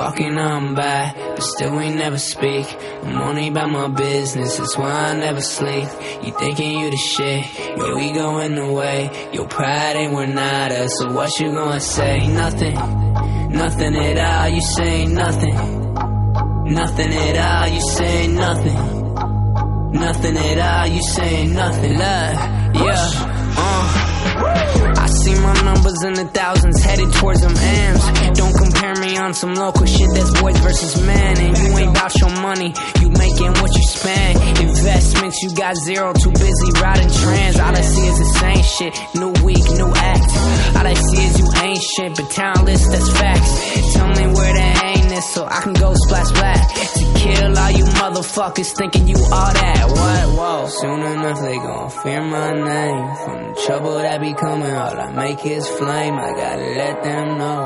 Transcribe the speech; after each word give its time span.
Walking 0.00 0.38
on 0.38 0.74
by, 0.74 1.12
but 1.14 1.42
still 1.42 1.76
we 1.76 1.90
never 1.90 2.16
speak. 2.16 2.66
I'm 3.02 3.18
only 3.20 3.48
about 3.48 3.70
my 3.70 3.88
business, 3.88 4.56
that's 4.56 4.76
why 4.78 4.90
I 4.90 5.14
never 5.14 5.42
sleep. 5.42 5.88
You 6.24 6.32
thinking 6.38 6.70
you 6.80 6.90
the 6.90 6.96
shit, 6.96 7.42
your 7.76 7.96
we 7.96 8.08
in 8.46 8.54
the 8.54 8.72
way. 8.72 9.28
Your 9.34 9.46
pride 9.46 9.96
ain't 9.96 10.14
worth 10.14 10.34
nada, 10.34 10.88
so 10.88 11.12
what 11.12 11.38
you 11.38 11.52
gonna 11.52 11.80
say? 11.80 12.26
Nothing, 12.28 12.76
nothing 13.50 13.94
at 13.96 14.18
all, 14.28 14.48
you 14.48 14.62
say 14.62 15.04
nothing. 15.04 15.56
Nothing 16.80 17.12
at 17.26 17.36
all, 17.48 17.68
you 17.74 17.82
say 17.98 18.26
nothing. 18.28 18.78
Nothing 19.92 20.36
at 20.38 20.58
all, 20.70 20.86
you 20.96 21.02
say 21.02 21.46
nothing. 21.46 21.92
Look, 21.92 22.36
yeah, 22.86 23.29
see 25.30 25.42
my 25.42 25.54
numbers 25.62 26.02
in 26.04 26.14
the 26.14 26.24
thousands 26.32 26.82
headed 26.82 27.12
towards 27.14 27.40
them 27.40 27.54
M's. 27.56 28.04
Don't 28.38 28.54
compare 28.54 28.94
me 28.96 29.16
on 29.16 29.34
some 29.34 29.54
local 29.54 29.86
shit 29.86 30.08
that's 30.14 30.30
boys 30.40 30.58
versus 30.58 31.00
men. 31.04 31.38
And 31.38 31.56
you 31.58 31.78
ain't 31.78 31.90
about 31.90 32.14
your 32.18 32.30
money, 32.40 32.74
you 33.00 33.10
making 33.10 33.52
what 33.60 33.70
you 33.74 33.84
spend. 33.84 34.38
Investments, 34.58 35.42
you 35.42 35.54
got 35.54 35.76
zero, 35.76 36.12
too 36.12 36.32
busy 36.32 36.68
riding 36.80 37.10
trends. 37.10 37.58
All 37.58 37.74
I 37.74 37.82
see 37.82 38.06
is 38.06 38.18
the 38.18 38.30
same 38.40 38.64
shit, 38.64 38.92
new 39.14 39.32
week, 39.44 39.64
new 39.76 39.90
act. 39.94 40.30
All 40.76 40.86
I 40.86 40.94
see 40.94 41.22
is 41.26 41.38
you 41.38 41.48
ain't 41.62 41.82
shit, 41.82 42.16
but 42.16 42.30
talentless, 42.30 42.86
that's 42.88 43.10
facts. 43.18 43.94
Tell 43.94 44.08
me 44.08 44.26
where 44.34 44.52
the 44.54 44.68
aim 44.84 44.99
is 45.20 45.34
so 45.34 45.46
I 45.46 45.60
can 45.60 45.74
go 45.74 45.92
splash 45.94 46.28
splash. 46.32 46.64
To 46.98 47.04
kill 47.20 47.58
all 47.58 47.70
you 47.70 47.84
motherfuckers 48.00 48.70
thinking 48.76 49.08
you 49.08 49.16
all 49.16 49.52
that. 49.52 49.84
What? 49.88 50.24
Whoa. 50.38 50.66
Soon 50.68 51.00
enough 51.00 51.40
they 51.40 51.56
gon' 51.56 51.90
fear 51.90 52.22
my 52.22 52.50
name. 52.52 53.04
From 53.22 53.38
the 53.48 53.60
trouble 53.66 53.94
that 53.94 54.20
be 54.20 54.32
coming, 54.34 54.74
all 54.82 54.96
I 55.06 55.12
make 55.12 55.44
is 55.46 55.66
flame. 55.68 56.14
I 56.14 56.30
gotta 56.42 56.68
let 56.80 57.02
them 57.02 57.38
know 57.38 57.64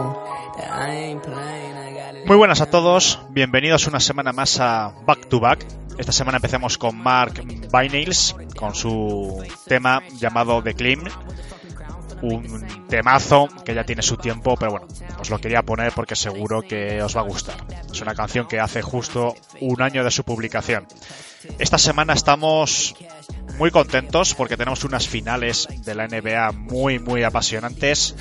that 0.57 0.71
I 0.71 0.91
ain't 1.07 1.23
playing. 1.23 1.75
I 1.87 1.89
gotta 1.95 2.27
Muy 2.27 2.37
buenas 2.37 2.61
a 2.61 2.67
todos, 2.67 3.19
bienvenidos 3.31 3.87
una 3.87 4.01
semana 4.01 4.33
más 4.33 4.59
a 4.61 4.95
Back 5.07 5.29
to 5.29 5.41
Back. 5.41 5.67
Esta 5.99 6.13
semana 6.13 6.39
empecemos 6.39 6.77
con 6.77 6.97
Mark 6.99 7.45
Vinyls, 7.45 8.35
con 8.57 8.75
su 8.75 9.45
tema 9.67 10.03
llamado 10.19 10.63
The 10.63 10.75
Clean. 10.75 11.03
Un 12.23 12.87
temazo 12.89 13.49
que 13.65 13.75
ya 13.75 13.85
tiene 13.85 14.03
su 14.03 14.17
tiempo, 14.17 14.57
pero 14.57 14.73
bueno, 14.73 14.87
os 15.21 15.31
lo 15.31 15.39
quería 15.39 15.63
poner 15.63 15.93
porque 15.93 16.17
seguro 16.17 16.63
que 16.63 17.03
os 17.03 17.17
va 17.17 17.21
a 17.21 17.25
gustar. 17.25 17.57
Es 17.93 18.01
una 18.01 18.15
canción 18.15 18.49
que 18.49 18.61
hace 18.61 18.83
justo 18.83 19.35
un 19.61 19.83
año 19.83 20.05
de 20.05 20.11
su 20.11 20.25
publicación. 20.25 20.87
Esta 21.59 21.79
semana 21.79 22.15
estamos 22.15 22.95
muy 23.59 23.71
contentos 23.71 24.35
porque 24.35 24.57
tenemos 24.57 24.85
unas 24.85 25.07
finales 25.07 25.69
de 25.85 25.95
la 25.95 26.09
NBA 26.09 26.53
muy, 26.53 26.99
muy 26.99 27.23
apasionantes. 27.23 28.15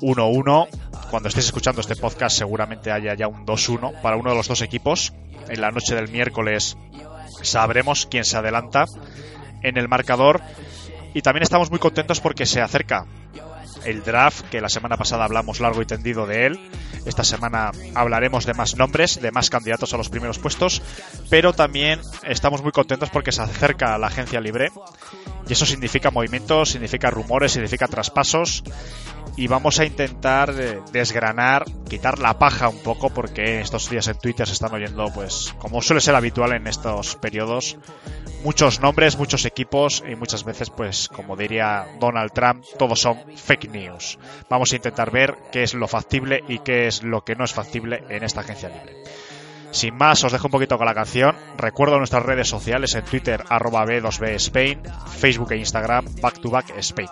1-1. 0.00 0.68
Cuando 1.10 1.28
estéis 1.28 1.46
escuchando 1.46 1.80
este 1.80 1.96
podcast 1.96 2.36
seguramente 2.36 2.90
haya 2.90 3.14
ya 3.14 3.28
un 3.28 3.46
2-1 3.46 4.00
para 4.00 4.16
uno 4.16 4.30
de 4.30 4.36
los 4.36 4.48
dos 4.48 4.62
equipos. 4.62 5.12
En 5.48 5.60
la 5.60 5.70
noche 5.70 5.94
del 5.94 6.08
miércoles 6.08 6.76
sabremos 7.42 8.06
quién 8.06 8.24
se 8.24 8.36
adelanta 8.36 8.86
en 9.62 9.76
el 9.76 9.88
marcador. 9.88 10.40
Y 11.14 11.22
también 11.22 11.42
estamos 11.42 11.70
muy 11.70 11.78
contentos 11.78 12.20
porque 12.20 12.46
se 12.46 12.60
acerca 12.60 13.06
el 13.84 14.02
draft, 14.02 14.46
que 14.50 14.60
la 14.60 14.68
semana 14.68 14.96
pasada 14.96 15.24
hablamos 15.24 15.60
largo 15.60 15.82
y 15.82 15.86
tendido 15.86 16.26
de 16.26 16.46
él. 16.46 16.70
Esta 17.06 17.24
semana 17.24 17.70
hablaremos 17.94 18.44
de 18.44 18.54
más 18.54 18.76
nombres, 18.76 19.20
de 19.20 19.30
más 19.30 19.50
candidatos 19.50 19.94
a 19.94 19.96
los 19.96 20.08
primeros 20.08 20.38
puestos, 20.38 20.82
pero 21.30 21.52
también 21.52 22.00
estamos 22.24 22.62
muy 22.62 22.72
contentos 22.72 23.10
porque 23.10 23.32
se 23.32 23.42
acerca 23.42 23.96
la 23.98 24.08
agencia 24.08 24.40
libre 24.40 24.70
y 25.48 25.52
eso 25.52 25.66
significa 25.66 26.10
movimientos, 26.10 26.70
significa 26.70 27.10
rumores, 27.10 27.52
significa 27.52 27.88
traspasos 27.88 28.62
y 29.36 29.46
vamos 29.46 29.78
a 29.78 29.84
intentar 29.84 30.52
eh, 30.58 30.80
desgranar, 30.92 31.64
quitar 31.88 32.18
la 32.18 32.38
paja 32.38 32.68
un 32.68 32.82
poco 32.82 33.10
porque 33.10 33.60
estos 33.60 33.88
días 33.88 34.08
en 34.08 34.18
Twitter 34.18 34.46
se 34.46 34.52
están 34.52 34.74
oyendo, 34.74 35.10
pues 35.14 35.54
como 35.58 35.80
suele 35.80 36.00
ser 36.00 36.16
habitual 36.16 36.52
en 36.52 36.66
estos 36.66 37.14
periodos, 37.16 37.78
muchos 38.42 38.80
nombres, 38.80 39.16
muchos 39.16 39.44
equipos 39.44 40.02
y 40.08 40.16
muchas 40.16 40.44
veces, 40.44 40.70
pues 40.70 41.08
como 41.08 41.36
diría 41.36 41.86
Donald 42.00 42.32
Trump, 42.32 42.64
todos 42.78 43.00
son 43.00 43.16
fake 43.36 43.70
news. 43.70 44.18
Vamos 44.50 44.72
a 44.72 44.76
intentar 44.76 45.10
ver 45.10 45.36
qué 45.52 45.62
es 45.62 45.72
lo 45.74 45.88
factible 45.88 46.42
y 46.48 46.58
qué 46.58 46.88
es 46.88 47.02
lo 47.02 47.24
que 47.24 47.36
no 47.36 47.44
es 47.44 47.52
factible 47.52 48.02
en 48.08 48.24
esta 48.24 48.40
agencia 48.40 48.68
libre. 48.68 48.96
Sin 49.70 49.94
más, 49.96 50.24
os 50.24 50.32
dejo 50.32 50.48
un 50.48 50.52
poquito 50.52 50.78
con 50.78 50.86
la 50.86 50.94
canción. 50.94 51.36
Recuerdo 51.56 51.98
nuestras 51.98 52.22
redes 52.22 52.48
sociales 52.48 52.94
en 52.94 53.04
Twitter, 53.04 53.44
arroba 53.48 53.84
B2B 53.84 54.34
Spain, 54.34 54.82
Facebook 55.18 55.52
e 55.52 55.58
Instagram, 55.58 56.06
Back 56.20 56.40
to 56.40 56.50
Back 56.50 56.70
Spain. 56.78 57.08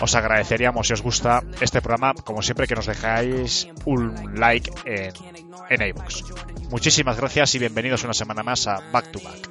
Os 0.00 0.14
agradeceríamos 0.14 0.86
si 0.86 0.92
os 0.92 1.02
gusta 1.02 1.42
este 1.60 1.80
programa, 1.80 2.14
como 2.14 2.42
siempre, 2.42 2.66
que 2.66 2.74
nos 2.74 2.86
dejáis 2.86 3.68
un 3.84 4.34
like 4.34 4.70
en, 4.84 5.12
en 5.70 5.88
iVoox. 5.88 6.22
Muchísimas 6.70 7.16
gracias 7.16 7.54
y 7.54 7.58
bienvenidos 7.58 8.04
una 8.04 8.14
semana 8.14 8.42
más 8.42 8.66
a 8.66 8.80
Back 8.92 9.10
to 9.10 9.20
Back. 9.20 9.48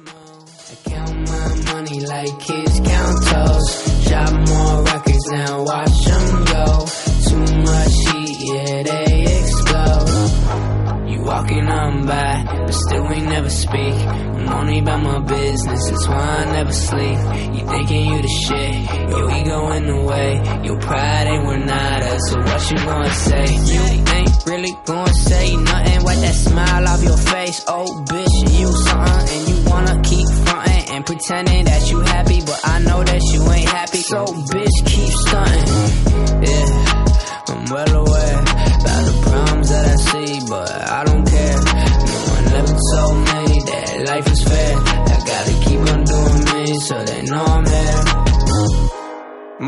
Only 14.58 14.78
about 14.80 15.02
my 15.02 15.18
business, 15.20 15.90
that's 15.90 16.08
why 16.08 16.16
I 16.16 16.44
never 16.52 16.72
sleep. 16.72 17.18
You 17.54 17.66
thinking 17.66 18.10
you 18.10 18.22
the 18.22 18.28
shit, 18.28 18.74
your 19.10 19.30
ego 19.30 19.70
in 19.72 19.86
the 19.86 20.00
way. 20.02 20.64
Your 20.64 20.78
pride 20.80 21.26
ain't 21.28 21.44
worth 21.46 21.64
nada, 21.64 22.18
so 22.26 22.40
what 22.40 22.70
you 22.70 22.76
gonna 22.78 23.10
say? 23.10 23.46
You 23.72 23.80
ain't 24.16 24.46
really 24.46 24.74
gonna 24.84 25.14
say 25.14 25.56
nothing, 25.56 26.04
wipe 26.04 26.18
that 26.18 26.34
smile 26.34 26.88
off 26.88 27.02
your 27.02 27.16
face. 27.16 27.64
Oh, 27.68 27.86
bitch, 28.10 28.58
you 28.58 28.66
something, 28.72 29.28
and 29.34 29.48
you 29.48 29.70
wanna 29.70 30.00
keep 30.02 30.28
frontin' 30.44 30.78
and 30.90 31.06
pretending 31.06 31.64
that 31.64 31.90
you 31.90 32.00
happy, 32.00 32.40
but 32.40 32.60
I 32.64 32.80
know 32.80 33.04
that 33.04 33.22
you 33.32 33.40
ain't 33.52 33.68
happy. 33.68 33.98
So, 33.98 34.24
bitch, 34.26 34.57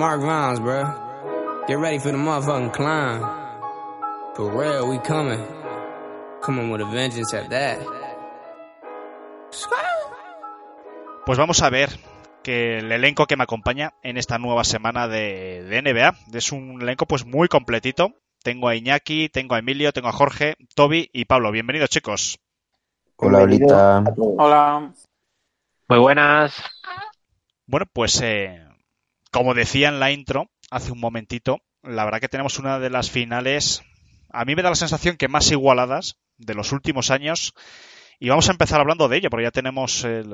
Mark 0.01 0.23
Vines, 0.23 0.61
bro. 0.61 0.89
Get 1.69 1.79
ready 1.79 1.99
for 1.99 2.11
the 2.11 2.17
motherfucking 2.17 2.73
climb. 2.73 3.21
For 4.35 4.51
real, 4.51 4.89
we 4.89 4.97
coming. 5.01 5.45
Coming 6.41 6.71
with 6.71 6.81
a 6.81 6.87
vengeance 6.87 7.35
at 7.35 7.51
that. 7.51 7.79
Pues 11.27 11.37
vamos 11.37 11.61
a 11.61 11.69
ver 11.69 11.91
que 12.43 12.79
el 12.79 12.91
elenco 12.91 13.27
que 13.27 13.37
me 13.37 13.43
acompaña 13.43 13.93
en 14.03 14.17
esta 14.17 14.39
nueva 14.39 14.65
semana 14.65 15.07
de, 15.07 15.65
de 15.65 15.83
NBA 15.83 16.15
es 16.33 16.51
un 16.51 16.81
elenco 16.81 17.05
pues 17.05 17.27
muy 17.27 17.49
completito. 17.49 18.15
Tengo 18.43 18.69
a 18.69 18.77
Iñaki, 18.77 19.29
tengo 19.29 19.55
a 19.55 19.59
Emilio, 19.59 19.93
tengo 19.93 20.09
a 20.09 20.13
Jorge, 20.13 20.57
Toby 20.75 21.11
y 21.13 21.27
Pablo. 21.27 21.53
Bienvenidos 21.53 21.91
chicos. 21.91 22.39
Hola, 23.17 23.41
Olita. 23.41 24.03
Hola. 24.17 24.95
Muy 25.89 25.99
buenas. 25.99 26.55
Bueno, 27.67 27.85
pues 27.93 28.19
eh, 28.23 28.65
como 29.31 29.55
decía 29.55 29.89
en 29.89 30.01
la 30.01 30.11
intro 30.11 30.51
hace 30.71 30.93
un 30.93 31.01
momentito, 31.01 31.61
la 31.83 32.05
verdad 32.05 32.21
que 32.21 32.29
tenemos 32.29 32.59
una 32.59 32.79
de 32.79 32.91
las 32.91 33.11
finales, 33.11 33.83
a 34.31 34.45
mí 34.45 34.55
me 34.55 34.63
da 34.63 34.71
la 34.71 34.77
sensación 34.77 35.17
que 35.17 35.29
más 35.29 35.51
igualadas 35.51 36.17
de 36.39 36.55
los 36.55 36.73
últimos 36.73 37.11
años. 37.11 37.55
Y 38.19 38.29
vamos 38.29 38.49
a 38.49 38.53
empezar 38.53 38.81
hablando 38.81 39.09
de 39.09 39.17
ello, 39.17 39.31
porque 39.31 39.45
ya 39.45 39.51
tenemos 39.51 40.05
el, 40.05 40.29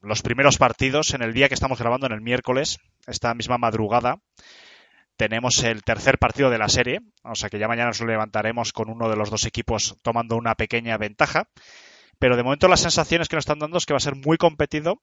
los 0.00 0.22
primeros 0.22 0.58
partidos 0.58 1.14
en 1.14 1.22
el 1.22 1.32
día 1.32 1.48
que 1.48 1.54
estamos 1.54 1.78
grabando, 1.78 2.06
en 2.06 2.12
el 2.12 2.20
miércoles, 2.20 2.78
esta 3.06 3.34
misma 3.34 3.58
madrugada. 3.58 4.20
Tenemos 5.16 5.64
el 5.64 5.82
tercer 5.82 6.18
partido 6.18 6.50
de 6.50 6.58
la 6.58 6.68
serie, 6.68 7.00
o 7.24 7.34
sea 7.34 7.50
que 7.50 7.58
ya 7.58 7.66
mañana 7.66 7.88
nos 7.88 8.00
levantaremos 8.00 8.72
con 8.72 8.88
uno 8.88 9.08
de 9.08 9.16
los 9.16 9.30
dos 9.30 9.46
equipos 9.46 9.96
tomando 10.02 10.36
una 10.36 10.54
pequeña 10.54 10.96
ventaja. 10.96 11.48
Pero 12.18 12.36
de 12.36 12.42
momento 12.42 12.68
las 12.68 12.80
sensaciones 12.80 13.28
que 13.28 13.36
nos 13.36 13.42
están 13.42 13.58
dando 13.58 13.78
es 13.78 13.86
que 13.86 13.94
va 13.94 13.98
a 13.98 14.00
ser 14.00 14.16
muy 14.16 14.36
competido 14.36 15.02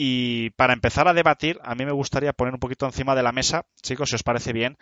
Y 0.00 0.50
para 0.50 0.74
empezar 0.74 1.08
a 1.08 1.12
debatir, 1.12 1.58
a 1.64 1.74
mí 1.74 1.84
me 1.84 1.90
gustaría 1.90 2.32
poner 2.32 2.54
un 2.54 2.60
poquito 2.60 2.86
encima 2.86 3.16
de 3.16 3.24
la 3.24 3.32
mesa, 3.32 3.66
chicos, 3.82 4.10
si 4.10 4.14
os 4.14 4.22
parece 4.22 4.52
bien, 4.52 4.78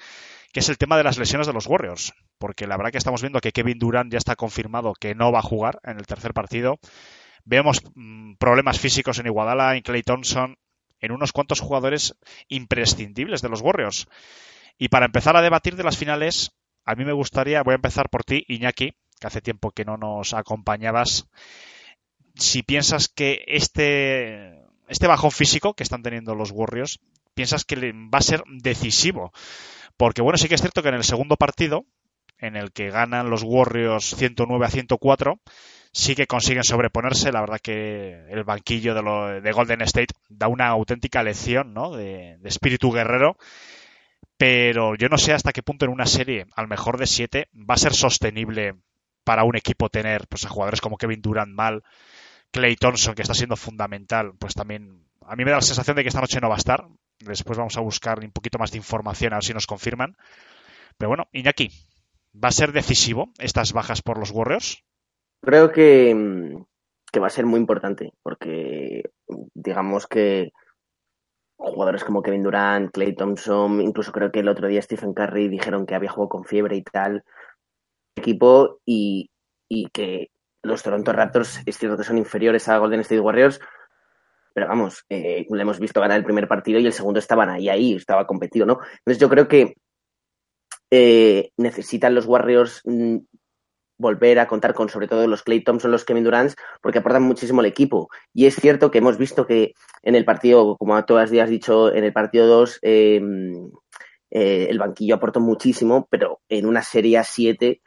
que 0.52 0.60
es 0.60 0.68
el 0.68 0.76
tema 0.76 0.98
de 0.98 1.04
las 1.04 1.16
lesiones 1.16 1.46
de 1.46 1.54
los 1.54 1.66
Warriors. 1.66 2.12
Porque 2.36 2.66
la 2.66 2.76
verdad 2.76 2.92
que 2.92 2.98
estamos 2.98 3.22
viendo 3.22 3.40
que 3.40 3.50
Kevin 3.50 3.78
Durant 3.78 4.12
ya 4.12 4.18
está 4.18 4.36
confirmado 4.36 4.92
que 4.92 5.14
no 5.14 5.32
va 5.32 5.38
a 5.38 5.42
jugar 5.42 5.80
en 5.84 5.96
el 5.96 6.04
tercer 6.04 6.34
partido. 6.34 6.80
Vemos 7.46 7.82
mmm, 7.94 8.34
problemas 8.34 8.78
físicos 8.78 9.18
en 9.18 9.24
Iguadala, 9.24 9.74
en 9.74 9.80
Clay 9.80 10.02
Thompson, 10.02 10.58
en 11.00 11.12
unos 11.12 11.32
cuantos 11.32 11.60
jugadores 11.60 12.14
imprescindibles 12.48 13.40
de 13.40 13.48
los 13.48 13.62
Warriors. 13.62 14.08
Y 14.76 14.88
para 14.88 15.06
empezar 15.06 15.34
a 15.34 15.40
debatir 15.40 15.76
de 15.76 15.84
las 15.84 15.96
finales, 15.96 16.52
a 16.84 16.94
mí 16.94 17.06
me 17.06 17.14
gustaría, 17.14 17.62
voy 17.62 17.72
a 17.72 17.76
empezar 17.76 18.10
por 18.10 18.22
ti, 18.22 18.44
Iñaki, 18.48 18.92
que 19.18 19.26
hace 19.26 19.40
tiempo 19.40 19.70
que 19.70 19.86
no 19.86 19.96
nos 19.96 20.34
acompañabas. 20.34 21.26
Si 22.34 22.62
piensas 22.62 23.08
que 23.08 23.46
este, 23.46 24.65
este 24.88 25.06
bajón 25.06 25.30
físico 25.30 25.74
que 25.74 25.82
están 25.82 26.02
teniendo 26.02 26.34
los 26.34 26.50
Warriors, 26.50 27.00
piensas 27.34 27.64
que 27.64 27.92
va 27.92 28.18
a 28.18 28.22
ser 28.22 28.42
decisivo. 28.46 29.32
Porque 29.96 30.22
bueno, 30.22 30.38
sí 30.38 30.48
que 30.48 30.54
es 30.54 30.60
cierto 30.60 30.82
que 30.82 30.88
en 30.88 30.94
el 30.94 31.04
segundo 31.04 31.36
partido, 31.36 31.84
en 32.38 32.56
el 32.56 32.72
que 32.72 32.90
ganan 32.90 33.30
los 33.30 33.42
Warriors 33.42 34.14
109 34.16 34.66
a 34.66 34.70
104, 34.70 35.40
sí 35.92 36.14
que 36.14 36.26
consiguen 36.26 36.64
sobreponerse. 36.64 37.32
La 37.32 37.40
verdad 37.40 37.60
que 37.62 38.26
el 38.28 38.44
banquillo 38.44 38.94
de, 38.94 39.02
lo, 39.02 39.40
de 39.40 39.52
Golden 39.52 39.82
State 39.82 40.14
da 40.28 40.48
una 40.48 40.68
auténtica 40.68 41.22
lección 41.22 41.72
¿no? 41.72 41.96
de, 41.96 42.36
de, 42.38 42.48
espíritu 42.48 42.92
guerrero. 42.92 43.36
Pero 44.36 44.94
yo 44.96 45.08
no 45.08 45.16
sé 45.16 45.32
hasta 45.32 45.52
qué 45.52 45.62
punto 45.62 45.86
en 45.86 45.92
una 45.92 46.04
serie, 46.04 46.46
al 46.54 46.68
mejor 46.68 46.98
de 46.98 47.06
siete, 47.06 47.48
va 47.54 47.74
a 47.74 47.78
ser 47.78 47.94
sostenible 47.94 48.74
para 49.24 49.44
un 49.44 49.56
equipo 49.56 49.88
tener 49.88 50.28
pues, 50.28 50.44
a 50.44 50.48
jugadores 50.48 50.80
como 50.80 50.98
Kevin 50.98 51.20
Durant 51.20 51.52
mal, 51.52 51.82
Clay 52.50 52.76
Thompson, 52.76 53.14
que 53.14 53.22
está 53.22 53.34
siendo 53.34 53.56
fundamental, 53.56 54.32
pues 54.38 54.54
también 54.54 55.04
a 55.22 55.36
mí 55.36 55.44
me 55.44 55.50
da 55.50 55.58
la 55.58 55.62
sensación 55.62 55.96
de 55.96 56.02
que 56.02 56.08
esta 56.08 56.20
noche 56.20 56.40
no 56.40 56.48
va 56.48 56.54
a 56.54 56.58
estar. 56.58 56.86
Después 57.18 57.58
vamos 57.58 57.76
a 57.76 57.80
buscar 57.80 58.20
un 58.20 58.30
poquito 58.30 58.58
más 58.58 58.70
de 58.70 58.78
información 58.78 59.32
a 59.32 59.36
ver 59.36 59.44
si 59.44 59.54
nos 59.54 59.66
confirman. 59.66 60.16
Pero 60.96 61.08
bueno, 61.08 61.28
Iñaki, 61.32 61.70
¿va 62.32 62.48
a 62.48 62.52
ser 62.52 62.72
decisivo 62.72 63.30
estas 63.38 63.72
bajas 63.72 64.02
por 64.02 64.18
los 64.18 64.30
Warriors? 64.30 64.82
Creo 65.42 65.70
que, 65.72 66.56
que 67.12 67.20
va 67.20 67.26
a 67.26 67.30
ser 67.30 67.46
muy 67.46 67.60
importante, 67.60 68.12
porque 68.22 69.10
digamos 69.54 70.06
que 70.06 70.52
jugadores 71.56 72.04
como 72.04 72.22
Kevin 72.22 72.42
Durant, 72.42 72.90
Clay 72.92 73.14
Thompson, 73.14 73.80
incluso 73.80 74.12
creo 74.12 74.30
que 74.30 74.40
el 74.40 74.48
otro 74.48 74.68
día 74.68 74.82
Stephen 74.82 75.14
Curry 75.14 75.48
dijeron 75.48 75.86
que 75.86 75.94
había 75.94 76.10
jugado 76.10 76.28
con 76.28 76.44
fiebre 76.44 76.76
y 76.76 76.82
tal, 76.82 77.24
equipo 78.14 78.80
y, 78.84 79.30
y 79.68 79.88
que 79.88 80.30
los 80.66 80.82
Toronto 80.82 81.12
Raptors 81.12 81.60
es 81.64 81.78
cierto 81.78 81.96
que 81.96 82.04
son 82.04 82.18
inferiores 82.18 82.68
a 82.68 82.78
Golden 82.78 83.00
State 83.00 83.20
Warriors, 83.20 83.60
pero 84.52 84.68
vamos, 84.68 85.04
eh, 85.08 85.46
le 85.48 85.62
hemos 85.62 85.78
visto 85.78 86.00
ganar 86.00 86.18
el 86.18 86.24
primer 86.24 86.48
partido 86.48 86.78
y 86.80 86.86
el 86.86 86.92
segundo 86.92 87.18
estaban 87.18 87.48
ahí, 87.48 87.68
ahí, 87.68 87.94
estaba 87.94 88.26
competido, 88.26 88.66
¿no? 88.66 88.78
Entonces 88.98 89.18
yo 89.18 89.28
creo 89.28 89.48
que 89.48 89.74
eh, 90.90 91.50
necesitan 91.56 92.14
los 92.14 92.26
Warriors 92.26 92.80
mm, 92.84 93.18
volver 93.98 94.38
a 94.38 94.46
contar 94.46 94.74
con 94.74 94.88
sobre 94.88 95.08
todo 95.08 95.26
los 95.26 95.42
Clay 95.42 95.62
Thompson, 95.62 95.90
los 95.90 96.04
Kevin 96.04 96.24
Durant, 96.24 96.52
porque 96.80 96.98
aportan 96.98 97.22
muchísimo 97.22 97.60
al 97.60 97.66
equipo. 97.66 98.08
Y 98.32 98.46
es 98.46 98.56
cierto 98.56 98.90
que 98.90 98.98
hemos 98.98 99.18
visto 99.18 99.46
que 99.46 99.72
en 100.02 100.14
el 100.14 100.24
partido, 100.24 100.76
como 100.76 101.02
tú 101.04 101.16
has 101.16 101.30
dicho, 101.30 101.92
en 101.92 102.04
el 102.04 102.12
partido 102.12 102.46
2, 102.46 102.78
eh, 102.82 103.20
eh, 104.30 104.66
el 104.68 104.78
banquillo 104.78 105.16
aportó 105.16 105.40
muchísimo, 105.40 106.06
pero 106.10 106.40
en 106.48 106.66
una 106.66 106.82
serie 106.82 107.20
7 107.24 107.80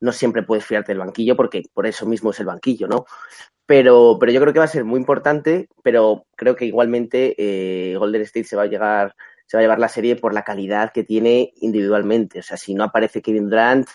no 0.00 0.12
siempre 0.12 0.42
puedes 0.42 0.64
fiarte 0.64 0.92
del 0.92 1.00
banquillo 1.00 1.36
porque 1.36 1.62
por 1.72 1.86
eso 1.86 2.06
mismo 2.06 2.30
es 2.30 2.40
el 2.40 2.46
banquillo, 2.46 2.88
¿no? 2.88 3.04
Pero, 3.66 4.16
pero 4.18 4.32
yo 4.32 4.40
creo 4.40 4.52
que 4.52 4.60
va 4.60 4.64
a 4.64 4.68
ser 4.68 4.84
muy 4.84 4.98
importante, 4.98 5.68
pero 5.82 6.26
creo 6.36 6.56
que 6.56 6.64
igualmente 6.64 7.34
eh, 7.38 7.96
Golden 7.96 8.22
State 8.22 8.44
se 8.44 8.56
va 8.56 8.62
a 8.62 8.66
llegar 8.66 9.14
se 9.48 9.56
va 9.56 9.60
a 9.60 9.62
llevar 9.62 9.78
la 9.78 9.88
serie 9.88 10.14
por 10.14 10.34
la 10.34 10.44
calidad 10.44 10.92
que 10.92 11.04
tiene 11.04 11.54
individualmente. 11.62 12.40
O 12.40 12.42
sea, 12.42 12.58
si 12.58 12.74
no 12.74 12.84
aparece 12.84 13.22
Kevin 13.22 13.48
Durant, 13.48 13.88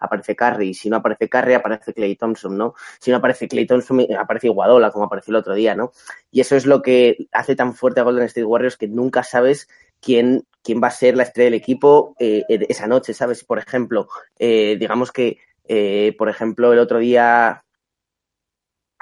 aparece 0.00 0.36
Curry. 0.36 0.74
Si 0.74 0.90
no 0.90 0.98
aparece 0.98 1.30
Curry, 1.30 1.54
aparece 1.54 1.94
Clay 1.94 2.14
Thompson, 2.14 2.58
¿no? 2.58 2.74
Si 3.00 3.10
no 3.10 3.16
aparece 3.16 3.48
Clay 3.48 3.66
Thompson, 3.66 4.06
aparece 4.18 4.48
Iguadola, 4.48 4.90
como 4.90 5.06
apareció 5.06 5.32
el 5.32 5.36
otro 5.36 5.54
día, 5.54 5.74
¿no? 5.74 5.92
Y 6.30 6.42
eso 6.42 6.56
es 6.56 6.66
lo 6.66 6.82
que 6.82 7.26
hace 7.32 7.56
tan 7.56 7.74
fuerte 7.74 8.00
a 8.00 8.02
Golden 8.02 8.24
State 8.24 8.44
Warriors 8.44 8.76
que 8.76 8.86
nunca 8.86 9.22
sabes 9.22 9.66
quién, 10.02 10.46
quién 10.62 10.82
va 10.82 10.88
a 10.88 10.90
ser 10.90 11.16
la 11.16 11.22
estrella 11.22 11.46
del 11.46 11.54
equipo 11.54 12.14
eh, 12.18 12.44
esa 12.68 12.86
noche, 12.86 13.14
¿sabes? 13.14 13.44
Por 13.44 13.58
ejemplo, 13.58 14.08
eh, 14.38 14.76
digamos 14.78 15.10
que, 15.10 15.38
eh, 15.68 16.14
por 16.18 16.28
ejemplo, 16.28 16.72
el 16.72 16.78
otro 16.78 16.98
día 16.98 17.64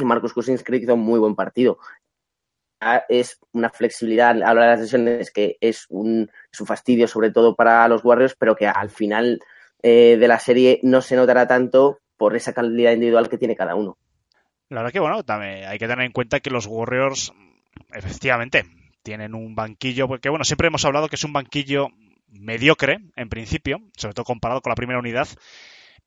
Marcus 0.04 0.32
Cousins 0.32 0.62
creo 0.62 0.80
que 0.80 0.92
un 0.92 1.00
muy 1.00 1.18
buen 1.18 1.34
partido 1.34 1.78
es 3.08 3.38
una 3.52 3.70
flexibilidad 3.70 4.30
a 4.42 4.54
la 4.54 4.62
de 4.62 4.68
las 4.68 4.80
lesiones 4.80 5.30
que 5.30 5.56
es 5.60 5.86
un, 5.88 6.30
es 6.52 6.66
fastidio 6.66 7.08
sobre 7.08 7.30
todo 7.30 7.54
para 7.54 7.88
los 7.88 8.04
Warriors, 8.04 8.36
pero 8.38 8.54
que 8.54 8.66
al 8.66 8.90
final 8.90 9.40
eh, 9.82 10.16
de 10.18 10.28
la 10.28 10.38
serie 10.38 10.80
no 10.82 11.00
se 11.00 11.16
notará 11.16 11.46
tanto 11.46 12.00
por 12.16 12.36
esa 12.36 12.52
calidad 12.52 12.92
individual 12.92 13.28
que 13.28 13.38
tiene 13.38 13.56
cada 13.56 13.74
uno. 13.74 13.96
La 14.68 14.80
verdad 14.80 14.92
que 14.92 15.00
bueno, 15.00 15.22
también 15.24 15.64
hay 15.64 15.78
que 15.78 15.86
tener 15.86 16.04
en 16.04 16.12
cuenta 16.12 16.40
que 16.40 16.50
los 16.50 16.66
Warriors 16.66 17.32
efectivamente 17.92 18.64
tienen 19.02 19.34
un 19.34 19.54
banquillo, 19.54 20.08
porque 20.08 20.28
bueno, 20.28 20.44
siempre 20.44 20.68
hemos 20.68 20.84
hablado 20.84 21.08
que 21.08 21.16
es 21.16 21.24
un 21.24 21.32
banquillo 21.32 21.88
mediocre 22.28 22.98
en 23.14 23.28
principio, 23.28 23.80
sobre 23.96 24.14
todo 24.14 24.24
comparado 24.24 24.60
con 24.60 24.70
la 24.70 24.76
primera 24.76 24.98
unidad, 24.98 25.28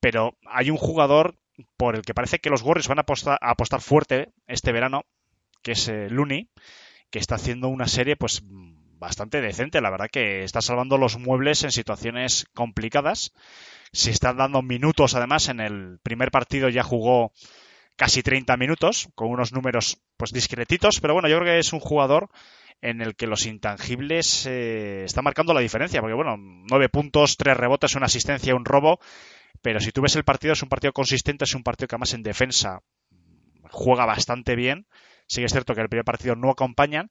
pero 0.00 0.36
hay 0.46 0.70
un 0.70 0.76
jugador 0.76 1.36
por 1.76 1.94
el 1.94 2.02
que 2.02 2.14
parece 2.14 2.38
que 2.38 2.50
los 2.50 2.62
Warriors 2.62 2.88
van 2.88 2.98
a 2.98 3.02
apostar, 3.02 3.38
a 3.40 3.50
apostar 3.50 3.80
fuerte 3.80 4.32
este 4.46 4.72
verano 4.72 5.04
que 5.62 5.72
es 5.72 5.88
eh, 5.88 6.08
Looney, 6.10 6.48
que 7.10 7.18
está 7.18 7.34
haciendo 7.34 7.68
una 7.68 7.86
serie 7.86 8.16
pues 8.16 8.42
bastante 9.00 9.40
decente. 9.40 9.80
La 9.80 9.90
verdad 9.90 10.08
que 10.10 10.44
está 10.44 10.60
salvando 10.60 10.98
los 10.98 11.18
muebles 11.18 11.64
en 11.64 11.72
situaciones 11.72 12.46
complicadas. 12.54 13.32
Se 13.92 14.10
está 14.10 14.32
dando 14.32 14.62
minutos, 14.62 15.14
además, 15.14 15.48
en 15.48 15.60
el 15.60 15.98
primer 16.02 16.30
partido 16.30 16.68
ya 16.68 16.84
jugó 16.84 17.32
casi 17.96 18.22
30 18.22 18.56
minutos, 18.56 19.08
con 19.14 19.28
unos 19.28 19.52
números 19.52 19.98
pues 20.16 20.32
discretitos, 20.32 21.00
pero 21.00 21.14
bueno, 21.14 21.28
yo 21.28 21.38
creo 21.38 21.52
que 21.52 21.58
es 21.58 21.72
un 21.72 21.80
jugador 21.80 22.30
en 22.80 23.02
el 23.02 23.14
que 23.14 23.26
los 23.26 23.44
intangibles 23.44 24.46
eh, 24.46 25.04
están 25.04 25.24
marcando 25.24 25.52
la 25.52 25.60
diferencia, 25.60 26.00
porque 26.00 26.14
bueno, 26.14 26.36
nueve 26.38 26.88
puntos, 26.88 27.36
tres 27.36 27.56
rebotes, 27.56 27.96
una 27.96 28.06
asistencia, 28.06 28.54
un 28.54 28.64
robo, 28.64 29.00
pero 29.62 29.80
si 29.80 29.92
tú 29.92 30.02
ves 30.02 30.16
el 30.16 30.24
partido 30.24 30.52
es 30.52 30.62
un 30.62 30.68
partido 30.68 30.92
consistente, 30.92 31.44
es 31.44 31.54
un 31.54 31.62
partido 31.62 31.88
que 31.88 31.94
además 31.94 32.14
en 32.14 32.22
defensa 32.22 32.80
juega 33.70 34.06
bastante 34.06 34.56
bien 34.56 34.86
Sí 35.30 35.42
que 35.42 35.46
es 35.46 35.52
cierto 35.52 35.76
que 35.76 35.80
el 35.80 35.88
primer 35.88 36.04
partido 36.04 36.34
no 36.34 36.50
acompañan, 36.50 37.08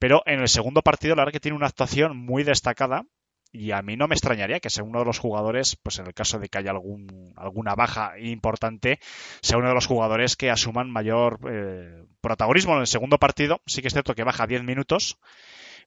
pero 0.00 0.24
en 0.26 0.40
el 0.40 0.48
segundo 0.48 0.82
partido 0.82 1.14
la 1.14 1.22
verdad 1.22 1.34
que 1.34 1.40
tiene 1.40 1.56
una 1.56 1.68
actuación 1.68 2.16
muy 2.16 2.42
destacada 2.42 3.04
y 3.52 3.70
a 3.70 3.82
mí 3.82 3.96
no 3.96 4.08
me 4.08 4.16
extrañaría 4.16 4.58
que 4.58 4.68
sea 4.68 4.82
uno 4.82 4.98
de 4.98 5.04
los 5.04 5.20
jugadores, 5.20 5.76
pues 5.80 6.00
en 6.00 6.08
el 6.08 6.12
caso 6.12 6.40
de 6.40 6.48
que 6.48 6.58
haya 6.58 6.72
algún, 6.72 7.32
alguna 7.36 7.76
baja 7.76 8.18
importante, 8.18 8.98
sea 9.42 9.58
uno 9.58 9.68
de 9.68 9.74
los 9.74 9.86
jugadores 9.86 10.34
que 10.34 10.50
asuman 10.50 10.90
mayor 10.90 11.38
eh, 11.48 12.04
protagonismo 12.20 12.74
en 12.74 12.80
el 12.80 12.86
segundo 12.88 13.18
partido. 13.18 13.60
Sí 13.66 13.80
que 13.80 13.86
es 13.86 13.94
cierto 13.94 14.16
que 14.16 14.24
baja 14.24 14.48
10 14.48 14.64
minutos, 14.64 15.18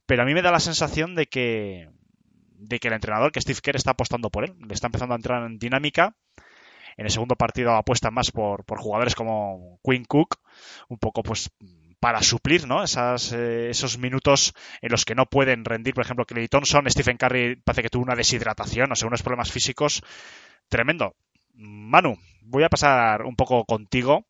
pero 0.06 0.24
a 0.24 0.26
mí 0.26 0.34
me 0.34 0.42
da 0.42 0.52
la 0.52 0.62
sensación 0.62 1.14
de 1.14 1.26
que, 1.26 1.90
de 2.68 2.80
que 2.80 2.88
el 2.88 2.94
entrenador, 2.94 3.32
que 3.32 3.42
Steve 3.42 3.60
Kerr, 3.62 3.76
está 3.76 3.92
apostando 3.92 4.30
por 4.30 4.46
él. 4.46 4.56
Le 4.68 4.74
está 4.74 4.88
empezando 4.88 5.14
a 5.14 5.18
entrar 5.18 5.44
en 5.46 5.58
dinámica 5.58 6.16
en 6.98 7.06
el 7.06 7.12
segundo 7.12 7.36
partido 7.36 7.76
apuesta 7.76 8.12
más 8.12 8.32
por, 8.32 8.64
por 8.66 8.80
jugadores 8.80 9.16
como 9.16 9.80
Quinn 9.84 10.06
Cook, 10.06 10.38
un 10.88 10.98
poco 10.98 11.24
pues 11.24 11.52
para 12.00 12.22
suplir 12.22 12.68
¿no? 12.68 12.84
Eh, 12.84 13.68
esos 13.70 13.98
minutos 13.98 14.54
en 14.82 14.92
los 14.92 15.06
que 15.06 15.16
no 15.16 15.26
pueden 15.26 15.66
rendir, 15.66 15.94
por 15.94 16.04
ejemplo, 16.06 16.26
Clay 16.26 16.48
Thompson, 16.48 16.90
Stephen 16.90 17.18
Curry 17.18 17.58
parece 17.58 17.82
que 17.82 17.90
tuvo 17.90 18.04
una 18.04 18.16
deshidratación, 18.16 18.92
o 18.92 18.96
sea, 18.96 19.08
unos 19.08 19.24
problemas 19.24 19.52
físicos 19.52 20.02
tremendo. 20.70 21.16
Manu, 21.54 22.18
voy 22.42 22.64
a 22.64 22.70
pasar 22.70 23.24
un 23.24 23.36
poco 23.36 23.66
contigo. 23.66 24.28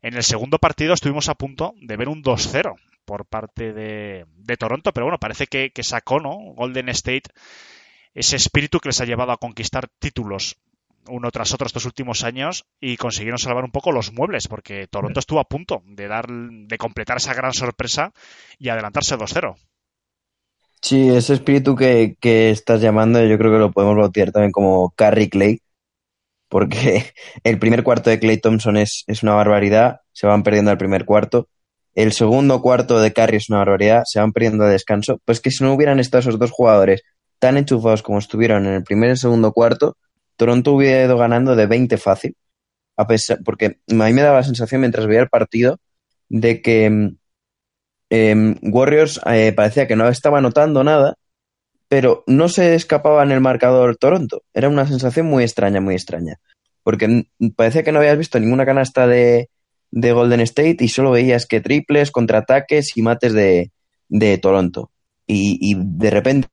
En 0.00 0.14
el 0.14 0.22
segundo 0.22 0.58
partido 0.58 0.94
estuvimos 0.94 1.28
a 1.28 1.34
punto 1.34 1.74
de 1.80 1.96
ver 1.96 2.08
un 2.08 2.22
2-0 2.22 2.76
por 3.08 3.24
parte 3.24 3.72
de, 3.72 4.26
de, 4.36 4.56
Toronto, 4.58 4.92
pero 4.92 5.06
bueno, 5.06 5.18
parece 5.18 5.46
que, 5.46 5.70
que 5.70 5.82
sacó 5.82 6.20
¿no? 6.20 6.36
Golden 6.54 6.90
State 6.90 7.30
ese 8.12 8.36
espíritu 8.36 8.80
que 8.80 8.90
les 8.90 9.00
ha 9.00 9.06
llevado 9.06 9.32
a 9.32 9.38
conquistar 9.38 9.88
títulos 9.98 10.58
uno 11.08 11.30
tras 11.30 11.54
otro 11.54 11.66
estos 11.66 11.86
últimos 11.86 12.22
años 12.22 12.66
y 12.82 12.98
consiguieron 12.98 13.38
salvar 13.38 13.64
un 13.64 13.70
poco 13.70 13.92
los 13.92 14.12
muebles, 14.12 14.46
porque 14.46 14.88
Toronto 14.88 15.20
estuvo 15.20 15.40
a 15.40 15.48
punto 15.48 15.82
de 15.86 16.06
dar, 16.06 16.26
de 16.28 16.76
completar 16.76 17.16
esa 17.16 17.32
gran 17.32 17.54
sorpresa 17.54 18.12
y 18.58 18.68
adelantarse 18.68 19.16
2-0. 19.16 19.56
Sí, 20.82 21.08
ese 21.08 21.32
espíritu 21.32 21.74
que, 21.76 22.18
que, 22.20 22.50
estás 22.50 22.82
llamando, 22.82 23.24
yo 23.24 23.38
creo 23.38 23.50
que 23.50 23.58
lo 23.58 23.72
podemos 23.72 23.96
bautizar 23.96 24.32
también 24.32 24.52
como 24.52 24.90
Carry 24.90 25.30
Clay, 25.30 25.62
porque 26.50 27.14
el 27.42 27.58
primer 27.58 27.82
cuarto 27.82 28.10
de 28.10 28.18
Clay 28.18 28.36
Thompson 28.36 28.76
es, 28.76 29.04
es 29.06 29.22
una 29.22 29.32
barbaridad, 29.32 30.02
se 30.12 30.26
van 30.26 30.42
perdiendo 30.42 30.70
el 30.70 30.78
primer 30.78 31.06
cuarto. 31.06 31.48
El 31.98 32.12
segundo 32.12 32.62
cuarto 32.62 33.00
de 33.00 33.12
Curry 33.12 33.38
es 33.38 33.50
una 33.50 33.58
barbaridad, 33.58 34.04
se 34.06 34.20
van 34.20 34.32
perdiendo 34.32 34.62
a 34.62 34.68
descanso. 34.68 35.20
Pues 35.24 35.40
que 35.40 35.50
si 35.50 35.64
no 35.64 35.74
hubieran 35.74 35.98
estado 35.98 36.20
esos 36.20 36.38
dos 36.38 36.52
jugadores 36.52 37.02
tan 37.40 37.56
enchufados 37.56 38.04
como 38.04 38.20
estuvieron 38.20 38.66
en 38.66 38.74
el 38.74 38.84
primer 38.84 39.10
y 39.10 39.16
segundo 39.16 39.50
cuarto, 39.50 39.96
Toronto 40.36 40.74
hubiera 40.74 41.02
ido 41.06 41.18
ganando 41.18 41.56
de 41.56 41.66
20 41.66 41.96
fácil, 41.96 42.36
a 42.96 43.08
pesar, 43.08 43.40
porque 43.44 43.80
a 43.88 43.94
mí 43.94 44.12
me 44.12 44.22
daba 44.22 44.36
la 44.36 44.44
sensación 44.44 44.82
mientras 44.82 45.08
veía 45.08 45.22
el 45.22 45.28
partido 45.28 45.80
de 46.28 46.62
que, 46.62 47.16
em, 48.10 48.54
Warriors 48.62 49.20
eh, 49.26 49.52
parecía 49.52 49.88
que 49.88 49.96
no 49.96 50.06
estaba 50.08 50.40
notando 50.40 50.84
nada, 50.84 51.16
pero 51.88 52.22
no 52.28 52.48
se 52.48 52.76
escapaba 52.76 53.24
en 53.24 53.32
el 53.32 53.40
marcador 53.40 53.96
Toronto. 53.96 54.44
Era 54.54 54.68
una 54.68 54.86
sensación 54.86 55.26
muy 55.26 55.42
extraña, 55.42 55.80
muy 55.80 55.96
extraña. 55.96 56.36
Porque 56.84 57.26
parecía 57.56 57.82
que 57.82 57.90
no 57.90 57.98
habías 57.98 58.18
visto 58.18 58.38
ninguna 58.38 58.64
canasta 58.64 59.08
de, 59.08 59.50
de 59.90 60.12
Golden 60.12 60.40
State 60.40 60.78
y 60.80 60.88
solo 60.88 61.10
veías 61.10 61.46
que 61.46 61.60
triples, 61.60 62.10
contraataques 62.10 62.96
y 62.96 63.02
mates 63.02 63.32
de, 63.32 63.72
de 64.08 64.38
Toronto. 64.38 64.90
Y, 65.26 65.58
y, 65.60 65.76
de 65.78 66.10
repente 66.10 66.48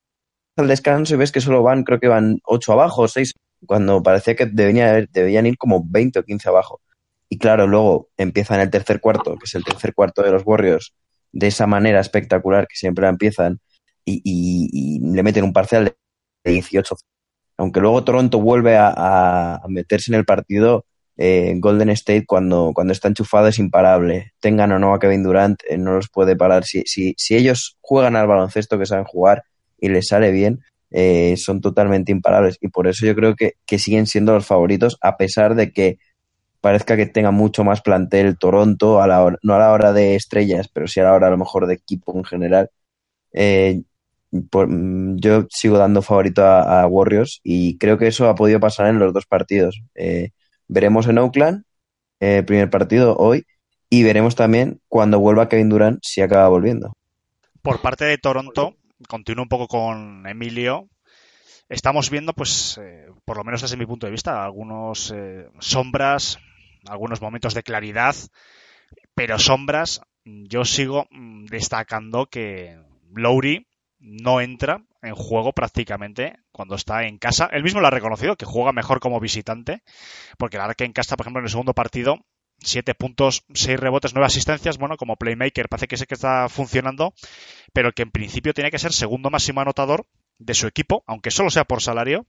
al 0.58 0.68
descanso 0.68 1.16
y 1.16 1.18
ves 1.18 1.32
que 1.32 1.42
solo 1.42 1.64
van, 1.64 1.84
creo 1.84 2.00
que 2.00 2.08
van 2.08 2.40
8 2.46 2.72
abajo, 2.74 3.08
6, 3.08 3.34
cuando 3.66 4.02
parecía 4.02 4.36
que 4.36 4.46
debían, 4.46 5.08
debían 5.12 5.46
ir 5.46 5.58
como 5.58 5.84
20 5.86 6.20
o 6.20 6.24
15 6.24 6.50
abajo. 6.50 6.82
Y 7.30 7.38
claro, 7.38 7.68
luego 7.68 8.10
empiezan 8.18 8.62
el 8.62 8.70
tercer 8.70 9.02
cuarto, 9.02 9.36
que 9.38 9.46
es 9.46 9.56
el 9.56 9.64
tercer 9.64 9.94
cuarto 9.94 10.22
de 10.22 10.32
los 10.32 10.44
Warriors, 10.46 10.94
de 11.32 11.48
esa 11.48 11.68
manera 11.68 12.00
espectacular 12.00 12.68
que 12.68 12.78
siempre 12.78 13.08
empiezan, 13.08 13.60
y, 14.06 14.22
y, 14.24 15.00
le 15.00 15.24
meten 15.24 15.44
un 15.44 15.54
parcial 15.54 15.96
de 16.44 16.52
18. 16.52 16.96
Aunque 17.58 17.80
luego 17.80 18.04
Toronto 18.04 18.40
vuelve 18.40 18.78
a 18.78 19.62
meterse 19.68 20.12
en 20.12 20.20
el 20.20 20.26
partido, 20.26 20.86
eh, 21.18 21.54
Golden 21.58 21.90
State 21.92 22.26
cuando, 22.26 22.72
cuando 22.74 22.94
está 22.94 23.08
enchufado 23.08 23.48
es 23.48 23.60
imparable. 23.60 24.34
Tengan 24.40 24.72
o 24.74 24.80
no 24.80 24.94
a 24.94 25.00
Kevin 25.00 25.24
Durant, 25.24 25.62
eh, 25.68 25.78
no 25.78 25.94
los 25.94 26.10
puede 26.10 26.36
parar. 26.36 26.66
Si, 26.66 26.84
si, 26.86 27.16
si, 27.18 27.36
ellos 27.36 27.78
juegan 27.82 28.16
al 28.16 28.28
baloncesto 28.28 28.78
que 28.78 28.86
saben 28.86 29.06
jugar 29.06 29.44
y 29.80 29.90
les 29.90 30.08
sale 30.08 30.32
bien, 30.32 30.62
eh, 30.92 31.36
son 31.38 31.62
totalmente 31.62 32.12
imparables. 32.12 32.58
Y 32.62 32.68
por 32.70 32.88
eso 32.88 33.06
yo 33.06 33.16
creo 33.16 33.36
que, 33.36 33.54
que, 33.66 33.80
siguen 33.80 34.08
siendo 34.08 34.34
los 34.34 34.46
favoritos, 34.46 34.98
a 35.02 35.18
pesar 35.18 35.56
de 35.56 35.72
que 35.72 35.98
parezca 36.62 36.98
que 36.98 37.06
tenga 37.06 37.32
mucho 37.32 37.64
más 37.64 37.82
plantel 37.82 38.38
Toronto, 38.38 39.02
a 39.02 39.08
la 39.08 39.24
hora, 39.24 39.38
no 39.44 39.54
a 39.56 39.60
la 39.60 39.72
hora 39.72 39.94
de 39.94 40.16
estrellas, 40.16 40.68
pero 40.74 40.88
sí 40.88 41.00
a 41.00 41.04
la 41.06 41.14
hora 41.14 41.28
a 41.28 41.32
lo 41.32 41.38
mejor 41.38 41.68
de 41.68 41.76
equipo 41.76 42.18
en 42.18 42.26
general. 42.26 42.70
Por, 44.50 44.68
yo 45.18 45.48
sigo 45.50 45.78
dando 45.78 46.02
favorito 46.02 46.44
a, 46.46 46.86
Warriors 46.88 47.40
y 47.44 47.78
creo 47.78 47.98
que 47.98 48.08
eso 48.08 48.28
ha 48.28 48.36
podido 48.36 48.60
pasar 48.60 48.88
en 48.88 49.00
los 49.00 49.14
dos 49.14 49.26
partidos. 49.26 49.82
Eh, 49.96 50.32
veremos 50.68 51.08
en 51.08 51.18
Oakland 51.18 51.64
el 52.20 52.40
eh, 52.40 52.44
primer 52.44 52.70
partido 52.70 53.16
hoy 53.18 53.46
y 53.90 54.04
veremos 54.04 54.36
también 54.36 54.82
cuando 54.88 55.20
vuelva 55.20 55.50
Kevin 55.50 55.70
Durant 55.70 56.00
si 56.04 56.22
acaba 56.22 56.48
volviendo. 56.48 56.98
Por 57.62 57.82
parte 57.82 58.06
de 58.06 58.18
Toronto, 58.18 58.76
continúo 59.08 59.44
un 59.44 59.50
poco 59.50 59.68
con 59.68 60.26
Emilio. 60.28 60.88
Estamos 61.68 62.10
viendo, 62.10 62.34
pues, 62.34 62.80
eh, 62.82 63.08
por 63.26 63.38
lo 63.38 63.44
menos 63.44 63.62
desde 63.62 63.78
mi 63.78 63.86
punto 63.86 64.06
de 64.06 64.12
vista, 64.12 64.44
algunos 64.44 65.12
eh, 65.16 65.48
sombras, 65.60 66.38
algunos 66.88 67.22
momentos 67.22 67.54
de 67.54 67.64
claridad, 67.64 68.16
pero 69.16 69.40
sombras. 69.40 70.02
Yo 70.24 70.66
sigo 70.66 71.08
mm, 71.10 71.46
destacando 71.46 72.28
que 72.28 72.78
Lowry 73.14 73.68
no 74.00 74.42
entra 74.42 74.84
en 75.06 75.16
juego 75.16 75.54
prácticamente 75.54 76.38
cuando 76.52 76.76
está 76.76 77.06
en 77.06 77.18
casa. 77.18 77.50
Él 77.52 77.64
mismo 77.64 77.82
lo 77.82 77.88
ha 77.88 77.92
reconocido, 77.92 78.36
que 78.36 78.46
juega 78.46 78.72
mejor 78.72 79.00
como 79.00 79.20
visitante, 79.20 79.84
porque 80.38 80.58
la 80.58 80.64
verdad 80.64 80.76
que 80.78 80.86
en 80.86 80.94
casa, 80.94 81.16
por 81.16 81.26
ejemplo, 81.26 81.40
en 81.40 81.46
el 81.46 81.52
segundo 81.52 81.74
partido, 81.74 82.18
siete 82.60 82.96
puntos, 82.96 83.46
seis 83.54 83.80
rebotes, 83.80 84.14
nueve 84.14 84.28
asistencias, 84.28 84.78
bueno, 84.78 84.98
como 84.98 85.18
playmaker 85.18 85.70
parece 85.70 85.88
que 85.88 85.98
sé 85.98 86.08
que 86.08 86.16
está 86.16 86.50
funcionando, 86.50 87.14
pero 87.74 87.92
que 87.92 88.04
en 88.04 88.12
principio 88.12 88.54
tiene 88.54 88.72
que 88.72 88.80
ser 88.80 88.94
segundo 88.94 89.30
máximo 89.30 89.62
anotador 89.62 90.08
de 90.40 90.54
su 90.54 90.68
equipo, 90.68 91.04
aunque 91.08 91.32
solo 91.32 91.50
sea 91.50 91.66
por 91.66 91.82
salario. 91.82 92.26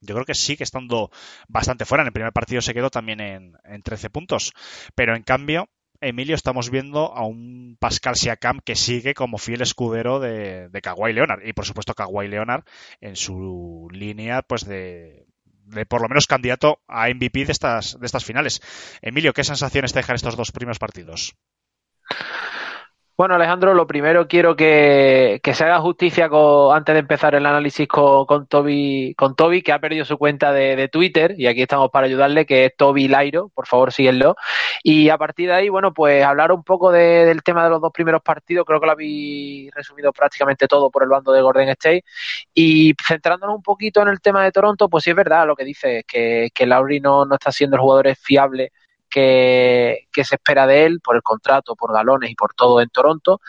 Yo 0.00 0.14
creo 0.14 0.26
que 0.26 0.34
sigue 0.34 0.62
estando 0.62 1.10
bastante 1.48 1.84
fuera. 1.84 2.02
En 2.02 2.08
el 2.08 2.12
primer 2.12 2.32
partido 2.32 2.62
se 2.62 2.72
quedó 2.72 2.88
también 2.88 3.20
en, 3.20 3.54
en 3.64 3.82
13 3.82 4.10
puntos. 4.10 4.52
Pero 4.94 5.16
en 5.16 5.24
cambio, 5.24 5.68
Emilio, 6.00 6.36
estamos 6.36 6.70
viendo 6.70 7.12
a 7.12 7.26
un 7.26 7.76
Pascal 7.80 8.14
Siakam 8.14 8.60
que 8.64 8.76
sigue 8.76 9.14
como 9.14 9.38
fiel 9.38 9.62
escudero 9.62 10.20
de, 10.20 10.68
de 10.68 10.80
Kawhi 10.80 11.12
Leonard. 11.12 11.44
Y 11.44 11.52
por 11.52 11.66
supuesto, 11.66 11.94
Kawhi 11.94 12.28
Leonard 12.28 12.64
en 13.00 13.16
su 13.16 13.88
línea, 13.90 14.42
pues 14.42 14.64
de, 14.64 15.26
de 15.44 15.86
por 15.86 16.00
lo 16.00 16.08
menos 16.08 16.26
candidato 16.26 16.80
a 16.86 17.08
MVP 17.08 17.46
de 17.46 17.52
estas, 17.52 17.98
de 17.98 18.06
estas 18.06 18.24
finales. 18.24 18.60
Emilio, 19.02 19.32
¿qué 19.32 19.42
sensaciones 19.42 19.92
te 19.92 19.98
dejan 19.98 20.16
estos 20.16 20.36
dos 20.36 20.52
primeros 20.52 20.78
partidos? 20.78 21.34
Bueno, 23.18 23.34
Alejandro, 23.34 23.74
lo 23.74 23.88
primero 23.88 24.28
quiero 24.28 24.54
que, 24.54 25.40
que 25.42 25.52
se 25.52 25.64
haga 25.64 25.80
justicia 25.80 26.28
con, 26.28 26.72
antes 26.76 26.94
de 26.94 27.00
empezar 27.00 27.34
el 27.34 27.46
análisis 27.46 27.88
con, 27.88 28.26
con, 28.26 28.46
Toby, 28.46 29.12
con 29.16 29.34
Toby, 29.34 29.60
que 29.62 29.72
ha 29.72 29.80
perdido 29.80 30.04
su 30.04 30.16
cuenta 30.16 30.52
de, 30.52 30.76
de, 30.76 30.86
Twitter, 30.86 31.34
y 31.36 31.48
aquí 31.48 31.62
estamos 31.62 31.90
para 31.90 32.06
ayudarle, 32.06 32.46
que 32.46 32.66
es 32.66 32.76
Toby 32.76 33.08
Lairo, 33.08 33.48
por 33.48 33.66
favor 33.66 33.92
síguenlo. 33.92 34.36
Y 34.84 35.08
a 35.08 35.18
partir 35.18 35.48
de 35.48 35.54
ahí, 35.56 35.68
bueno, 35.68 35.92
pues 35.92 36.22
hablar 36.22 36.52
un 36.52 36.62
poco 36.62 36.92
de, 36.92 37.24
del 37.26 37.42
tema 37.42 37.64
de 37.64 37.70
los 37.70 37.80
dos 37.80 37.90
primeros 37.92 38.22
partidos, 38.22 38.64
creo 38.64 38.78
que 38.78 38.86
lo 38.86 38.92
habéis 38.92 39.72
resumido 39.74 40.12
prácticamente 40.12 40.68
todo 40.68 40.88
por 40.88 41.02
el 41.02 41.08
bando 41.08 41.32
de 41.32 41.42
Gordon 41.42 41.70
State. 41.70 42.04
Y 42.54 42.94
centrándonos 43.04 43.56
un 43.56 43.62
poquito 43.64 44.00
en 44.00 44.08
el 44.08 44.20
tema 44.20 44.44
de 44.44 44.52
Toronto, 44.52 44.88
pues 44.88 45.02
sí 45.02 45.10
es 45.10 45.16
verdad 45.16 45.44
lo 45.44 45.56
que 45.56 45.64
dice, 45.64 46.04
que, 46.06 46.50
que 46.54 46.66
Lauri 46.66 47.00
no, 47.00 47.24
no 47.24 47.34
está 47.34 47.50
siendo 47.50 47.74
el 47.74 47.82
jugador 47.82 48.14
fiable 48.14 48.70
que, 49.08 50.06
se 50.14 50.34
espera 50.36 50.66
de 50.66 50.86
él 50.86 51.00
por 51.02 51.16
el 51.16 51.22
contrato, 51.22 51.74
por 51.76 51.92
galones 51.92 52.30
y 52.30 52.34
por 52.34 52.54
todo 52.54 52.80
en 52.80 52.88
Toronto. 52.88 53.40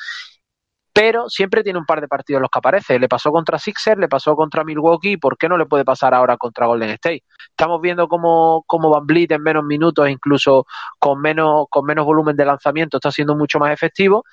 Pero 0.92 1.30
siempre 1.30 1.64
tiene 1.64 1.80
un 1.80 1.86
par 1.86 2.02
de 2.02 2.08
partidos 2.08 2.42
los 2.42 2.50
que 2.52 2.60
aparece. 2.60 3.00
Le 3.00 3.08
pasó 3.08 3.32
contra 3.32 3.60
Sixer, 3.60 3.98
le 3.98 4.10
pasó 4.10 4.36
contra 4.36 4.64
Milwaukee. 4.64 5.18
¿Por 5.18 5.38
qué 5.38 5.48
no 5.48 5.58
le 5.58 5.66
puede 5.66 5.86
pasar 5.86 6.14
ahora 6.14 6.36
contra 6.38 6.66
Golden 6.66 6.90
State? 6.92 7.24
Estamos 7.52 7.80
viendo 7.82 8.08
cómo, 8.08 8.64
cómo 8.68 8.90
Van 8.90 9.06
Vliet 9.06 9.32
en 9.32 9.44
menos 9.44 9.64
minutos, 9.64 10.10
incluso 10.10 10.66
con 10.98 11.22
menos, 11.22 11.68
con 11.70 11.86
menos 11.86 12.06
volumen 12.06 12.36
de 12.36 12.46
lanzamiento, 12.46 12.98
está 12.98 13.12
siendo 13.12 13.36
mucho 13.36 13.60
más 13.60 13.72
efectivo 13.72 14.24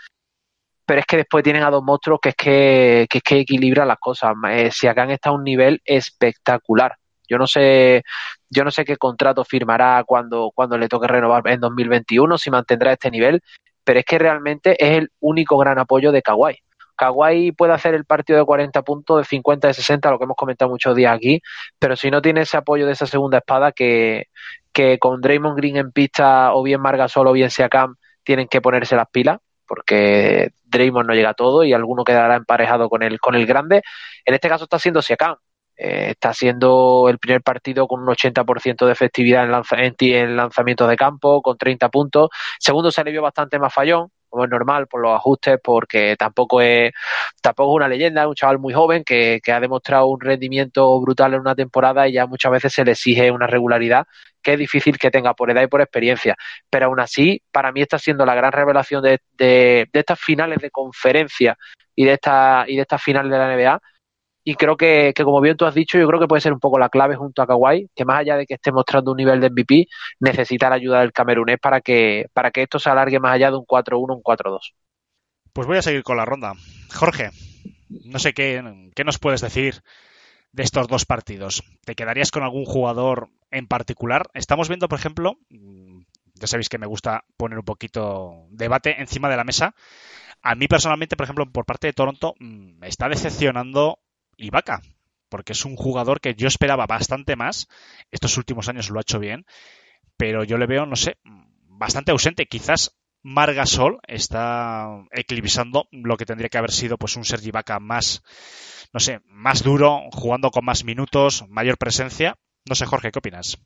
pero 0.87 1.01
es 1.01 1.07
que 1.07 1.17
después 1.19 1.43
tienen 1.43 1.65
a 1.65 1.71
dos 1.71 1.83
monstruos 1.83 2.21
que 2.23 2.29
es 2.31 2.35
que, 2.37 3.07
que, 3.11 3.19
es 3.19 3.25
que 3.25 3.41
equilibran 3.41 3.89
las 3.89 3.99
cosas. 3.99 4.35
Eh, 4.49 4.71
Siakam 4.71 5.11
está 5.11 5.31
a 5.31 5.33
un 5.33 5.43
nivel 5.43 5.83
espectacular. 5.85 6.97
Yo 7.29 7.39
no 7.39 7.47
sé, 7.49 8.05
yo 8.51 8.65
no 8.65 8.71
sé 8.71 8.85
qué 8.85 8.97
contrato 8.97 9.45
firmará 9.45 10.03
cuando, 10.05 10.51
cuando 10.55 10.79
le 10.79 10.89
toque 10.89 11.07
renovar 11.07 11.47
en 11.49 11.61
2021, 11.61 12.39
si 12.39 12.51
mantendrá 12.51 12.93
este 12.93 13.11
nivel, 13.11 13.43
pero 13.85 14.01
es 14.01 14.05
que 14.05 14.19
realmente 14.19 14.77
es 14.85 14.99
el 14.99 15.11
único 15.21 15.57
gran 15.59 15.79
apoyo 15.79 16.13
de 16.13 16.23
Kawhi. 16.23 16.57
Kawhi 16.97 17.53
puede 17.53 17.73
hacer 17.73 17.95
el 17.95 18.05
partido 18.05 18.39
de 18.39 18.45
40 18.45 18.83
puntos, 18.83 19.19
de 19.19 19.25
50, 19.25 19.69
de 19.69 19.75
60, 19.75 20.11
lo 20.11 20.19
que 20.19 20.25
hemos 20.25 20.37
comentado 20.37 20.71
muchos 20.71 20.97
días 20.97 21.15
aquí, 21.15 21.41
pero 21.79 21.95
si 21.95 22.11
no 22.11 22.23
tiene 22.23 22.43
ese 22.43 22.57
apoyo 22.57 22.87
de 22.87 22.93
esa 22.93 23.07
segunda 23.07 23.39
espada 23.39 23.73
que, 23.73 24.29
que 24.73 24.99
con 24.99 25.21
Draymond 25.21 25.57
Green 25.57 25.77
en 25.77 25.93
pista 25.93 26.55
o 26.55 26.63
bien 26.63 26.81
Margasol 26.81 27.27
o 27.27 27.33
bien 27.33 27.51
Siakam 27.51 27.97
tienen 28.25 28.49
que 28.49 28.61
ponerse 28.61 28.97
las 28.97 29.09
pilas, 29.09 29.39
porque 29.69 30.51
Draymond 30.65 31.07
no 31.09 31.15
llega 31.15 31.31
a 31.31 31.35
todo 31.35 31.65
y 31.65 31.73
alguno 31.73 32.05
quedará 32.05 32.37
emparejado 32.37 32.89
con 32.89 33.03
el, 33.03 33.21
con 33.21 33.35
el 33.35 33.47
grande. 33.47 33.83
En 34.25 34.35
este 34.35 34.49
caso 34.49 34.65
está 34.65 34.79
siendo 34.79 35.03
Siakam, 35.03 35.37
eh, 35.77 36.09
está 36.11 36.33
siendo 36.33 37.09
el 37.09 37.19
primer 37.19 37.43
partido 37.43 37.87
con 37.87 38.01
un 38.01 38.09
80% 38.09 38.87
de 38.87 38.93
efectividad 38.93 39.45
en, 39.45 39.51
lanza 39.51 39.77
en, 39.77 39.95
en, 39.99 40.37
lanzamiento 40.37 40.87
de 40.87 40.97
campo, 40.97 41.43
con 41.43 41.59
30 41.59 41.89
puntos. 41.91 42.31
Segundo 42.59 42.91
se 42.91 43.05
le 43.05 43.11
vio 43.13 43.23
bastante 43.23 43.59
más 43.59 43.73
fallón, 43.75 44.09
como 44.29 44.45
es 44.45 44.51
normal, 44.51 44.87
por 44.87 45.03
los 45.03 45.15
ajustes, 45.15 45.59
porque 45.63 46.17
tampoco 46.17 46.61
es, 46.61 46.93
tampoco 47.43 47.73
es 47.73 47.77
una 47.77 47.89
leyenda, 47.89 48.23
es 48.23 48.29
un 48.29 48.35
chaval 48.35 48.59
muy 48.59 48.73
joven 48.73 49.05
que, 49.05 49.41
que 49.43 49.53
ha 49.53 49.61
demostrado 49.61 50.07
un 50.07 50.21
rendimiento 50.21 51.01
brutal 51.01 51.35
en 51.35 51.41
una 51.41 51.55
temporada 51.55 52.09
y 52.09 52.13
ya 52.15 52.27
muchas 52.27 52.53
veces 52.53 52.73
se 52.73 52.85
le 52.85 52.93
exige 52.93 53.31
una 53.31 53.47
regularidad 53.47 54.07
que 54.43 54.53
es 54.53 54.59
difícil 54.59 54.97
que 54.97 55.11
tenga 55.11 55.35
por 55.35 55.51
edad 55.51 55.63
y 55.63 55.67
por 55.67 55.81
experiencia. 55.81 56.37
Pero 56.71 56.87
aún 56.87 57.01
así, 57.01 57.43
para 57.51 57.73
mí 57.73 57.83
está 57.83 57.99
siendo 57.99 58.25
la 58.25 58.35
gran 58.35 58.53
revelación 58.53 59.03
de, 59.03 59.21
de, 59.33 59.89
de 59.93 60.01
estas 60.01 60.21
finales 60.21 60.59
de 60.61 60.71
conferencia 60.71 61.59
y 61.97 62.05
de, 62.05 62.13
esta, 62.13 62.65
y 62.69 62.77
de 62.77 62.83
estas 62.83 63.03
finales 63.03 63.33
de 63.33 63.39
la 63.39 63.57
NBA 63.57 63.81
y 64.49 64.55
creo 64.55 64.77
que, 64.77 65.13
que, 65.13 65.25
como 65.25 65.41
bien 65.41 65.57
tú 65.57 65.65
has 65.65 65.75
dicho, 65.75 65.99
yo 65.99 66.07
creo 66.07 66.21
que 66.21 66.29
puede 66.29 66.41
ser 66.41 66.53
un 66.53 66.61
poco 66.61 66.79
la 66.79 66.89
clave 66.89 67.17
junto 67.17 67.43
a 67.43 67.49
Kawhi, 67.49 67.91
que 67.97 68.05
más 68.05 68.21
allá 68.21 68.37
de 68.37 68.47
que 68.47 68.55
esté 68.55 68.71
mostrando 68.71 69.11
un 69.11 69.17
nivel 69.17 69.41
de 69.41 69.51
MVP, 69.51 69.89
necesita 70.21 70.71
la 70.71 70.77
ayuda 70.77 71.01
del 71.01 71.13
camerunés 71.13 71.59
para 71.61 71.81
que, 71.81 72.27
para 72.33 72.53
que 72.53 72.63
esto 72.63 72.79
se 72.79 72.89
alargue 72.89 73.19
más 73.19 73.33
allá 73.33 73.51
de 73.51 73.57
un 73.57 73.67
4-1, 73.67 74.15
un 74.15 74.23
4-2. 74.23 74.61
Pues 75.53 75.67
voy 75.67 75.79
a 75.79 75.83
seguir 75.83 76.05
con 76.05 76.17
la 76.17 76.25
ronda. 76.25 76.53
Jorge, 76.95 77.31
no 78.05 78.21
sé 78.21 78.35
qué, 78.35 78.63
qué 78.95 79.03
nos 79.03 79.19
puedes 79.19 79.41
decir 79.41 79.83
de 80.53 80.63
estos 80.63 80.87
dos 80.87 81.07
partidos. 81.07 81.65
¿Te 81.85 81.97
quedarías 81.97 82.31
con 82.31 82.45
algún 82.45 82.67
jugador 82.67 83.31
en 83.51 83.67
particular? 83.67 84.29
Estamos 84.33 84.69
viendo, 84.69 84.87
por 84.87 85.01
ejemplo, 85.01 85.39
ya 86.35 86.47
sabéis 86.47 86.69
que 86.69 86.79
me 86.79 86.87
gusta 86.87 87.25
poner 87.37 87.59
un 87.59 87.65
poquito 87.65 88.47
debate 88.51 89.01
encima 89.01 89.29
de 89.29 89.39
la 89.39 89.45
mesa. 89.45 89.75
A 90.41 90.55
mí 90.55 90.69
personalmente, 90.69 91.17
por 91.17 91.25
ejemplo, 91.25 91.51
por 91.51 91.65
parte 91.65 91.89
de 91.89 91.95
Toronto, 91.95 92.35
me 92.39 92.87
está 92.87 93.09
decepcionando 93.09 93.99
Ibaka, 94.37 94.83
porque 95.29 95.53
es 95.53 95.65
un 95.65 95.77
jugador 95.77 96.21
que 96.21 96.35
yo 96.35 96.49
esperaba 96.49 96.87
bastante 96.87 97.37
más. 97.37 97.69
Estos 98.11 98.37
últimos 98.37 98.69
años 98.69 98.91
lo 98.91 98.99
ha 98.99 99.03
hecho 99.03 99.19
bien, 99.19 99.45
pero 100.17 100.45
yo 100.45 100.59
le 100.59 100.67
veo, 100.67 100.87
no 100.87 100.97
sé, 100.97 101.19
bastante 101.69 102.13
ausente. 102.13 102.47
Quizás 102.47 102.97
Margasol 103.23 103.99
está 104.07 104.89
eclipsando 105.11 105.89
lo 105.91 106.17
que 106.17 106.27
tendría 106.27 106.49
que 106.49 106.59
haber 106.59 106.73
sido 106.73 106.97
pues 106.99 107.17
un 107.17 107.25
Sergi 107.25 107.49
Ibaka 107.49 107.81
más, 107.81 108.23
no 108.93 109.01
sé, 109.01 109.21
más 109.27 109.63
duro, 109.63 110.03
jugando 110.13 110.51
con 110.51 110.65
más 110.65 110.85
minutos, 110.85 111.45
mayor 111.49 111.79
presencia. 111.79 112.37
No 112.69 112.75
sé, 112.75 112.87
Jorge, 112.87 113.11
¿qué 113.11 113.19
opinas? 113.19 113.59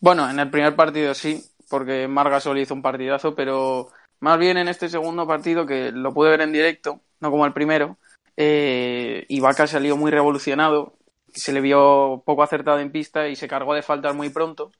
Bueno, 0.00 0.28
en 0.30 0.38
el 0.38 0.50
primer 0.50 0.76
partido 0.76 1.14
sí, 1.14 1.42
porque 1.68 2.08
Margasol 2.08 2.58
hizo 2.58 2.74
un 2.74 2.82
partidazo, 2.82 3.34
pero 3.34 3.88
Más 4.20 4.38
bien 4.38 4.56
en 4.56 4.68
este 4.68 4.88
segundo 4.88 5.26
partido, 5.26 5.66
que 5.66 5.92
lo 5.92 6.12
pude 6.12 6.30
ver 6.30 6.40
en 6.40 6.52
directo, 6.52 7.00
no 7.20 7.30
como 7.30 7.46
el 7.46 7.52
primero, 7.52 7.98
eh, 8.40 9.26
Ibaka 9.28 9.66
salió 9.66 9.96
muy 9.96 10.12
revolucionado, 10.12 10.94
se 11.34 11.52
le 11.52 11.60
vio 11.60 12.22
poco 12.24 12.44
acertado 12.44 12.78
en 12.78 12.92
pista 12.92 13.28
y 13.28 13.36
se 13.36 13.48
cargó 13.48 13.74
de 13.74 13.82
faltas 13.82 14.14
muy 14.14 14.30
pronto. 14.30 14.70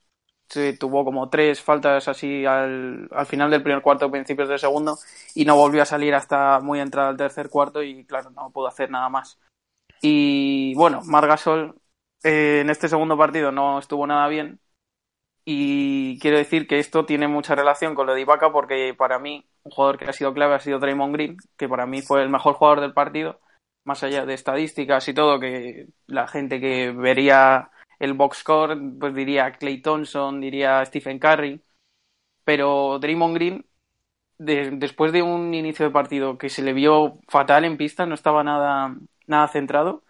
Se 0.49 0.73
tuvo 0.75 1.05
como 1.05 1.29
tres 1.29 1.61
faltas 1.61 2.09
así 2.09 2.47
al, 2.47 3.09
al 3.13 3.27
final 3.27 3.51
del 3.51 3.63
primer 3.63 3.83
cuarto, 3.83 4.11
principios 4.11 4.49
del 4.49 4.61
segundo, 4.61 4.97
y 5.35 5.45
no 5.45 5.57
volvió 5.57 5.83
a 5.83 5.87
salir 5.87 6.15
hasta 6.15 6.61
muy 6.61 6.81
entrada 6.81 7.11
al 7.11 7.17
tercer 7.17 7.51
cuarto 7.51 7.83
y 7.83 8.05
claro, 8.05 8.31
no 8.31 8.51
pudo 8.53 8.69
hacer 8.69 8.91
nada 8.91 9.09
más. 9.09 9.39
Y 10.03 10.75
bueno, 10.77 11.03
Margasol 11.05 11.75
eh, 12.25 12.61
en 12.63 12.71
este 12.71 12.89
segundo 12.89 13.19
partido 13.19 13.53
no 13.53 13.79
estuvo 13.81 14.07
nada 14.07 14.29
bien, 14.29 14.61
y 15.51 16.19
quiero 16.21 16.37
decir 16.37 16.67
que 16.67 16.79
esto 16.79 17.07
tiene 17.07 17.27
mucha 17.27 17.55
relación 17.55 17.95
con 17.95 18.07
lo 18.07 18.13
de 18.15 18.21
Ibaka 18.21 18.53
porque 18.53 18.95
para 18.97 19.19
mí 19.19 19.49
un 19.63 19.73
jugador 19.73 19.97
que 19.99 20.05
ha 20.05 20.13
sido 20.13 20.35
clave 20.35 20.55
ha 20.55 20.61
sido 20.61 20.79
Draymond 20.79 21.15
Green, 21.15 21.37
que 21.57 21.69
para 21.69 21.87
mí 21.87 22.03
fue 22.03 22.23
el 22.23 22.29
mejor 22.29 22.55
jugador 22.55 22.83
del 22.83 22.93
partido, 22.93 23.41
más 23.89 24.03
allá 24.05 24.27
de 24.27 24.35
estadísticas 24.35 25.09
y 25.09 25.15
todo, 25.15 25.41
que 25.41 25.89
la 26.07 26.29
gente 26.29 26.61
que 26.61 26.93
vería 26.93 27.71
el 27.99 28.13
box 28.13 28.39
score 28.39 28.79
pues 29.01 29.15
diría 29.15 29.53
Clay 29.53 29.81
Thompson, 29.83 30.41
diría 30.41 30.85
Stephen 30.85 31.19
Curry, 31.19 31.63
pero 32.45 32.99
Draymond 33.01 33.35
Green 33.35 33.67
de, 34.39 34.71
después 34.73 35.13
de 35.13 35.23
un 35.23 35.55
inicio 35.55 35.87
de 35.87 35.93
partido 35.93 36.39
que 36.39 36.51
se 36.51 36.63
le 36.63 36.73
vio 36.75 37.19
fatal 37.29 37.65
en 37.65 37.79
pista, 37.79 38.07
no 38.07 38.15
estaba 38.15 38.45
nada, 38.45 38.97
nada 39.27 39.49
centrado, 39.49 40.05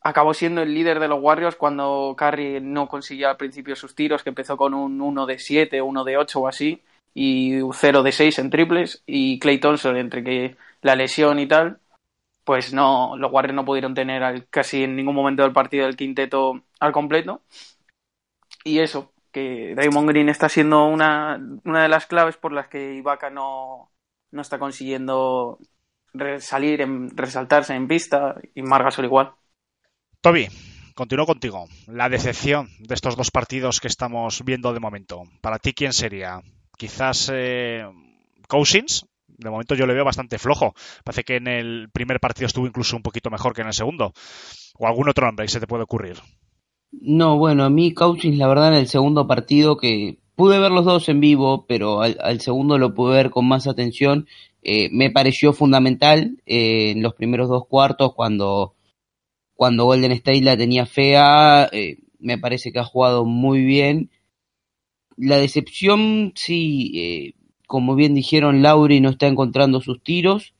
acabó 0.00 0.34
siendo 0.34 0.62
el 0.62 0.74
líder 0.74 1.00
de 1.00 1.08
los 1.08 1.20
Warriors 1.22 1.56
cuando 1.56 2.14
Curry 2.18 2.60
no 2.60 2.88
conseguía 2.88 3.30
al 3.30 3.36
principio 3.36 3.76
sus 3.76 3.94
tiros, 3.94 4.22
que 4.22 4.30
empezó 4.30 4.56
con 4.56 4.74
un 4.74 5.00
1 5.00 5.26
de 5.26 5.38
7, 5.38 5.80
1 5.82 6.04
de 6.04 6.16
8 6.18 6.40
o 6.40 6.48
así, 6.48 6.82
y 7.14 7.60
0 7.72 8.02
de 8.02 8.12
6 8.12 8.38
en 8.40 8.50
triples, 8.50 9.02
y 9.06 9.38
Clay 9.38 9.58
Thompson, 9.58 9.96
entre 9.96 10.24
que 10.24 10.56
la 10.82 10.96
lesión 10.96 11.38
y 11.38 11.46
tal, 11.46 11.80
pues 12.46 12.72
no, 12.72 13.16
los 13.16 13.32
Warriors 13.32 13.56
no 13.56 13.64
pudieron 13.64 13.92
tener 13.92 14.22
al, 14.22 14.46
casi 14.48 14.84
en 14.84 14.94
ningún 14.94 15.16
momento 15.16 15.42
del 15.42 15.52
partido 15.52 15.88
el 15.88 15.96
quinteto 15.96 16.62
al 16.78 16.92
completo. 16.92 17.42
Y 18.62 18.78
eso, 18.78 19.12
que 19.32 19.74
Draymond 19.74 20.08
Green 20.08 20.28
está 20.28 20.48
siendo 20.48 20.86
una, 20.86 21.38
de 21.38 21.88
las 21.88 22.06
claves 22.06 22.36
por 22.36 22.52
las 22.52 22.68
que 22.68 22.94
Ibaka 22.94 23.30
no, 23.30 23.90
no 24.30 24.42
está 24.42 24.60
consiguiendo 24.60 25.58
salir, 26.38 26.82
en, 26.82 27.16
resaltarse 27.16 27.74
en 27.74 27.88
pista, 27.88 28.36
y 28.54 28.62
Margasol 28.62 29.06
igual. 29.06 29.32
Toby, 30.20 30.46
continúo 30.94 31.26
contigo. 31.26 31.66
La 31.88 32.08
decepción 32.08 32.68
de 32.78 32.94
estos 32.94 33.16
dos 33.16 33.32
partidos 33.32 33.80
que 33.80 33.88
estamos 33.88 34.44
viendo 34.44 34.72
de 34.72 34.78
momento. 34.78 35.24
Para 35.40 35.58
ti, 35.58 35.74
¿quién 35.74 35.92
sería? 35.92 36.40
Quizás 36.78 37.28
eh, 37.34 37.84
Cousins. 38.46 39.04
De 39.38 39.50
momento 39.50 39.74
yo 39.74 39.86
le 39.86 39.94
veo 39.94 40.04
bastante 40.04 40.38
flojo. 40.38 40.74
Parece 41.04 41.24
que 41.24 41.36
en 41.36 41.46
el 41.46 41.88
primer 41.92 42.20
partido 42.20 42.46
estuvo 42.46 42.66
incluso 42.66 42.96
un 42.96 43.02
poquito 43.02 43.30
mejor 43.30 43.54
que 43.54 43.60
en 43.60 43.68
el 43.68 43.74
segundo. 43.74 44.12
O 44.78 44.86
algún 44.86 45.08
otro 45.08 45.26
nombre 45.26 45.48
se 45.48 45.60
te 45.60 45.66
puede 45.66 45.84
ocurrir. 45.84 46.16
No, 46.92 47.36
bueno, 47.38 47.64
a 47.64 47.70
mí 47.70 47.92
Cousins, 47.92 48.38
la 48.38 48.48
verdad, 48.48 48.68
en 48.68 48.80
el 48.80 48.88
segundo 48.88 49.26
partido 49.26 49.76
que 49.76 50.18
pude 50.34 50.58
ver 50.58 50.70
los 50.70 50.84
dos 50.84 51.08
en 51.08 51.20
vivo, 51.20 51.66
pero 51.66 52.00
al, 52.02 52.40
segundo 52.40 52.78
lo 52.78 52.94
pude 52.94 53.16
ver 53.16 53.30
con 53.30 53.46
más 53.46 53.66
atención. 53.66 54.26
Eh, 54.62 54.88
me 54.92 55.10
pareció 55.10 55.52
fundamental 55.52 56.42
eh, 56.46 56.92
en 56.92 57.02
los 57.02 57.14
primeros 57.14 57.48
dos 57.48 57.66
cuartos 57.68 58.14
cuando 58.14 58.74
cuando 59.54 59.84
Golden 59.84 60.12
State 60.12 60.42
la 60.42 60.56
tenía 60.56 60.84
fea, 60.84 61.68
eh, 61.72 61.98
me 62.18 62.36
parece 62.36 62.72
que 62.72 62.78
ha 62.78 62.84
jugado 62.84 63.24
muy 63.24 63.64
bien. 63.64 64.10
La 65.16 65.38
decepción, 65.38 66.32
sí, 66.34 67.34
como 67.66 67.94
bien 67.94 68.14
dijeron, 68.14 68.62
Lauri 68.62 69.00
no 69.00 69.10
está 69.10 69.26
encontrando 69.26 69.80
sus 69.80 70.02
tiros. 70.02 70.54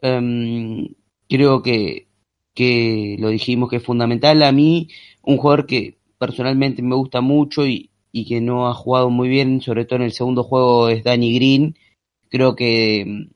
Em, 0.00 0.88
creo 1.28 1.62
que, 1.62 2.08
que 2.54 3.16
lo 3.18 3.28
dijimos 3.30 3.70
que 3.70 3.76
es 3.76 3.82
fundamental. 3.82 4.42
A 4.42 4.52
mí, 4.52 4.88
un 5.22 5.38
jugador 5.38 5.66
que 5.66 5.98
personalmente 6.18 6.82
me 6.82 6.96
gusta 6.96 7.20
mucho 7.20 7.66
y, 7.66 7.90
y 8.12 8.26
que 8.26 8.40
no 8.40 8.68
ha 8.68 8.74
jugado 8.74 9.10
muy 9.10 9.28
bien, 9.28 9.60
sobre 9.60 9.84
todo 9.84 9.96
en 9.96 10.04
el 10.04 10.12
segundo 10.12 10.44
juego, 10.44 10.88
es 10.88 11.04
Danny 11.04 11.34
Green. 11.34 11.76
Creo 12.28 12.56
que, 12.56 13.28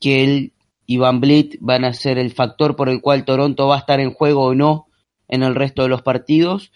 que 0.00 0.24
él 0.24 0.52
y 0.86 0.96
Van 0.96 1.20
Vliet 1.20 1.56
van 1.60 1.84
a 1.84 1.92
ser 1.92 2.18
el 2.18 2.32
factor 2.32 2.74
por 2.74 2.88
el 2.88 3.00
cual 3.00 3.24
Toronto 3.24 3.68
va 3.68 3.76
a 3.76 3.78
estar 3.78 4.00
en 4.00 4.12
juego 4.12 4.46
o 4.46 4.54
no 4.56 4.88
en 5.28 5.44
el 5.44 5.54
resto 5.54 5.82
de 5.82 5.88
los 5.88 6.02
partidos. 6.02 6.72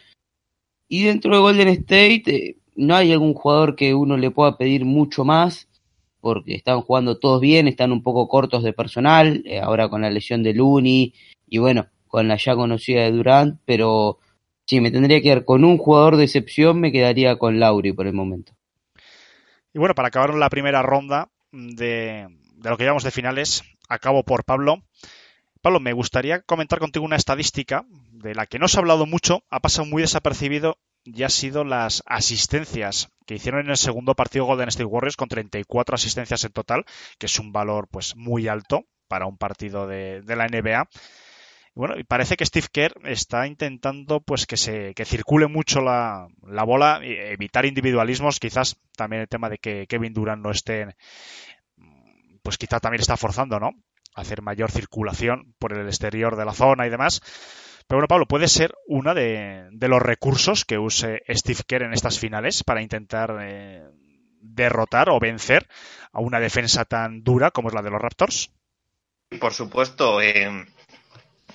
Y 0.89 1.03
dentro 1.03 1.35
de 1.35 1.41
Golden 1.41 1.69
State 1.69 2.23
eh, 2.27 2.57
no 2.77 2.97
hay 2.97 3.13
algún 3.13 3.35
jugador 3.35 3.77
que 3.77 3.95
uno 3.95 4.17
le 4.17 4.31
pueda 4.31 4.57
pedir 4.57 4.85
mucho 4.85 5.25
más, 5.25 5.69
porque 6.21 6.55
están 6.55 6.81
jugando 6.81 7.19
todos 7.19 7.41
bien, 7.41 7.69
están 7.69 7.93
un 7.93 8.03
poco 8.03 8.29
cortos 8.29 8.63
de 8.63 8.73
personal, 8.73 9.43
eh, 9.45 9.61
ahora 9.61 9.89
con 9.89 10.03
la 10.03 10.11
lesión 10.11 10.43
de 10.43 10.55
Looney 10.55 11.15
y 11.47 11.59
bueno, 11.59 11.87
con 12.09 12.29
la 12.29 12.37
ya 12.37 12.55
conocida 12.55 13.03
de 13.03 13.13
Durant, 13.13 13.61
pero 13.65 14.19
si 14.67 14.81
me 14.81 14.91
tendría 14.91 15.21
que 15.21 15.29
ir 15.29 15.45
con 15.45 15.65
un 15.65 15.77
jugador 15.79 16.17
de 16.17 16.25
excepción, 16.25 16.81
me 16.81 16.93
quedaría 16.93 17.37
con 17.37 17.61
Lauri 17.61 17.93
por 17.93 18.07
el 18.07 18.15
momento. 18.15 18.53
Y 19.73 19.79
bueno, 19.79 19.95
para 19.95 20.09
acabar 20.09 20.35
la 20.35 20.49
primera 20.49 20.81
ronda 20.83 21.29
de, 21.53 22.29
de 22.57 22.71
lo 22.71 22.77
que 22.77 22.85
llevamos 22.85 23.05
de 23.05 23.11
finales, 23.11 23.63
acabo 23.89 24.23
por 24.23 24.45
Pablo. 24.45 24.83
Pablo, 25.61 25.81
me 25.81 25.93
gustaría 25.93 26.41
comentar 26.41 26.79
contigo 26.79 27.05
una 27.05 27.17
estadística 27.17 27.85
de 28.13 28.35
la 28.35 28.47
que 28.47 28.59
no 28.59 28.69
se 28.69 28.79
ha 28.79 28.81
hablado 28.81 29.07
mucho, 29.07 29.43
ha 29.51 29.61
pasado 29.61 29.87
muy 29.87 30.03
desapercibido 30.03 30.79
y 31.05 31.23
ha 31.23 31.29
sido 31.29 31.65
las 31.65 32.03
asistencias 32.07 33.09
que 33.27 33.35
hicieron 33.35 33.61
en 33.61 33.71
el 33.71 33.77
segundo 33.77 34.15
partido 34.15 34.47
Golden 34.47 34.69
State 34.69 34.85
Warriors 34.85 35.17
con 35.17 35.29
34 35.29 35.95
asistencias 35.95 36.45
en 36.45 36.53
total, 36.53 36.85
que 37.19 37.27
es 37.27 37.39
un 37.39 37.53
valor 37.53 37.89
pues 37.91 38.17
muy 38.17 38.49
alto 38.49 38.85
para 39.09 39.27
un 39.27 39.37
partido 39.37 39.87
de, 39.87 40.23
la 40.27 40.47
NBA. 40.47 40.89
Bueno, 41.75 41.99
y 41.99 42.05
parece 42.05 42.37
que 42.37 42.47
Steve 42.47 42.69
Kerr 42.73 42.95
está 43.05 43.47
intentando 43.47 44.21
pues 44.21 44.47
que 44.47 44.57
se 44.57 44.95
que 44.95 45.05
circule 45.05 45.49
mucho 45.49 45.81
la, 45.81 46.29
la 46.47 46.65
bola, 46.65 47.01
evitar 47.03 47.67
individualismos, 47.67 48.41
quizás 48.41 48.77
también 48.97 49.23
el 49.23 49.29
tema 49.29 49.49
de 49.49 49.59
que 49.59 49.87
Kevin 49.87 50.15
Durant 50.15 50.43
no 50.43 50.51
esté 50.51 50.95
pues 52.43 52.59
quizá 52.59 52.79
también 52.79 53.01
está 53.01 53.17
forzando, 53.17 53.59
¿no? 53.59 53.71
hacer 54.15 54.43
mayor 54.43 54.71
circulación 54.71 55.55
por 55.59 55.73
el 55.73 55.87
exterior 55.87 56.37
de 56.37 56.45
la 56.45 56.53
zona 56.53 56.87
y 56.87 56.91
demás. 56.91 57.21
Pero 57.87 57.99
bueno, 57.99 58.09
Pablo, 58.09 58.27
puede 58.27 58.49
ser 58.49 58.75
uno 58.87 59.15
de, 59.15 59.69
los 59.73 60.01
recursos 60.01 60.65
que 60.65 60.79
use 60.79 61.23
Steve 61.29 61.61
Kerr 61.67 61.83
en 61.83 61.93
estas 61.93 62.19
finales 62.19 62.65
para 62.65 62.81
intentar 62.81 63.37
eh, 63.43 63.83
derrotar 64.41 65.11
o 65.11 65.21
vencer 65.21 65.69
a 66.13 66.21
una 66.21 66.41
defensa 66.41 66.85
tan 66.85 67.23
dura 67.23 67.51
como 67.51 67.69
es 67.69 67.75
la 67.75 67.83
de 67.83 67.91
los 67.91 68.01
Raptors. 68.01 68.51
Por 69.39 69.53
supuesto. 69.53 70.23
Eh, 70.23 70.67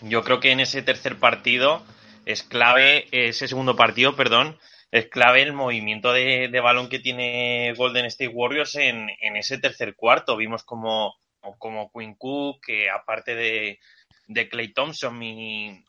yo 0.02 0.24
creo 0.24 0.40
que 0.40 0.52
en 0.52 0.60
ese 0.60 0.84
tercer 0.84 1.18
partido 1.18 1.84
es 2.26 2.44
clave, 2.44 3.08
ese 3.12 3.48
segundo 3.48 3.76
partido, 3.76 4.16
perdón, 4.16 4.58
es 4.92 5.08
clave 5.08 5.42
el 5.42 5.54
movimiento 5.54 6.14
de, 6.14 6.60
balón 6.62 6.90
que 6.90 7.00
tiene 7.00 7.74
Golden 7.76 8.06
State 8.06 8.32
Warriors 8.34 8.76
en, 8.76 9.10
ese 9.36 9.58
tercer 9.58 9.96
cuarto. 9.96 10.38
Vimos 10.38 10.64
como, 10.64 11.16
como 11.58 11.92
Quinn 11.92 12.16
Cook, 12.16 12.62
que 12.66 12.90
aparte 12.90 13.36
de, 13.36 13.80
de 14.28 14.50
Clay 14.50 14.74
Thompson 14.74 15.22
y, 15.22 15.84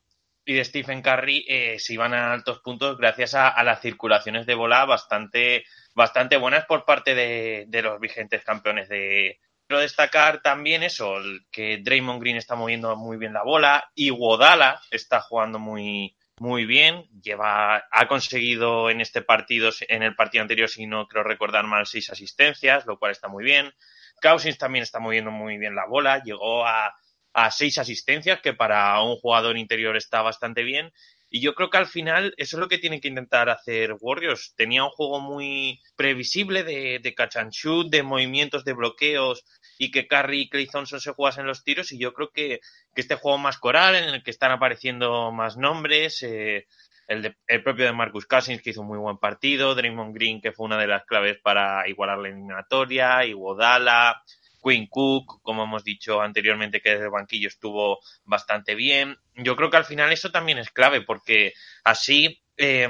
de 0.55 0.65
Stephen 0.65 1.03
Curry, 1.03 1.45
eh, 1.49 1.79
se 1.79 1.95
iban 1.95 2.15
a 2.15 2.33
altos 2.33 2.61
puntos 2.61 2.99
gracias 2.99 3.35
a, 3.35 3.63
las 3.63 3.81
circulaciones 3.81 4.47
de 4.47 4.55
bola 4.55 4.85
bastante, 4.85 5.65
bastante 5.95 6.37
buenas 6.37 6.65
por 6.67 6.85
parte 6.85 7.15
de, 7.15 7.65
de 7.69 7.83
los 7.83 8.01
vigentes 8.01 8.45
campeones 8.45 8.89
de, 8.89 9.39
Quiero 9.71 9.83
destacar 9.83 10.43
también 10.43 10.83
eso, 10.83 11.15
que 11.53 11.79
Draymond 11.79 12.21
Green 12.21 12.37
está 12.37 12.57
moviendo 12.57 12.97
muy 12.97 13.17
bien 13.19 13.33
la 13.33 13.45
bola 13.45 13.89
y 13.95 14.11
Wodala 14.11 14.83
está 14.91 15.21
jugando 15.21 15.61
muy, 15.61 16.17
muy 16.41 16.65
bien. 16.67 17.05
Lleva, 17.23 17.85
ha 17.89 18.09
conseguido 18.09 18.91
en 18.91 19.01
este 19.01 19.23
partido, 19.23 19.71
en 19.87 20.03
el 20.03 20.17
partido 20.17 20.43
anterior, 20.43 20.69
si 20.69 20.89
no 20.89 21.07
creo 21.07 21.23
recordar 21.23 21.69
mal, 21.69 21.87
seis 21.87 22.11
asistencias, 22.11 22.85
lo 22.85 22.99
cual 22.99 23.13
está 23.13 23.29
muy 23.29 23.45
bien. 23.45 23.73
Cousins 24.21 24.59
también 24.59 24.83
está 24.83 24.99
moviendo 24.99 25.31
muy 25.31 25.57
bien 25.57 25.77
la 25.77 25.87
bola, 25.87 26.21
llegó 26.21 26.67
a, 26.67 26.93
a 27.33 27.51
seis 27.51 27.79
asistencias, 27.79 28.41
que 28.41 28.55
para 28.55 29.01
un 29.03 29.17
jugador 29.17 29.57
interior 29.57 29.97
está 29.97 30.23
bastante 30.23 30.63
bien. 30.63 30.93
Y 31.33 31.41
yo 31.41 31.55
creo 31.55 31.71
que 31.71 31.79
al 31.79 31.87
final 31.87 32.35
eso 32.37 32.57
es 32.57 32.61
lo 32.61 32.69
que 32.69 32.79
tiene 32.79 33.01
que 33.01 33.07
intentar 33.07 33.49
hacer 33.51 33.95
Warriors. 34.01 34.53
Tenía 34.57 34.83
un 34.83 34.91
juego 34.91 35.21
muy 35.21 35.81
previsible 35.97 36.65
de, 36.65 36.99
de 37.01 37.15
catch 37.15 37.37
and 37.37 37.53
shoot, 37.53 37.89
de 37.89 38.03
movimientos, 38.03 38.65
de 38.65 38.73
bloqueos 38.73 39.45
y 39.79 39.93
que 39.93 40.09
Curry 40.09 40.43
y 40.43 40.49
Clay 40.51 40.67
Thompson 40.67 41.01
se 41.01 41.13
jugasen 41.13 41.47
los 41.47 41.63
tiros. 41.63 41.93
Y 41.93 41.99
yo 41.99 42.13
creo 42.13 42.31
que, 42.31 42.61
este 42.97 43.15
juego 43.15 43.39
más 43.39 43.59
coral, 43.59 43.95
en 43.95 44.11
el 44.11 44.23
que 44.23 44.31
están 44.31 44.51
apareciendo 44.51 45.33
más 45.33 45.57
nombres, 45.57 46.23
eh, 46.23 46.67
el, 47.07 47.35
el, 47.47 47.63
propio 47.63 47.87
de 47.87 47.93
Marcus 47.93 48.27
Cousins, 48.27 48.61
que 48.61 48.71
hizo 48.71 48.83
un 48.83 48.89
muy 48.89 48.99
buen 48.99 49.17
partido, 49.17 49.75
Draymond 49.75 50.15
Green, 50.15 50.41
que 50.43 50.53
fue 50.53 50.67
una 50.67 50.77
de 50.77 50.87
las 50.87 51.07
claves 51.07 51.39
para 51.43 51.89
igualar 51.89 52.19
la 52.19 52.29
eliminatoria, 52.29 53.25
Iguodala, 53.25 54.23
Quinn 54.63 54.87
Cook, 54.89 55.41
como 55.43 55.65
hemos 55.65 55.85
dicho 55.85 56.21
anteriormente, 56.21 56.81
que 56.81 56.91
desde 56.91 57.05
el 57.05 57.11
banquillo 57.11 57.49
estuvo 57.49 58.01
bastante 58.25 58.75
bien. 58.75 59.17
Yo 59.35 59.57
creo 59.57 59.71
que 59.71 59.77
al 59.77 59.85
final 59.85 60.13
eso 60.13 60.31
también 60.31 60.59
es 60.59 60.71
clave, 60.71 61.01
porque 61.03 61.53
así 61.85 62.43
eh, 62.57 62.89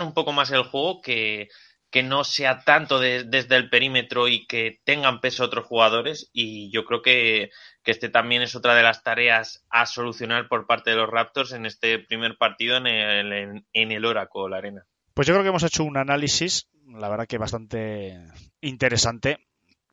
un 0.00 0.14
poco 0.14 0.32
más 0.32 0.50
el 0.50 0.62
juego 0.62 1.00
que, 1.02 1.48
que 1.90 2.02
no 2.02 2.24
sea 2.24 2.60
tanto 2.64 2.98
de- 3.00 3.24
desde 3.24 3.56
el 3.56 3.68
perímetro 3.68 4.28
y 4.28 4.46
que 4.46 4.80
tengan 4.84 5.20
peso 5.20 5.44
otros 5.44 5.66
jugadores. 5.66 6.30
Y 6.32 6.70
yo 6.72 6.84
creo 6.84 7.02
que, 7.02 7.50
que 7.82 7.90
este 7.90 8.08
también 8.08 8.42
es 8.42 8.54
otra 8.54 8.74
de 8.74 8.82
las 8.82 9.02
tareas 9.02 9.66
a 9.70 9.86
solucionar 9.86 10.48
por 10.48 10.66
parte 10.66 10.90
de 10.90 10.96
los 10.96 11.10
Raptors 11.10 11.52
en 11.52 11.66
este 11.66 11.98
primer 11.98 12.36
partido 12.38 12.76
en 12.76 12.86
el, 12.86 13.32
en, 13.32 13.66
en 13.72 13.92
el 13.92 14.04
Oracle 14.04 14.56
Arena. 14.56 14.84
Pues 15.14 15.26
yo 15.26 15.34
creo 15.34 15.42
que 15.42 15.48
hemos 15.50 15.64
hecho 15.64 15.84
un 15.84 15.96
análisis, 15.96 16.68
la 16.86 17.08
verdad 17.08 17.26
que 17.26 17.36
bastante 17.36 18.16
interesante. 18.60 19.38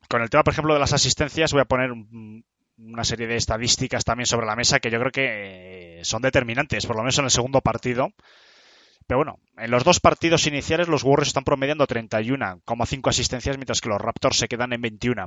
Con 0.08 0.22
el 0.22 0.30
tema, 0.30 0.42
por 0.42 0.52
ejemplo, 0.52 0.74
de 0.74 0.80
las 0.80 0.92
asistencias, 0.92 1.52
voy 1.52 1.62
a 1.62 1.66
poner 1.66 1.92
un- 1.92 2.44
una 2.78 3.04
serie 3.04 3.26
de 3.26 3.36
estadísticas 3.36 4.04
también 4.04 4.26
sobre 4.26 4.46
la 4.46 4.54
mesa 4.56 4.78
que 4.80 4.90
yo 4.90 4.98
creo 5.00 5.10
que 5.10 5.98
eh, 6.00 6.04
son 6.04 6.22
determinantes, 6.22 6.86
por 6.86 6.96
lo 6.96 7.02
menos 7.02 7.18
en 7.18 7.24
el 7.24 7.30
segundo 7.30 7.60
partido. 7.60 8.10
Pero 9.06 9.18
bueno, 9.18 9.38
en 9.56 9.70
los 9.70 9.84
dos 9.84 10.00
partidos 10.00 10.46
iniciales 10.46 10.86
los 10.86 11.02
Warriors 11.02 11.28
están 11.28 11.44
promediando 11.44 11.86
31,5 11.86 13.08
asistencias, 13.10 13.56
mientras 13.56 13.80
que 13.80 13.88
los 13.88 14.00
Raptors 14.00 14.36
se 14.38 14.48
quedan 14.48 14.72
en 14.74 14.82
21. 14.82 15.26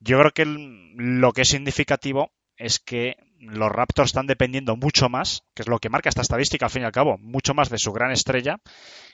Yo 0.00 0.18
creo 0.18 0.30
que 0.32 0.44
lo 0.46 1.32
que 1.32 1.42
es 1.42 1.48
significativo 1.48 2.30
es 2.56 2.78
que 2.78 3.16
los 3.42 3.72
Raptors 3.72 4.10
están 4.10 4.26
dependiendo 4.26 4.76
mucho 4.76 5.08
más, 5.08 5.42
que 5.54 5.62
es 5.62 5.68
lo 5.68 5.80
que 5.80 5.88
marca 5.88 6.08
esta 6.08 6.22
estadística 6.22 6.66
al 6.66 6.70
fin 6.70 6.82
y 6.82 6.84
al 6.84 6.92
cabo, 6.92 7.18
mucho 7.18 7.54
más 7.54 7.70
de 7.70 7.78
su 7.78 7.92
gran 7.92 8.12
estrella, 8.12 8.60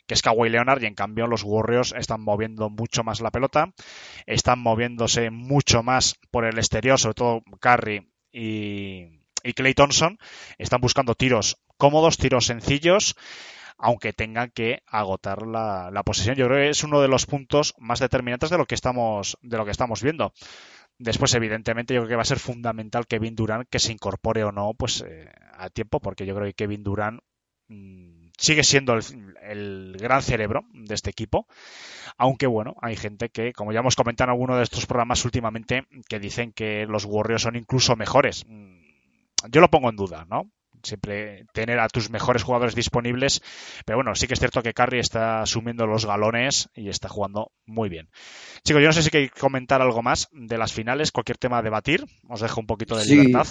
que 0.06 0.14
es 0.14 0.22
Kawhi 0.22 0.50
Leonard, 0.50 0.82
y 0.82 0.86
en 0.86 0.94
cambio 0.94 1.26
los 1.26 1.42
Warriors 1.44 1.94
están 1.96 2.20
moviendo 2.20 2.68
mucho 2.68 3.02
más 3.02 3.20
la 3.20 3.30
pelota, 3.30 3.72
están 4.26 4.60
moviéndose 4.60 5.30
mucho 5.30 5.82
más 5.82 6.16
por 6.30 6.44
el 6.44 6.58
exterior, 6.58 7.00
sobre 7.00 7.14
todo 7.14 7.42
Curry 7.60 8.10
y, 8.30 9.18
Clay 9.54 9.72
Thompson, 9.72 10.18
están 10.58 10.82
buscando 10.82 11.14
tiros 11.14 11.56
cómodos, 11.78 12.18
tiros 12.18 12.46
sencillos, 12.46 13.16
aunque 13.78 14.12
tengan 14.12 14.50
que 14.50 14.82
agotar 14.86 15.46
la, 15.46 15.90
la 15.90 16.02
posesión. 16.02 16.36
Yo 16.36 16.46
creo 16.46 16.58
que 16.58 16.70
es 16.70 16.84
uno 16.84 17.00
de 17.00 17.08
los 17.08 17.24
puntos 17.24 17.74
más 17.78 17.98
determinantes 18.00 18.50
de 18.50 18.58
lo 18.58 18.66
que 18.66 18.74
estamos, 18.74 19.38
de 19.40 19.56
lo 19.56 19.64
que 19.64 19.70
estamos 19.70 20.02
viendo. 20.02 20.34
Después, 20.98 21.34
evidentemente, 21.34 21.94
yo 21.94 22.00
creo 22.00 22.08
que 22.08 22.16
va 22.16 22.22
a 22.22 22.24
ser 22.24 22.38
fundamental 22.40 23.06
Kevin 23.06 23.37
Durant 23.37 23.68
que 23.68 23.78
se 23.78 23.92
incorpore 23.92 24.44
o 24.44 24.52
no, 24.52 24.74
pues 24.74 25.04
eh, 25.06 25.30
a 25.54 25.70
tiempo, 25.70 26.00
porque 26.00 26.26
yo 26.26 26.34
creo 26.34 26.46
que 26.46 26.54
Kevin 26.54 26.82
Durant 26.82 27.20
mm, 27.68 28.28
sigue 28.37 28.64
siendo 28.64 28.94
el, 28.94 29.02
el 29.42 29.96
gran 29.98 30.22
cerebro 30.22 30.64
de 30.72 30.94
este 30.94 31.11
equipo. 31.11 31.46
Aunque 32.18 32.46
bueno, 32.46 32.76
hay 32.82 32.96
gente 32.96 33.30
que, 33.30 33.52
como 33.52 33.72
ya 33.72 33.80
hemos 33.80 33.96
comentado 33.96 34.28
en 34.28 34.32
alguno 34.32 34.56
de 34.56 34.64
estos 34.64 34.87
programas 34.87 35.24
últimamente, 35.24 35.87
que 36.08 36.18
dicen 36.20 36.52
que 36.52 36.87
los 36.87 37.04
Warriors 37.04 37.42
son 37.42 37.56
incluso 37.56 37.96
mejores. 37.96 38.44
Mm, 38.46 38.80
Yo 39.50 39.61
lo 39.61 39.68
pongo 39.70 39.90
en 39.90 39.96
duda, 39.96 40.26
¿no? 40.28 40.50
Siempre 40.82 41.44
tener 41.52 41.78
a 41.80 41.88
tus 41.88 42.10
mejores 42.10 42.42
jugadores 42.42 42.74
disponibles. 42.74 43.40
Pero 43.84 43.98
bueno, 43.98 44.14
sí 44.14 44.26
que 44.26 44.34
es 44.34 44.40
cierto 44.40 44.62
que 44.62 44.74
Curry 44.74 45.00
está 45.00 45.42
asumiendo 45.42 45.86
los 45.86 46.06
galones 46.06 46.68
y 46.74 46.88
está 46.88 47.08
jugando 47.08 47.50
muy 47.66 47.88
bien. 47.88 48.08
Chicos, 48.64 48.82
yo 48.82 48.88
no 48.88 48.92
sé 48.92 49.02
si 49.02 49.10
queréis 49.10 49.30
comentar 49.32 49.80
algo 49.82 50.02
más 50.02 50.28
de 50.32 50.58
las 50.58 50.72
finales, 50.72 51.12
cualquier 51.12 51.38
tema 51.38 51.58
a 51.58 51.62
debatir. 51.62 52.04
Os 52.28 52.40
dejo 52.40 52.60
un 52.60 52.66
poquito 52.66 52.96
de 52.96 53.04
Sí. 53.04 53.16
libertad. 53.16 53.46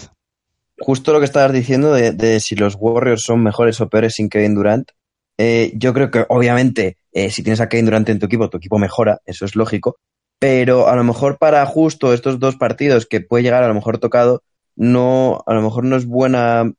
Justo 0.80 1.12
lo 1.12 1.20
que 1.20 1.26
estabas 1.26 1.54
diciendo 1.54 1.92
de, 1.94 2.12
de 2.12 2.40
si 2.40 2.56
los 2.56 2.76
Warriors 2.80 3.24
son 3.24 3.42
mejores 3.42 3.82
o 3.82 3.90
peores 3.90 4.14
sin 4.14 4.30
Kevin 4.30 4.54
Durant. 4.56 4.92
eh, 5.40 5.72
yo 5.76 5.94
creo 5.94 6.10
que 6.12 6.26
obviamente 6.30 6.98
eh, 7.14 7.30
si 7.32 7.44
tienes 7.44 7.62
a 7.62 7.70
Kevin 7.70 7.86
Durant 7.86 8.10
en 8.10 8.20
tu 8.20 8.26
equipo, 8.28 8.50
tu 8.50 8.58
equipo 8.58 8.78
mejora, 8.80 9.20
eso 9.26 9.46
es 9.46 9.56
lógico. 9.56 9.98
Pero 10.40 10.88
a 10.88 10.96
lo 10.96 11.04
mejor 11.04 11.38
para 11.40 11.66
justo 11.66 12.14
estos 12.14 12.40
dos 12.40 12.56
partidos 12.58 13.08
que 13.08 13.22
puede 13.22 13.44
llegar 13.44 13.64
a 13.64 13.68
lo 13.68 13.74
mejor 13.74 13.98
tocado, 13.98 14.44
no, 14.76 15.42
a 15.48 15.54
lo 15.56 15.62
mejor 15.64 15.84
no 15.84 15.96
es 15.96 16.06
buena, 16.06 16.72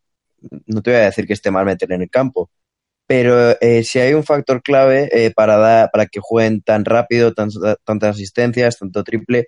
no 0.67 0.83
te 0.83 0.91
voy 0.93 1.01
a 1.01 1.05
decir 1.07 1.27
que 1.27 1.33
esté 1.35 1.51
mal 1.51 1.67
meter 1.67 1.93
en 1.93 2.03
el 2.03 2.11
campo, 2.11 2.51
pero 3.07 3.57
eh, 3.61 3.85
si 3.85 3.99
hay 4.01 4.15
un 4.15 4.25
factor 4.25 4.63
clave 4.63 5.09
eh, 5.13 5.33
para, 5.35 5.57
dar, 5.59 5.91
para 5.93 6.07
que 6.07 6.21
jueguen 6.23 6.63
tan 6.63 6.85
rápido, 6.85 7.33
tan- 7.35 7.51
tantas 7.85 8.11
asistencias, 8.17 8.79
tanto 8.79 9.05
triple, 9.05 9.47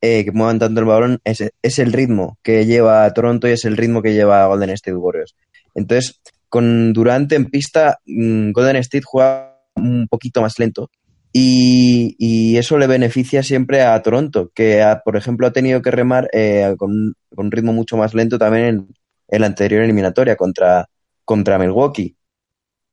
eh, 0.00 0.24
que 0.24 0.32
muevan 0.32 0.58
tanto 0.58 0.80
el 0.80 0.86
balón, 0.86 1.20
es, 1.24 1.42
es 1.62 1.78
el 1.78 1.92
ritmo 1.92 2.38
que 2.42 2.64
lleva 2.66 3.12
Toronto 3.12 3.48
y 3.48 3.52
es 3.52 3.64
el 3.64 3.76
ritmo 3.76 4.02
que 4.02 4.14
lleva 4.14 4.46
Golden 4.46 4.70
State 4.70 4.96
Warriors. 4.96 5.34
Entonces, 5.74 6.20
con 6.48 6.92
Durant 6.92 7.30
en 7.32 7.46
pista, 7.46 7.98
mm, 8.06 8.52
Golden 8.52 8.76
State 8.76 9.04
juega 9.06 9.58
un 9.76 10.06
poquito 10.08 10.40
más 10.42 10.58
lento 10.58 10.90
y, 11.32 12.16
y 12.18 12.56
eso 12.58 12.76
le 12.78 12.86
beneficia 12.88 13.42
siempre 13.42 13.82
a 13.82 14.00
Toronto, 14.02 14.50
que 14.54 14.82
ha- 14.82 15.00
por 15.04 15.16
ejemplo 15.16 15.46
ha 15.46 15.52
tenido 15.52 15.80
que 15.82 15.90
remar 15.90 16.28
eh, 16.32 16.74
con, 16.78 17.14
con 17.34 17.46
un 17.46 17.52
ritmo 17.52 17.72
mucho 17.72 17.96
más 17.96 18.14
lento 18.14 18.38
también 18.38 18.64
en, 18.66 18.88
en 19.30 19.40
la 19.40 19.46
anterior 19.46 19.82
eliminatoria 19.82 20.36
contra, 20.36 20.88
contra 21.24 21.58
Milwaukee. 21.58 22.16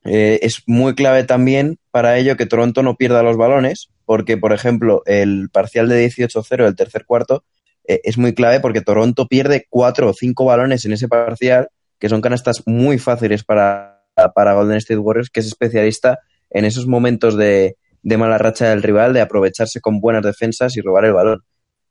Eh, 0.06 0.40
es 0.42 0.64
muy 0.68 0.96
clave 0.96 1.24
también 1.24 1.80
para 1.92 2.18
ello 2.18 2.38
que 2.38 2.46
Toronto 2.46 2.84
no 2.84 2.96
pierda 2.96 3.24
los 3.24 3.36
balones, 3.36 3.90
porque, 4.06 4.38
por 4.38 4.54
ejemplo, 4.54 5.02
el 5.06 5.50
parcial 5.52 5.90
de 5.90 6.08
18-0 6.08 6.64
del 6.64 6.76
tercer 6.76 7.06
cuarto 7.06 7.44
eh, 7.88 8.00
es 8.04 8.18
muy 8.18 8.34
clave 8.34 8.60
porque 8.60 8.82
Toronto 8.82 9.28
pierde 9.28 9.66
cuatro 9.70 10.10
o 10.10 10.14
cinco 10.14 10.46
balones 10.46 10.86
en 10.86 10.94
ese 10.94 11.08
parcial, 11.08 11.70
que 12.00 12.10
son 12.10 12.22
canastas 12.22 12.64
muy 12.66 13.00
fáciles 13.00 13.44
para, 13.44 14.04
para 14.34 14.54
Golden 14.54 14.78
State 14.78 15.00
Warriors, 15.00 15.30
que 15.30 15.40
es 15.40 15.48
especialista 15.48 16.20
en 16.50 16.64
esos 16.64 16.88
momentos 16.88 17.36
de, 17.36 17.76
de 18.02 18.18
mala 18.18 18.38
racha 18.38 18.70
del 18.70 18.84
rival, 18.84 19.14
de 19.14 19.22
aprovecharse 19.22 19.82
con 19.82 20.00
buenas 20.00 20.24
defensas 20.24 20.78
y 20.78 20.82
robar 20.82 21.06
el 21.06 21.14
balón. 21.14 21.44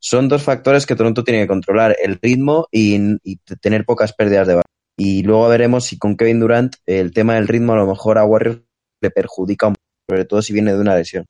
Son 0.08 0.28
dos 0.28 0.44
factores 0.44 0.86
que 0.86 0.94
Toronto 0.94 1.24
tiene 1.24 1.40
que 1.40 1.48
controlar, 1.48 1.96
el 2.00 2.20
ritmo 2.22 2.68
y, 2.70 3.38
tener 3.60 3.84
pocas 3.84 4.12
pérdidas 4.12 4.46
de 4.46 4.54
balón. 4.54 4.70
Y 4.96 5.24
luego 5.24 5.48
veremos 5.48 5.86
si 5.86 5.98
con 5.98 6.16
Kevin 6.16 6.38
Durant 6.38 6.76
el 6.86 7.12
tema 7.12 7.34
del 7.34 7.48
ritmo 7.48 7.72
a 7.72 7.76
lo 7.76 7.88
mejor 7.88 8.16
a 8.16 8.24
Warriors 8.24 8.62
le 9.00 9.10
perjudica 9.10 9.72
sobre 10.08 10.24
todo 10.24 10.42
si 10.42 10.52
viene 10.52 10.72
de 10.72 10.80
una 10.80 10.94
lesión. 10.94 11.26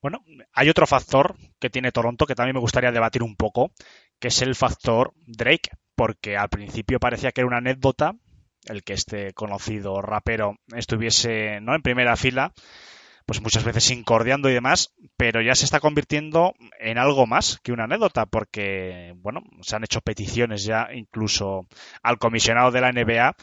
Bueno, 0.00 0.22
hay 0.52 0.68
otro 0.68 0.86
factor 0.86 1.34
que 1.58 1.70
tiene 1.70 1.90
Toronto 1.90 2.24
que 2.24 2.36
también 2.36 2.54
me 2.54 2.60
gustaría 2.60 2.92
debatir 2.92 3.24
un 3.24 3.34
poco, 3.34 3.72
que 4.20 4.28
es 4.28 4.42
el 4.42 4.54
factor 4.54 5.12
Drake, 5.26 5.70
porque 5.96 6.36
al 6.36 6.50
principio 6.50 7.00
parecía 7.00 7.32
que 7.32 7.40
era 7.40 7.48
una 7.48 7.58
anécdota 7.58 8.14
el 8.66 8.84
que 8.84 8.92
este 8.92 9.32
conocido 9.32 10.02
rapero 10.02 10.54
estuviese 10.76 11.60
¿no? 11.60 11.74
en 11.74 11.82
primera 11.82 12.14
fila, 12.14 12.52
pues 13.30 13.42
muchas 13.42 13.62
veces 13.62 13.92
incordiando 13.92 14.50
y 14.50 14.54
demás, 14.54 14.92
pero 15.16 15.40
ya 15.40 15.54
se 15.54 15.64
está 15.64 15.78
convirtiendo 15.78 16.52
en 16.80 16.98
algo 16.98 17.28
más 17.28 17.60
que 17.62 17.70
una 17.70 17.84
anécdota, 17.84 18.26
porque 18.26 19.14
bueno, 19.18 19.42
se 19.60 19.76
han 19.76 19.84
hecho 19.84 20.00
peticiones 20.00 20.64
ya 20.64 20.88
incluso 20.92 21.68
al 22.02 22.18
comisionado 22.18 22.72
de 22.72 22.80
la 22.80 22.90
NBA 22.90 23.36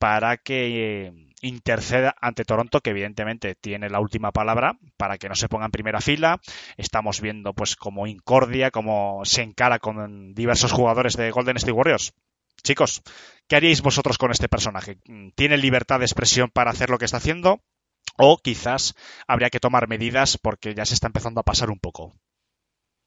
para 0.00 0.36
que 0.36 1.06
eh, 1.06 1.12
interceda 1.42 2.16
ante 2.20 2.44
Toronto, 2.44 2.80
que 2.80 2.90
evidentemente 2.90 3.54
tiene 3.54 3.88
la 3.88 4.00
última 4.00 4.32
palabra, 4.32 4.80
para 4.96 5.16
que 5.16 5.28
no 5.28 5.36
se 5.36 5.48
ponga 5.48 5.66
en 5.66 5.70
primera 5.70 6.00
fila. 6.00 6.40
Estamos 6.76 7.20
viendo 7.20 7.54
pues 7.54 7.76
como 7.76 8.08
incordia, 8.08 8.72
como 8.72 9.24
se 9.24 9.42
encara 9.42 9.78
con 9.78 10.34
diversos 10.34 10.72
jugadores 10.72 11.16
de 11.16 11.30
Golden 11.30 11.58
State 11.58 11.70
Warriors. 11.70 12.14
Chicos, 12.64 13.00
¿qué 13.46 13.54
haríais 13.54 13.80
vosotros 13.80 14.18
con 14.18 14.32
este 14.32 14.48
personaje? 14.48 14.98
¿Tiene 15.36 15.56
libertad 15.56 16.00
de 16.00 16.06
expresión 16.06 16.50
para 16.52 16.72
hacer 16.72 16.90
lo 16.90 16.98
que 16.98 17.04
está 17.04 17.18
haciendo? 17.18 17.62
O 18.18 18.38
quizás 18.38 18.94
habría 19.26 19.50
que 19.50 19.60
tomar 19.60 19.88
medidas 19.88 20.38
porque 20.38 20.74
ya 20.74 20.84
se 20.84 20.94
está 20.94 21.08
empezando 21.08 21.40
a 21.40 21.44
pasar 21.44 21.70
un 21.70 21.78
poco. 21.78 22.14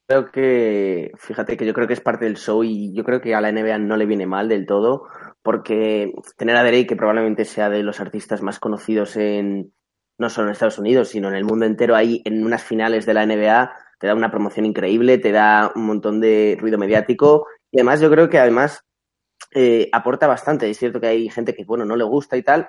Creo 0.06 0.30
que, 0.30 1.12
fíjate 1.18 1.56
que 1.56 1.66
yo 1.66 1.74
creo 1.74 1.86
que 1.86 1.92
es 1.92 2.00
parte 2.00 2.24
del 2.24 2.38
show 2.38 2.64
y 2.64 2.94
yo 2.94 3.04
creo 3.04 3.20
que 3.20 3.34
a 3.34 3.42
la 3.42 3.52
NBA 3.52 3.78
no 3.78 3.96
le 3.96 4.06
viene 4.06 4.26
mal 4.26 4.48
del 4.48 4.64
todo, 4.64 5.06
porque 5.42 6.12
tener 6.36 6.56
a 6.56 6.62
Drake, 6.62 6.86
que 6.86 6.96
probablemente 6.96 7.44
sea 7.44 7.68
de 7.68 7.82
los 7.82 8.00
artistas 8.00 8.40
más 8.40 8.58
conocidos 8.58 9.16
en 9.16 9.72
no 10.18 10.30
solo 10.30 10.48
en 10.48 10.52
Estados 10.52 10.78
Unidos, 10.78 11.08
sino 11.08 11.28
en 11.28 11.34
el 11.34 11.44
mundo 11.44 11.64
entero, 11.66 11.94
ahí 11.94 12.22
en 12.24 12.44
unas 12.44 12.64
finales 12.64 13.06
de 13.06 13.14
la 13.14 13.24
NBA, 13.24 13.70
te 14.00 14.06
da 14.06 14.14
una 14.14 14.30
promoción 14.30 14.66
increíble, 14.66 15.18
te 15.18 15.30
da 15.30 15.72
un 15.74 15.86
montón 15.86 16.20
de 16.20 16.56
ruido 16.58 16.78
mediático 16.78 17.46
y 17.70 17.78
además 17.78 18.00
yo 18.00 18.10
creo 18.10 18.28
que 18.28 18.38
además 18.38 18.84
eh, 19.54 19.88
aporta 19.92 20.26
bastante. 20.26 20.68
Es 20.68 20.78
cierto 20.78 21.00
que 21.00 21.06
hay 21.06 21.28
gente 21.28 21.54
que, 21.54 21.64
bueno, 21.64 21.84
no 21.84 21.96
le 21.96 22.04
gusta 22.04 22.36
y 22.36 22.42
tal, 22.42 22.68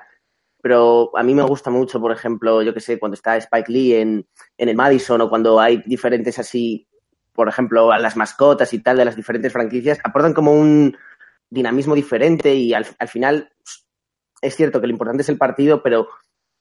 pero 0.62 1.12
a 1.18 1.24
mí 1.24 1.34
me 1.34 1.44
gusta 1.44 1.70
mucho, 1.70 2.00
por 2.00 2.12
ejemplo, 2.12 2.62
yo 2.62 2.74
que 2.74 2.80
sé, 2.80 3.00
cuando 3.00 3.16
está 3.16 3.38
Spike 3.38 3.72
Lee 3.72 3.96
en, 3.96 4.28
en 4.58 4.70
el 4.70 4.76
Madison 4.76 5.22
o 5.22 5.30
cuando 5.30 5.60
hay 5.60 5.82
diferentes 5.86 6.38
así, 6.40 6.88
por 7.34 7.48
ejemplo, 7.48 7.92
a 7.92 8.00
las 8.00 8.18
mascotas 8.18 8.74
y 8.74 8.80
tal 8.80 8.98
de 8.98 9.06
las 9.06 9.16
diferentes 9.16 9.54
franquicias, 9.54 10.00
aportan 10.04 10.34
como 10.34 10.54
un 10.54 10.98
dinamismo 11.50 11.96
diferente 11.96 12.54
y 12.54 12.74
al, 12.74 12.86
al 13.00 13.08
final 13.08 13.52
es 14.42 14.56
cierto 14.56 14.80
que 14.80 14.88
lo 14.88 14.94
importante 14.94 15.22
es 15.24 15.30
el 15.30 15.38
partido, 15.38 15.82
pero 15.82 16.08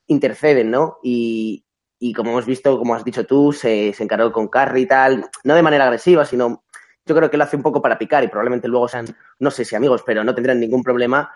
interceden, 0.06 0.70
¿no? 0.70 0.98
Y, 1.02 1.64
y 1.98 2.12
como 2.12 2.30
hemos 2.30 2.46
visto, 2.46 2.78
como 2.78 2.94
has 2.94 3.04
dicho 3.04 3.24
tú, 3.24 3.52
se, 3.52 3.92
se 3.92 4.06
con 4.32 4.48
Curry 4.48 4.82
y 4.82 4.86
tal, 4.86 5.28
no 5.44 5.54
de 5.54 5.62
manera 5.62 5.84
agresiva, 5.84 6.24
sino 6.24 6.64
yo 7.04 7.14
creo 7.14 7.30
que 7.30 7.36
lo 7.36 7.44
hace 7.44 7.56
un 7.56 7.62
poco 7.62 7.80
para 7.80 7.98
picar 7.98 8.22
y 8.22 8.28
probablemente 8.28 8.68
luego 8.68 8.86
sean, 8.86 9.06
no 9.38 9.50
sé 9.50 9.64
si 9.64 9.74
amigos, 9.74 10.02
pero 10.04 10.22
no 10.24 10.34
tendrán 10.34 10.60
ningún 10.60 10.82
problema. 10.82 11.30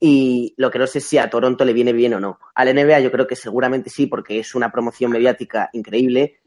Y 0.00 0.54
lo 0.56 0.70
que 0.70 0.78
no 0.78 0.86
sé 0.86 1.00
si 1.00 1.18
a 1.18 1.28
Toronto 1.28 1.64
le 1.64 1.72
viene 1.72 1.92
bien 1.92 2.14
o 2.14 2.20
no. 2.20 2.38
Al 2.54 2.72
NBA 2.72 3.00
yo 3.00 3.10
creo 3.10 3.26
que 3.26 3.36
seguramente 3.36 3.90
sí, 3.90 4.06
porque 4.06 4.38
es 4.38 4.54
una 4.54 4.70
promoción 4.70 5.10
mediática 5.10 5.70
increíble, 5.72 6.40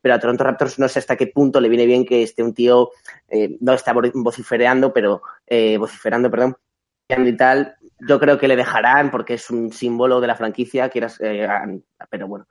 pero 0.00 0.14
a 0.14 0.18
Toronto 0.18 0.44
Raptors 0.44 0.78
no 0.78 0.88
sé 0.88 0.98
hasta 0.98 1.16
qué 1.16 1.26
punto 1.28 1.60
le 1.60 1.68
viene 1.68 1.86
bien 1.86 2.04
que 2.04 2.22
esté 2.22 2.42
un 2.42 2.54
tío, 2.54 2.90
eh, 3.28 3.56
no 3.60 3.72
está 3.72 3.94
vociferando, 4.14 4.92
pero 4.92 5.22
eh, 5.46 5.78
vociferando, 5.78 6.30
perdón, 6.30 6.56
y 7.08 7.36
tal. 7.36 7.76
Yo 8.08 8.18
creo 8.18 8.38
que 8.38 8.48
le 8.48 8.56
dejarán 8.56 9.10
porque 9.10 9.34
es 9.34 9.50
un 9.50 9.72
símbolo 9.72 10.20
de 10.20 10.26
la 10.26 10.34
franquicia, 10.34 10.88
quieras, 10.88 11.20
eh, 11.20 11.46
pero 12.10 12.26
bueno, 12.26 12.46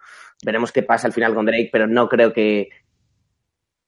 veremos 0.46 0.72
qué 0.72 0.84
pasa 0.84 1.08
al 1.08 1.14
final 1.14 1.34
con 1.34 1.46
Drake, 1.46 1.70
pero 1.72 1.88
no 1.88 2.08
creo 2.08 2.32
que, 2.32 2.70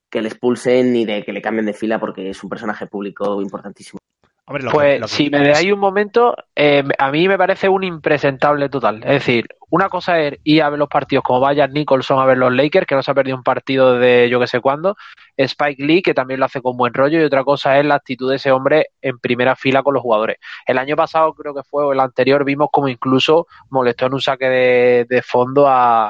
que 0.10 0.22
le 0.22 0.28
expulsen 0.28 0.92
ni 0.92 1.06
de 1.06 1.24
que 1.24 1.32
le 1.32 1.42
cambien 1.42 1.66
de 1.66 1.74
fila 1.74 2.00
porque 2.00 2.30
es 2.30 2.44
un 2.44 2.50
personaje 2.50 2.88
público 2.88 3.42
importantísimo. 3.42 4.00
Hombre, 4.46 4.64
lo 4.64 4.72
que- 4.72 4.76
Pues 4.76 5.00
lo 5.00 5.06
que- 5.08 5.14
si 5.14 5.30
me 5.30 5.40
dejáis 5.40 5.72
un 5.72 5.80
momento, 5.80 6.36
eh, 6.54 6.84
a 6.98 7.12
mí 7.12 7.28
me 7.30 7.38
parece 7.38 7.70
un 7.70 7.84
impresentable 7.84 8.68
total. 8.68 8.98
Es 8.98 9.10
decir, 9.12 9.48
una 9.70 9.88
cosa 9.88 10.20
es 10.20 10.38
ir 10.44 10.62
a 10.62 10.70
ver 10.70 10.78
los 10.80 10.90
partidos 10.90 11.24
como 11.24 11.40
vaya 11.40 11.66
Nicholson 11.68 12.20
a 12.20 12.26
ver 12.26 12.38
los 12.38 12.52
Lakers, 12.54 12.86
que 12.86 12.94
no 12.96 13.02
se 13.02 13.10
ha 13.10 13.14
perdido 13.14 13.38
un 13.38 13.44
partido 13.44 13.98
de 13.98 14.28
yo 14.30 14.42
que 14.42 14.48
sé 14.48 14.60
cuándo, 14.60 14.98
Spike 15.38 15.84
Lee, 15.84 16.02
que 16.02 16.14
también 16.14 16.42
lo 16.42 16.46
hace 16.46 16.62
con 16.62 16.76
buen 16.76 16.94
rollo, 16.94 17.22
y 17.22 17.24
otra 17.24 17.46
cosa 17.46 17.80
es 17.80 17.86
la 17.86 17.96
actitud 17.96 18.30
de 18.30 18.36
ese 18.36 18.52
hombre 18.52 18.88
en 19.02 19.18
primera 19.18 19.56
fila 19.56 19.82
con 19.82 19.94
los 19.94 20.04
jugadores. 20.04 20.38
El 20.68 20.78
año 20.78 20.96
pasado, 20.98 21.34
creo 21.34 21.56
que 21.56 21.64
fue, 21.64 21.86
o 21.86 21.94
el 21.94 22.00
anterior, 22.02 22.44
vimos 22.44 22.68
como 22.72 22.90
incluso 22.90 23.48
molestó 23.70 24.08
en 24.08 24.14
un 24.16 24.22
saque 24.22 24.46
de, 24.50 25.06
de 25.10 25.22
fondo 25.22 25.68
a, 25.70 26.10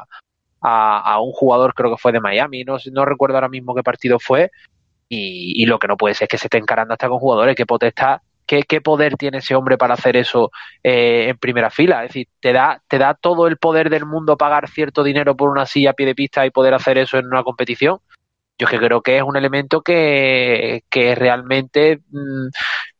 a, 0.60 1.00
a 1.13 1.22
un 1.22 1.32
jugador, 1.34 1.74
creo 1.76 1.91
que 1.91 1.98
fue 2.02 2.12
de 2.12 2.19
Miami, 2.19 2.63
no, 2.63 2.78
no 2.91 3.06
recuerdo 3.06 3.36
ahora 3.38 3.50
mismo 3.50 3.76
qué 3.76 3.84
partido 3.84 4.17
fue, 4.19 4.50
y, 5.13 5.63
y 5.63 5.65
lo 5.65 5.80
que 5.80 5.88
no 5.88 5.97
puede 5.97 6.15
ser 6.15 6.26
es 6.26 6.30
que 6.30 6.38
se 6.38 6.47
esté 6.47 6.58
encarando 6.58 6.93
hasta 6.93 7.08
con 7.08 7.19
jugadores, 7.19 7.56
que 7.56 7.65
potestad, 7.65 8.21
qué, 8.45 8.63
qué 8.63 8.82
poder 8.82 9.15
tiene 9.15 9.39
ese 9.39 9.56
hombre 9.56 9.78
para 9.78 9.93
hacer 9.93 10.17
eso 10.17 10.52
eh, 10.84 11.28
en 11.30 11.38
primera 11.38 11.69
fila. 11.69 12.04
Es 12.04 12.10
decir, 12.10 12.28
te 12.39 12.54
da, 12.54 12.82
te 12.88 12.97
da 12.97 13.13
todo 13.13 13.47
el 13.47 13.58
poder 13.58 13.89
del 13.89 14.06
mundo 14.06 14.38
pagar 14.38 14.69
cierto 14.69 15.04
dinero 15.04 15.36
por 15.36 15.49
una 15.49 15.65
silla 15.65 15.91
a 15.91 15.93
pie 15.93 16.06
de 16.06 16.15
pista 16.15 16.45
y 16.45 16.52
poder 16.52 16.73
hacer 16.73 16.97
eso 16.97 17.17
en 17.17 17.28
una 17.28 17.43
competición. 17.43 17.99
Yo 18.58 18.67
que 18.67 18.78
creo 18.78 19.02
que 19.02 19.17
es 19.17 19.23
un 19.23 19.36
elemento 19.36 19.82
que, 19.82 20.84
que 20.89 21.15
realmente 21.15 22.02
mm, 22.10 22.47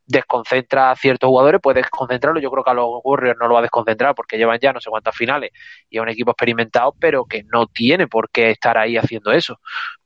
desconcentra 0.06 0.91
a 0.91 0.95
ciertos 0.95 1.28
jugadores, 1.28 1.62
puede 1.62 1.82
desconcentrarlo. 1.82 2.39
Yo 2.39 2.49
creo 2.52 2.63
que 2.63 2.71
a 2.71 2.73
los 2.73 2.88
Warriors 3.04 3.38
no 3.39 3.47
lo 3.47 3.54
va 3.54 3.60
a 3.60 3.63
desconcentrar 3.63 4.15
porque 4.15 4.38
llevan 4.38 4.60
ya 4.62 4.73
no 4.73 4.82
sé 4.82 4.89
cuántas 4.89 5.15
finales 5.15 5.52
y 5.89 5.97
es 5.97 6.02
un 6.02 6.10
equipo 6.10 6.32
experimentado, 6.32 6.93
pero 6.99 7.26
que 7.26 7.43
no 7.43 7.67
tiene 7.67 8.08
por 8.08 8.30
qué 8.30 8.49
estar 8.52 8.78
ahí 8.78 8.97
haciendo 8.97 9.32
eso 9.32 9.60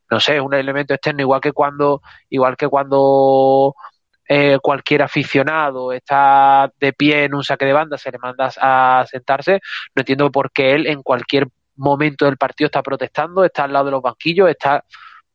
no 0.09 0.19
sé, 0.19 0.37
es 0.37 0.41
un 0.41 0.53
elemento 0.53 0.93
externo, 0.93 1.21
igual 1.21 1.41
que 1.41 1.51
cuando, 1.51 2.01
igual 2.29 2.55
que 2.55 2.67
cuando 2.67 3.75
eh, 4.27 4.57
cualquier 4.61 5.03
aficionado 5.03 5.91
está 5.93 6.71
de 6.79 6.93
pie 6.93 7.25
en 7.25 7.33
un 7.33 7.43
saque 7.43 7.65
de 7.65 7.73
banda, 7.73 7.97
se 7.97 8.11
le 8.11 8.17
manda 8.17 8.51
a 8.59 9.05
sentarse, 9.09 9.61
no 9.95 10.01
entiendo 10.01 10.31
por 10.31 10.51
qué 10.51 10.73
él 10.73 10.87
en 10.87 11.01
cualquier 11.03 11.47
momento 11.77 12.25
del 12.25 12.37
partido 12.37 12.67
está 12.67 12.81
protestando, 12.83 13.45
está 13.45 13.63
al 13.63 13.73
lado 13.73 13.85
de 13.85 13.91
los 13.91 14.01
banquillos, 14.01 14.49
está, 14.49 14.83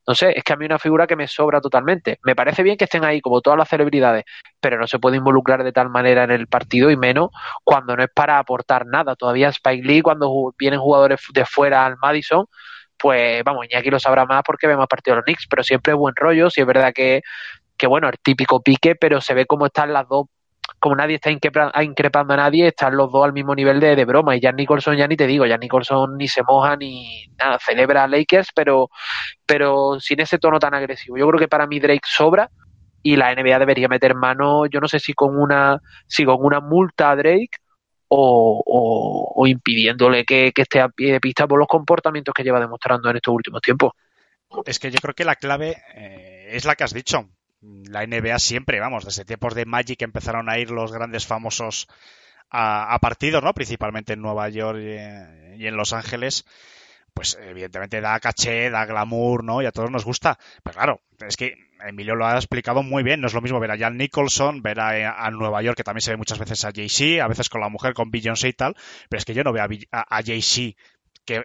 no 0.07 0.15
sé, 0.15 0.33
es 0.37 0.43
que 0.45 0.53
a 0.53 0.57
mí 0.57 0.67
una 0.67 0.79
figura 0.79 1.07
que 1.07 1.17
me 1.17 1.29
sobra 1.29 1.61
totalmente. 1.61 2.19
Me 2.25 2.35
parece 2.35 2.63
bien 2.63 2.77
que 2.77 2.85
estén 2.85 3.05
ahí 3.05 3.21
como 3.21 3.41
todas 3.41 3.59
las 3.59 3.69
celebridades, 3.69 4.25
pero 4.61 4.79
no 4.79 4.87
se 4.87 4.99
puede 4.99 5.17
involucrar 5.17 5.63
de 5.63 5.73
tal 5.73 5.89
manera 5.89 6.25
en 6.25 6.33
el 6.33 6.49
partido 6.49 6.91
y 6.91 6.97
menos 6.97 7.31
cuando 7.65 7.97
no 7.97 8.03
es 8.03 8.11
para 8.13 8.39
aportar 8.39 8.87
nada. 8.87 9.15
Todavía 9.15 9.49
Spike 9.49 9.87
Lee, 9.87 10.03
cuando 10.03 10.53
vienen 10.59 10.81
jugadores 10.81 11.21
de 11.33 11.47
fuera 11.47 11.87
al 11.87 11.97
Madison, 11.99 12.47
pues 13.03 13.43
vamos, 13.43 13.67
Iñaki 13.67 13.91
lo 13.91 13.99
sabrá 13.99 14.25
más 14.27 14.45
porque 14.47 14.69
ve 14.69 14.77
más 14.77 14.87
partidos 14.87 15.17
los 15.17 15.25
Knicks, 15.25 15.49
pero 15.51 15.65
siempre 15.65 15.93
es 15.93 15.99
buen 15.99 16.15
rollo, 16.15 16.49
si 16.51 16.61
es 16.61 16.67
verdad 16.69 16.93
que, 16.95 17.23
que 17.77 17.89
bueno, 17.89 18.09
el 18.09 18.17
típico 18.23 18.63
pique, 18.63 18.95
pero 18.95 19.21
se 19.21 19.35
ve 19.35 19.45
cómo 19.45 19.67
están 19.67 19.93
las 19.93 20.07
dos, 20.07 20.27
como 20.79 20.95
nadie 20.95 21.17
está 21.17 21.29
increpando 21.29 22.35
a 22.35 22.37
nadie, 22.37 22.69
están 22.69 22.97
los 22.97 23.11
dos 23.11 23.25
al 23.25 23.33
mismo 23.33 23.57
nivel 23.57 23.81
de, 23.81 23.97
de 23.97 24.05
broma, 24.05 24.37
y 24.37 24.41
Jan 24.41 24.55
Nicholson 24.55 24.97
ya 24.97 25.09
ni 25.09 25.17
te 25.17 25.27
digo, 25.27 25.45
Jan 25.49 25.59
Nicholson 25.59 26.17
ni 26.17 26.29
se 26.29 26.45
moja 26.45 26.77
ni 26.77 27.27
nada, 27.41 27.59
celebra 27.59 28.05
a 28.05 28.07
Lakers, 28.07 28.51
pero, 28.55 28.89
pero 29.45 29.99
sin 29.99 30.21
ese 30.21 30.39
tono 30.39 30.61
tan 30.61 30.73
agresivo. 30.73 31.19
Yo 31.19 31.27
creo 31.27 31.41
que 31.41 31.49
para 31.49 31.67
mí 31.67 31.81
Drake 31.81 32.07
sobra 32.07 32.51
y 33.03 33.17
la 33.17 33.35
NBA 33.35 33.59
debería 33.59 33.89
meter 33.89 34.15
mano, 34.15 34.67
yo 34.67 34.79
no 34.79 34.87
sé 34.87 35.01
si 35.01 35.13
con 35.13 35.37
una, 35.37 35.81
si 36.07 36.25
con 36.25 36.37
una 36.39 36.61
multa 36.61 37.11
a 37.11 37.17
Drake 37.17 37.59
o, 38.15 39.33
o, 39.35 39.47
impidiéndole 39.47 40.25
que, 40.25 40.53
que 40.53 40.63
esté 40.63 40.81
a 40.81 40.91
pie 40.91 41.13
de 41.13 41.21
pista 41.21 41.47
por 41.47 41.59
los 41.59 41.67
comportamientos 41.67 42.35
que 42.35 42.43
lleva 42.43 42.61
demostrando 42.61 43.09
en 43.09 43.17
estos 43.17 43.35
últimos 43.35 43.63
tiempos. 43.63 43.93
Es 44.67 44.79
que 44.79 44.91
yo 44.91 44.99
creo 45.01 45.15
que 45.15 45.25
la 45.25 45.37
clave 45.37 45.83
eh, 45.95 46.49
es 46.51 46.67
la 46.67 46.75
que 46.75 46.85
has 46.85 46.93
dicho. 46.93 47.31
La 47.63 48.07
NBA 48.07 48.39
siempre, 48.39 48.81
vamos, 48.81 49.07
desde 49.07 49.25
tiempos 49.25 49.55
de 49.55 49.65
Magic 49.65 50.03
empezaron 50.03 50.51
a 50.51 50.59
ir 50.59 50.71
los 50.71 50.93
grandes 50.93 51.27
famosos 51.27 51.87
a, 52.51 52.93
a 52.93 52.99
partidos, 52.99 53.43
¿no? 53.43 53.55
Principalmente 53.55 54.13
en 54.13 54.21
Nueva 54.21 54.49
York 54.51 54.79
y 55.57 55.67
en 55.67 55.77
Los 55.77 55.95
Ángeles. 55.95 56.45
Pues 57.15 57.39
evidentemente 57.41 58.01
da 58.01 58.19
caché, 58.21 58.71
da 58.71 58.87
glamour, 58.87 59.45
¿no? 59.45 59.63
Y 59.63 59.67
a 59.67 59.73
todos 59.73 59.91
nos 59.91 60.05
gusta. 60.05 60.39
Pero 60.63 60.75
claro, 60.75 61.01
es 61.27 61.37
que 61.37 61.55
Emilio 61.85 62.15
lo 62.15 62.27
ha 62.27 62.37
explicado 62.37 62.83
muy 62.83 63.03
bien. 63.03 63.21
No 63.21 63.27
es 63.27 63.35
lo 63.35 63.43
mismo 63.43 63.61
ver 63.61 63.71
a 63.71 63.79
Jan 63.79 63.97
Nicholson, 63.97 64.63
ver 64.63 64.81
a, 64.81 65.25
a 65.25 65.31
Nueva 65.31 65.63
York, 65.63 65.77
que 65.77 65.85
también 65.85 66.03
se 66.03 66.13
ve 66.13 66.17
muchas 66.17 66.39
veces 66.39 66.65
a 66.65 66.73
Jay-Z, 66.75 67.23
a 67.23 67.29
veces 67.29 67.49
con 67.49 67.61
la 67.61 67.69
mujer, 67.69 67.95
con 67.95 68.11
Beyoncé 68.11 68.49
y 68.49 68.53
tal. 68.53 68.75
Pero 69.09 69.19
es 69.19 69.25
que 69.25 69.35
yo 69.35 69.45
no 69.45 69.53
veo 69.53 69.65
a, 69.65 70.19
a 70.19 70.23
Jay-Z, 70.23 70.77
que 71.25 71.43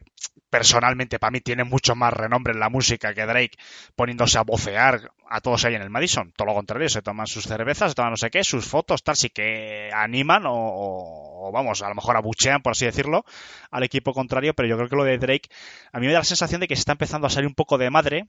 personalmente 0.50 1.20
para 1.20 1.32
mí 1.32 1.42
tiene 1.42 1.64
mucho 1.64 1.96
más 1.96 2.14
renombre 2.14 2.54
en 2.54 2.60
la 2.60 2.70
música 2.70 3.14
que 3.14 3.26
Drake, 3.26 3.58
poniéndose 3.96 4.38
a 4.38 4.44
vocear 4.44 5.12
a 5.30 5.42
todos 5.42 5.66
ahí 5.66 5.76
en 5.76 5.82
el 5.82 5.90
Madison. 5.90 6.32
Todo 6.36 6.48
lo 6.48 6.54
contrario, 6.54 6.88
se 6.90 7.02
toman 7.02 7.28
sus 7.28 7.44
cervezas, 7.46 7.92
se 7.92 7.96
toman 7.96 8.12
no 8.12 8.18
sé 8.18 8.30
qué, 8.30 8.44
sus 8.44 8.66
fotos, 8.66 9.04
tal, 9.04 9.16
sí 9.16 9.30
que 9.30 9.90
animan 9.94 10.46
o, 10.46 10.54
o- 10.54 11.52
vamos, 11.52 11.82
a 11.82 11.90
lo 11.90 11.96
mejor 11.96 12.18
abuchean, 12.18 12.62
por 12.62 12.72
así 12.72 12.86
decirlo, 12.86 13.24
al 13.72 13.84
equipo 13.84 14.14
contrario, 14.14 14.54
pero 14.54 14.68
yo 14.68 14.76
creo 14.78 14.90
que 14.90 14.96
lo 14.96 15.04
de 15.04 15.18
Drake, 15.18 15.50
a 15.92 16.00
mí 16.00 16.08
me 16.08 16.14
da 16.14 16.20
la 16.20 16.26
sensación 16.26 16.62
de 16.62 16.68
que 16.68 16.76
se 16.76 16.82
está 16.82 16.94
empezando 16.94 17.28
a 17.28 17.30
salir 17.30 17.48
un 17.48 17.56
poco 17.56 17.78
de 17.78 17.90
madre, 17.90 18.28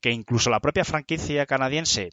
que 0.00 0.10
incluso 0.10 0.50
la 0.50 0.60
propia 0.60 0.84
franquicia 0.84 1.46
canadiense 1.46 2.10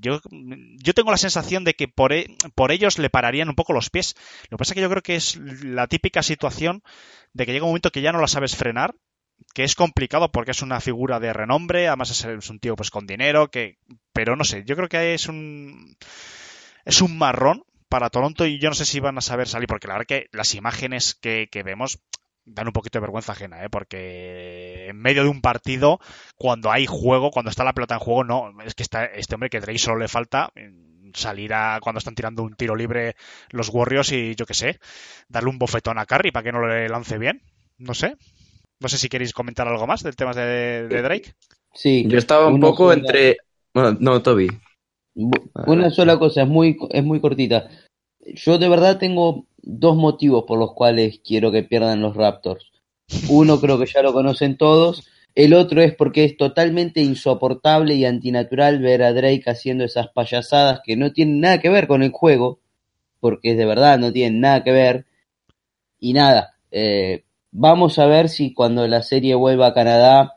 yo, 0.00 0.20
yo 0.30 0.94
tengo 0.94 1.10
la 1.10 1.16
sensación 1.16 1.64
de 1.64 1.74
que 1.74 1.88
por, 1.88 2.12
e- 2.12 2.36
por 2.54 2.72
ellos 2.72 2.98
le 2.98 3.10
pararían 3.10 3.48
un 3.48 3.54
poco 3.54 3.72
los 3.72 3.90
pies. 3.90 4.14
Lo 4.50 4.56
que 4.56 4.60
pasa 4.60 4.72
es 4.72 4.74
que 4.74 4.80
yo 4.80 4.90
creo 4.90 5.02
que 5.02 5.16
es 5.16 5.36
la 5.36 5.86
típica 5.86 6.22
situación 6.22 6.82
de 7.32 7.46
que 7.46 7.52
llega 7.52 7.64
un 7.64 7.70
momento 7.70 7.90
que 7.90 8.02
ya 8.02 8.12
no 8.12 8.20
la 8.20 8.28
sabes 8.28 8.56
frenar, 8.56 8.94
que 9.54 9.64
es 9.64 9.74
complicado 9.74 10.30
porque 10.30 10.50
es 10.52 10.62
una 10.62 10.80
figura 10.80 11.20
de 11.20 11.32
renombre, 11.32 11.88
además 11.88 12.10
es, 12.10 12.50
un 12.50 12.60
tío 12.60 12.76
pues 12.76 12.90
con 12.90 13.06
dinero, 13.06 13.50
que 13.50 13.78
pero 14.12 14.36
no 14.36 14.44
sé, 14.44 14.64
yo 14.66 14.76
creo 14.76 14.88
que 14.88 15.14
es 15.14 15.28
un 15.28 15.96
es 16.84 17.00
un 17.02 17.18
marrón 17.18 17.64
para 17.88 18.10
Toronto 18.10 18.46
y 18.46 18.58
yo 18.58 18.68
no 18.68 18.74
sé 18.74 18.84
si 18.84 19.00
van 19.00 19.18
a 19.18 19.22
saber 19.22 19.48
salir 19.48 19.66
porque 19.66 19.88
la 19.88 19.94
verdad 19.94 20.06
que 20.06 20.26
las 20.32 20.54
imágenes 20.54 21.14
que, 21.14 21.48
que 21.50 21.62
vemos 21.62 22.00
dan 22.52 22.66
un 22.66 22.72
poquito 22.72 22.98
de 22.98 23.02
vergüenza 23.02 23.32
ajena, 23.32 23.64
¿eh? 23.64 23.68
porque 23.70 24.88
en 24.88 24.96
medio 24.96 25.22
de 25.22 25.28
un 25.28 25.40
partido, 25.40 26.00
cuando 26.36 26.70
hay 26.70 26.86
juego, 26.86 27.30
cuando 27.30 27.50
está 27.50 27.64
la 27.64 27.72
pelota 27.72 27.94
en 27.94 28.00
juego, 28.00 28.24
no, 28.24 28.52
es 28.64 28.74
que 28.74 28.82
está 28.82 29.04
este 29.04 29.34
hombre 29.34 29.50
que 29.50 29.60
Drake 29.60 29.78
solo 29.78 29.98
le 29.98 30.08
falta 30.08 30.52
salir 31.14 31.52
a 31.54 31.78
cuando 31.82 31.98
están 31.98 32.14
tirando 32.14 32.42
un 32.42 32.54
tiro 32.54 32.76
libre 32.76 33.16
los 33.50 33.68
Warriors 33.68 34.12
y 34.12 34.34
yo 34.34 34.46
qué 34.46 34.54
sé, 34.54 34.78
darle 35.28 35.50
un 35.50 35.58
bofetón 35.58 35.98
a 35.98 36.06
Curry 36.06 36.30
para 36.30 36.44
que 36.44 36.52
no 36.52 36.66
le 36.66 36.88
lance 36.88 37.18
bien, 37.18 37.42
no 37.78 37.94
sé. 37.94 38.16
No 38.78 38.88
sé 38.88 38.96
si 38.96 39.08
queréis 39.08 39.32
comentar 39.34 39.68
algo 39.68 39.86
más 39.86 40.02
del 40.02 40.16
tema 40.16 40.32
de, 40.32 40.88
de 40.88 41.02
Drake. 41.02 41.34
Sí. 41.74 42.04
Yo 42.08 42.16
estaba 42.16 42.46
un 42.48 42.60
poco 42.60 42.84
sola- 42.84 42.94
entre. 42.94 43.36
Bueno, 43.74 43.96
no, 44.00 44.22
Toby. 44.22 44.48
Una 45.66 45.90
sola 45.90 46.18
cosa, 46.18 46.42
es 46.42 46.48
muy, 46.48 46.78
es 46.90 47.04
muy 47.04 47.20
cortita. 47.20 47.68
Yo 48.34 48.58
de 48.58 48.68
verdad 48.68 48.98
tengo 48.98 49.46
dos 49.62 49.96
motivos 49.96 50.44
por 50.46 50.58
los 50.58 50.72
cuales 50.72 51.20
quiero 51.24 51.50
que 51.50 51.62
pierdan 51.62 52.02
los 52.02 52.16
Raptors. 52.16 52.70
Uno 53.28 53.60
creo 53.60 53.78
que 53.78 53.86
ya 53.86 54.02
lo 54.02 54.12
conocen 54.12 54.56
todos. 54.56 55.08
El 55.34 55.54
otro 55.54 55.80
es 55.82 55.94
porque 55.94 56.24
es 56.24 56.36
totalmente 56.36 57.00
insoportable 57.00 57.94
y 57.94 58.04
antinatural 58.04 58.80
ver 58.80 59.02
a 59.02 59.12
Drake 59.12 59.44
haciendo 59.46 59.84
esas 59.84 60.08
payasadas 60.08 60.80
que 60.84 60.96
no 60.96 61.12
tienen 61.12 61.40
nada 61.40 61.60
que 61.60 61.68
ver 61.68 61.86
con 61.86 62.02
el 62.02 62.10
juego, 62.10 62.60
porque 63.20 63.54
de 63.54 63.64
verdad 63.64 63.98
no 63.98 64.12
tienen 64.12 64.40
nada 64.40 64.64
que 64.64 64.72
ver. 64.72 65.06
Y 65.98 66.12
nada, 66.14 66.54
eh, 66.70 67.24
vamos 67.52 67.98
a 67.98 68.06
ver 68.06 68.28
si 68.28 68.52
cuando 68.54 68.86
la 68.88 69.02
serie 69.02 69.34
vuelva 69.34 69.68
a 69.68 69.74
Canadá, 69.74 70.34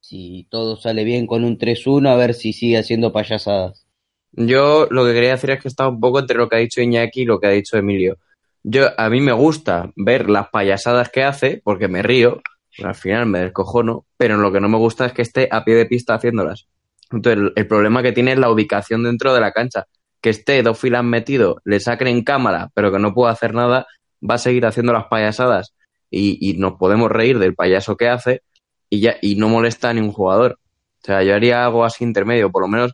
si 0.00 0.46
todo 0.50 0.76
sale 0.76 1.04
bien 1.04 1.26
con 1.26 1.44
un 1.44 1.58
3-1, 1.58 2.08
a 2.08 2.16
ver 2.16 2.34
si 2.34 2.52
sigue 2.52 2.78
haciendo 2.78 3.12
payasadas. 3.12 3.86
Yo 4.32 4.86
lo 4.90 5.04
que 5.04 5.14
quería 5.14 5.32
decir 5.32 5.50
es 5.50 5.60
que 5.60 5.68
está 5.68 5.88
un 5.88 6.00
poco 6.00 6.18
entre 6.18 6.36
lo 6.36 6.48
que 6.48 6.56
ha 6.56 6.60
dicho 6.60 6.80
Iñaki 6.80 7.22
y 7.22 7.24
lo 7.24 7.40
que 7.40 7.46
ha 7.46 7.50
dicho 7.50 7.76
Emilio. 7.76 8.18
Yo, 8.62 8.88
a 8.96 9.08
mí 9.08 9.20
me 9.20 9.32
gusta 9.32 9.90
ver 9.96 10.28
las 10.28 10.48
payasadas 10.50 11.10
que 11.10 11.24
hace, 11.24 11.60
porque 11.64 11.88
me 11.88 12.02
río, 12.02 12.42
al 12.82 12.94
final 12.94 13.26
me 13.26 13.40
descojono, 13.40 14.06
pero 14.16 14.36
lo 14.36 14.52
que 14.52 14.60
no 14.60 14.68
me 14.68 14.78
gusta 14.78 15.06
es 15.06 15.12
que 15.12 15.22
esté 15.22 15.48
a 15.50 15.64
pie 15.64 15.74
de 15.74 15.86
pista 15.86 16.14
haciéndolas. 16.14 16.68
Entonces, 17.10 17.52
el, 17.56 17.66
problema 17.66 18.02
que 18.02 18.12
tiene 18.12 18.32
es 18.32 18.38
la 18.38 18.50
ubicación 18.50 19.02
dentro 19.02 19.34
de 19.34 19.40
la 19.40 19.52
cancha. 19.52 19.86
Que 20.20 20.30
esté 20.30 20.62
dos 20.62 20.78
filas 20.78 21.04
metido, 21.04 21.60
le 21.64 21.80
saquen 21.80 22.08
en 22.08 22.24
cámara, 22.24 22.70
pero 22.74 22.92
que 22.92 22.98
no 22.98 23.14
pueda 23.14 23.32
hacer 23.32 23.54
nada, 23.54 23.86
va 24.28 24.34
a 24.34 24.38
seguir 24.38 24.66
haciendo 24.66 24.92
las 24.92 25.06
payasadas 25.06 25.74
y, 26.10 26.38
y 26.40 26.58
nos 26.58 26.74
podemos 26.74 27.10
reír 27.10 27.38
del 27.38 27.54
payaso 27.54 27.96
que 27.96 28.08
hace 28.08 28.42
y, 28.90 29.00
ya, 29.00 29.16
y 29.22 29.36
no 29.36 29.48
molesta 29.48 29.90
a 29.90 29.94
ningún 29.94 30.12
jugador. 30.12 30.58
O 31.02 31.06
sea, 31.06 31.22
yo 31.22 31.34
haría 31.34 31.64
algo 31.64 31.84
así 31.84 32.04
intermedio, 32.04 32.50
por 32.50 32.62
lo 32.62 32.68
menos 32.68 32.92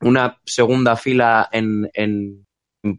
una 0.00 0.38
segunda 0.44 0.96
fila 0.96 1.48
en, 1.52 1.88
en 1.94 2.46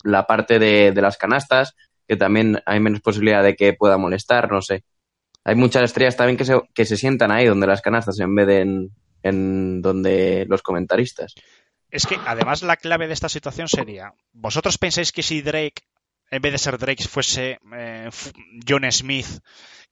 la 0.03 0.25
parte 0.25 0.59
de, 0.59 0.91
de 0.91 1.01
las 1.01 1.17
canastas, 1.17 1.75
que 2.09 2.17
también 2.17 2.59
hay 2.65 2.79
menos 2.79 3.01
posibilidad 3.01 3.43
de 3.43 3.55
que 3.55 3.73
pueda 3.73 3.97
molestar, 3.97 4.51
no 4.51 4.61
sé. 4.63 4.83
Hay 5.45 5.53
muchas 5.55 5.83
estrellas 5.83 6.17
también 6.17 6.37
que 6.37 6.43
se, 6.43 6.59
que 6.73 6.85
se 6.85 6.97
sientan 6.97 7.31
ahí 7.31 7.45
donde 7.45 7.67
las 7.67 7.81
canastas 7.81 8.19
en 8.19 8.33
vez 8.35 8.47
de 8.47 8.59
en, 8.61 8.89
en 9.23 9.81
donde 9.83 10.45
los 10.49 10.63
comentaristas. 10.63 11.35
Es 11.91 12.07
que 12.07 12.17
además 12.25 12.63
la 12.63 12.77
clave 12.77 13.07
de 13.07 13.13
esta 13.13 13.29
situación 13.29 13.67
sería, 13.67 14.11
¿vosotros 14.33 14.77
pensáis 14.79 15.11
que 15.11 15.21
si 15.23 15.41
Drake 15.43 15.83
en 16.31 16.41
vez 16.41 16.51
de 16.51 16.57
ser 16.57 16.77
Drake 16.79 17.03
fuese 17.07 17.59
eh, 17.75 18.09
John 18.67 18.91
Smith, 18.91 19.27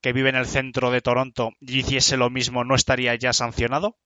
que 0.00 0.12
vive 0.12 0.28
en 0.28 0.36
el 0.36 0.46
centro 0.46 0.90
de 0.90 1.00
Toronto, 1.00 1.50
y 1.60 1.80
hiciese 1.80 2.16
lo 2.16 2.30
mismo, 2.30 2.62
¿no 2.64 2.74
estaría 2.76 3.14
ya 3.16 3.32
sancionado? 3.32 3.96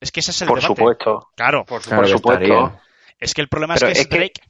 Es 0.00 0.12
que 0.12 0.20
ese 0.20 0.30
es 0.32 0.42
el 0.42 0.48
Por 0.48 0.60
debate. 0.60 0.80
supuesto. 0.80 1.28
Claro, 1.36 1.64
Por 1.64 1.82
supuesto. 1.82 2.80
Es 3.18 3.34
que 3.34 3.40
el 3.40 3.48
problema 3.48 3.74
Pero 3.74 3.88
es 3.88 3.92
que 3.94 3.98
es, 3.98 4.04
es 4.06 4.06
que- 4.08 4.16
Drake. 4.16 4.40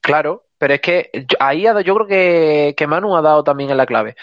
Claro, 0.00 0.46
pero 0.64 0.76
es 0.76 0.80
que 0.80 1.10
ahí 1.40 1.66
ha 1.66 1.78
yo 1.82 1.94
creo 1.94 2.06
que, 2.06 2.74
que 2.74 2.86
Manu 2.86 3.14
ha 3.14 3.20
dado 3.20 3.44
también 3.44 3.68
en 3.68 3.76
la 3.76 3.84
clave. 3.84 4.16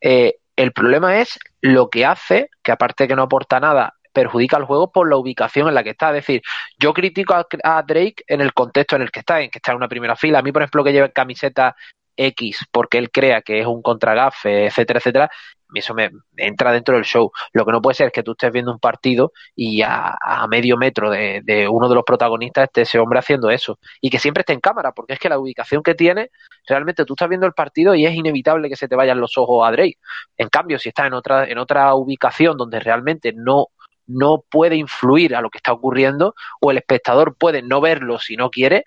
Eh, 0.00 0.36
el 0.54 0.70
problema 0.72 1.18
es 1.18 1.36
lo 1.62 1.90
que 1.90 2.06
hace, 2.06 2.48
que 2.62 2.70
aparte 2.70 3.02
de 3.02 3.08
que 3.08 3.16
no 3.16 3.22
aporta 3.22 3.58
nada, 3.58 3.94
perjudica 4.12 4.56
al 4.56 4.66
juego 4.66 4.92
por 4.92 5.10
la 5.10 5.16
ubicación 5.16 5.66
en 5.66 5.74
la 5.74 5.82
que 5.82 5.90
está. 5.90 6.10
Es 6.10 6.24
decir, 6.24 6.42
yo 6.78 6.94
critico 6.94 7.34
a, 7.34 7.44
a 7.64 7.82
Drake 7.82 8.22
en 8.28 8.40
el 8.40 8.52
contexto 8.54 8.94
en 8.94 9.02
el 9.02 9.10
que 9.10 9.18
está, 9.18 9.40
en 9.40 9.50
que 9.50 9.58
está 9.58 9.72
en 9.72 9.78
una 9.78 9.88
primera 9.88 10.14
fila. 10.14 10.38
A 10.38 10.42
mí, 10.42 10.52
por 10.52 10.62
ejemplo, 10.62 10.84
que 10.84 10.92
lleve 10.92 11.10
camiseta 11.10 11.74
X 12.16 12.66
porque 12.70 12.98
él 12.98 13.10
crea 13.10 13.42
que 13.42 13.60
es 13.60 13.66
un 13.66 13.82
contragafe, 13.82 14.66
etcétera, 14.66 14.98
etcétera, 14.98 15.30
eso 15.74 15.94
me 15.94 16.10
entra 16.36 16.72
dentro 16.72 16.94
del 16.96 17.04
show. 17.04 17.30
Lo 17.52 17.64
que 17.64 17.72
no 17.72 17.80
puede 17.80 17.94
ser 17.94 18.08
es 18.08 18.12
que 18.12 18.22
tú 18.22 18.32
estés 18.32 18.52
viendo 18.52 18.72
un 18.72 18.78
partido 18.78 19.32
y 19.54 19.82
a, 19.82 20.16
a 20.20 20.46
medio 20.48 20.76
metro 20.76 21.10
de, 21.10 21.42
de 21.44 21.68
uno 21.68 21.88
de 21.88 21.94
los 21.94 22.04
protagonistas 22.04 22.64
esté 22.64 22.82
ese 22.82 22.98
hombre 22.98 23.18
haciendo 23.18 23.50
eso. 23.50 23.78
Y 24.00 24.10
que 24.10 24.18
siempre 24.18 24.40
esté 24.40 24.52
en 24.52 24.60
cámara, 24.60 24.92
porque 24.92 25.14
es 25.14 25.18
que 25.18 25.28
la 25.28 25.38
ubicación 25.38 25.82
que 25.82 25.94
tiene, 25.94 26.30
realmente 26.66 27.04
tú 27.04 27.14
estás 27.14 27.28
viendo 27.28 27.46
el 27.46 27.52
partido 27.52 27.94
y 27.94 28.06
es 28.06 28.14
inevitable 28.14 28.68
que 28.68 28.76
se 28.76 28.88
te 28.88 28.96
vayan 28.96 29.20
los 29.20 29.36
ojos 29.38 29.66
a 29.66 29.70
Drake. 29.70 29.98
En 30.36 30.48
cambio, 30.48 30.78
si 30.78 30.88
estás 30.88 31.06
en 31.06 31.14
otra, 31.14 31.44
en 31.48 31.58
otra 31.58 31.94
ubicación 31.94 32.56
donde 32.56 32.80
realmente 32.80 33.32
no, 33.34 33.68
no 34.06 34.44
puede 34.50 34.76
influir 34.76 35.34
a 35.36 35.40
lo 35.40 35.50
que 35.50 35.58
está 35.58 35.72
ocurriendo, 35.72 36.34
o 36.60 36.70
el 36.70 36.78
espectador 36.78 37.36
puede 37.36 37.62
no 37.62 37.80
verlo 37.80 38.18
si 38.18 38.36
no 38.36 38.50
quiere, 38.50 38.84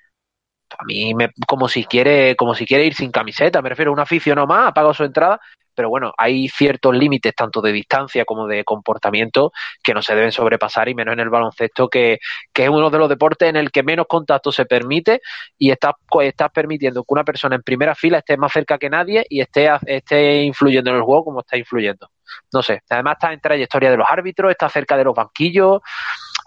a 0.77 0.83
mí 0.86 1.13
me, 1.13 1.29
como 1.47 1.67
si 1.67 1.86
quiere, 1.86 2.36
como 2.36 2.55
si 2.55 2.65
quiere 2.65 2.86
ir 2.86 2.93
sin 2.95 3.12
camiseta, 3.12 3.62
me 3.62 3.69
refiero 3.69 3.91
a 3.91 3.93
un 3.93 3.99
aficionado 3.99 4.47
más, 4.47 4.67
ha 4.69 4.73
pagado 4.73 4.93
su 4.93 5.03
entrada, 5.03 5.39
pero 5.75 5.89
bueno, 5.89 6.13
hay 6.17 6.47
ciertos 6.49 6.95
límites 6.95 7.33
tanto 7.36 7.59
de 7.62 7.71
distancia 7.71 8.25
como 8.25 8.45
de 8.47 8.63
comportamiento 8.63 9.51
que 9.83 9.93
no 9.95 10.03
se 10.03 10.13
deben 10.13 10.31
sobrepasar 10.31 10.88
y 10.88 10.93
menos 10.95 11.13
en 11.13 11.19
el 11.21 11.29
baloncesto 11.29 11.88
que, 11.89 12.19
que 12.53 12.63
es 12.65 12.69
uno 12.69 12.89
de 12.91 12.97
los 12.99 13.09
deportes 13.09 13.49
en 13.49 13.55
el 13.55 13.71
que 13.71 13.81
menos 13.81 14.05
contacto 14.07 14.51
se 14.51 14.65
permite 14.65 15.21
y 15.57 15.71
estás, 15.71 15.93
co- 16.07 16.21
estás 16.21 16.51
permitiendo 16.51 17.01
que 17.03 17.13
una 17.13 17.23
persona 17.23 17.55
en 17.55 17.63
primera 17.63 17.95
fila 17.95 18.19
esté 18.19 18.38
más 18.38 18.51
cerca 18.51 18.77
que 18.77 18.89
nadie 18.89 19.25
y 19.29 19.41
esté, 19.41 19.67
esté 19.88 20.43
influyendo 20.43 20.91
en 20.91 20.97
el 20.97 21.01
juego 21.03 21.25
como 21.25 21.39
está 21.39 21.57
influyendo. 21.57 22.07
No 22.51 22.62
sé, 22.63 22.81
además 22.89 23.13
está 23.13 23.33
en 23.33 23.39
trayectoria 23.41 23.91
de 23.91 23.97
los 23.97 24.07
árbitros, 24.09 24.51
está 24.51 24.69
cerca 24.69 24.95
de 24.97 25.03
los 25.03 25.13
banquillos, 25.15 25.81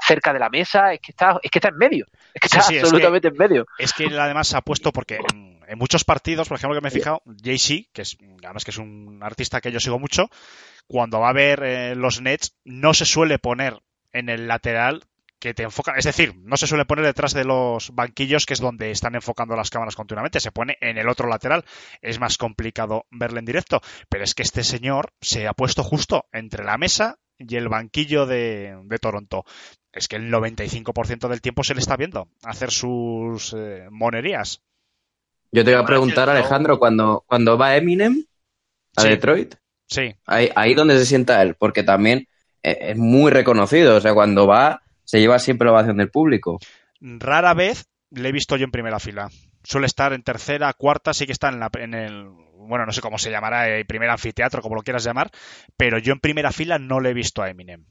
cerca 0.06 0.32
de 0.32 0.38
la 0.38 0.48
mesa, 0.48 0.92
es 0.92 1.00
que 1.00 1.12
está, 1.12 1.38
es 1.42 1.50
que 1.50 1.58
está 1.58 1.68
en 1.68 1.76
medio, 1.76 2.06
es 2.32 2.40
que 2.40 2.48
Sí, 2.48 2.58
está 2.58 2.72
es 2.72 2.82
absolutamente 2.82 3.28
en 3.28 3.36
medio. 3.36 3.66
Es 3.78 3.92
que 3.92 4.04
él 4.04 4.18
además 4.18 4.54
ha 4.54 4.62
puesto, 4.62 4.92
porque 4.92 5.18
en, 5.32 5.60
en 5.66 5.78
muchos 5.78 6.04
partidos, 6.04 6.48
por 6.48 6.56
ejemplo, 6.56 6.76
que 6.76 6.82
me 6.82 6.88
he 6.88 6.92
fijado, 6.92 7.22
Jay-Z, 7.42 7.88
que 7.92 8.02
es, 8.02 8.16
además 8.44 8.64
que 8.64 8.70
es 8.70 8.78
un 8.78 9.18
artista 9.22 9.60
que 9.60 9.72
yo 9.72 9.80
sigo 9.80 9.98
mucho, 9.98 10.28
cuando 10.86 11.20
va 11.20 11.30
a 11.30 11.34
ver 11.34 11.62
eh, 11.64 11.94
los 11.94 12.20
Nets, 12.20 12.56
no 12.64 12.94
se 12.94 13.04
suele 13.04 13.38
poner 13.38 13.80
en 14.12 14.28
el 14.28 14.46
lateral 14.48 15.04
que 15.38 15.52
te 15.52 15.64
enfoca, 15.64 15.92
es 15.96 16.04
decir, 16.04 16.34
no 16.36 16.56
se 16.56 16.66
suele 16.66 16.86
poner 16.86 17.04
detrás 17.04 17.34
de 17.34 17.44
los 17.44 17.94
banquillos, 17.94 18.46
que 18.46 18.54
es 18.54 18.60
donde 18.60 18.90
están 18.90 19.14
enfocando 19.14 19.54
las 19.54 19.70
cámaras 19.70 19.94
continuamente, 19.94 20.40
se 20.40 20.50
pone 20.50 20.78
en 20.80 20.96
el 20.96 21.08
otro 21.08 21.28
lateral. 21.28 21.64
Es 22.00 22.18
más 22.18 22.38
complicado 22.38 23.06
verle 23.10 23.40
en 23.40 23.44
directo, 23.44 23.82
pero 24.08 24.24
es 24.24 24.34
que 24.34 24.42
este 24.42 24.64
señor 24.64 25.12
se 25.20 25.46
ha 25.46 25.52
puesto 25.52 25.82
justo 25.82 26.26
entre 26.32 26.64
la 26.64 26.78
mesa 26.78 27.18
y 27.38 27.56
el 27.56 27.68
banquillo 27.68 28.26
de, 28.26 28.78
de 28.84 28.98
Toronto. 28.98 29.44
Es 29.92 30.08
que 30.08 30.16
el 30.16 30.30
95% 30.30 31.28
del 31.28 31.40
tiempo 31.40 31.64
se 31.64 31.74
le 31.74 31.80
está 31.80 31.96
viendo 31.96 32.28
hacer 32.44 32.70
sus 32.70 33.54
eh, 33.56 33.86
monerías. 33.90 34.62
Yo 35.52 35.64
te 35.64 35.70
iba 35.70 35.80
a 35.80 35.86
preguntar, 35.86 36.28
Alejandro, 36.28 36.78
cuando, 36.78 37.24
cuando 37.26 37.56
va 37.56 37.76
Eminem 37.76 38.24
a 38.96 39.02
Sí. 39.02 39.08
Detroit, 39.08 39.54
Sí, 39.88 40.14
ahí, 40.26 40.50
ahí 40.56 40.74
donde 40.74 40.98
se 40.98 41.06
sienta 41.06 41.40
él, 41.42 41.54
porque 41.54 41.84
también 41.84 42.26
eh, 42.62 42.76
es 42.80 42.96
muy 42.98 43.30
reconocido. 43.30 43.96
O 43.96 44.00
sea, 44.00 44.14
cuando 44.14 44.46
va, 44.46 44.82
se 45.04 45.20
lleva 45.20 45.38
siempre 45.38 45.66
la 45.66 45.72
ovación 45.72 45.96
del 45.98 46.10
público. 46.10 46.58
rara 47.00 47.54
vez 47.54 47.86
le 48.10 48.28
he 48.28 48.32
visto 48.32 48.56
yo 48.56 48.64
en 48.64 48.70
primera 48.72 48.98
fila. 48.98 49.30
Suele 49.62 49.86
estar 49.86 50.12
en 50.12 50.22
tercera, 50.22 50.72
cuarta, 50.74 51.14
sí 51.14 51.26
que 51.26 51.32
está 51.32 51.48
en, 51.48 51.60
la, 51.60 51.70
en 51.78 51.94
el, 51.94 52.28
bueno, 52.66 52.86
no 52.86 52.92
sé 52.92 53.00
cómo 53.00 53.18
se 53.18 53.30
llamará, 53.30 53.68
el 53.68 53.86
primer 53.86 54.10
anfiteatro, 54.10 54.62
como 54.62 54.74
lo 54.74 54.82
quieras 54.82 55.04
llamar, 55.04 55.30
pero 55.76 55.98
yo 55.98 56.12
en 56.12 56.20
primera 56.20 56.52
fila 56.52 56.78
no 56.78 57.00
le 57.00 57.10
he 57.10 57.14
visto 57.14 57.42
a 57.42 57.50
Eminem. 57.50 57.84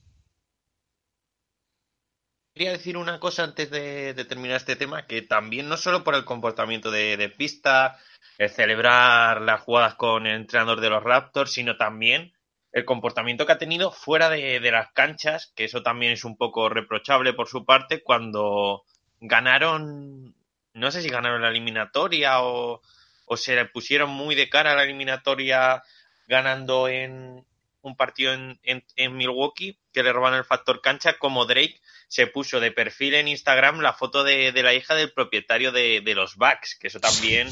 Quería 2.53 2.71
decir 2.71 2.95
una 2.95 3.19
cosa 3.19 3.43
antes 3.43 3.69
de, 3.69 4.13
terminar 4.29 4.55
este 4.55 4.77
tema, 4.77 5.05
que 5.07 5.21
también 5.21 5.67
no 5.67 5.75
solo 5.75 6.05
por 6.05 6.15
el 6.15 6.23
comportamiento 6.23 6.89
de, 6.89 7.33
pista, 7.37 7.97
el 8.37 8.49
celebrar 8.49 9.41
las 9.41 9.61
jugadas 9.61 9.95
con 9.95 10.25
el 10.25 10.35
entrenador 10.35 10.79
de 10.79 10.89
los 10.89 11.03
Raptors, 11.03 11.51
sino 11.51 11.75
también 11.75 12.31
el 12.71 12.85
comportamiento 12.85 13.45
que 13.45 13.51
ha 13.51 13.57
tenido 13.57 13.91
fuera 13.91 14.29
de 14.29 14.71
las 14.71 14.91
canchas, 14.93 15.51
que 15.53 15.65
eso 15.65 15.83
también 15.83 16.13
es 16.13 16.23
un 16.23 16.37
poco 16.37 16.69
reprochable 16.69 17.33
por 17.33 17.49
su 17.49 17.65
parte, 17.65 18.01
cuando 18.01 18.83
ganaron, 19.19 20.35
no 20.73 20.91
sé 20.91 21.01
si 21.01 21.09
ganaron 21.09 21.41
la 21.41 21.49
eliminatoria 21.49 22.41
o, 22.41 22.81
o 23.25 23.37
se 23.37 23.55
le 23.55 23.65
pusieron 23.65 24.09
muy 24.09 24.35
de 24.35 24.49
cara 24.49 24.71
a 24.71 24.75
la 24.75 24.83
eliminatoria 24.83 25.83
ganando 26.27 26.87
en 26.87 27.45
un 27.81 27.95
partido 27.95 28.33
en, 28.33 28.59
en, 28.63 28.83
en 28.95 29.15
Milwaukee, 29.15 29.77
que 29.93 30.01
le 30.03 30.11
roban 30.11 30.33
el 30.33 30.43
factor 30.43 30.81
cancha, 30.81 31.17
como 31.19 31.45
Drake 31.45 31.79
se 32.07 32.25
puso 32.27 32.59
de 32.59 32.71
perfil 32.71 33.13
en 33.15 33.27
Instagram 33.27 33.79
la 33.79 33.93
foto 33.93 34.23
de, 34.23 34.51
de 34.51 34.63
la 34.63 34.73
hija 34.73 34.95
del 34.95 35.11
propietario 35.11 35.71
de, 35.71 36.01
de 36.01 36.15
los 36.15 36.35
Bucks, 36.35 36.77
que 36.79 36.87
eso 36.87 36.99
también. 36.99 37.47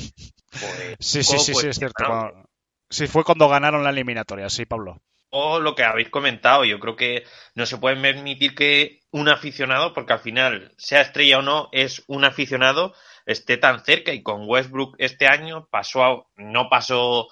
joder, 0.60 0.98
Sí, 1.00 1.24
sí, 1.24 1.38
sí, 1.40 1.54
sí, 1.54 1.68
es 1.68 1.78
cierto. 1.78 2.04
Cuando- 2.06 2.50
Sí, 2.90 3.08
fue 3.08 3.24
cuando 3.24 3.50
ganaron 3.50 3.84
la 3.84 3.90
eliminatoria, 3.90 4.50
sí, 4.50 4.66
Pablo. 4.66 5.02
O 5.30 5.60
lo 5.60 5.74
que 5.74 5.84
habéis 5.84 6.10
comentado, 6.10 6.64
yo 6.64 6.80
creo 6.80 6.96
que 6.96 7.24
no 7.56 7.66
se 7.66 7.78
puede 7.78 8.00
permitir 8.00 8.54
que 8.54 9.00
un 9.10 9.30
aficionado, 9.30 9.94
porque 9.96 10.14
al 10.14 10.20
final, 10.20 10.72
sea 10.78 11.02
estrella 11.02 11.40
o 11.40 11.42
no, 11.42 11.70
es 11.72 12.04
un 12.06 12.24
aficionado, 12.24 12.94
esté 13.26 13.58
tan 13.58 13.84
cerca. 13.84 14.14
Y 14.14 14.24
con 14.24 14.44
Westbrook 14.48 14.96
este 14.98 15.28
año 15.28 15.68
pasó, 15.72 16.28
no 16.36 16.70
pasó, 16.70 17.28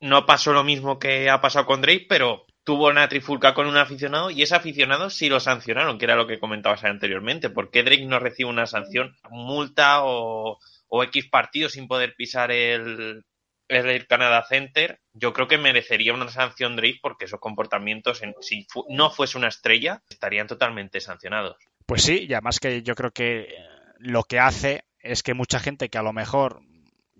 no 0.00 0.26
pasó 0.26 0.52
lo 0.52 0.64
mismo 0.64 0.98
que 0.98 1.28
ha 1.30 1.40
pasado 1.40 1.66
con 1.66 1.80
Drake, 1.80 2.06
pero 2.08 2.44
tuvo 2.64 2.88
una 2.88 3.08
trifulca 3.08 3.54
con 3.54 3.66
un 3.66 3.76
aficionado 3.76 4.30
y 4.30 4.42
ese 4.42 4.54
aficionado 4.54 5.10
sí 5.10 5.28
lo 5.28 5.40
sancionaron, 5.40 5.98
que 5.98 6.04
era 6.04 6.14
lo 6.16 6.26
que 6.28 6.38
comentabas 6.38 6.84
anteriormente. 6.84 7.50
¿Por 7.50 7.70
qué 7.70 7.82
Drake 7.82 8.06
no 8.06 8.18
recibe 8.20 8.48
una 8.50 8.66
sanción, 8.66 9.16
multa 9.30 10.04
o, 10.04 10.58
o 10.88 11.02
X 11.04 11.28
partidos 11.28 11.72
sin 11.72 11.88
poder 11.88 12.14
pisar 12.16 12.52
el, 12.52 13.24
el 13.68 14.06
Center? 14.48 15.00
Yo 15.12 15.32
creo 15.32 15.48
que 15.48 15.58
merecería 15.58 16.14
una 16.14 16.28
sanción 16.28 16.76
Drake 16.76 17.00
porque 17.02 17.24
esos 17.24 17.40
comportamientos, 17.40 18.22
en- 18.22 18.34
si 18.40 18.64
fu- 18.68 18.86
no 18.90 19.10
fuese 19.10 19.38
una 19.38 19.48
estrella, 19.48 20.00
estarían 20.08 20.46
totalmente 20.46 21.00
sancionados. 21.00 21.56
Pues 21.86 22.02
sí, 22.04 22.26
y 22.28 22.32
además 22.32 22.60
que 22.60 22.82
yo 22.82 22.94
creo 22.94 23.10
que 23.10 23.40
eh, 23.40 23.54
lo 23.98 24.22
que 24.22 24.38
hace 24.38 24.84
es 25.02 25.22
que 25.22 25.34
mucha 25.34 25.60
gente 25.60 25.88
que 25.88 25.98
a 25.98 26.02
lo 26.02 26.12
mejor 26.12 26.62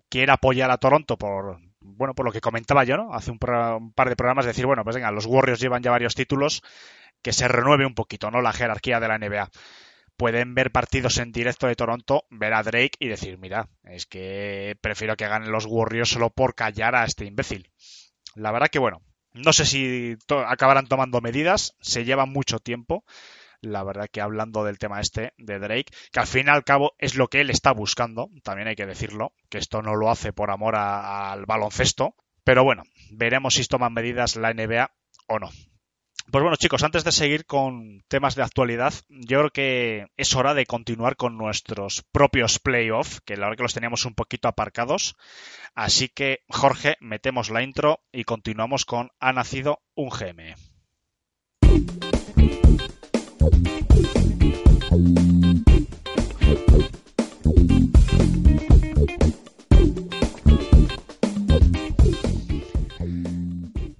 quiere 0.09 0.33
apoyar 0.33 0.71
a 0.71 0.79
Toronto 0.79 1.16
por 1.16 1.61
bueno 1.81 2.14
por 2.14 2.25
lo 2.25 2.33
que 2.33 2.40
comentaba 2.40 2.85
yo, 2.85 2.97
¿no? 2.97 3.12
Hace 3.12 3.31
un, 3.31 3.38
un 3.42 3.92
par 3.92 4.09
de 4.09 4.16
programas 4.16 4.47
decir, 4.47 4.66
bueno, 4.66 4.85
pues 4.85 4.97
venga, 4.97 5.11
los 5.11 5.27
Warriors 5.27 5.61
llevan 5.61 5.83
ya 5.83 5.90
varios 5.90 6.14
títulos, 6.14 6.62
que 7.23 7.33
se 7.33 7.49
renueve 7.49 7.87
un 7.87 7.95
poquito, 7.95 8.31
¿no? 8.31 8.40
La 8.40 8.53
jerarquía 8.53 9.01
de 9.01 9.09
la 9.09 9.18
NBA. 9.18 9.51
Pueden 10.16 10.55
ver 10.55 10.71
partidos 10.71 11.18
en 11.18 11.33
directo 11.33 11.66
de 11.66 11.75
Toronto, 11.75 12.25
ver 12.31 12.55
a 12.55 12.62
Drake 12.62 12.97
y 12.99 13.09
decir, 13.09 13.38
mira, 13.38 13.68
es 13.85 14.07
que 14.07 14.77
prefiero 14.81 15.16
que 15.16 15.27
ganen 15.27 15.51
los 15.51 15.66
Warriors 15.66 16.11
solo 16.11 16.31
por 16.31 16.55
callar 16.55 16.95
a 16.95 17.05
este 17.05 17.25
imbécil. 17.25 17.71
La 18.35 18.53
verdad 18.53 18.68
que 18.68 18.79
bueno, 18.79 19.03
no 19.33 19.53
sé 19.53 19.64
si 19.64 20.16
acabarán 20.47 20.87
tomando 20.87 21.21
medidas, 21.21 21.75
se 21.81 22.05
lleva 22.05 22.27
mucho 22.27 22.59
tiempo. 22.59 23.05
La 23.62 23.85
verdad 23.85 24.09
que 24.12 24.20
hablando 24.20 24.64
del 24.64 24.79
tema 24.79 25.01
este 25.01 25.33
de 25.38 25.59
Drake, 25.59 25.92
que 26.12 26.20
al 26.20 26.27
fin 26.27 26.48
y 26.48 26.51
al 26.51 26.64
cabo 26.64 26.92
es 26.98 27.16
lo 27.16 27.29
que 27.29 27.40
él 27.40 27.48
está 27.48 27.72
buscando, 27.72 28.29
también 28.42 28.68
hay 28.68 28.75
que 28.75 28.87
decirlo, 28.87 29.33
que 29.48 29.59
esto 29.59 29.83
no 29.83 29.94
lo 29.94 30.11
hace 30.11 30.33
por 30.33 30.51
amor 30.51 30.75
al 30.77 31.46
baloncesto, 31.46 32.14
pero 32.44 32.64
bueno, 32.64 32.83
veremos 33.13 33.54
si 33.54 33.65
toman 33.65 33.94
medidas 33.94 34.37
la 34.37 34.52
NBA 34.52 34.90
o 35.29 35.38
no. 35.38 35.50
Pues 36.31 36.42
bueno, 36.42 36.56
chicos, 36.56 36.83
antes 36.83 37.04
de 37.04 37.13
seguir 37.13 37.46
con 37.46 38.04
temas 38.08 38.37
de 38.37 38.42
actualidad, 38.42 38.94
yo 39.08 39.38
creo 39.38 39.50
que 39.50 40.06
es 40.17 40.35
hora 40.35 40.54
de 40.54 40.67
continuar 40.67 41.17
con 41.17 41.37
nuestros 41.37 42.04
propios 42.13 42.58
playoffs, 42.58 43.21
que 43.21 43.37
la 43.37 43.46
verdad 43.46 43.56
que 43.56 43.63
los 43.65 43.75
teníamos 43.75 44.06
un 44.06 44.15
poquito 44.15 44.48
aparcados. 44.48 45.17
Así 45.75 46.08
que, 46.08 46.40
Jorge, 46.48 46.96
metemos 47.00 47.50
la 47.50 47.63
intro 47.63 48.00
y 48.13 48.25
continuamos 48.25 48.85
con 48.85 49.10
Ha 49.21 49.33
nacido 49.33 49.83
un 49.94 50.10
GM. 50.10 50.54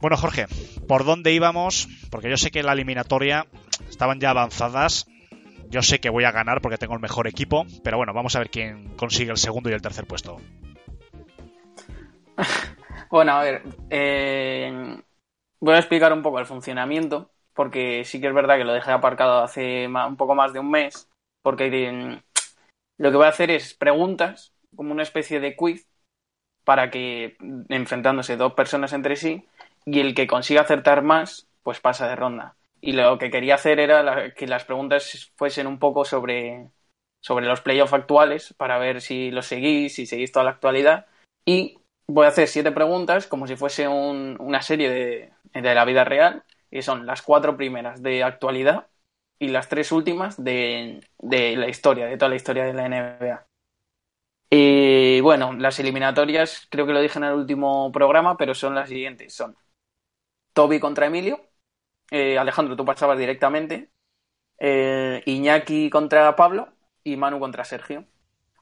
Bueno, 0.03 0.17
Jorge, 0.17 0.47
¿por 0.89 1.05
dónde 1.05 1.33
íbamos? 1.33 1.89
Porque 2.11 2.29
yo 2.29 2.37
sé 2.37 2.51
que 2.51 2.65
la 2.65 2.73
eliminatoria 2.73 3.47
estaban 3.89 4.19
ya 4.19 4.31
avanzadas. 4.31 5.07
Yo 5.69 5.81
sé 5.81 6.01
que 6.01 6.11
voy 6.11 6.25
a 6.25 6.33
ganar 6.33 6.61
porque 6.61 6.77
tengo 6.77 6.95
el 6.95 7.01
mejor 7.01 7.29
equipo, 7.29 7.65
pero 7.85 7.99
bueno, 7.99 8.13
vamos 8.13 8.35
a 8.35 8.41
ver 8.41 8.51
quién 8.51 8.97
consigue 8.97 9.31
el 9.31 9.37
segundo 9.37 9.71
y 9.71 9.75
el 9.75 9.81
tercer 9.81 10.07
puesto. 10.07 10.39
Bueno, 13.11 13.33
a 13.33 13.43
ver, 13.43 13.63
eh, 13.91 14.97
voy 15.61 15.75
a 15.75 15.79
explicar 15.79 16.15
un 16.15 16.23
poco 16.23 16.39
el 16.39 16.47
funcionamiento, 16.47 17.31
porque 17.53 18.05
sí 18.07 18.23
que 18.23 18.29
es 18.29 18.35
verdad 18.35 18.57
que 18.57 18.65
lo 18.65 18.73
dejé 18.73 18.91
aparcado 18.91 19.43
hace 19.43 19.87
un 19.87 20.17
poco 20.17 20.35
más 20.35 20.55
de 20.55 20.61
un 20.61 20.71
mes, 20.71 21.11
porque 21.43 21.67
eh, 21.67 22.23
lo 22.97 23.11
que 23.11 23.17
voy 23.19 23.27
a 23.27 23.29
hacer 23.29 23.51
es 23.51 23.75
preguntas, 23.75 24.55
como 24.75 24.93
una 24.93 25.03
especie 25.03 25.41
de 25.41 25.55
quiz, 25.55 25.87
para 26.65 26.91
que 26.91 27.37
enfrentándose 27.69 28.39
dos 28.39 28.55
personas 28.55 28.95
entre 28.95 29.17
sí, 29.17 29.47
y 29.85 30.01
el 30.01 30.15
que 30.15 30.27
consiga 30.27 30.63
acertar 30.63 31.03
más, 31.03 31.49
pues 31.63 31.81
pasa 31.81 32.09
de 32.09 32.17
ronda. 32.17 32.57
Y 32.81 32.93
lo 32.93 33.19
que 33.19 33.31
quería 33.31 33.55
hacer 33.57 33.81
era 33.81 34.35
que 34.35 34.47
las 34.47 34.65
preguntas 34.65 35.33
fuesen 35.37 35.67
un 35.67 35.79
poco 35.79 36.05
sobre, 36.05 36.71
sobre 37.21 37.47
los 37.47 37.61
playoffs 37.61 37.93
actuales, 37.93 38.55
para 38.57 38.79
ver 38.79 39.01
si 39.01 39.31
los 39.31 39.47
seguís, 39.47 39.95
si 39.95 40.07
seguís 40.07 40.33
toda 40.33 40.45
la 40.45 40.51
actualidad, 40.53 41.07
y 41.45 41.79
voy 42.07 42.27
a 42.27 42.29
hacer 42.29 42.49
siete 42.49 42.73
preguntas 42.73 43.27
como 43.27 43.47
si 43.47 43.57
fuese 43.57 43.89
un- 43.89 44.37
una 44.41 44.63
serie 44.63 44.91
de, 44.91 45.33
de 45.61 45.75
la 45.75 45.85
vida 45.85 46.05
real, 46.05 46.45
y 46.71 46.83
son 46.83 47.07
las 47.07 47.23
cuatro 47.23 47.57
primeras 47.57 48.03
de 48.03 48.23
actualidad 48.25 48.89
y 49.39 49.49
las 49.49 49.69
tres 49.69 49.93
últimas 49.93 50.43
de, 50.43 51.01
de 51.19 51.57
la 51.57 51.69
historia, 51.69 52.07
de 52.07 52.17
toda 52.17 52.29
la 52.31 52.37
historia 52.37 52.65
de 52.65 52.73
la 52.75 52.87
NBA. 52.87 53.47
Y 54.51 55.21
bueno, 55.23 55.53
las 55.55 55.79
eliminatorias, 55.81 56.67
creo 56.71 56.87
que 56.87 56.93
lo 56.93 57.01
dije 57.01 57.19
en 57.19 57.25
el 57.25 57.35
último 57.35 57.91
programa, 57.93 58.37
pero 58.37 58.55
son 58.55 58.75
las 58.75 58.89
siguientes. 58.89 59.35
Son 59.35 59.57
Toby 60.53 60.81
contra 60.81 61.07
Emilio. 61.07 61.41
Eh, 62.11 62.39
Alejandro, 62.39 62.77
tú 62.77 62.85
pasabas 62.85 63.19
directamente. 63.19 63.91
Eh, 64.59 65.23
Iñaki 65.27 65.91
contra 65.91 66.37
Pablo 66.37 66.69
y 67.03 67.17
Manu 67.17 67.41
contra 67.41 67.65
Sergio. 67.65 68.05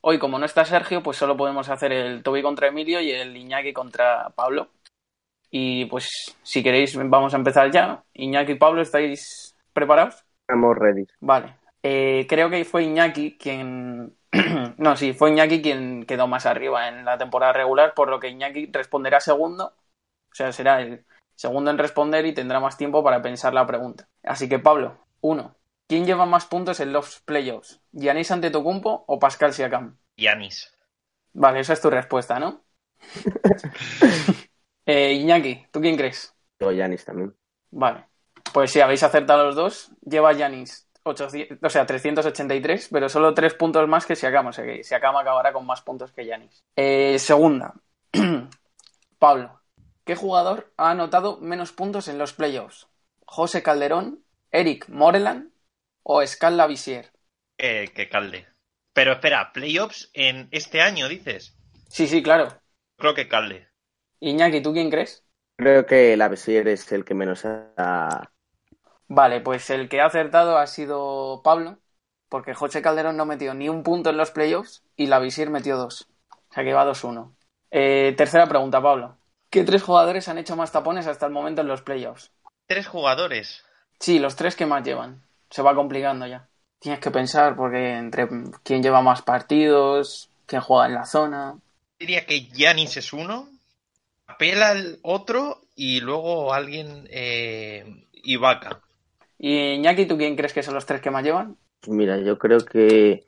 Hoy, 0.03 0.18
como 0.18 0.38
no 0.38 0.47
está 0.47 0.64
Sergio, 0.64 1.03
pues 1.03 1.18
solo 1.18 1.36
podemos 1.36 1.68
hacer 1.68 1.93
el 1.93 2.22
Toby 2.22 2.43
contra 2.43 2.68
Emilio 2.68 3.01
y 3.01 3.11
el 3.11 3.36
Iñaki 3.36 3.72
contra 3.72 4.30
Pablo. 4.30 4.68
Y 5.51 5.86
pues, 5.86 6.09
si 6.43 6.62
queréis, 6.62 6.97
vamos 6.97 7.34
a 7.34 7.36
empezar 7.36 7.70
ya. 7.70 8.03
Iñaki 8.14 8.53
y 8.53 8.55
Pablo, 8.55 8.80
¿estáis 8.80 9.57
preparados? 9.72 10.24
Estamos 10.43 10.76
ready. 10.78 11.07
Vale. 11.20 11.57
Eh, 11.82 12.26
creo 12.28 12.49
que 12.51 12.64
fue 12.64 12.84
Iñaki 12.84 13.36
quien. 13.36 14.16
no, 14.78 14.97
sí, 14.97 15.12
fue 15.12 15.30
Iñaki 15.30 15.61
quien 15.61 16.07
quedó 16.07 16.26
más 16.26 16.47
arriba 16.47 16.88
en 16.88 17.05
la 17.05 17.18
temporada 17.18 17.53
regular, 17.53 17.95
por 17.95 18.09
lo 18.09 18.20
que 18.20 18.28
Iñaki 18.28 18.70
responderá 18.72 19.20
segundo. 19.20 19.74
O 20.30 20.34
sea, 20.34 20.53
será 20.53 20.80
el 20.80 21.05
segundo 21.41 21.70
en 21.70 21.78
responder 21.78 22.26
y 22.26 22.34
tendrá 22.34 22.61
más 22.61 22.76
tiempo 22.76 23.03
para 23.03 23.22
pensar 23.22 23.55
la 23.55 23.66
pregunta. 23.66 24.07
Así 24.22 24.47
que, 24.47 24.59
Pablo, 24.59 25.07
uno. 25.22 25.57
¿Quién 25.88 26.05
lleva 26.05 26.26
más 26.26 26.45
puntos 26.45 26.80
en 26.80 26.93
los 26.93 27.20
playoffs? 27.20 27.80
¿Giannis 27.93 28.30
Antetokounmpo 28.30 29.05
o 29.07 29.18
Pascal 29.18 29.55
Siakam? 29.55 29.97
Yanis. 30.18 30.70
Vale, 31.32 31.61
esa 31.61 31.72
es 31.72 31.80
tu 31.80 31.88
respuesta, 31.88 32.38
¿no? 32.38 32.62
eh, 34.84 35.14
Iñaki, 35.14 35.66
¿tú 35.70 35.80
quién 35.80 35.97
crees? 35.97 36.34
Yo, 36.61 36.72
Yanis 36.72 37.07
también. 37.07 37.34
Vale. 37.70 38.05
Pues 38.53 38.70
sí, 38.70 38.82
habéis 38.82 39.03
acertado 39.03 39.47
los 39.47 39.57
dos. 39.57 39.93
Lleva 40.03 40.34
Yanis 40.34 40.91
800, 41.05 41.59
o 41.62 41.70
sea, 41.70 41.86
383, 41.86 42.91
pero 42.93 43.09
solo 43.09 43.32
tres 43.32 43.55
puntos 43.55 43.88
más 43.88 44.05
que 44.05 44.14
Siakam. 44.14 44.49
O 44.49 44.53
sea 44.53 44.66
que 44.66 44.84
Siakam 44.84 45.16
acabará 45.16 45.55
con 45.55 45.64
más 45.64 45.80
puntos 45.80 46.12
que 46.12 46.26
Yanis. 46.26 46.62
Eh, 46.76 47.18
segunda. 47.18 47.72
Pablo. 49.18 49.59
¿Qué 50.11 50.16
jugador 50.16 50.72
ha 50.76 50.90
anotado 50.90 51.38
menos 51.38 51.70
puntos 51.70 52.08
en 52.08 52.18
los 52.18 52.32
playoffs? 52.32 52.88
¿José 53.26 53.62
Calderón, 53.62 54.24
Eric 54.50 54.88
Moreland 54.88 55.52
o 56.02 56.26
Scal 56.26 56.56
Lavisier? 56.56 57.12
Eh, 57.58 57.92
que 57.94 58.08
calde. 58.08 58.48
Pero 58.92 59.12
espera, 59.12 59.52
playoffs 59.52 60.11
en 60.12 60.48
este 60.50 60.80
año, 60.80 61.08
dices. 61.08 61.56
Sí, 61.88 62.08
sí, 62.08 62.24
claro. 62.24 62.48
Creo 62.96 63.14
que 63.14 63.28
calde. 63.28 63.68
Iñaki, 64.18 64.61
¿tú 64.61 64.72
quién 64.72 64.90
crees? 64.90 65.24
Creo 65.56 65.86
que 65.86 66.16
la 66.16 66.26
Bessier 66.26 66.66
es 66.66 66.90
el 66.90 67.04
que 67.04 67.14
menos 67.14 67.44
ha... 67.44 68.32
Vale, 69.06 69.40
pues 69.40 69.70
el 69.70 69.88
que 69.88 70.00
ha 70.00 70.06
acertado 70.06 70.58
ha 70.58 70.66
sido 70.66 71.40
Pablo, 71.44 71.78
porque 72.28 72.52
José 72.52 72.82
Calderón 72.82 73.16
no 73.16 73.26
metió 73.26 73.54
ni 73.54 73.68
un 73.68 73.84
punto 73.84 74.11
en 74.11 74.16
los 74.16 74.32
playoffs 74.32 74.82
y 74.96 75.06
la 75.06 75.20
Visir 75.20 75.50
metió 75.50 75.76
dos. 75.76 76.08
O 76.32 76.52
sea 76.52 76.64
que 76.64 76.72
va 76.72 76.84
2-1. 76.84 77.36
Eh, 77.70 78.12
tercera 78.16 78.48
pregunta, 78.48 78.82
Pablo. 78.82 79.20
¿Qué 79.51 79.64
tres 79.64 79.82
jugadores 79.82 80.28
han 80.28 80.38
hecho 80.38 80.55
más 80.55 80.70
tapones 80.70 81.09
hasta 81.09 81.26
el 81.26 81.32
momento 81.32 81.61
en 81.61 81.66
los 81.66 81.82
playoffs? 81.82 82.30
Tres 82.66 82.86
jugadores. 82.86 83.64
Sí, 83.98 84.20
los 84.20 84.36
tres 84.36 84.55
que 84.55 84.64
más 84.64 84.84
llevan. 84.84 85.22
Se 85.51 85.61
va 85.61 85.74
complicando 85.74 86.26
ya. 86.26 86.48
Tienes 86.78 87.01
que 87.01 87.11
pensar 87.11 87.57
porque 87.57 87.96
entre 87.98 88.28
quién 88.62 88.80
lleva 88.80 89.03
más 89.03 89.22
partidos, 89.22 90.30
quién 90.46 90.62
juega 90.62 90.86
en 90.86 90.94
la 90.94 91.05
zona. 91.05 91.59
Diría 91.98 92.24
que 92.24 92.46
Yanis 92.46 92.96
es 92.96 93.12
uno. 93.12 93.48
Apela 94.28 94.70
el 94.72 95.01
otro 95.03 95.62
y 95.74 96.01
luego 96.01 96.55
alguien. 96.55 97.09
Eh, 97.11 98.07
Ibaka. 98.22 98.80
Y 99.36 99.72
Iñaki, 99.72 100.07
¿tú 100.07 100.16
quién 100.16 100.36
crees 100.36 100.53
que 100.53 100.62
son 100.62 100.74
los 100.74 100.86
tres 100.86 101.01
que 101.01 101.11
más 101.11 101.24
llevan? 101.24 101.57
Pues 101.80 101.90
mira, 101.90 102.18
yo 102.18 102.38
creo 102.38 102.64
que 102.64 103.26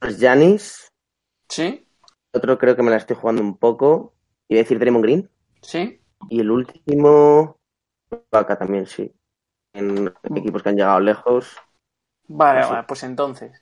es 0.00 0.18
Yanis. 0.18 0.88
¿Sí? 1.48 1.86
Otro 2.32 2.58
creo 2.58 2.74
que 2.74 2.82
me 2.82 2.90
la 2.90 2.96
estoy 2.96 3.14
jugando 3.14 3.42
un 3.42 3.56
poco. 3.56 4.12
Iba 4.48 4.60
a 4.60 4.64
decir 4.64 4.78
Draymond 4.80 5.04
Green. 5.04 5.30
¿Sí? 5.62 6.00
Y 6.28 6.40
el 6.40 6.50
último... 6.50 7.58
Vaca 8.32 8.58
también, 8.58 8.86
sí. 8.86 9.12
En 9.74 10.12
equipos 10.36 10.62
que 10.62 10.70
han 10.70 10.76
llegado 10.76 11.00
lejos. 11.00 11.56
Vale, 12.28 12.64
vale, 12.64 12.84
pues 12.84 13.02
entonces. 13.02 13.52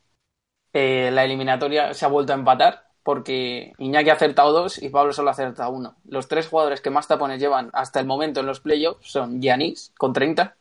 eh, 0.73 1.11
la 1.13 1.25
eliminatoria 1.25 1.95
se 1.95 2.05
ha 2.05 2.09
vuelto 2.09 2.33
a 2.33 2.37
empatar 2.37 2.89
porque 3.03 3.73
Iñaki 3.79 4.11
ha 4.11 4.15
acertado 4.15 4.53
dos 4.53 4.83
y 4.83 4.91
Pablo 4.91 5.13
solo 5.13 5.31
ha 5.31 5.33
acertado 5.33 5.73
uno. 5.73 5.97
Los 6.05 6.29
tres 6.29 6.49
jugadores 6.49 6.81
que 6.81 6.91
más 6.91 7.09
tapones 7.09 7.41
llevan 7.41 7.71
hasta 7.75 8.01
el 8.01 8.07
momento 8.07 8.41
en 8.41 8.47
los 8.47 8.61
playoffs 8.61 9.11
son 9.11 9.41
Giannis 9.43 9.93
con 9.99 10.13
30, 10.13 10.57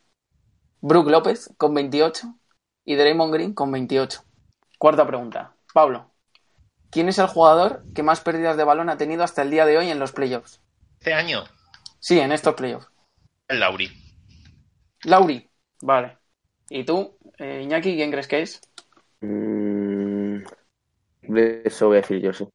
Brook 0.82 1.08
López 1.10 1.50
con 1.58 1.74
28 1.74 2.34
y 2.84 2.96
Draymond 2.96 3.34
Green 3.34 3.54
con 3.54 3.72
28. 3.72 4.22
Cuarta 4.78 5.06
pregunta. 5.06 5.54
Pablo, 5.74 6.10
¿quién 6.90 7.08
es 7.08 7.18
el 7.18 7.28
jugador 7.28 7.84
que 7.94 8.02
más 8.04 8.20
pérdidas 8.22 8.56
de 8.58 8.64
balón 8.64 8.90
ha 8.90 8.98
tenido 8.98 9.24
hasta 9.24 9.42
el 9.42 9.50
día 9.50 9.66
de 9.66 9.78
hoy 9.78 9.90
en 9.90 9.98
los 10.00 10.12
playoffs? 10.12 10.62
Este 11.00 11.14
año. 11.14 11.44
Sí, 11.98 12.20
en 12.20 12.30
estos 12.30 12.54
playoffs. 12.54 12.86
El 13.48 13.60
Lauri. 13.60 13.90
Lauri. 15.04 15.48
Vale. 15.80 16.18
¿Y 16.68 16.84
tú, 16.84 17.16
eh, 17.38 17.62
Iñaki, 17.64 17.94
quién 17.96 18.10
crees 18.10 18.28
que 18.28 18.42
es? 18.42 18.60
Mm, 19.22 20.42
Eso 21.64 21.88
voy 21.88 21.96
a 21.96 22.00
decir 22.02 22.20
yo, 22.20 22.34
sí. 22.34 22.46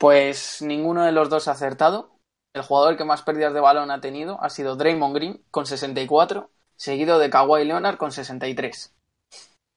Pues 0.00 0.60
ninguno 0.60 1.04
de 1.04 1.12
los 1.12 1.30
dos 1.30 1.46
ha 1.46 1.52
acertado. 1.52 2.18
El 2.52 2.62
jugador 2.62 2.96
que 2.96 3.04
más 3.04 3.22
pérdidas 3.22 3.54
de 3.54 3.60
balón 3.60 3.92
ha 3.92 4.00
tenido 4.00 4.42
ha 4.42 4.50
sido 4.50 4.74
Draymond 4.74 5.14
Green 5.14 5.44
con 5.52 5.64
64, 5.66 6.50
seguido 6.76 7.20
de 7.20 7.30
Kawhi 7.30 7.64
Leonard 7.64 7.96
con 7.96 8.10
63. 8.10 8.92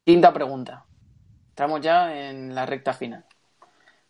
Quinta 0.06 0.34
pregunta. 0.34 0.86
Estamos 1.50 1.82
ya 1.82 2.30
en 2.30 2.56
la 2.56 2.66
recta 2.66 2.94
final. 2.94 3.26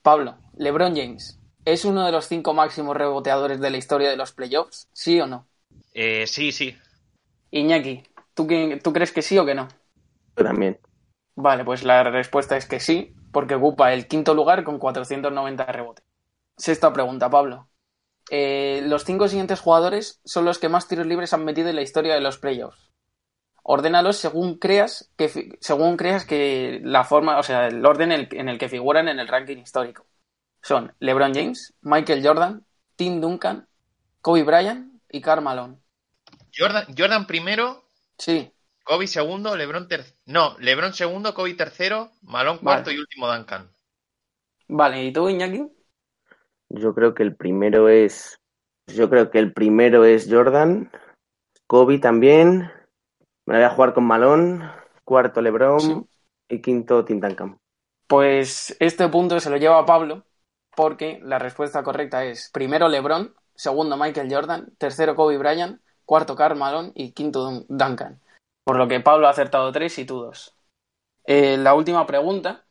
Pablo, 0.02 0.38
LeBron 0.56 0.96
James, 0.96 1.37
¿es 1.68 1.86
uno 1.86 2.06
de 2.06 2.12
los 2.12 2.28
cinco 2.28 2.54
máximos 2.56 2.98
reboteadores 2.98 3.60
de 3.60 3.70
la 3.72 3.78
historia 3.78 4.10
de 4.10 4.18
los 4.18 4.34
playoffs? 4.34 4.90
¿Sí 4.94 5.20
o 5.22 5.28
no? 5.28 5.50
Eh, 5.94 6.26
sí, 6.28 6.52
sí. 6.54 6.74
Iñaki, 7.52 8.04
¿tú, 8.34 8.48
qué- 8.48 8.80
¿tú 8.84 8.94
crees 8.94 9.12
que 9.12 9.22
sí 9.22 9.38
o 9.38 9.46
que 9.46 9.56
no? 9.56 9.68
Yo 10.38 10.44
también. 10.44 10.80
Vale, 11.36 11.64
pues 11.66 11.84
la 11.84 12.04
respuesta 12.04 12.58
es 12.58 12.68
que 12.68 12.80
sí, 12.80 13.16
porque 13.32 13.56
ocupa 13.56 13.94
el 13.94 14.08
quinto 14.08 14.34
lugar 14.34 14.64
con 14.64 14.80
490 14.80 15.66
rebotes. 15.66 16.06
Sexta 16.58 16.94
pregunta, 16.94 17.30
Pablo. 17.30 17.70
Eh, 18.32 18.82
los 18.86 19.06
cinco 19.06 19.28
siguientes 19.30 19.62
jugadores 19.62 20.22
son 20.26 20.46
los 20.46 20.60
que 20.60 20.70
más 20.70 20.88
tiros 20.88 21.08
libres 21.08 21.34
han 21.34 21.46
metido 21.46 21.70
en 21.70 21.78
la 21.78 21.84
historia 21.84 22.16
de 22.16 22.22
los 22.22 22.40
playoffs. 22.40 22.92
Ordénalos 23.64 24.18
según 24.18 24.60
creas 24.60 25.12
que 25.18 25.58
según 25.62 25.98
creas 25.98 26.26
que 26.26 26.82
la 26.84 27.04
forma, 27.06 27.40
o 27.40 27.44
sea, 27.44 27.68
el 27.68 27.86
orden 27.86 28.12
en 28.12 28.50
el 28.50 28.58
que 28.60 28.70
figuran 28.70 29.10
en 29.10 29.20
el 29.20 29.28
ranking 29.30 29.58
histórico. 29.58 30.06
Son 30.68 30.94
LeBron 31.00 31.34
James, 31.34 31.74
Michael 31.82 32.22
Jordan, 32.28 32.66
Tim 32.98 33.22
Duncan, 33.22 33.70
Kobe 34.22 34.44
Bryant 34.44 35.00
y 35.10 35.22
Karl 35.22 35.42
Malone. 35.42 35.78
Jordan, 36.54 36.84
Jordan 36.98 37.26
primero, 37.26 37.86
Sí, 38.18 38.52
Kobe 38.84 39.08
segundo, 39.08 39.56
LeBron 39.56 39.88
tercero. 39.88 40.18
No, 40.26 40.58
LeBron 40.60 40.94
segundo, 40.94 41.34
Kobe 41.34 41.54
tercero, 41.54 42.12
Malone 42.22 42.60
cuarto 42.60 42.90
Vale. 42.90 42.98
y 42.98 43.00
último 43.00 43.34
Duncan. 43.34 43.70
vale, 44.68 45.06
¿y 45.06 45.14
tú, 45.14 45.30
Iñaki? 45.30 45.72
Yo 46.68 46.94
creo 46.94 47.14
que 47.14 47.24
el 47.24 47.34
primero 47.34 47.88
es. 47.88 48.38
Yo 48.88 49.10
creo 49.10 49.32
que 49.32 49.40
el 49.40 49.54
primero 49.54 50.04
es 50.04 50.28
Jordan. 50.30 50.92
Kobe 51.66 52.00
también. 52.00 52.70
Me 53.46 53.54
la 53.54 53.60
voy 53.60 53.64
a 53.68 53.70
jugar 53.70 53.94
con 53.94 54.04
Malone. 54.04 54.70
Cuarto 55.06 55.42
LeBron. 55.42 55.80
Sí. 55.80 55.96
Y 56.50 56.62
quinto 56.62 57.06
Tim 57.06 57.22
Duncan. 57.22 57.58
Pues 58.08 58.76
este 58.82 59.08
punto 59.08 59.40
se 59.40 59.50
lo 59.50 59.56
lleva 59.56 59.80
a 59.80 59.86
Pablo 59.86 60.26
porque 60.78 61.20
la 61.24 61.40
respuesta 61.40 61.82
correcta 61.82 62.24
es 62.24 62.52
primero 62.54 62.88
LeBron, 62.88 63.34
segundo 63.56 63.98
Michael 63.98 64.32
Jordan, 64.32 64.72
tercero 64.78 65.16
Kobe 65.16 65.40
Bryant, 65.40 65.82
cuarto 66.06 66.36
Karl 66.36 66.56
Malone 66.56 66.92
y 66.94 67.14
quinto 67.14 67.44
Dun- 67.50 67.66
Duncan. 67.68 68.22
Por 68.64 68.78
lo 68.78 68.88
que 68.88 69.00
Pablo 69.00 69.26
ha 69.28 69.32
acertado 69.32 69.72
tres 69.72 69.98
y 69.98 70.06
tú 70.06 70.22
dos. 70.22 70.56
Eh, 71.26 71.58
la 71.58 71.74
última 71.76 72.06
pregunta 72.08 72.66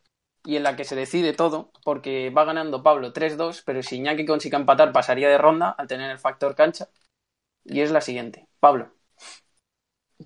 y 0.44 0.56
en 0.56 0.62
la 0.62 0.76
que 0.76 0.84
se 0.84 0.96
decide 0.96 1.32
todo, 1.32 1.72
porque 1.84 2.30
va 2.30 2.44
ganando 2.44 2.82
Pablo 2.84 3.12
3-2, 3.12 3.62
pero 3.66 3.82
si 3.82 3.96
Iñaki 3.96 4.26
consigue 4.26 4.56
empatar 4.56 4.92
pasaría 4.92 5.28
de 5.28 5.38
ronda 5.38 5.70
al 5.70 5.88
tener 5.88 6.10
el 6.10 6.18
factor 6.20 6.54
cancha. 6.54 6.88
Y 7.64 7.80
es 7.82 7.90
la 7.92 8.00
siguiente. 8.02 8.48
Pablo, 8.60 8.92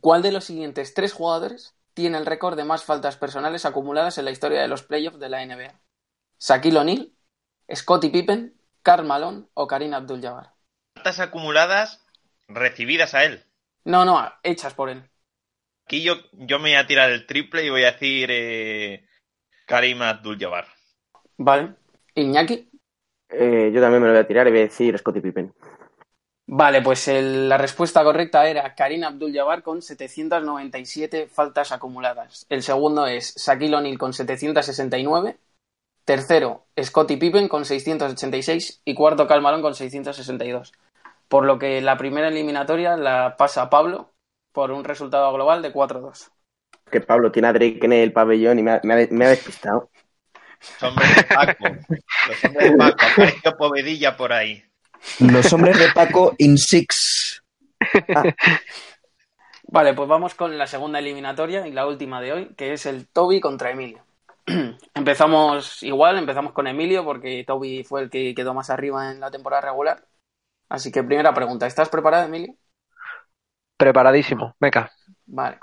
¿cuál 0.00 0.22
de 0.22 0.32
los 0.32 0.44
siguientes 0.44 0.94
tres 0.94 1.12
jugadores 1.12 1.74
tiene 1.94 2.18
el 2.18 2.26
récord 2.26 2.56
de 2.56 2.64
más 2.64 2.84
faltas 2.84 3.16
personales 3.16 3.64
acumuladas 3.64 4.18
en 4.18 4.24
la 4.24 4.30
historia 4.30 4.60
de 4.60 4.68
los 4.68 4.82
playoffs 4.82 5.18
de 5.18 5.28
la 5.28 5.42
NBA? 5.42 5.80
¿Shaquille 6.38 6.78
O'Neal, 6.78 7.12
Scottie 7.74 8.10
Pippen, 8.10 8.54
Karl 8.82 9.06
Malone 9.06 9.44
o 9.54 9.66
Karim 9.66 9.94
Abdul-Jabbar? 9.94 10.52
Faltas 10.94 11.20
acumuladas 11.20 12.04
recibidas 12.48 13.14
a 13.14 13.24
él. 13.24 13.44
No, 13.84 14.04
no, 14.04 14.20
hechas 14.42 14.74
por 14.74 14.90
él. 14.90 15.02
Aquí 15.86 16.02
yo, 16.02 16.14
yo 16.32 16.58
me 16.58 16.70
voy 16.70 16.74
a 16.78 16.86
tirar 16.86 17.10
el 17.10 17.26
triple 17.26 17.64
y 17.64 17.70
voy 17.70 17.84
a 17.84 17.92
decir 17.92 18.28
eh, 18.30 19.06
Karim 19.66 20.02
Abdul-Jabbar. 20.02 20.66
Vale. 21.38 21.74
Iñaki. 22.14 22.70
Eh, 23.28 23.70
yo 23.72 23.80
también 23.80 24.02
me 24.02 24.08
lo 24.08 24.14
voy 24.14 24.22
a 24.22 24.26
tirar 24.26 24.46
y 24.48 24.50
voy 24.50 24.60
a 24.60 24.62
decir 24.64 24.96
Scottie 24.98 25.22
Pippen. 25.22 25.52
Vale, 26.46 26.82
pues 26.82 27.06
el- 27.06 27.48
la 27.48 27.56
respuesta 27.58 28.02
correcta 28.02 28.48
era 28.48 28.74
Karim 28.74 29.04
Abdul-Jabbar 29.04 29.62
con 29.62 29.82
797 29.82 31.28
faltas 31.28 31.70
acumuladas. 31.70 32.44
El 32.48 32.62
segundo 32.64 33.06
es 33.06 33.36
Shaquille 33.36 33.76
O'Neal 33.76 33.98
con 33.98 34.12
769. 34.12 35.38
Tercero, 36.10 36.66
Scottie 36.82 37.18
Pippen 37.18 37.46
con 37.46 37.64
686. 37.64 38.82
Y 38.84 38.94
cuarto, 38.94 39.28
Karl 39.28 39.42
Malone 39.42 39.62
con 39.62 39.76
662. 39.76 40.72
Por 41.28 41.44
lo 41.44 41.56
que 41.56 41.80
la 41.80 41.96
primera 41.96 42.26
eliminatoria 42.26 42.96
la 42.96 43.36
pasa 43.36 43.70
Pablo 43.70 44.10
por 44.50 44.72
un 44.72 44.82
resultado 44.82 45.32
global 45.32 45.62
de 45.62 45.72
4-2. 45.72 46.30
Que 46.90 47.00
Pablo 47.00 47.30
tiene 47.30 47.46
a 47.46 47.52
Drake 47.52 47.78
en 47.82 47.92
el 47.92 48.12
pabellón 48.12 48.58
y 48.58 48.62
me 48.64 48.72
ha, 48.72 48.80
me 48.82 48.94
ha- 49.04 49.06
me 49.08 49.24
ha 49.24 49.28
despistado. 49.28 49.88
Los 50.80 50.82
hombres 50.90 51.14
de 51.14 51.22
Paco. 51.22 51.64
Los 52.26 52.44
hombres 52.44 52.70
de 52.72 52.76
Paco. 52.76 52.96
Apareció 53.12 53.56
Povedilla 53.56 54.16
por 54.16 54.32
ahí. 54.32 54.64
Los 55.20 55.52
hombres 55.52 55.78
de 55.78 55.92
Paco 55.94 56.34
in 56.38 56.58
six. 56.58 57.40
Vale, 59.68 59.94
pues 59.94 60.08
vamos 60.08 60.34
con 60.34 60.58
la 60.58 60.66
segunda 60.66 60.98
eliminatoria 60.98 61.68
y 61.68 61.70
la 61.72 61.86
última 61.86 62.20
de 62.20 62.32
hoy, 62.32 62.48
que 62.56 62.72
es 62.72 62.84
el 62.86 63.06
Toby 63.06 63.38
contra 63.40 63.70
Emilio. 63.70 64.04
empezamos 64.94 65.82
igual, 65.82 66.18
empezamos 66.18 66.52
con 66.52 66.66
Emilio 66.66 67.04
porque 67.04 67.44
Toby 67.46 67.84
fue 67.84 68.02
el 68.02 68.10
que 68.10 68.34
quedó 68.34 68.54
más 68.54 68.70
arriba 68.70 69.10
en 69.12 69.20
la 69.20 69.30
temporada 69.30 69.62
regular. 69.62 70.06
Así 70.68 70.92
que 70.92 71.04
primera 71.04 71.34
pregunta, 71.34 71.66
¿estás 71.66 71.88
preparado, 71.88 72.26
Emilio? 72.26 72.56
Preparadísimo. 73.76 74.54
Venga. 74.60 74.92
Vale. 75.26 75.58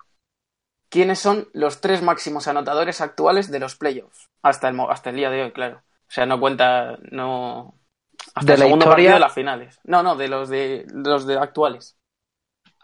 ¿Quiénes 0.89 1.19
son 1.19 1.49
los 1.53 1.81
tres 1.81 2.01
máximos 2.01 2.47
anotadores 2.47 3.01
actuales 3.01 3.51
de 3.51 3.59
los 3.59 3.75
playoffs? 3.75 4.29
Hasta 4.41 4.69
el, 4.69 4.79
hasta 4.89 5.09
el 5.09 5.17
día 5.17 5.29
de 5.29 5.43
hoy, 5.43 5.51
claro. 5.51 5.77
O 5.79 6.11
sea, 6.11 6.25
no 6.25 6.39
cuenta, 6.39 6.97
no... 7.11 7.79
Hasta 8.35 8.53
¿De 8.53 8.53
el 8.53 8.59
la 8.59 8.65
segundo 8.65 8.85
historia? 8.85 8.95
partido 8.95 9.13
de 9.15 9.19
las 9.19 9.33
finales. 9.33 9.79
No, 9.83 10.03
no, 10.03 10.15
de 10.15 10.27
los 10.27 10.49
de, 10.49 10.85
de 10.87 11.09
los 11.09 11.27
de 11.27 11.37
actuales. 11.37 11.97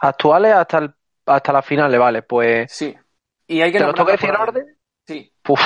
Actuales 0.02 0.54
hasta, 0.54 0.78
el, 0.80 0.94
hasta 1.26 1.52
las 1.54 1.66
finales, 1.66 2.00
vale. 2.00 2.22
Pues. 2.24 2.72
Sí. 2.72 2.96
Y 3.48 3.62
hay 3.62 3.72
que 3.72 3.78
¿Te 3.78 3.86
lo 3.86 3.94
tengo 3.94 4.08
que 4.08 4.12
nombrarlos 4.14 4.14
decir 4.14 4.30
por 4.30 4.36
en 4.36 4.42
orden? 4.42 4.63
Sí. 5.08 5.32
Uf. 5.48 5.62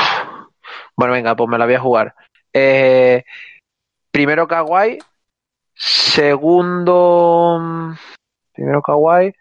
Bueno, 0.95 1.13
venga, 1.13 1.35
pues 1.35 1.49
me 1.49 1.57
la 1.57 1.65
voy 1.65 1.75
a 1.75 1.79
jugar. 1.79 2.15
Eh, 2.53 3.23
primero 4.11 4.47
Kawhi. 4.47 4.99
Segundo. 5.73 7.59
mm, 7.61 7.93
Primero 8.53 8.81
Kawhi. 8.81 9.33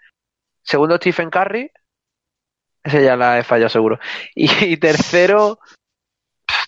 Segundo 0.62 0.96
Stephen 0.96 1.30
Curry. 1.30 1.70
Ese 2.84 3.02
ya 3.04 3.16
la 3.16 3.38
he 3.38 3.44
fallado 3.44 3.68
seguro. 3.68 3.98
Y, 4.34 4.76
tercero. 4.76 5.58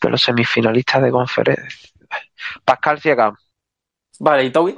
De 0.00 0.10
los 0.10 0.20
semifinalistas 0.22 1.02
de 1.02 1.10
conferencia. 1.10 1.90
Pascal 2.64 3.00
Siakam. 3.00 3.36
Vale, 4.20 4.44
¿y 4.44 4.50
Toby? 4.50 4.76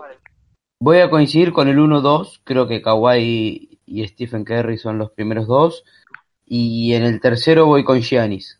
Voy 0.80 0.98
a 0.98 1.11
coincidir 1.11 1.53
con 1.53 1.68
el 1.68 1.78
1-2. 1.78 2.40
Creo 2.44 2.66
que 2.66 2.82
Kawhi 2.82 3.78
y 3.86 4.09
Stephen 4.09 4.44
Curry 4.44 4.78
son 4.78 4.98
los 4.98 5.11
primeros 5.12 5.46
dos. 5.46 5.84
Y 6.53 6.94
en 6.94 7.05
el 7.05 7.20
tercero 7.20 7.66
voy 7.66 7.84
con 7.84 8.01
Giannis. 8.01 8.59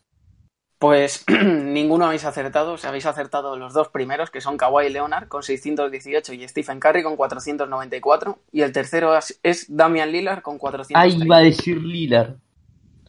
Pues 0.79 1.25
ninguno 1.27 2.05
habéis 2.05 2.23
acertado, 2.23 2.71
o 2.73 2.77
sea, 2.77 2.89
habéis 2.89 3.05
acertado 3.05 3.57
los 3.57 3.73
dos 3.73 3.89
primeros, 3.89 4.31
que 4.31 4.39
son 4.39 4.55
Kawhi 4.55 4.89
Leonard 4.89 5.27
con 5.27 5.43
618 5.43 6.31
y 6.33 6.47
Stephen 6.47 6.79
Curry 6.79 7.03
con 7.03 7.17
494. 7.17 8.39
Y 8.53 8.61
el 8.61 8.71
tercero 8.71 9.15
es, 9.17 9.37
es 9.43 9.65
Damian 9.75 10.09
Lillard 10.09 10.41
con 10.41 10.57
430. 10.57 10.99
Ahí 11.01 11.21
iba 11.21 11.35
a 11.35 11.41
decir 11.41 11.81
Lillard. 11.83 12.35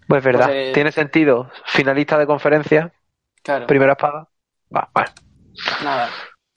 Pues 0.08 0.24
verdad, 0.24 0.46
Pues, 0.46 0.56
eh, 0.56 0.70
tiene 0.74 0.90
sentido. 0.90 1.48
Finalista 1.66 2.18
de 2.18 2.26
conferencia, 2.26 2.92
Claro, 3.44 3.68
primera 3.68 3.92
espada. 3.92 4.28
Va, 4.74 4.90
vale. 4.92 5.12
nada. 5.84 6.10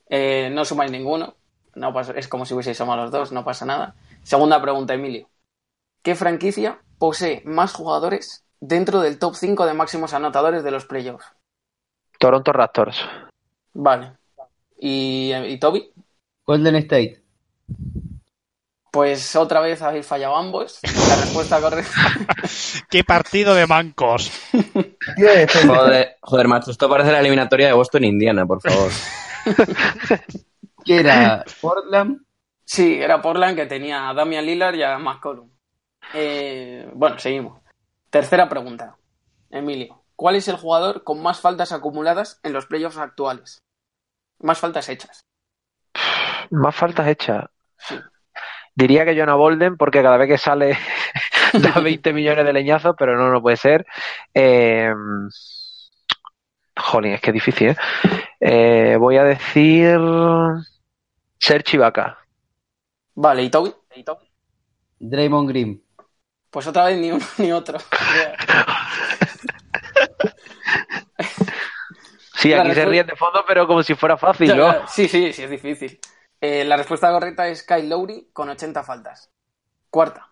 Eh, 0.09 0.49
no 0.51 0.65
sumáis 0.65 0.89
ninguno. 0.91 1.35
No 1.75 1.93
pasa- 1.93 2.13
es 2.15 2.27
como 2.27 2.45
si 2.47 2.55
hubieseis 2.55 2.75
sumado 2.77 3.03
los 3.03 3.11
dos, 3.11 3.31
no 3.31 3.45
pasa 3.45 3.65
nada. 3.67 3.93
Segunda 4.23 4.59
pregunta, 4.61 4.95
Emilio. 4.95 5.29
¿Qué 6.01 6.15
franquicia 6.15 6.79
posee 6.97 7.41
más 7.45 7.73
jugadores 7.73 8.45
dentro 8.59 9.01
del 9.01 9.19
top 9.19 9.35
5 9.35 9.65
de 9.65 9.73
máximos 9.73 10.13
anotadores 10.13 10.63
de 10.63 10.71
los 10.71 10.85
playoffs? 10.85 11.25
Toronto 12.19 12.51
Raptors. 12.51 12.97
Vale. 13.73 14.13
¿Y, 14.79 15.33
y 15.33 15.59
Toby? 15.59 15.91
Golden 16.45 16.75
State. 16.77 17.21
Pues 18.91 19.35
otra 19.35 19.59
vez 19.59 19.81
habéis 19.81 20.05
fallado 20.05 20.37
ambos. 20.37 20.79
La 20.83 21.15
respuesta 21.17 21.59
correcta. 21.59 21.91
¡Qué 22.89 23.03
partido 23.03 23.53
de 23.53 23.67
mancos! 23.67 24.31
Joder, 25.67 26.15
joder, 26.21 26.47
macho, 26.47 26.71
esto 26.71 26.89
parece 26.89 27.11
la 27.11 27.19
eliminatoria 27.19 27.67
de 27.67 27.73
Boston-Indiana, 27.73 28.45
por 28.45 28.61
favor. 28.61 28.91
¿Qué 30.85 30.99
era? 30.99 31.43
Portland. 31.61 32.21
Sí, 32.63 32.95
era 32.99 33.21
Portland 33.21 33.55
que 33.55 33.65
tenía 33.65 34.09
a 34.09 34.13
Damian 34.13 34.45
Lillard 34.45 34.75
y 34.75 34.83
a 34.83 34.97
McCollum. 34.97 35.49
Eh, 36.13 36.89
bueno, 36.93 37.19
seguimos. 37.19 37.61
Tercera 38.09 38.47
pregunta. 38.47 38.97
Emilio, 39.49 40.03
¿cuál 40.15 40.35
es 40.35 40.47
el 40.47 40.57
jugador 40.57 41.03
con 41.03 41.21
más 41.21 41.39
faltas 41.39 41.71
acumuladas 41.71 42.39
en 42.43 42.53
los 42.53 42.65
playoffs 42.65 42.97
actuales? 42.97 43.59
Más 44.39 44.59
faltas 44.59 44.89
hechas. 44.89 45.21
Más 46.51 46.75
faltas 46.75 47.07
hechas. 47.07 47.45
Diría 48.75 49.05
que 49.05 49.17
Jonah 49.17 49.35
Bolden, 49.35 49.77
porque 49.77 50.03
cada 50.03 50.17
vez 50.17 50.27
que 50.27 50.37
sale 50.37 50.77
da 51.53 51.79
20 51.79 52.13
millones 52.13 52.45
de 52.45 52.53
leñazos, 52.53 52.95
pero 52.97 53.17
no, 53.17 53.31
no 53.31 53.41
puede 53.41 53.57
ser. 53.57 53.85
Eh... 54.33 54.93
Jolín, 56.77 57.13
es 57.13 57.21
que 57.21 57.29
es 57.29 57.33
difícil, 57.33 57.69
¿eh? 57.69 57.75
Eh, 58.39 58.97
voy 58.97 59.17
a 59.17 59.23
decir. 59.23 59.99
Serge 61.39 61.77
Ibaka. 61.77 62.17
Vale, 63.15 63.43
¿y 63.43 63.49
Toby? 63.49 63.73
Draymond 64.99 65.49
Green. 65.49 65.84
Pues 66.55 66.67
otra 66.67 66.85
vez 66.85 66.97
ni 66.97 67.11
uno 67.11 67.25
ni 67.37 67.51
otro. 67.51 67.77
Sí, 72.37 72.47
La 72.47 72.61
aquí 72.61 72.73
se 72.73 72.85
ríen 72.85 73.07
de 73.07 73.15
fondo, 73.17 73.43
pero 73.45 73.67
como 73.67 73.83
si 73.83 73.93
fuera 73.93 74.15
fácil, 74.15 74.55
¿no? 74.55 74.87
Sí, 74.87 75.09
sí, 75.09 75.33
sí, 75.33 75.43
es 75.43 75.49
difícil. 75.49 75.99
Eh, 76.39 76.63
la 76.63 76.77
respuesta 76.77 77.11
correcta 77.11 77.49
es 77.49 77.63
Kyle 77.63 77.89
Lowry 77.89 78.29
con 78.31 78.47
80 78.47 78.83
faltas. 78.83 79.29
Cuarta. 79.89 80.31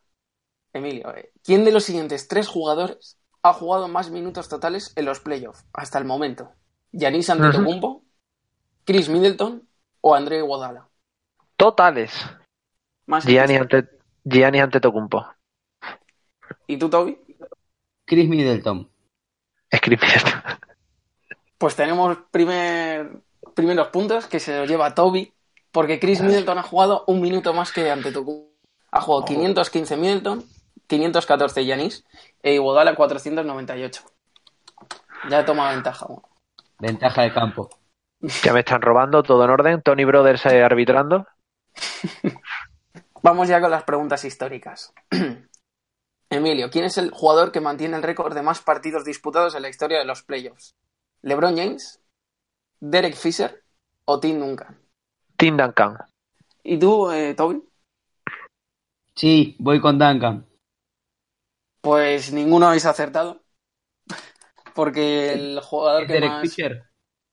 Emilio, 0.72 1.14
eh, 1.14 1.34
¿quién 1.44 1.66
de 1.66 1.74
los 1.74 1.84
siguientes 1.84 2.30
tres 2.30 2.48
jugadores 2.48 3.20
ha 3.42 3.52
jugado 3.52 3.90
más 3.90 4.10
minutos 4.10 4.48
totales 4.48 4.94
en 4.96 5.04
los 5.04 5.20
playoffs 5.20 5.66
hasta 5.74 6.00
el 6.00 6.06
momento? 6.06 6.54
¿Yanis 6.94 7.30
Antetokounmpo, 7.32 8.06
Chris 8.86 9.10
Middleton 9.10 9.68
o 10.00 10.16
André 10.16 10.38
Iguodala? 10.38 10.88
Totales. 11.58 12.14
Más 13.08 13.26
Gianni, 13.26 13.58
ante, 13.58 13.90
Gianni 14.24 14.62
Antetokounmpo. 14.62 15.26
¿Y 16.68 16.78
tú, 16.78 16.90
Toby? 16.90 17.18
Chris 18.06 18.28
Middleton. 18.28 18.90
Escribir. 19.70 20.10
Pues 21.58 21.76
tenemos 21.76 22.18
primer, 22.30 23.10
primeros 23.54 23.88
puntos 23.88 24.28
que 24.28 24.40
se 24.40 24.60
los 24.60 24.68
lleva 24.68 24.94
Toby, 24.94 25.34
porque 25.72 26.00
Chris 26.00 26.22
Middleton 26.22 26.58
ha 26.58 26.64
jugado 26.64 27.04
un 27.08 27.22
minuto 27.22 27.54
más 27.54 27.72
que 27.72 27.90
Antetokounmpo. 27.90 28.52
Ha 28.92 29.02
jugado 29.02 29.26
515 29.26 29.98
Middleton, 29.98 30.44
514 30.88 31.66
Yanis 31.66 32.06
e 32.44 32.54
Iguodala 32.54 32.96
498. 32.96 34.04
Ya 35.30 35.46
toma 35.46 35.72
ventaja. 35.72 36.06
bueno. 36.06 36.30
Ventaja 36.80 37.24
de 37.24 37.34
campo. 37.34 37.70
Ya 38.44 38.54
me 38.54 38.60
están 38.60 38.82
robando, 38.82 39.24
todo 39.24 39.44
en 39.44 39.50
orden. 39.50 39.82
Tony 39.82 40.06
Brothers 40.06 40.46
eh, 40.46 40.64
arbitrando. 40.64 41.28
Vamos 43.24 43.48
ya 43.48 43.62
con 43.62 43.72
las 43.72 43.84
preguntas 43.84 44.24
históricas. 44.26 44.94
Emilio, 46.34 46.70
¿quién 46.70 46.86
es 46.86 46.98
el 46.98 47.12
jugador 47.12 47.52
que 47.52 47.62
mantiene 47.62 47.98
el 47.98 48.04
récord 48.04 48.34
de 48.34 48.42
más 48.42 48.62
partidos 48.62 49.06
disputados 49.06 49.56
en 49.56 49.62
la 49.62 49.70
historia 49.70 50.00
de 50.00 50.06
los 50.06 50.24
playoffs? 50.24 50.76
¿LeBron 51.22 51.56
James, 51.56 52.02
Derek 52.80 53.16
Fisher 53.16 53.64
o 54.06 54.20
Tim 54.20 54.40
Duncan? 54.40 54.80
Tim 55.38 55.58
Duncan. 55.58 55.98
¿Y 56.64 56.78
tú, 56.78 57.12
eh, 57.12 57.34
Toby? 57.34 57.64
Sí, 59.16 59.56
voy 59.60 59.80
con 59.80 59.98
Duncan. 59.98 60.46
Pues 61.82 62.32
ninguno 62.32 62.68
habéis 62.68 62.86
acertado. 62.86 63.42
porque 64.76 65.34
el 65.34 65.60
jugador 65.62 66.08
que 66.08 66.14
Derek 66.14 66.30
más... 66.30 66.42
Fisher. 66.42 66.84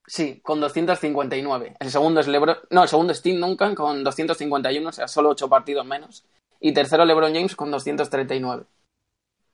Sí, 0.06 0.40
con 0.40 0.60
259. 0.60 1.76
El 1.78 1.90
segundo 1.90 2.20
es 2.20 2.26
LeBron, 2.26 2.56
no, 2.70 2.82
el 2.82 2.88
segundo 2.88 3.12
es 3.12 3.22
Tim 3.22 3.40
Duncan 3.40 3.76
con 3.76 4.02
251, 4.02 4.88
o 4.88 4.92
sea, 4.92 5.06
solo 5.06 5.28
8 5.30 5.48
partidos 5.48 5.86
menos. 5.86 6.24
Y 6.58 6.72
tercero 6.72 7.04
LeBron 7.04 7.32
James 7.32 7.54
con 7.54 7.70
239. 7.70 8.64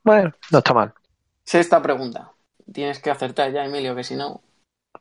Bueno, 0.06 0.32
no 0.52 0.58
está 0.58 0.72
mal. 0.72 0.94
Sexta 1.42 1.82
pregunta. 1.82 2.30
Tienes 2.72 3.00
que 3.00 3.10
acertar 3.10 3.50
ya, 3.52 3.64
Emilio, 3.64 3.94
que 3.96 4.04
si 4.04 4.14
no. 4.14 4.40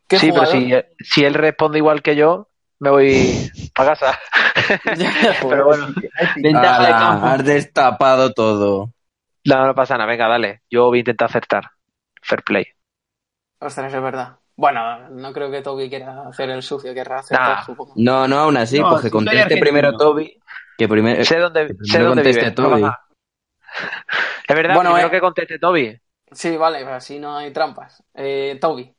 ¿Qué 0.07 0.17
Sí, 0.17 0.31
pero 0.31 0.47
si, 0.47 0.71
si 0.99 1.23
él 1.23 1.35
responde 1.35 1.77
igual 1.77 2.01
que 2.01 2.15
yo, 2.15 2.49
me 2.79 2.89
voy 2.89 3.51
para 3.75 3.91
casa. 3.91 4.19
pero 5.47 5.65
bueno, 5.65 5.87
Ventaja 6.37 6.81
de 6.81 6.87
Ala, 6.87 7.33
has 7.33 7.45
destapado 7.45 8.33
todo. 8.33 8.91
no, 9.45 9.67
no 9.67 9.75
pasa 9.75 9.95
nada. 9.95 10.09
Venga, 10.09 10.27
dale. 10.27 10.61
Yo 10.71 10.85
voy 10.85 10.97
a 10.97 11.01
intentar 11.01 11.29
acertar. 11.29 11.69
Fair 12.23 12.43
play. 12.43 12.65
Ostras, 13.59 13.93
es 13.93 14.01
verdad. 14.01 14.37
Bueno, 14.57 15.09
no 15.09 15.33
creo 15.33 15.51
que 15.51 15.61
Toby 15.61 15.87
quiera 15.89 16.27
hacer 16.29 16.49
el 16.49 16.63
sucio, 16.63 16.93
querrá 16.95 17.19
acertar, 17.19 17.57
Nah. 17.57 17.65
supongo. 17.65 17.93
No, 17.97 18.27
no, 18.27 18.39
aún 18.39 18.57
así, 18.57 18.79
No, 18.79 18.89
pues 18.89 19.01
que 19.01 19.07
si 19.09 19.11
conteste 19.11 19.57
primero 19.57 19.95
Toby. 19.97 20.39
Que 20.77 20.87
primero, 20.87 21.23
Sé 21.23 21.37
dónde, 21.39 21.75
sé 21.83 21.99
dónde 21.99 22.23
conteste 22.23 22.49
vive. 22.49 22.55
no 22.57 22.69
Toby. 22.69 22.81
Es 24.47 24.55
verdad, 24.55 24.75
Bueno, 24.75 24.91
primero 24.91 25.07
eh. 25.07 25.11
que 25.11 25.19
conteste 25.21 25.59
Toby. 25.59 25.99
Sí, 26.31 26.57
vale, 26.57 26.83
así 26.85 27.19
no 27.19 27.35
hay 27.37 27.51
trampas. 27.51 28.03
Eh, 28.13 28.57
Toby. 28.59 28.93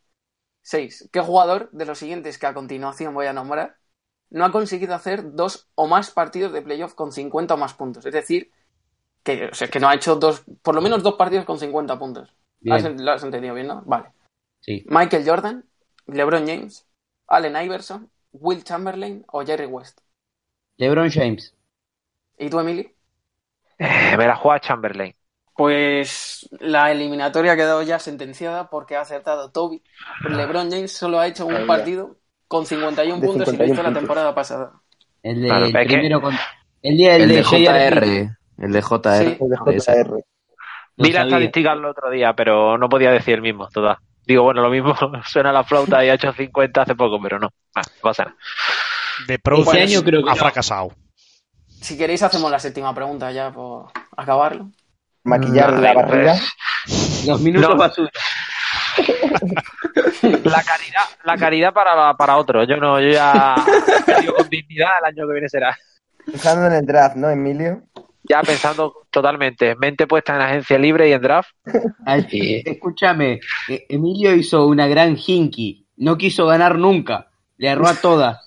6. 0.63 1.09
¿Qué 1.13 1.21
jugador 1.21 1.71
de 1.73 1.87
los 1.87 1.99
siguientes 1.99 2.39
que 2.39 2.47
a 2.47 2.55
continuación 2.55 3.15
voy 3.15 3.27
a 3.27 3.33
nombrar 3.33 3.77
no 4.31 4.45
ha 4.45 4.51
conseguido 4.51 4.95
hacer 4.95 5.33
dos 5.35 5.69
o 5.77 5.87
más 5.87 6.11
partidos 6.11 6.53
de 6.53 6.63
playoff 6.63 6.95
con 6.95 7.13
50 7.13 7.55
o 7.55 7.57
más 7.57 7.75
puntos? 7.75 8.05
Es 8.07 8.13
decir, 8.13 8.51
que, 9.23 9.47
o 9.47 9.55
sea, 9.55 9.69
que 9.69 9.79
no 9.81 9.89
ha 9.89 9.95
hecho 9.95 10.17
dos, 10.17 10.45
por 10.63 10.75
lo 10.75 10.81
menos 10.83 11.03
dos 11.03 11.15
partidos 11.15 11.45
con 11.45 11.59
50 11.59 11.99
puntos. 11.99 12.35
Bien. 12.61 12.77
¿Has- 12.77 13.01
¿Lo 13.01 13.13
has 13.13 13.23
entendido 13.23 13.55
bien, 13.55 13.69
no? 13.69 13.83
Vale. 13.87 14.11
Sí. 14.61 14.85
Michael 14.89 15.25
Jordan, 15.29 15.65
LeBron 16.07 16.47
James, 16.47 16.87
Allen 17.29 17.57
Iverson, 17.65 18.11
Will 18.33 18.65
Chamberlain 18.65 19.25
o 19.29 19.45
Jerry 19.45 19.67
West. 19.67 20.01
LeBron 20.79 21.11
James. 21.11 21.55
¿Y 22.39 22.51
tú, 22.51 22.59
Emily? 22.59 22.96
Eh, 23.79 24.17
me 24.17 24.27
la 24.27 24.37
juega 24.37 24.61
Chamberlain. 24.61 25.15
Pues 25.55 26.49
la 26.61 26.93
eliminatoria 26.93 27.53
ha 27.53 27.57
quedado 27.57 27.83
ya 27.83 27.99
sentenciada 27.99 28.69
porque 28.69 28.97
ha 28.97 29.01
acertado 29.01 29.51
Toby. 29.51 29.83
LeBron 30.29 30.71
James 30.71 30.93
solo 30.93 31.19
ha 31.19 31.27
hecho 31.27 31.47
un 31.47 31.55
Ahí 31.55 31.63
ya. 31.63 31.67
partido 31.67 32.17
con 32.47 32.67
51 32.67 33.21
De 33.21 33.27
puntos 33.27 33.49
y 33.49 33.57
lo 33.57 33.65
51 33.65 33.73
hizo 33.75 33.83
la 33.83 33.93
temporada 33.99 34.35
pasada. 34.35 34.73
El, 35.23 35.43
de, 35.43 35.49
Claro, 35.49 35.65
el 35.67 35.73
que- 35.73 36.21
con- 36.21 36.39
el 36.83 36.97
día 36.97 37.13
del 37.15 37.23
El 37.23 37.29
de 37.29 37.43
JR. 37.43 38.01
JR. 38.01 38.37
El 38.59 38.73
de 38.73 38.83
JR. 38.83 39.25
Sí, 39.25 39.39
El 39.41 39.49
de. 39.51 39.57
JR. 39.81 40.25
Vi 40.99 41.13
la 41.13 41.23
estadística 41.23 41.73
el 41.73 41.85
otro 41.85 42.11
día, 42.11 42.33
pero 42.35 42.79
no 42.79 42.89
podía 42.89 43.11
decir 43.11 43.35
el 43.35 43.43
mismo, 43.43 43.69
total. 43.69 43.97
Digo, 44.27 44.43
bueno, 44.43 44.61
lo 44.63 44.71
mismo 44.71 44.95
suena 45.27 45.53
la 45.53 45.65
flauta 45.65 46.05
y 46.05 46.09
ha 46.09 46.15
hecho 46.15 46.33
50 46.33 46.83
hace 46.83 46.95
poco, 46.95 47.19
pero 47.23 47.39
no. 47.39 47.49
Ah, 47.75 47.83
pasa 48.03 48.25
nada. 48.25 48.37
De 49.27 49.39
Pro 49.39 49.59
año 49.71 50.03
creo 50.03 50.23
que 50.23 50.31
ha 50.31 50.35
no. 50.35 50.39
fracasado. 50.39 50.93
Si 51.87 51.97
queréis 51.97 52.21
hacemos 52.25 52.51
la 52.51 52.59
séptima 52.59 52.93
pregunta 52.93 53.31
ya 53.31 53.53
por 53.53 53.87
acabarlo. 54.17 54.71
Maquillar 55.23 55.73
No, 55.75 55.81
la 55.81 55.93
pues, 55.93 56.05
barriga. 56.07 56.35
Los 57.29 57.41
minutos 57.41 57.71
No. 57.71 57.77
basura. 57.77 58.11
La 60.23 60.63
caridad, 60.65 61.05
la 61.25 61.37
caridad 61.37 61.73
para, 61.73 62.15
para 62.15 62.37
otro. 62.39 62.65
Yo 62.65 62.77
no, 62.77 63.01
yo 63.01 63.11
ya 63.11 63.55
con 64.37 64.49
dignidad, 64.49 64.89
el 65.01 65.05
año 65.07 65.27
que 65.29 65.33
viene 65.33 65.49
será. 65.49 65.77
Pensando 66.25 66.67
en 66.67 66.73
el 66.73 66.87
draft, 66.87 67.15
¿no, 67.17 67.31
Emilio? 67.31 67.83
Ya 68.25 68.43
pensando 68.43 69.07
totalmente, 69.11 69.77
mente 69.77 70.07
puesta 70.09 70.35
en 70.35 70.41
agencia 70.43 70.77
libre 70.79 71.09
y 71.09 71.13
en 71.13 71.23
draft. 71.23 71.51
Ay, 72.05 72.27
Sí. 72.29 72.63
Escúchame, 72.65 73.39
eh, 73.69 73.87
Emilio 73.89 74.35
hizo 74.35 74.67
una 74.67 74.89
gran 74.89 75.17
hinky. 75.17 75.87
No 75.99 76.17
quiso 76.19 76.47
ganar 76.47 76.77
nunca. 76.79 77.29
Le 77.59 77.69
erró 77.69 77.87
a 77.87 77.95
todas. 77.95 78.46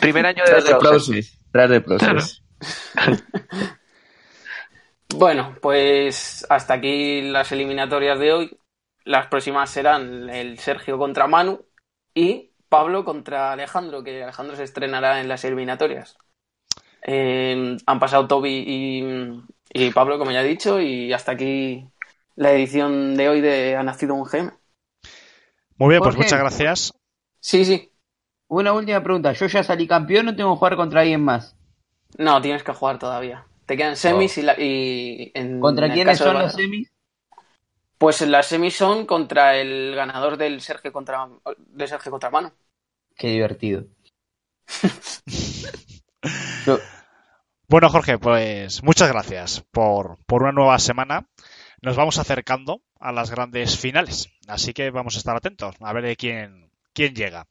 Primer 0.00 0.26
año 0.26 0.44
de 0.44 0.50
Tras 0.50 0.64
de 0.64 0.72
Rose. 0.72 0.80
Process. 0.80 1.38
Tras 1.52 1.70
de 1.70 1.80
Process. 1.80 2.42
Bueno, 5.14 5.56
pues 5.60 6.46
hasta 6.48 6.74
aquí 6.74 7.22
las 7.22 7.50
eliminatorias 7.52 8.18
de 8.18 8.32
hoy. 8.32 8.58
Las 9.04 9.26
próximas 9.26 9.70
serán 9.70 10.30
el 10.30 10.58
Sergio 10.58 10.98
contra 10.98 11.26
Manu 11.26 11.64
y 12.14 12.52
Pablo 12.68 13.04
contra 13.04 13.52
Alejandro, 13.52 14.04
que 14.04 14.22
Alejandro 14.22 14.56
se 14.56 14.62
estrenará 14.64 15.20
en 15.20 15.28
las 15.28 15.44
eliminatorias. 15.44 16.16
Eh, 17.02 17.76
han 17.84 17.98
pasado 17.98 18.28
Toby 18.28 18.64
y, 18.66 19.42
y 19.72 19.90
Pablo, 19.90 20.18
como 20.18 20.30
ya 20.30 20.42
he 20.42 20.48
dicho, 20.48 20.80
y 20.80 21.12
hasta 21.12 21.32
aquí 21.32 21.88
la 22.36 22.52
edición 22.52 23.16
de 23.16 23.28
hoy 23.28 23.40
de 23.40 23.76
Ha 23.76 23.82
nacido 23.82 24.14
un 24.14 24.24
GM. 24.24 24.52
Muy 25.80 25.88
bien, 25.88 26.02
pues 26.02 26.16
muchas 26.16 26.38
gracias. 26.38 26.92
Sí, 27.40 27.64
sí. 27.64 27.90
Una 28.48 28.72
última 28.72 29.02
pregunta. 29.02 29.32
¿Yo 29.32 29.46
ya 29.46 29.64
salí 29.64 29.86
campeón 29.86 30.28
o 30.28 30.36
tengo 30.36 30.52
que 30.54 30.58
jugar 30.58 30.76
contra 30.76 31.00
alguien 31.00 31.24
más? 31.24 31.56
No, 32.18 32.40
tienes 32.42 32.62
que 32.62 32.72
jugar 32.72 32.98
todavía. 32.98 33.46
Te 33.66 33.76
quedan 33.76 33.96
semis 33.96 34.36
y, 34.38 34.42
la- 34.42 34.58
y 34.58 35.30
en 35.34 35.60
¿Contra 35.60 35.86
el 35.86 35.92
quiénes 35.92 36.18
son 36.18 36.38
los 36.38 36.52
semis? 36.52 36.92
Pues 37.98 38.20
las 38.22 38.46
semis 38.46 38.76
son 38.76 39.06
contra 39.06 39.56
el 39.56 39.94
ganador 39.94 40.36
del 40.36 40.60
Sergio 40.60 40.92
contra 40.92 41.28
de 41.56 41.86
Sergio 41.86 42.10
contra 42.10 42.30
Manu. 42.30 42.50
Qué 43.16 43.28
divertido. 43.28 43.84
Bueno, 47.68 47.88
Jorge, 47.88 48.18
pues 48.18 48.82
muchas 48.82 49.08
gracias 49.08 49.64
por, 49.70 50.18
por 50.26 50.42
una 50.42 50.52
nueva 50.52 50.78
semana. 50.78 51.26
Nos 51.82 51.96
vamos 51.96 52.18
acercando 52.18 52.82
a 53.00 53.12
las 53.12 53.30
grandes 53.30 53.78
finales, 53.78 54.30
así 54.46 54.72
que 54.72 54.90
vamos 54.90 55.16
a 55.16 55.18
estar 55.18 55.34
atentos 55.34 55.74
a 55.80 55.92
ver 55.92 56.04
de 56.04 56.16
quién, 56.16 56.70
quién 56.92 57.14
llega. 57.14 57.46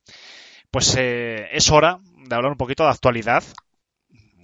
Pues 0.72 0.96
eh, 0.98 1.50
es 1.52 1.72
hora 1.72 2.00
de 2.04 2.36
hablar 2.36 2.52
un 2.52 2.58
poquito 2.58 2.84
de 2.84 2.92
actualidad. 2.92 3.44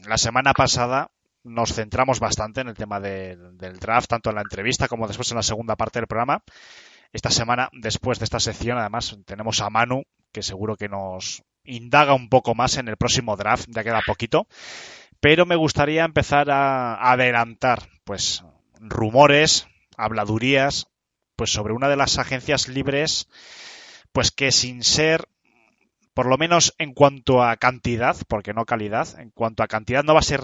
La 0.07 0.17
semana 0.17 0.53
pasada 0.53 1.11
nos 1.43 1.73
centramos 1.73 2.19
bastante 2.19 2.61
en 2.61 2.69
el 2.69 2.75
tema 2.75 2.99
del, 2.99 3.57
del 3.57 3.77
draft, 3.77 4.09
tanto 4.09 4.31
en 4.31 4.35
la 4.35 4.41
entrevista 4.41 4.87
como 4.87 5.07
después 5.07 5.29
en 5.31 5.37
la 5.37 5.43
segunda 5.43 5.75
parte 5.75 5.99
del 5.99 6.07
programa. 6.07 6.43
Esta 7.13 7.29
semana, 7.29 7.69
después 7.71 8.19
de 8.19 8.25
esta 8.25 8.39
sección, 8.39 8.77
además, 8.77 9.15
tenemos 9.25 9.61
a 9.61 9.69
Manu, 9.69 10.03
que 10.31 10.41
seguro 10.41 10.75
que 10.75 10.89
nos 10.89 11.43
indaga 11.63 12.13
un 12.13 12.29
poco 12.29 12.55
más 12.55 12.77
en 12.77 12.87
el 12.87 12.97
próximo 12.97 13.37
draft, 13.37 13.67
ya 13.69 13.83
queda 13.83 14.01
poquito. 14.05 14.47
Pero 15.19 15.45
me 15.45 15.55
gustaría 15.55 16.03
empezar 16.03 16.49
a 16.51 17.11
adelantar, 17.11 17.87
pues, 18.03 18.43
rumores, 18.79 19.67
habladurías, 19.97 20.87
pues 21.36 21.51
sobre 21.51 21.73
una 21.73 21.89
de 21.89 21.95
las 21.95 22.17
agencias 22.17 22.67
libres, 22.67 23.27
pues 24.11 24.31
que 24.31 24.51
sin 24.51 24.83
ser, 24.83 25.27
por 26.13 26.27
lo 26.27 26.38
menos 26.38 26.73
en 26.77 26.93
cuanto 26.93 27.43
a 27.43 27.57
cantidad, 27.57 28.15
porque 28.27 28.53
no 28.53 28.65
calidad, 28.65 29.19
en 29.19 29.31
cuanto 29.31 29.63
a 29.63 29.67
cantidad 29.67 30.03
no 30.03 30.13
va 30.13 30.19
a 30.19 30.23
ser 30.23 30.43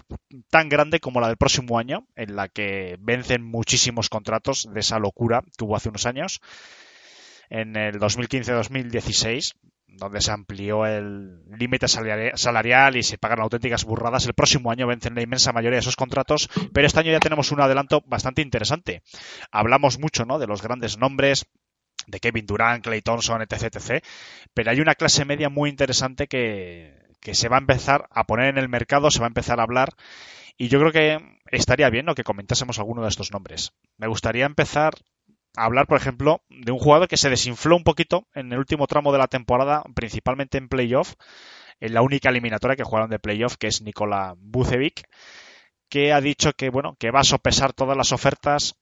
tan 0.50 0.70
grande 0.70 1.00
como 1.00 1.22
la 1.22 1.28
del 1.28 1.38
próximo 1.38 1.80
año, 1.80 2.06
en 2.16 2.36
la 2.36 2.50
que 2.50 2.98
vencen 3.00 3.44
muchísimos 3.44 4.10
contratos 4.10 4.68
de 4.74 4.80
esa 4.80 5.00
locura 5.00 5.44
que 5.58 5.64
hubo 5.64 5.76
hace 5.76 5.90
unos 5.90 6.06
años, 6.06 6.42
en 7.50 7.76
el 7.76 8.00
2015-2016, 8.00 9.56
donde 9.92 10.22
se 10.22 10.32
amplió 10.32 10.86
el 10.86 11.44
límite 11.58 11.86
salari- 11.88 12.36
salarial 12.36 12.96
y 12.96 13.04
se 13.04 13.18
pagan 13.18 13.42
auténticas 13.42 13.84
burradas. 13.86 14.26
El 14.26 14.34
próximo 14.34 14.72
año 14.72 14.88
vencen 14.88 15.16
la 15.16 15.22
inmensa 15.22 15.52
mayoría 15.52 15.76
de 15.78 15.82
esos 15.82 15.96
contratos, 15.96 16.50
pero 16.74 16.88
este 16.88 17.00
año 17.00 17.12
ya 17.12 17.20
tenemos 17.20 17.52
un 17.52 17.62
adelanto 17.62 18.02
bastante 18.06 18.42
interesante. 18.42 19.04
Hablamos 19.52 20.00
mucho 20.00 20.26
¿no? 20.26 20.40
de 20.40 20.48
los 20.48 20.62
grandes 20.62 20.98
nombres, 20.98 21.46
de 22.08 22.20
Kevin 22.20 22.46
Durant, 22.46 22.84
Clay 22.84 23.02
Thompson, 23.02 23.42
etc, 23.42 23.64
etc. 23.76 24.04
Pero 24.54 24.72
hay 24.72 24.80
una 24.82 24.96
clase 24.96 25.26
media 25.26 25.50
muy 25.50 25.70
interesante 25.70 26.28
que, 26.28 26.98
que 27.20 27.36
se 27.36 27.48
va 27.50 27.58
a 27.58 27.60
empezar 27.60 28.08
a 28.12 28.24
poner 28.24 28.48
en 28.48 28.58
el 28.58 28.70
mercado, 28.70 29.12
se 29.12 29.20
va 29.20 29.26
a 29.26 29.28
empezar 29.28 29.60
a 29.60 29.64
hablar. 29.64 29.90
Y 30.58 30.68
yo 30.70 30.80
creo 30.80 30.92
que 30.92 31.20
estaría 31.52 31.90
bien 31.90 32.06
¿no? 32.06 32.16
que 32.16 32.24
comentásemos 32.24 32.80
alguno 32.80 33.04
de 33.04 33.10
estos 33.10 33.32
nombres. 33.32 33.74
Me 33.98 34.08
gustaría 34.08 34.46
empezar 34.46 34.94
hablar, 35.56 35.88
por 35.88 35.98
ejemplo, 35.98 36.42
de 36.50 36.72
un 36.72 36.80
jugador 36.80 37.08
que 37.08 37.18
se 37.18 37.30
desinfló 37.30 37.76
un 37.76 37.84
poquito 37.84 38.28
en 38.34 38.52
el 38.52 38.60
último 38.60 38.88
tramo 38.88 39.12
de 39.12 39.18
la 39.18 39.28
temporada, 39.28 39.84
principalmente 39.94 40.58
en 40.58 40.70
playoff, 40.70 41.16
en 41.80 41.94
la 41.94 42.02
única 42.02 42.30
eliminatoria 42.30 42.76
que 42.76 42.84
jugaron 42.84 43.10
de 43.10 43.20
playoff, 43.20 43.58
que 43.58 43.68
es 43.68 43.82
Nikola 43.82 44.36
Vucevic, 44.38 45.08
que 45.90 46.14
ha 46.14 46.22
dicho 46.22 46.54
que 46.54 46.70
bueno, 46.70 46.96
que 47.00 47.12
va 47.12 47.22
a 47.22 47.26
sopesar 47.26 47.74
todas 47.74 47.98
las 47.98 48.12
ofertas, 48.12 48.76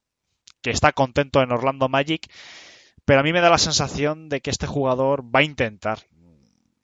que 0.61 0.71
está 0.71 0.91
contento 0.91 1.41
en 1.41 1.51
Orlando 1.51 1.89
Magic, 1.89 2.29
pero 3.05 3.21
a 3.21 3.23
mí 3.23 3.33
me 3.33 3.41
da 3.41 3.49
la 3.49 3.57
sensación 3.57 4.29
de 4.29 4.41
que 4.41 4.51
este 4.51 4.67
jugador 4.67 5.23
va 5.23 5.39
a 5.39 5.43
intentar 5.43 5.99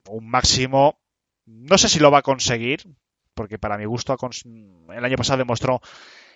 un 0.10 0.28
máximo, 0.28 1.00
no 1.46 1.78
sé 1.78 1.90
si 1.90 2.00
lo 2.00 2.12
va 2.12 2.20
a 2.20 2.24
conseguir, 2.24 2.82
porque 3.34 3.60
para 3.60 3.78
mi 3.78 3.86
gusto 3.86 4.16
el 4.90 5.06
año 5.06 5.18
pasado 5.18 5.38
demostró 5.38 5.82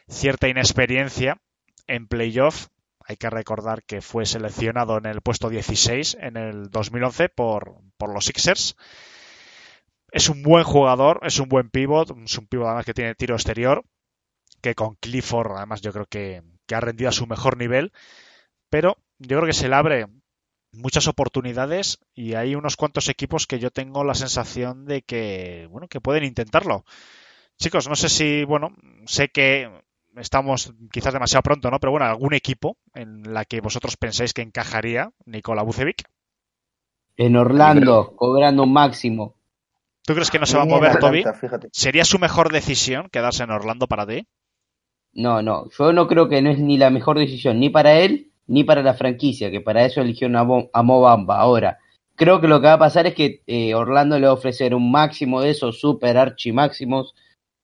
cierta 0.08 0.47
inexperiencia 0.47 1.39
en 1.88 2.08
playoff. 2.08 2.68
Hay 3.10 3.18
que 3.18 3.32
recordar 3.32 3.82
que 3.86 4.01
fue 4.01 4.28
seleccionado 4.28 4.99
en 4.99 5.07
el 5.07 5.22
puesto 5.22 5.49
16 5.49 6.18
en 6.22 6.38
el 6.38 6.70
2011 6.70 7.30
por, 7.30 7.82
por 7.97 8.14
los 8.14 8.26
Sixers. 8.26 8.76
Es 10.12 10.30
un 10.30 10.43
buen 10.43 10.64
jugador, 10.64 11.22
es 11.24 11.39
un 11.39 11.49
buen 11.49 11.72
pivot, 11.72 12.16
es 12.24 12.38
un 12.38 12.45
pivot 12.45 12.68
además 12.68 12.86
que 12.86 12.93
tiene 12.93 13.16
tiro 13.16 13.34
exterior. 13.34 13.84
que 14.62 14.76
con 14.76 14.95
Clifford, 14.97 15.57
además 15.57 15.82
yo 15.82 15.91
creo 15.91 16.05
que, 16.05 16.43
que 16.68 16.76
ha 16.76 16.82
rendido 16.82 17.10
a 17.10 17.14
su 17.14 17.26
mejor 17.26 17.57
nivel, 17.57 17.93
pero 18.70 18.97
yo 19.18 19.38
creo 19.38 19.47
que 19.47 19.53
se 19.53 19.70
le 19.70 19.76
abre 19.76 20.05
muchas 20.72 21.07
oportunidades 21.07 21.97
y 22.14 22.36
hay 22.36 22.53
unos 22.53 22.78
cuantos 22.78 23.10
equipos 23.10 23.47
que 23.47 23.57
yo 23.57 23.72
tengo 23.72 24.03
la 24.03 24.14
sensación 24.14 24.86
de 24.86 25.01
que, 25.01 25.68
bueno, 25.72 25.88
que 25.88 25.99
pueden 25.99 26.26
intentarlo. 26.26 26.86
Chicos, 27.57 27.89
no 27.89 27.95
sé 27.95 28.10
si, 28.10 28.43
bueno, 28.43 28.76
sé 29.05 29.30
que 29.30 29.70
estamos 30.18 30.74
quizás 30.91 31.14
demasiado 31.14 31.43
pronto, 31.43 31.70
¿no? 31.70 31.80
Pero 31.80 31.91
bueno, 31.91 32.05
algún 32.05 32.34
equipo 32.34 32.78
en 32.93 33.34
la 33.34 33.45
que 33.45 33.62
vosotros 33.62 33.97
pensáis 33.97 34.34
que 34.34 34.41
encajaría 34.41 35.12
Nikola 35.26 35.64
Vucevic. 35.64 36.03
En 37.18 37.36
Orlando, 37.36 38.16
cobrando 38.16 38.64
un 38.64 38.74
máximo. 38.74 39.36
¿Tú 40.03 40.14
crees 40.14 40.32
que 40.32 40.39
no 40.39 40.45
se 40.45 40.57
va 40.57 40.64
a 40.64 40.66
mover, 40.66 40.97
Toby? 40.97 41.24
¿Sería 41.72 42.05
su 42.05 42.18
mejor 42.18 42.51
decisión 42.51 43.10
quedarse 43.12 43.43
en 43.43 43.51
Orlando 43.51 43.88
para 43.88 44.07
ti? 44.07 44.26
No, 45.14 45.41
no, 45.41 45.70
yo 45.78 45.93
no 45.93 46.07
creo 46.07 46.30
que 46.30 46.41
no 46.41 46.49
es 46.49 46.60
ni 46.60 46.78
la 46.78 46.89
mejor 46.89 47.18
decisión 47.20 47.60
ni 47.60 47.70
para 47.70 47.99
él 47.99 48.32
ni 48.47 48.64
para 48.64 48.82
la 48.82 48.95
franquicia, 48.95 49.51
que 49.51 49.62
para 49.62 49.86
eso 49.86 50.01
eligió 50.01 50.28
a 50.74 50.84
Mobamba. 50.84 51.39
Ahora, 51.39 51.78
creo 52.16 52.41
que 52.41 52.47
lo 52.47 52.60
que 52.60 52.68
va 52.68 52.74
a 52.74 52.80
pasar 52.80 53.05
es 53.05 53.14
que 53.14 53.43
eh, 53.45 53.76
Orlando 53.76 54.18
le 54.18 54.26
va 54.26 54.32
a 54.32 54.36
ofrecer 54.36 54.74
un 54.74 54.91
máximo 54.91 55.41
de 55.41 55.51
esos 55.51 55.80
super 55.80 56.18
archi 56.18 56.51
máximos 56.51 57.14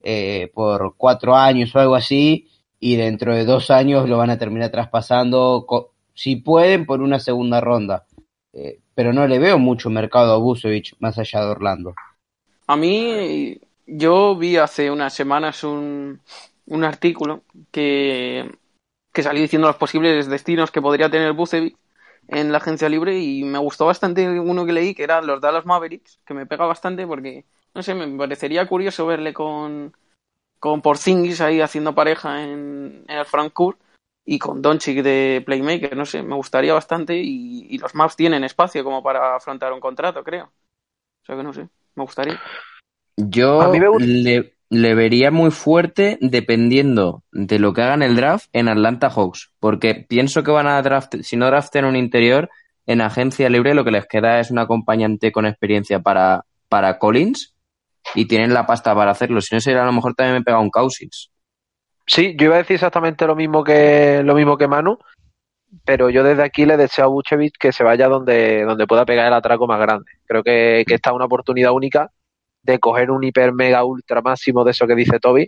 eh, 0.05 0.49
por 0.53 0.95
cuatro 0.95 1.35
años 1.35 1.75
o 1.75 1.79
algo 1.79 1.95
así, 1.95 2.47
y 2.79 2.95
dentro 2.95 3.35
de 3.35 3.43
dos 3.43 3.69
años 3.71 4.07
lo 4.07 4.17
van 4.17 4.29
a 4.29 4.37
terminar 4.37 4.71
traspasando, 4.71 5.65
si 6.13 6.37
pueden, 6.37 6.85
por 6.85 7.01
una 7.01 7.19
segunda 7.19 7.59
ronda. 7.59 8.05
Eh, 8.53 8.79
pero 8.93 9.11
no 9.11 9.27
le 9.27 9.39
veo 9.39 9.59
mucho 9.59 9.89
mercado 9.89 10.33
a 10.33 10.37
Busevich 10.37 10.95
más 10.99 11.17
allá 11.17 11.41
de 11.41 11.47
Orlando. 11.47 11.93
A 12.67 12.77
mí, 12.77 13.59
yo 13.85 14.37
vi 14.37 14.55
hace 14.55 14.89
unas 14.89 15.13
semanas 15.13 15.65
un, 15.65 16.21
un 16.67 16.83
artículo 16.85 17.41
que 17.71 18.49
que 19.15 19.23
salió 19.23 19.41
diciendo 19.41 19.67
los 19.67 19.77
posibles 19.77 20.27
destinos 20.27 20.69
que 20.69 20.81
podría 20.81 21.09
tener 21.09 21.31
Bucevic 21.31 21.77
en 22.27 22.51
la 22.51 22.57
agencia 22.57 22.89
libre 22.89 23.17
y 23.17 23.43
me 23.45 23.57
gustó 23.57 23.85
bastante 23.85 24.27
uno 24.39 24.65
que 24.65 24.73
leí 24.73 24.93
que 24.93 25.03
era 25.03 25.21
los 25.21 25.39
Dallas 25.39 25.65
Mavericks, 25.65 26.19
que 26.25 26.33
me 26.33 26.45
pega 26.45 26.65
bastante 26.65 27.07
porque, 27.07 27.45
no 27.75 27.83
sé, 27.83 27.93
me 27.93 28.07
parecería 28.17 28.65
curioso 28.65 29.05
verle 29.05 29.33
con, 29.33 29.93
con 30.59 30.81
Porzingis 30.81 31.41
ahí 31.41 31.59
haciendo 31.59 31.93
pareja 31.93 32.41
en, 32.43 33.03
el 33.07 33.25
Frankfurt 33.25 33.77
y 34.23 34.39
con 34.39 34.61
Doncic 34.61 35.03
de 35.03 35.43
Playmaker, 35.45 35.95
no 35.95 36.05
sé, 36.05 36.23
me 36.23 36.35
gustaría 36.35 36.73
bastante 36.73 37.15
y, 37.17 37.77
los 37.77 37.93
Mavs 37.93 38.15
tienen 38.15 38.45
espacio 38.45 38.83
como 38.83 39.03
para 39.03 39.35
afrontar 39.35 39.73
un 39.73 39.81
contrato, 39.81 40.23
creo. 40.23 40.45
O 40.45 41.25
sea 41.25 41.35
que 41.35 41.43
no 41.43 41.53
sé, 41.53 41.67
me 41.95 42.03
gustaría. 42.03 42.39
Yo 43.17 43.71
le, 43.99 44.55
le 44.69 44.95
vería 44.95 45.29
muy 45.29 45.51
fuerte 45.51 46.17
dependiendo 46.21 47.23
de 47.31 47.59
lo 47.59 47.73
que 47.73 47.81
hagan 47.81 48.01
el 48.01 48.15
draft 48.15 48.47
en 48.53 48.69
Atlanta 48.69 49.09
Hawks, 49.09 49.51
porque 49.59 50.05
pienso 50.07 50.43
que 50.43 50.51
van 50.51 50.67
a 50.67 50.81
draft, 50.81 51.15
si 51.21 51.35
no 51.35 51.47
draften 51.47 51.85
un 51.85 51.97
interior, 51.97 52.49
en 52.85 53.01
agencia 53.01 53.49
libre 53.49 53.73
lo 53.73 53.83
que 53.83 53.91
les 53.91 54.07
queda 54.07 54.39
es 54.39 54.49
un 54.49 54.59
acompañante 54.59 55.31
con 55.31 55.45
experiencia 55.45 55.99
para, 55.99 56.45
para 56.69 56.97
Collins 56.97 57.54
y 58.13 58.25
tienen 58.25 58.53
la 58.53 58.65
pasta 58.65 58.93
para 58.93 59.11
hacerlo. 59.11 59.41
Si 59.41 59.55
no, 59.55 59.61
sería 59.61 59.83
a 59.83 59.85
lo 59.85 59.93
mejor 59.93 60.13
también 60.13 60.37
me 60.37 60.43
pega 60.43 60.59
un 60.59 60.69
Cousins. 60.69 61.31
Sí, 62.07 62.35
yo 62.37 62.45
iba 62.45 62.55
a 62.55 62.59
decir 62.59 62.75
exactamente 62.75 63.25
lo 63.25 63.35
mismo 63.35 63.63
que 63.63 64.21
lo 64.23 64.35
mismo 64.35 64.57
que 64.57 64.67
Manu, 64.67 64.99
pero 65.83 66.09
yo 66.09 66.23
desde 66.23 66.43
aquí 66.43 66.65
le 66.65 66.77
deseo 66.77 67.05
a 67.05 67.07
Buchevich 67.07 67.55
que 67.59 67.71
se 67.71 67.83
vaya 67.83 68.07
donde, 68.07 68.63
donde 68.63 68.85
pueda 68.85 69.05
pegar 69.05 69.27
el 69.27 69.33
atraco 69.33 69.65
más 69.65 69.79
grande. 69.79 70.11
Creo 70.25 70.43
que, 70.43 70.83
que 70.87 70.95
esta 70.95 71.09
es 71.09 71.15
una 71.15 71.25
oportunidad 71.25 71.71
única 71.71 72.11
de 72.61 72.79
coger 72.79 73.11
un 73.11 73.23
hiper 73.23 73.53
mega 73.53 73.83
ultra 73.83 74.21
máximo 74.21 74.63
de 74.63 74.71
eso 74.71 74.87
que 74.87 74.95
dice 74.95 75.19
Toby, 75.19 75.47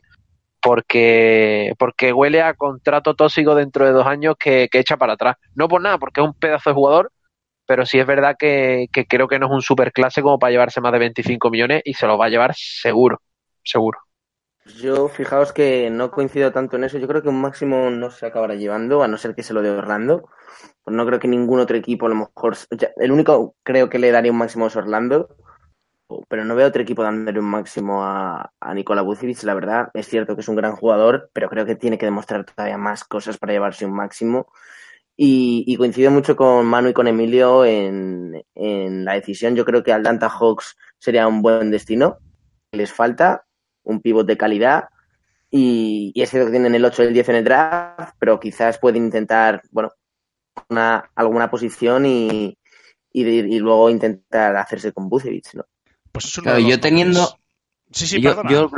porque, 0.61 1.73
porque 1.79 2.13
huele 2.13 2.41
a 2.41 2.53
contrato 2.53 3.15
tóxico 3.15 3.55
dentro 3.55 3.85
de 3.85 3.91
dos 3.91 4.05
años 4.05 4.35
que, 4.39 4.69
echa 4.71 4.97
para 4.97 5.13
atrás. 5.13 5.37
No 5.55 5.67
por 5.67 5.81
nada, 5.81 5.97
porque 5.97 6.21
es 6.21 6.27
un 6.27 6.33
pedazo 6.33 6.69
de 6.69 6.73
jugador, 6.75 7.11
pero 7.67 7.85
sí 7.85 7.99
es 7.99 8.07
verdad 8.07 8.35
que, 8.37 8.87
creo 9.07 9.27
que 9.27 9.39
no 9.39 9.47
es 9.47 9.51
un 9.51 9.61
super 9.61 9.91
clase 9.91 10.21
como 10.21 10.39
para 10.39 10.51
llevarse 10.51 10.81
más 10.81 10.91
de 10.93 10.99
25 10.99 11.49
millones 11.49 11.81
y 11.85 11.93
se 11.93 12.07
lo 12.07 12.17
va 12.17 12.25
a 12.25 12.29
llevar 12.29 12.53
seguro, 12.55 13.21
seguro. 13.63 13.99
Yo, 14.81 15.07
fijaos 15.07 15.53
que 15.53 15.89
no 15.89 16.11
coincido 16.11 16.51
tanto 16.51 16.75
en 16.75 16.83
eso. 16.83 16.97
Yo 16.97 17.07
creo 17.07 17.21
que 17.21 17.29
un 17.29 17.39
máximo 17.39 17.89
no 17.89 18.09
se 18.11 18.25
acabará 18.25 18.55
llevando, 18.55 19.01
a 19.03 19.07
no 19.07 19.17
ser 19.17 19.33
que 19.33 19.43
se 19.43 19.53
lo 19.53 19.61
dé 19.61 19.69
Orlando. 19.69 20.27
Pues 20.83 20.95
no 20.95 21.05
creo 21.05 21.19
que 21.19 21.27
ningún 21.27 21.59
otro 21.59 21.77
equipo, 21.77 22.05
a 22.05 22.09
lo 22.09 22.15
mejor. 22.15 22.57
el 22.97 23.11
único 23.11 23.55
creo 23.63 23.89
que 23.89 23.99
le 23.99 24.11
daría 24.11 24.31
un 24.31 24.37
máximo 24.37 24.67
es 24.67 24.75
Orlando 24.75 25.29
pero 26.29 26.45
no 26.45 26.55
veo 26.55 26.67
otro 26.67 26.81
equipo 26.81 27.03
dándole 27.03 27.39
un 27.39 27.45
máximo 27.45 28.03
a, 28.03 28.51
a 28.59 28.73
Nikola. 28.73 29.05
La 29.43 29.53
verdad, 29.53 29.89
es 29.93 30.07
cierto 30.07 30.35
que 30.35 30.41
es 30.41 30.47
un 30.47 30.55
gran 30.55 30.75
jugador, 30.75 31.29
pero 31.33 31.49
creo 31.49 31.65
que 31.65 31.75
tiene 31.75 31.97
que 31.97 32.05
demostrar 32.05 32.45
todavía 32.45 32.77
más 32.77 33.03
cosas 33.03 33.37
para 33.37 33.53
llevarse 33.53 33.85
un 33.85 33.93
máximo. 33.93 34.47
Y, 35.19 35.75
coincido 35.77 36.11
mucho 36.11 36.35
con 36.35 36.67
Manu 36.67 36.89
y 36.89 36.93
con 36.93 37.07
Emilio 37.07 37.65
en, 37.65 38.43
la 38.53 39.13
decisión. 39.13 39.55
Yo 39.55 39.65
creo 39.65 39.83
que 39.83 39.91
Atlanta 39.91 40.29
Hawks 40.29 40.77
sería 40.99 41.27
un 41.27 41.41
buen 41.41 41.71
destino. 41.71 42.17
Les 42.71 42.93
falta 42.93 43.45
un 43.83 43.99
pivot 44.01 44.27
de 44.27 44.37
calidad. 44.37 44.89
Y, 45.49 46.13
es 46.15 46.29
cierto 46.29 46.47
que 46.47 46.51
tienen 46.51 46.75
el 46.75 46.85
8 46.85 47.03
y 47.03 47.07
el 47.07 47.13
10 47.13 47.29
en 47.29 47.35
el 47.35 47.43
draft, 47.43 48.15
pero 48.19 48.39
quizás 48.39 48.77
pueden 48.77 49.05
intentar, 49.05 49.63
bueno, 49.71 49.91
una, 50.69 51.09
alguna 51.15 51.49
posición 51.49 52.05
y, 52.05 52.55
y, 53.11 53.59
luego 53.59 53.89
intentar 53.89 54.55
hacerse 54.55 54.91
con 54.91 55.09
Vucevic, 55.09 55.55
¿no? 55.55 55.65
Pues 56.11 56.31
yo 56.65 56.79
teniendo. 56.79 57.37
yo, 57.89 58.69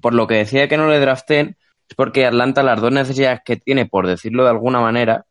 por, 0.00 0.14
lo 0.14 0.26
que 0.26 0.34
decía 0.34 0.68
que 0.68 0.76
no 0.76 0.88
le 0.88 1.00
draften, 1.00 1.56
es 1.88 1.94
porque 1.94 2.26
Atlanta 2.26 2.62
las 2.62 2.80
dos 2.80 2.92
necesidades 2.92 3.40
que 3.44 3.56
tiene, 3.56 3.86
por 3.86 4.06
decirlo 4.06 4.44
de 4.44 4.50
alguna 4.50 4.80
manera, 4.80 5.26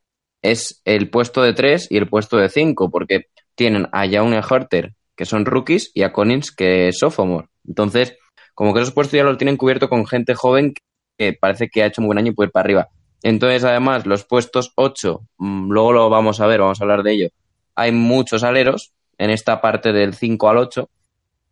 es 0.51 0.81
el 0.85 1.09
puesto 1.09 1.41
de 1.41 1.53
3 1.53 1.87
y 1.89 1.97
el 1.97 2.07
puesto 2.07 2.37
de 2.37 2.49
5, 2.49 2.89
porque 2.89 3.27
tienen 3.55 3.87
a 3.91 4.07
Jaune 4.07 4.41
Horter, 4.47 4.93
que 5.15 5.25
son 5.25 5.45
rookies, 5.45 5.91
y 5.93 6.03
a 6.03 6.11
Collins, 6.11 6.51
que 6.51 6.89
es 6.89 6.99
sophomore. 6.99 7.47
Entonces, 7.67 8.17
como 8.53 8.73
que 8.73 8.81
esos 8.81 8.93
puestos 8.93 9.17
ya 9.17 9.23
los 9.23 9.37
tienen 9.37 9.57
cubierto 9.57 9.89
con 9.89 10.07
gente 10.07 10.33
joven 10.33 10.73
que 11.17 11.33
parece 11.33 11.69
que 11.69 11.83
ha 11.83 11.87
hecho 11.87 12.01
un 12.01 12.07
buen 12.07 12.17
año 12.17 12.31
y 12.31 12.35
puede 12.35 12.47
ir 12.47 12.51
para 12.51 12.63
arriba. 12.63 12.89
Entonces, 13.23 13.63
además, 13.63 14.05
los 14.05 14.23
puestos 14.25 14.71
8, 14.75 15.21
mm, 15.37 15.71
luego 15.71 15.93
lo 15.93 16.09
vamos 16.09 16.39
a 16.41 16.47
ver, 16.47 16.61
vamos 16.61 16.79
a 16.79 16.83
hablar 16.83 17.03
de 17.03 17.13
ello. 17.13 17.27
Hay 17.75 17.91
muchos 17.91 18.43
aleros 18.43 18.93
en 19.17 19.29
esta 19.29 19.61
parte 19.61 19.93
del 19.93 20.13
5 20.13 20.49
al 20.49 20.57
8 20.57 20.89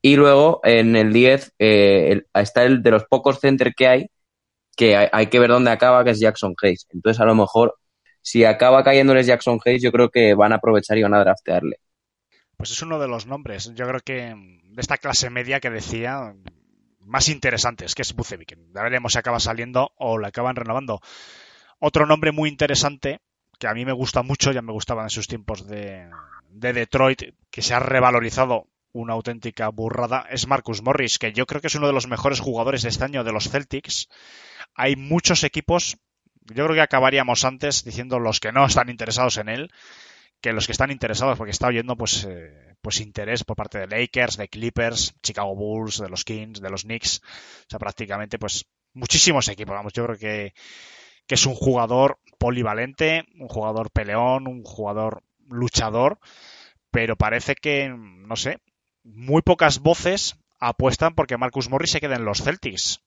y 0.02 0.16
luego 0.16 0.60
en 0.64 0.96
el 0.96 1.14
10 1.14 1.54
eh, 1.60 2.24
está 2.34 2.64
el 2.64 2.84
de 2.84 2.92
los 2.92 3.06
pocos 3.06 3.40
center 3.40 3.74
que 3.76 3.88
hay, 3.88 4.08
que 4.76 4.96
hay, 4.96 5.28
que 5.28 5.40
ver 5.40 5.50
dónde 5.50 5.72
acaba, 5.72 6.04
que 6.04 6.12
es 6.12 6.20
Jackson 6.20 6.56
Hayes. 6.62 6.88
Entonces, 6.94 7.20
a 7.22 7.26
lo 7.26 7.36
mejor, 7.36 7.76
si 8.24 8.46
acaba 8.46 8.84
cayéndoles 8.84 9.28
Jackson 9.28 9.60
Hayes, 9.64 9.84
yo 9.84 9.92
creo 9.92 10.10
que 10.10 10.34
van 10.34 10.54
a 10.54 10.56
aprovechar 10.56 10.98
y 10.98 11.04
van 11.04 11.14
a 11.14 11.20
draftearle. 11.20 11.78
Pues 12.58 12.72
es 12.72 12.82
uno 12.82 12.98
de 12.98 13.08
los 13.08 13.28
nombres, 13.28 13.72
yo 13.76 13.86
creo 13.86 14.00
que 14.00 14.34
de 14.64 14.82
esta 14.82 14.98
clase 14.98 15.30
media 15.30 15.60
que 15.60 15.70
decía, 15.70 16.34
más 17.02 17.30
interesantes, 17.30 17.94
que 17.94 18.02
es 18.02 18.16
Bucevic. 18.16 18.58
Ya 18.74 18.82
veremos 18.82 19.14
si 19.14 19.20
acaba 19.20 19.40
saliendo 19.40 19.92
o 19.98 20.18
le 20.18 20.28
acaban 20.28 20.56
renovando. 20.56 21.02
Otro 21.80 22.06
nombre 22.06 22.32
muy 22.32 22.50
interesante, 22.50 23.20
que 23.60 23.68
a 23.68 23.74
mí 23.74 23.86
me 23.86 23.92
gusta 23.92 24.24
mucho, 24.24 24.52
ya 24.52 24.62
me 24.62 24.72
gustaba 24.72 25.04
en 25.04 25.10
sus 25.10 25.28
tiempos 25.28 25.68
de, 25.68 26.10
de 26.50 26.74
Detroit, 26.74 27.36
que 27.52 27.62
se 27.62 27.74
ha 27.74 27.80
revalorizado 27.80 28.68
una 28.94 29.14
auténtica 29.14 29.70
burrada 29.70 30.26
es 30.30 30.48
Marcus 30.48 30.82
Morris, 30.84 31.18
que 31.18 31.34
yo 31.34 31.46
creo 31.46 31.60
que 31.60 31.68
es 31.68 31.76
uno 31.76 31.88
de 31.88 31.94
los 31.94 32.08
mejores 32.08 32.40
jugadores 32.40 32.84
de 32.84 32.90
este 32.90 33.04
año 33.04 33.24
de 33.24 33.34
los 33.34 33.50
Celtics. 33.50 34.08
Hay 34.76 34.96
muchos 34.96 35.44
equipos, 35.44 35.98
yo 36.48 36.66
creo 36.66 36.76
que 36.76 36.82
acabaríamos 36.82 37.46
antes 37.46 37.84
diciendo 37.84 38.20
los 38.20 38.40
que 38.40 38.52
no 38.52 38.66
están 38.66 38.90
interesados 38.90 39.38
en 39.38 39.50
él, 39.50 39.72
que 40.42 40.52
los 40.52 40.66
que 40.66 40.74
están 40.74 40.92
interesados, 40.92 41.38
porque 41.38 41.52
está 41.52 41.68
oyendo 41.68 41.96
pues, 41.96 42.26
eh, 42.30 42.76
pues 42.82 43.00
interés 43.00 43.44
por 43.44 43.56
parte 43.56 43.80
de 43.80 43.88
Lakers, 43.88 44.38
de 44.38 44.50
Clippers, 44.50 45.16
Chicago 45.22 45.56
Bulls, 45.56 46.00
de 46.00 46.10
los 46.10 46.26
Kings, 46.26 46.62
de 46.62 46.70
los 46.70 46.84
Knicks, 46.84 47.22
o 47.24 47.70
sea, 47.70 47.80
prácticamente 47.80 48.38
pues 48.38 48.66
muchísimos 48.94 49.48
equipos, 49.48 49.74
vamos, 49.74 49.94
yo 49.94 50.06
creo 50.06 50.18
que, 50.18 50.54
que 51.28 51.36
es 51.36 51.46
un 51.46 51.56
jugador 51.56 52.20
polivalente, 52.38 53.26
un 53.40 53.48
jugador 53.48 53.90
peleón, 53.92 54.48
un 54.48 54.64
jugador 54.64 55.24
luchador, 55.48 56.20
pero 56.92 57.16
parece 57.16 57.56
que, 57.56 57.90
no 57.90 58.36
sé, 58.36 58.60
muy 59.04 59.42
pocas 59.42 59.80
voces 59.80 60.36
apuestan 60.60 61.16
porque 61.16 61.38
Marcus 61.38 61.70
Morris 61.70 61.92
se 61.92 62.02
quede 62.02 62.16
en 62.16 62.26
los 62.26 62.44
Celtics. 62.44 63.02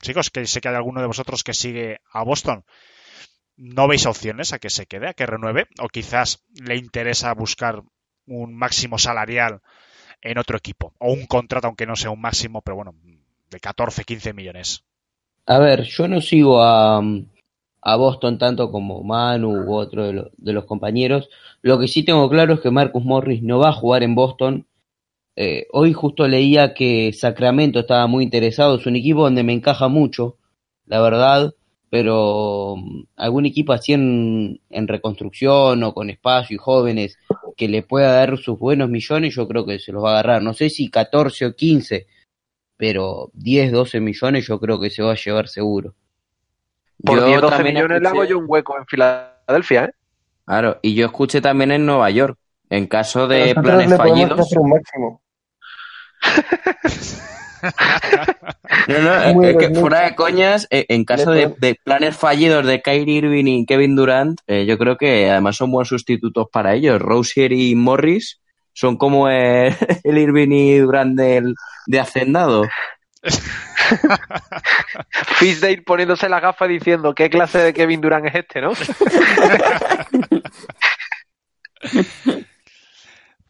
Chicos, 0.00 0.30
que 0.30 0.46
sé 0.46 0.60
que 0.60 0.68
hay 0.68 0.74
alguno 0.74 1.00
de 1.00 1.06
vosotros 1.06 1.42
que 1.42 1.54
sigue 1.54 2.00
a 2.12 2.22
Boston. 2.24 2.64
¿No 3.56 3.88
veis 3.88 4.04
opciones 4.06 4.52
a 4.52 4.58
que 4.58 4.70
se 4.70 4.86
quede, 4.86 5.08
a 5.08 5.14
que 5.14 5.26
renueve? 5.26 5.66
¿O 5.80 5.88
quizás 5.88 6.44
le 6.54 6.76
interesa 6.76 7.32
buscar 7.32 7.82
un 8.26 8.54
máximo 8.54 8.98
salarial 8.98 9.62
en 10.20 10.38
otro 10.38 10.58
equipo? 10.58 10.92
O 10.98 11.12
un 11.12 11.26
contrato, 11.26 11.66
aunque 11.66 11.86
no 11.86 11.96
sea 11.96 12.10
un 12.10 12.20
máximo, 12.20 12.60
pero 12.60 12.76
bueno, 12.76 12.94
de 13.50 13.60
14, 13.60 14.04
15 14.04 14.32
millones. 14.34 14.84
A 15.46 15.58
ver, 15.58 15.84
yo 15.84 16.06
no 16.06 16.20
sigo 16.20 16.62
a, 16.62 17.00
a 17.80 17.96
Boston 17.96 18.36
tanto 18.36 18.70
como 18.70 19.02
Manu 19.02 19.64
u 19.64 19.74
otro 19.74 20.06
de, 20.06 20.30
de, 20.36 20.52
los 20.52 20.64
compañeros. 20.64 21.30
Lo 21.62 21.78
que 21.78 21.88
sí 21.88 22.02
tengo 22.02 22.28
claro 22.28 22.54
es 22.54 22.60
que 22.60 22.70
Marcus 22.70 23.04
Morris 23.04 23.42
no 23.42 23.58
va 23.58 23.70
a 23.70 23.72
jugar 23.72 24.02
en 24.02 24.14
Boston 24.14 24.66
eh, 25.36 25.66
hoy 25.72 25.92
justo 25.92 26.26
leía 26.26 26.74
que 26.74 27.12
Sacramento 27.12 27.80
estaba 27.80 28.06
muy 28.06 28.24
interesado, 28.24 28.76
es 28.76 28.86
un 28.86 28.96
equipo 28.96 29.22
donde 29.22 29.42
me 29.44 29.52
encaja 29.52 29.88
mucho, 29.88 30.36
la 30.86 31.00
verdad, 31.02 31.54
pero 31.90 32.74
mm, 32.76 33.02
algún 33.16 33.46
equipo 33.46 33.72
así 33.72 33.92
en, 33.92 34.60
en 34.70 34.88
reconstrucción 34.88 35.82
o 35.82 35.92
con 35.94 36.10
espacio 36.10 36.54
y 36.54 36.58
jóvenes 36.58 37.18
que 37.56 37.68
le 37.68 37.82
pueda 37.82 38.12
dar 38.12 38.36
sus 38.38 38.58
buenos 38.58 38.88
millones, 38.88 39.34
yo 39.34 39.46
creo 39.46 39.64
que 39.66 39.78
se 39.78 39.92
los 39.92 40.02
va 40.02 40.10
a 40.10 40.12
agarrar. 40.14 40.42
No 40.42 40.52
sé 40.54 40.68
si 40.70 40.90
14 40.90 41.46
o 41.46 41.54
15, 41.54 42.06
pero 42.76 43.30
10, 43.34 43.72
12 43.72 44.00
millones 44.00 44.46
yo 44.46 44.58
creo 44.60 44.78
que 44.80 44.90
se 44.90 45.02
va 45.02 45.12
a 45.12 45.16
llevar 45.16 45.48
seguro. 45.48 45.94
Por 47.04 47.18
Yo 47.20 47.26
10, 47.26 47.40
12 47.42 47.54
también 47.56 47.74
millones 47.76 48.02
le 48.02 48.08
hago 48.08 48.22
escuché- 48.24 48.28
yo 48.30 48.38
un 48.38 48.44
hueco 48.48 48.76
en 48.78 48.86
Filadelfia, 48.86 49.84
¿eh? 49.84 49.90
Claro, 50.46 50.78
y 50.82 50.94
yo 50.94 51.06
escuché 51.06 51.40
también 51.40 51.72
en 51.72 51.84
Nueva 51.86 52.08
York, 52.10 52.38
en 52.70 52.86
caso 52.86 53.26
de 53.28 53.40
Nosotros 53.54 53.64
planes 53.64 53.96
fallidos. 53.96 54.40
hacer 54.40 54.58
un 54.58 54.70
máximo. 54.70 55.20
No, 58.88 58.98
no, 59.00 59.34
Muy 59.34 59.48
es 59.48 59.56
que 59.56 59.70
fuera 59.74 60.02
de 60.02 60.14
coñas, 60.14 60.68
eh, 60.70 60.86
en 60.88 61.04
caso 61.04 61.32
de, 61.32 61.76
planes 61.82 62.16
fallidos 62.16 62.64
de 62.66 62.80
Kyrie 62.82 63.18
Irving 63.18 63.46
y 63.46 63.66
Kevin 63.66 63.96
Durant, 63.96 64.40
eh, 64.46 64.64
yo 64.66 64.78
creo 64.78 64.96
que 64.96 65.28
además 65.30 65.56
son 65.56 65.72
buenos 65.72 65.88
sustitutos 65.88 66.46
para 66.52 66.74
ellos. 66.74 67.00
Rosier 67.00 67.52
y 67.52 67.74
Morris 67.74 68.40
son 68.72 68.96
como 68.96 69.28
el, 69.28 69.74
el 70.04 70.18
Irving 70.18 70.50
y 70.50 70.78
Durant 70.78 71.18
del, 71.18 71.54
de 71.86 72.00
Hacendado. 72.00 72.68
Fisdale 75.38 75.82
poniéndose 75.82 76.28
la 76.28 76.40
gafa 76.40 76.66
diciendo 76.68 77.14
qué 77.14 77.30
clase 77.30 77.58
de 77.58 77.74
Kevin 77.74 78.00
Durant 78.00 78.26
es 78.26 78.34
este, 78.34 78.60
¿no? 78.60 78.72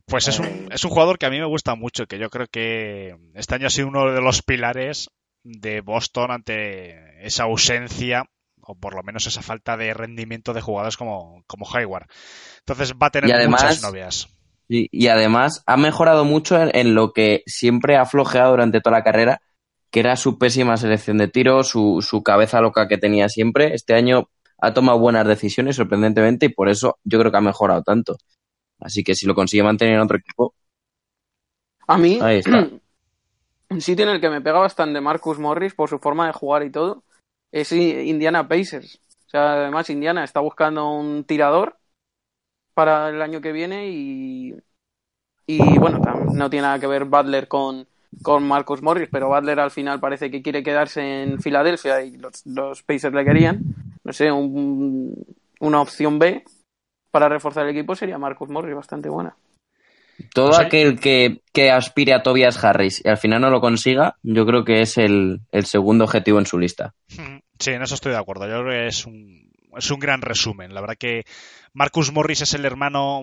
Pues 0.07 0.29
es 0.29 0.39
un, 0.39 0.69
es 0.71 0.85
un 0.85 0.91
jugador 0.91 1.19
que 1.19 1.27
a 1.27 1.31
mí 1.31 1.39
me 1.39 1.47
gusta 1.47 1.75
mucho, 1.75 2.07
que 2.07 2.19
yo 2.19 2.31
creo 2.31 2.47
que 2.47 3.17
este 3.35 3.55
año 3.57 3.67
ha 3.67 3.71
sido 3.71 3.89
uno 3.89 4.13
de 4.13 4.21
los 4.21 4.43
pilares 4.43 5.11
de 5.43 5.81
Boston 5.81 6.31
ante 6.31 7.27
esa 7.27 7.45
ausencia 7.45 8.25
o 8.61 8.75
por 8.77 8.95
lo 8.95 9.03
menos 9.03 9.27
esa 9.27 9.43
falta 9.43 9.77
de 9.77 9.95
rendimiento 9.95 10.53
de 10.53 10.61
jugadores 10.61 10.97
como, 10.97 11.43
como 11.47 11.67
Hayward. 11.73 12.07
Entonces 12.61 12.95
va 12.95 13.09
a 13.09 13.11
tener 13.11 13.31
Y 13.31 13.33
además- 13.33 13.63
muchas 13.63 13.83
novias. 13.83 14.29
Y, 14.69 14.89
y 14.91 15.07
además 15.09 15.63
ha 15.67 15.77
mejorado 15.77 16.25
mucho 16.25 16.61
en, 16.61 16.71
en 16.75 16.95
lo 16.97 17.13
que 17.13 17.43
siempre 17.47 17.97
ha 17.97 18.05
flojeado 18.05 18.51
durante 18.51 18.81
toda 18.81 18.99
la 18.99 19.05
carrera, 19.05 19.41
que 19.93 20.01
era 20.01 20.17
su 20.17 20.39
pésima 20.39 20.77
selección 20.77 21.19
de 21.19 21.29
tiro, 21.29 21.63
su, 21.63 22.05
su 22.09 22.23
cabeza 22.25 22.61
loca 22.61 22.89
que 22.89 22.99
tenía 22.99 23.29
siempre. 23.29 23.75
Este 23.75 23.95
año 23.95 24.29
ha 24.59 24.75
tomado 24.75 24.99
buenas 24.99 25.27
decisiones, 25.29 25.77
sorprendentemente, 25.77 26.47
y 26.47 26.49
por 26.49 26.69
eso 26.69 26.99
yo 27.05 27.21
creo 27.21 27.31
que 27.31 27.39
ha 27.39 27.43
mejorado 27.43 27.83
tanto. 27.85 28.17
Así 28.81 29.03
que 29.05 29.15
si 29.15 29.27
lo 29.27 29.35
consigue 29.35 29.63
mantener 29.63 29.95
en 29.97 30.01
otro 30.01 30.17
equipo, 30.19 30.55
A 31.87 31.99
mí, 31.99 32.19
Ahí 32.21 32.39
está. 32.39 32.69
un 33.71 33.81
sitio 33.81 34.05
en 34.05 34.13
el 34.13 34.21
que 34.21 34.31
me 34.31 34.41
pega 34.41 34.59
bastante 34.59 35.01
Marcus 35.01 35.39
Morris 35.39 35.75
por 35.75 35.89
su 35.89 35.99
forma 35.99 36.27
de 36.27 36.33
jugar 36.33 36.63
y 36.65 36.71
todo 36.71 37.05
es 37.53 37.73
Indiana 37.73 38.49
Pacers. 38.49 39.01
O 39.27 39.31
sea, 39.31 39.55
además 39.55 39.91
Indiana 39.91 40.25
está 40.25 40.41
buscando 40.41 40.91
un 40.91 41.25
tirador 41.25 41.79
para 42.75 43.11
el 43.11 43.23
año 43.23 43.41
que 43.41 43.53
viene 43.53 43.89
y, 43.91 44.55
y 45.47 45.79
bueno, 45.79 46.01
no 46.35 46.51
tiene 46.51 46.67
nada 46.67 46.81
que 46.81 46.87
ver 46.87 47.05
Butler 47.07 47.49
con, 47.49 47.87
con 48.23 48.47
Marcus 48.47 48.83
Morris, 48.83 49.09
pero 49.13 49.29
Butler 49.29 49.61
al 49.61 49.71
final 49.71 50.01
parece 50.01 50.31
que 50.31 50.43
quiere 50.43 50.63
quedarse 50.63 51.23
en 51.25 51.41
Filadelfia 51.41 52.03
y 52.03 52.17
los, 52.17 52.47
los 52.47 52.83
Pacers 52.83 53.15
le 53.15 53.25
querían. 53.25 53.65
No 54.05 54.13
sé, 54.13 54.33
un- 54.33 55.15
una 55.61 55.81
opción 55.81 56.19
B 56.19 56.45
para 57.19 57.31
reforzar 57.31 57.65
el 57.65 57.71
equipo 57.75 57.95
sería 57.95 58.19
Marcus 58.19 58.51
Morris, 58.51 58.75
bastante 58.75 59.09
buena. 59.09 59.35
todo 60.35 60.53
Sí. 60.53 60.63
aquel 60.63 61.01
que, 61.01 61.41
que 61.53 61.71
aspire 61.71 62.13
a 62.15 62.23
Tobias 62.23 62.63
Harris 62.63 63.03
y 63.05 63.09
al 63.09 63.17
final 63.17 63.41
no 63.41 63.49
lo 63.51 63.61
consiga, 63.63 64.17
yo 64.23 64.45
creo 64.45 64.65
que 64.65 64.83
es 64.83 64.99
el, 64.99 65.41
el 65.51 65.65
segundo 65.65 66.05
objetivo 66.05 66.39
en 66.39 66.45
su 66.47 66.59
lista. 66.59 66.95
Sí, 67.59 67.71
en 67.71 67.83
eso 67.83 67.95
estoy 67.95 68.13
de 68.13 68.19
acuerdo. 68.19 68.47
Yo 68.47 68.63
creo 68.63 68.71
que 68.83 68.87
es 68.89 69.07
un, 69.07 69.51
es 69.77 69.91
un 69.91 69.99
gran 69.99 70.21
resumen. 70.21 70.75
La 70.75 70.81
verdad 70.83 70.97
que 70.99 71.25
Marcus 71.73 72.13
Morris 72.13 72.43
es 72.43 72.53
el 72.55 72.65
hermano 72.67 73.23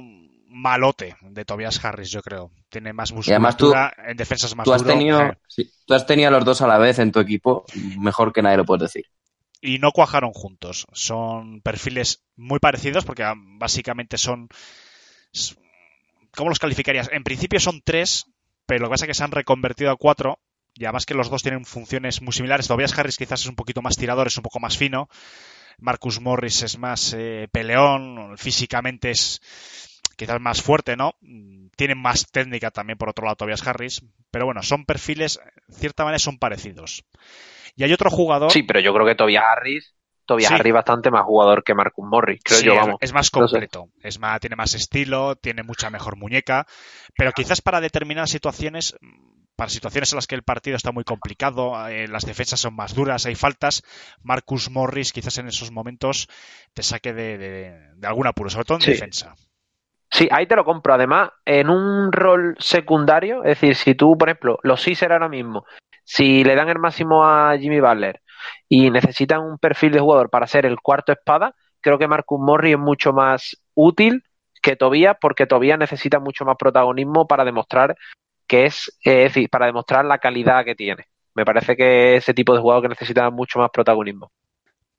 malote 0.50 1.16
de 1.22 1.46
Tobias 1.46 1.84
Harris, 1.84 2.10
yo 2.12 2.22
creo. 2.22 2.52
Tiene 2.70 2.94
más 2.94 3.10
tú- 3.10 3.16
musculatura, 3.16 3.94
en 4.08 4.18
defensas 4.18 4.56
más 4.56 4.66
Tú 4.66 4.74
has, 4.74 4.84
duro. 4.84 4.94
tenido, 4.96 5.22
eh. 5.22 5.38
sí, 5.48 5.70
tú 5.86 5.94
has 5.96 6.06
tenido 6.06 6.30
a 6.30 6.32
los 6.32 6.46
dos 6.46 6.62
a 6.62 6.68
la 6.68 6.78
vez 6.80 7.00
en 7.00 7.12
tu 7.12 7.20
equipo, 7.20 7.66
mejor 8.00 8.32
que 8.34 8.42
nadie 8.44 8.58
lo 8.58 8.66
puedes 8.66 8.84
decir. 8.84 9.06
Y 9.64 9.80
no 9.80 9.94
cuajaron 9.94 10.34
juntos. 10.34 10.86
Son 10.92 11.62
perfiles 11.62 12.22
muy 12.36 12.60
parecidos 12.60 13.06
porque 13.06 13.24
ah, 13.24 13.34
básicamente 13.38 14.18
son... 14.18 14.50
¿Cómo 16.36 16.50
los 16.50 16.60
calificarías? 16.60 17.10
En 17.14 17.24
principio 17.24 17.60
son 17.62 17.82
tres, 17.82 18.26
pero 18.66 18.82
lo 18.82 18.88
que 18.88 18.92
pasa 18.92 19.06
es 19.06 19.08
que 19.08 19.14
se 19.14 19.24
han 19.24 19.32
reconvertido 19.32 19.90
a 19.90 19.96
cuatro 19.96 20.40
y 20.74 20.84
además 20.84 21.06
que 21.06 21.14
los 21.14 21.30
dos 21.30 21.44
tienen 21.44 21.64
funciones 21.64 22.22
muy 22.22 22.34
similares. 22.34 22.68
Tobias 22.68 22.98
Harris 22.98 23.18
quizás 23.18 23.42
es 23.42 23.48
un 23.48 23.56
poquito 23.56 23.82
más 23.82 23.96
tirador, 23.96 24.28
es 24.28 24.38
un 24.38 24.44
poco 24.44 24.60
más 24.60 24.78
fino. 24.78 25.08
Marcus 25.78 26.20
Morris 26.20 26.62
es 26.64 26.78
más 26.78 27.16
eh, 27.18 27.48
peleón, 27.52 28.38
físicamente 28.38 29.12
es 29.12 29.40
quizás 30.16 30.40
más 30.42 30.62
fuerte, 30.62 30.96
¿no? 30.96 31.16
Mm, 31.22 31.68
Tienen 31.76 31.98
más 31.98 32.30
técnica 32.32 32.72
también 32.72 32.98
por 32.98 33.10
otro 33.10 33.26
lado 33.26 33.36
Tobias 33.36 33.66
Harris, 33.68 34.02
pero 34.32 34.46
bueno, 34.46 34.62
son 34.64 34.86
perfiles, 34.86 35.40
de 35.68 35.76
cierta 35.76 36.04
manera 36.04 36.20
son 36.20 36.38
parecidos. 36.38 37.04
Y 37.76 37.84
hay 37.84 37.94
otro 37.94 38.10
jugador... 38.12 38.52
Sí, 38.52 38.64
pero 38.64 38.80
yo 38.80 38.94
creo 38.94 39.06
que 39.08 39.16
Tobias 39.16 39.44
Harris, 39.50 39.96
Tobias 40.26 40.50
Sí. 40.50 40.54
Harris 40.54 40.68
es 40.68 40.74
bastante 40.74 41.10
más 41.12 41.24
jugador 41.24 41.64
que 41.64 41.74
Marcus 41.74 42.06
Morris, 42.08 42.40
creo 42.44 42.60
Sí, 42.60 42.66
yo, 42.66 42.76
vamos. 42.76 42.98
Es, 43.02 43.12
más 43.12 43.30
completo, 43.30 43.90
es 44.02 44.20
más, 44.20 44.40
tiene 44.40 44.56
más 44.56 44.74
estilo, 44.76 45.36
tiene 45.36 45.64
mucha 45.64 45.90
mejor 45.90 46.16
muñeca, 46.16 46.66
pero 47.18 47.32
quizás 47.34 47.62
para 47.62 47.82
determinadas 47.82 48.30
situaciones, 48.30 48.96
para 49.56 49.70
situaciones 49.70 50.12
en 50.14 50.18
las 50.18 50.28
que 50.28 50.36
el 50.36 50.44
partido 50.44 50.78
está 50.78 50.92
muy 50.92 51.04
complicado, 51.04 51.88
eh, 51.90 52.08
las 52.08 52.26
defensas 52.26 52.60
son 52.60 52.76
más 52.76 52.94
duras, 52.94 53.26
hay 53.26 53.36
faltas, 53.36 53.84
Marcus 54.22 54.70
Morris 54.70 55.12
quizás 55.12 55.38
en 55.40 55.48
esos 55.48 55.72
momentos 55.72 56.28
te 56.74 56.84
saque 56.84 57.14
de, 57.14 57.38
de- 57.38 57.80
de 57.96 58.08
algún 58.08 58.28
apuro, 58.28 58.50
sobre 58.50 58.66
todo 58.66 58.78
en 58.78 58.82
Sí. 58.84 58.92
defensa. 58.92 59.36
Sí, 60.14 60.28
ahí 60.32 60.46
te 60.46 60.56
lo 60.56 60.64
compro. 60.64 60.94
Además, 60.94 61.32
en 61.44 61.72
un 61.72 62.12
rol 62.12 62.56
secundario, 62.60 63.40
es 63.44 63.60
decir, 63.60 63.76
si 63.76 63.96
tú, 63.96 64.16
por 64.16 64.30
ejemplo, 64.30 64.60
los 64.62 64.80
Sixers 64.82 65.12
ahora 65.12 65.28
mismo, 65.28 65.66
si 66.04 66.44
le 66.44 66.54
dan 66.56 66.70
el 66.70 66.78
máximo 66.78 67.26
a 67.26 67.58
Jimmy 67.58 67.80
Butler 67.80 68.22
y 68.70 68.92
necesitan 68.92 69.42
un 69.42 69.58
perfil 69.58 69.92
de 69.94 70.00
jugador 70.00 70.30
para 70.30 70.46
ser 70.46 70.68
el 70.68 70.80
cuarto 70.82 71.12
espada, 71.12 71.56
creo 71.82 71.98
que 71.98 72.08
Marcus 72.08 72.40
Morris 72.40 72.74
es 72.74 72.80
mucho 72.80 73.12
más 73.12 73.58
útil 73.74 74.24
que 74.62 74.76
Tobias, 74.76 75.18
porque 75.20 75.48
Tobias 75.48 75.80
necesita 75.80 76.20
mucho 76.20 76.46
más 76.46 76.58
protagonismo 76.58 77.26
para 77.28 77.44
demostrar 77.44 77.98
que 78.46 78.66
es, 78.66 78.90
eh, 79.04 79.26
es 79.26 79.34
decir, 79.34 79.50
para 79.50 79.66
demostrar 79.66 80.06
la 80.06 80.20
calidad 80.20 80.64
que 80.64 80.76
tiene. 80.76 81.06
Me 81.34 81.44
parece 81.44 81.76
que 81.76 82.18
ese 82.18 82.36
tipo 82.36 82.54
de 82.54 82.62
jugador 82.62 82.84
que 82.84 82.90
necesita 82.90 83.32
mucho 83.32 83.58
más 83.58 83.72
protagonismo. 83.72 84.32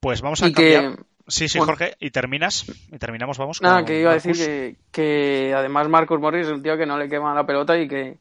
Pues 0.01 0.21
vamos 0.23 0.43
a 0.43 0.49
Y 0.49 0.53
que- 0.53 0.75
cambiar. 0.75 1.05
Sí, 1.27 1.49
sí. 1.49 1.59
Jorge, 1.59 1.95
y 2.01 2.11
terminas, 2.11 2.67
y 2.93 2.99
terminamos, 2.99 3.39
vamos. 3.39 3.63
Nada, 3.63 3.79
con 3.79 3.87
que 3.87 4.01
iba 4.01 4.11
a 4.11 4.15
decir 4.15 4.37
que, 4.37 4.77
que 4.91 5.55
además 5.57 5.89
Marcus 5.89 6.21
Morris 6.21 6.47
es 6.47 6.53
un 6.53 6.63
tío 6.63 6.77
que 6.77 6.87
no 6.87 6.99
le 6.99 7.09
quema 7.09 7.35
la 7.35 7.47
pelota 7.47 7.79
y 7.79 7.89
que, 7.89 8.19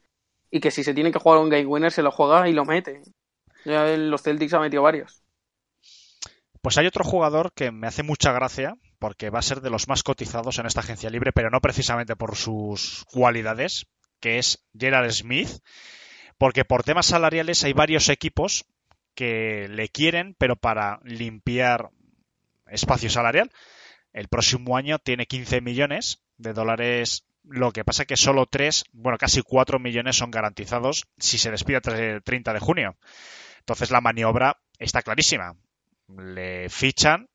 y 0.49 0.59
que 0.59 0.71
si 0.71 0.83
se 0.83 0.93
tiene 0.93 1.11
que 1.11 1.19
jugar 1.19 1.39
un 1.39 1.49
game 1.49 1.65
winner 1.65 1.91
se 1.91 2.01
lo 2.01 2.11
juega 2.11 2.47
y 2.47 2.53
lo 2.53 2.63
mete. 2.63 3.01
Ya 3.65 3.93
en 3.93 4.09
los 4.09 4.21
Celtics 4.21 4.53
ha 4.53 4.59
metido 4.59 4.83
varios. 4.83 5.21
Pues 6.61 6.77
hay 6.77 6.87
otro 6.87 7.03
jugador 7.03 7.51
que 7.53 7.71
me 7.71 7.87
hace 7.87 8.03
mucha 8.03 8.31
gracia, 8.31 8.77
porque 8.99 9.29
va 9.29 9.39
a 9.39 9.43
ser 9.43 9.59
de 9.59 9.69
los 9.69 9.89
más 9.89 10.01
cotizados 10.01 10.59
en 10.59 10.65
esta 10.65 10.79
agencia 10.79 11.09
libre, 11.09 11.33
pero 11.33 11.49
no 11.49 11.59
precisamente 11.59 12.15
por 12.15 12.37
sus 12.37 13.03
cualidades, 13.11 13.85
que 14.21 14.37
es 14.37 14.63
Gerald 14.77 15.11
Smith, 15.11 15.49
porque 16.37 16.63
por 16.63 16.83
temas 16.83 17.07
salariales 17.07 17.65
hay 17.65 17.73
varios 17.73 18.07
equipos 18.07 18.65
que 19.13 19.67
le 19.69 19.89
quieren, 19.89 20.35
pero 20.37 20.55
para 20.55 21.01
limpiar 21.03 21.89
espacio 22.67 23.09
salarial. 23.09 23.51
El 24.11 24.27
próximo 24.27 24.77
año 24.77 24.99
tiene 24.99 25.25
15 25.25 25.61
millones 25.61 26.21
de 26.37 26.53
dólares, 26.53 27.25
lo 27.43 27.71
que 27.71 27.83
pasa 27.83 28.05
que 28.05 28.17
solo 28.17 28.45
3, 28.45 28.85
bueno, 28.91 29.17
casi 29.17 29.41
4 29.41 29.79
millones 29.79 30.17
son 30.17 30.31
garantizados 30.31 31.07
si 31.17 31.37
se 31.37 31.51
despide 31.51 31.81
el 31.85 32.23
30 32.23 32.53
de 32.53 32.59
junio. 32.59 32.97
Entonces 33.59 33.91
la 33.91 34.01
maniobra 34.01 34.57
está 34.77 35.01
clarísima 35.01 35.55
le 36.07 36.69
fichan, 36.69 37.29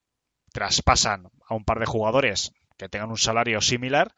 traspasan 0.53 1.31
a 1.47 1.55
un 1.55 1.65
par 1.65 1.79
de 1.79 1.87
jugadores 1.87 2.53
que 2.77 2.89
tengan 2.89 3.11
un 3.11 3.19
salario 3.19 3.61
similar 3.61 4.15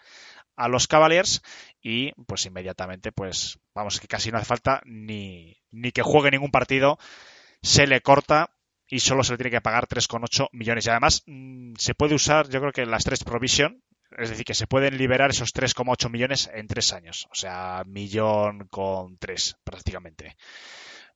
a 0.56 0.68
los 0.68 0.86
Cavaliers 0.86 1.42
y 1.80 2.12
pues 2.24 2.44
inmediatamente 2.46 3.12
pues 3.12 3.58
vamos 3.74 4.00
que 4.00 4.08
casi 4.08 4.30
no 4.30 4.38
hace 4.38 4.46
falta 4.46 4.82
ni, 4.84 5.56
ni 5.70 5.92
que 5.92 6.02
juegue 6.02 6.30
ningún 6.30 6.50
partido 6.50 6.98
se 7.62 7.86
le 7.86 8.00
corta 8.02 8.50
y 8.90 9.00
solo 9.00 9.24
se 9.24 9.32
le 9.32 9.38
tiene 9.38 9.50
que 9.50 9.60
pagar 9.60 9.86
3,8 9.86 10.48
millones 10.52 10.86
y 10.86 10.90
además 10.90 11.22
mmm, 11.26 11.74
se 11.78 11.94
puede 11.94 12.14
usar 12.14 12.48
yo 12.48 12.60
creo 12.60 12.72
que 12.72 12.86
las 12.86 13.04
tres 13.04 13.24
provision 13.24 13.82
es 14.18 14.30
decir 14.30 14.44
que 14.44 14.54
se 14.54 14.66
pueden 14.66 14.98
liberar 14.98 15.30
esos 15.30 15.54
3,8 15.54 16.10
millones 16.10 16.50
en 16.52 16.66
tres 16.66 16.92
años 16.92 17.26
o 17.30 17.34
sea 17.34 17.84
millón 17.86 18.66
con 18.68 19.16
tres 19.18 19.56
prácticamente 19.64 20.36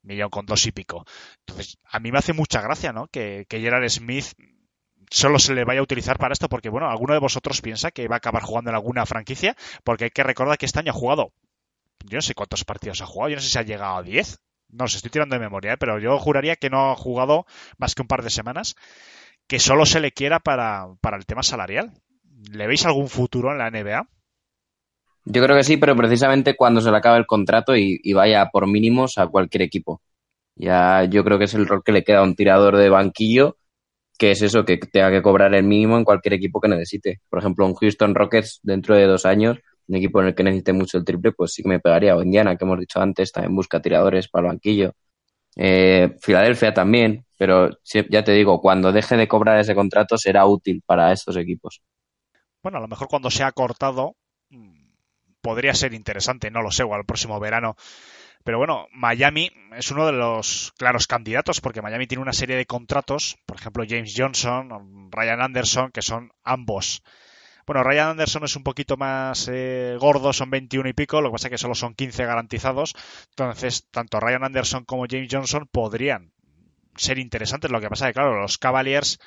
millón 0.05 0.29
con 0.29 0.45
dos 0.45 0.65
y 0.65 0.71
pico. 0.71 1.05
Entonces, 1.39 1.77
a 1.83 1.99
mí 1.99 2.11
me 2.11 2.19
hace 2.19 2.33
mucha 2.33 2.61
gracia, 2.61 2.93
¿no? 2.93 3.07
Que, 3.07 3.45
que 3.49 3.59
Gerard 3.59 3.89
Smith 3.89 4.33
solo 5.09 5.39
se 5.39 5.53
le 5.53 5.65
vaya 5.65 5.79
a 5.79 5.83
utilizar 5.83 6.17
para 6.17 6.33
esto, 6.33 6.49
porque, 6.49 6.69
bueno, 6.69 6.89
¿alguno 6.89 7.13
de 7.13 7.19
vosotros 7.19 7.61
piensa 7.61 7.91
que 7.91 8.07
va 8.07 8.15
a 8.15 8.17
acabar 8.17 8.43
jugando 8.43 8.69
en 8.71 8.75
alguna 8.75 9.05
franquicia? 9.05 9.55
Porque 9.83 10.05
hay 10.05 10.09
que 10.11 10.23
recordar 10.23 10.57
que 10.57 10.65
este 10.65 10.79
año 10.79 10.91
ha 10.91 10.95
jugado, 10.95 11.33
yo 12.05 12.17
no 12.17 12.21
sé 12.21 12.33
cuántos 12.33 12.63
partidos 12.63 13.01
ha 13.01 13.05
jugado, 13.05 13.29
yo 13.29 13.35
no 13.35 13.41
sé 13.41 13.49
si 13.49 13.57
ha 13.57 13.63
llegado 13.63 13.97
a 13.97 14.03
10, 14.03 14.39
no 14.77 14.87
sé, 14.87 14.97
estoy 14.97 15.11
tirando 15.11 15.35
de 15.35 15.39
memoria, 15.39 15.73
¿eh? 15.73 15.77
pero 15.77 15.99
yo 15.99 16.17
juraría 16.19 16.55
que 16.55 16.69
no 16.69 16.91
ha 16.91 16.95
jugado 16.95 17.45
más 17.77 17.95
que 17.95 18.01
un 18.01 18.07
par 18.07 18.23
de 18.23 18.29
semanas, 18.29 18.75
que 19.47 19.59
solo 19.59 19.85
se 19.85 19.99
le 19.99 20.11
quiera 20.11 20.39
para, 20.39 20.87
para 21.01 21.17
el 21.17 21.25
tema 21.25 21.43
salarial. 21.43 21.91
¿Le 22.51 22.67
veis 22.67 22.85
algún 22.85 23.07
futuro 23.07 23.51
en 23.51 23.57
la 23.57 23.69
NBA? 23.69 24.07
Yo 25.25 25.43
creo 25.43 25.57
que 25.57 25.63
sí, 25.63 25.77
pero 25.77 25.95
precisamente 25.95 26.55
cuando 26.55 26.81
se 26.81 26.91
le 26.91 26.97
acabe 26.97 27.17
el 27.17 27.25
contrato 27.25 27.75
y, 27.75 27.99
y 28.03 28.13
vaya 28.13 28.49
por 28.51 28.67
mínimos 28.67 29.17
a 29.17 29.27
cualquier 29.27 29.63
equipo. 29.63 30.01
Ya 30.55 31.03
yo 31.05 31.23
creo 31.23 31.37
que 31.37 31.45
es 31.45 31.53
el 31.53 31.67
rol 31.67 31.83
que 31.83 31.91
le 31.91 32.03
queda 32.03 32.19
a 32.19 32.23
un 32.23 32.35
tirador 32.35 32.77
de 32.77 32.89
banquillo, 32.89 33.57
que 34.17 34.31
es 34.31 34.41
eso, 34.41 34.63
que 34.63 34.77
tenga 34.77 35.11
que 35.11 35.21
cobrar 35.21 35.53
el 35.53 35.63
mínimo 35.63 35.97
en 35.97 36.05
cualquier 36.05 36.35
equipo 36.35 36.61
que 36.61 36.69
necesite. 36.69 37.21
Por 37.29 37.39
ejemplo, 37.39 37.65
un 37.65 37.75
Houston 37.75 38.15
Rockets 38.15 38.59
dentro 38.63 38.95
de 38.95 39.05
dos 39.05 39.25
años, 39.25 39.57
un 39.87 39.95
equipo 39.95 40.21
en 40.21 40.27
el 40.27 40.35
que 40.35 40.43
necesite 40.43 40.73
mucho 40.73 40.97
el 40.97 41.05
triple, 41.05 41.31
pues 41.31 41.53
sí 41.53 41.63
que 41.63 41.69
me 41.69 41.79
pegaría. 41.79 42.15
O 42.15 42.21
Indiana, 42.21 42.55
que 42.55 42.65
hemos 42.65 42.79
dicho 42.79 42.99
antes, 42.99 43.31
también 43.31 43.55
busca 43.55 43.81
tiradores 43.81 44.27
para 44.27 44.47
el 44.47 44.53
banquillo. 44.53 44.93
Eh, 45.55 46.15
Filadelfia 46.21 46.73
también, 46.73 47.25
pero 47.37 47.69
ya 47.83 48.23
te 48.23 48.31
digo, 48.33 48.59
cuando 48.59 48.91
deje 48.91 49.15
de 49.15 49.27
cobrar 49.27 49.59
ese 49.59 49.75
contrato 49.75 50.17
será 50.17 50.45
útil 50.45 50.83
para 50.85 51.11
estos 51.11 51.37
equipos. 51.37 51.81
Bueno, 52.61 52.79
a 52.79 52.81
lo 52.81 52.87
mejor 52.87 53.07
cuando 53.07 53.29
sea 53.29 53.51
cortado 53.51 54.15
mm, 54.49 54.89
podría 55.41 55.73
ser 55.73 55.93
interesante, 55.93 56.51
no 56.51 56.61
lo 56.61 56.71
sé, 56.71 56.83
o 56.83 56.93
al 56.93 57.05
próximo 57.05 57.39
verano. 57.39 57.75
Pero 58.43 58.59
bueno, 58.59 58.87
Miami 58.91 59.49
es 59.75 59.89
uno 59.91 60.05
de 60.05 60.11
los 60.11 60.71
claros 60.77 61.07
candidatos 61.07 61.61
porque 61.61 61.81
Miami 61.81 62.05
tiene 62.05 62.21
una 62.21 62.33
serie 62.33 62.55
de 62.55 62.67
contratos, 62.67 63.37
por 63.45 63.57
ejemplo 63.57 63.85
James 63.87 64.13
Johnson, 64.15 65.09
Ryan 65.11 65.41
Anderson, 65.41 65.91
que 65.91 66.03
son 66.03 66.31
ambos. 66.43 67.01
Bueno, 67.65 67.83
Ryan 67.83 68.09
Anderson 68.09 68.43
es 68.43 68.55
un 68.55 68.63
poquito 68.63 68.95
más 68.95 69.49
eh, 69.51 69.97
gordo, 69.99 70.33
son 70.33 70.51
21 70.51 70.89
y 70.89 70.93
pico, 70.93 71.21
lo 71.21 71.29
que 71.29 71.33
pasa 71.33 71.47
es 71.47 71.51
que 71.51 71.57
solo 71.57 71.73
son 71.73 71.95
15 71.95 72.25
garantizados. 72.25 72.93
Entonces, 73.29 73.87
tanto 73.89 74.19
Ryan 74.19 74.43
Anderson 74.43 74.85
como 74.85 75.05
James 75.09 75.29
Johnson 75.31 75.67
podrían 75.71 76.31
ser 76.95 77.17
interesantes. 77.17 77.71
Lo 77.71 77.81
que 77.81 77.89
pasa 77.89 78.05
es 78.05 78.09
que, 78.09 78.19
claro, 78.19 78.39
los 78.39 78.57
Cavaliers 78.57 79.19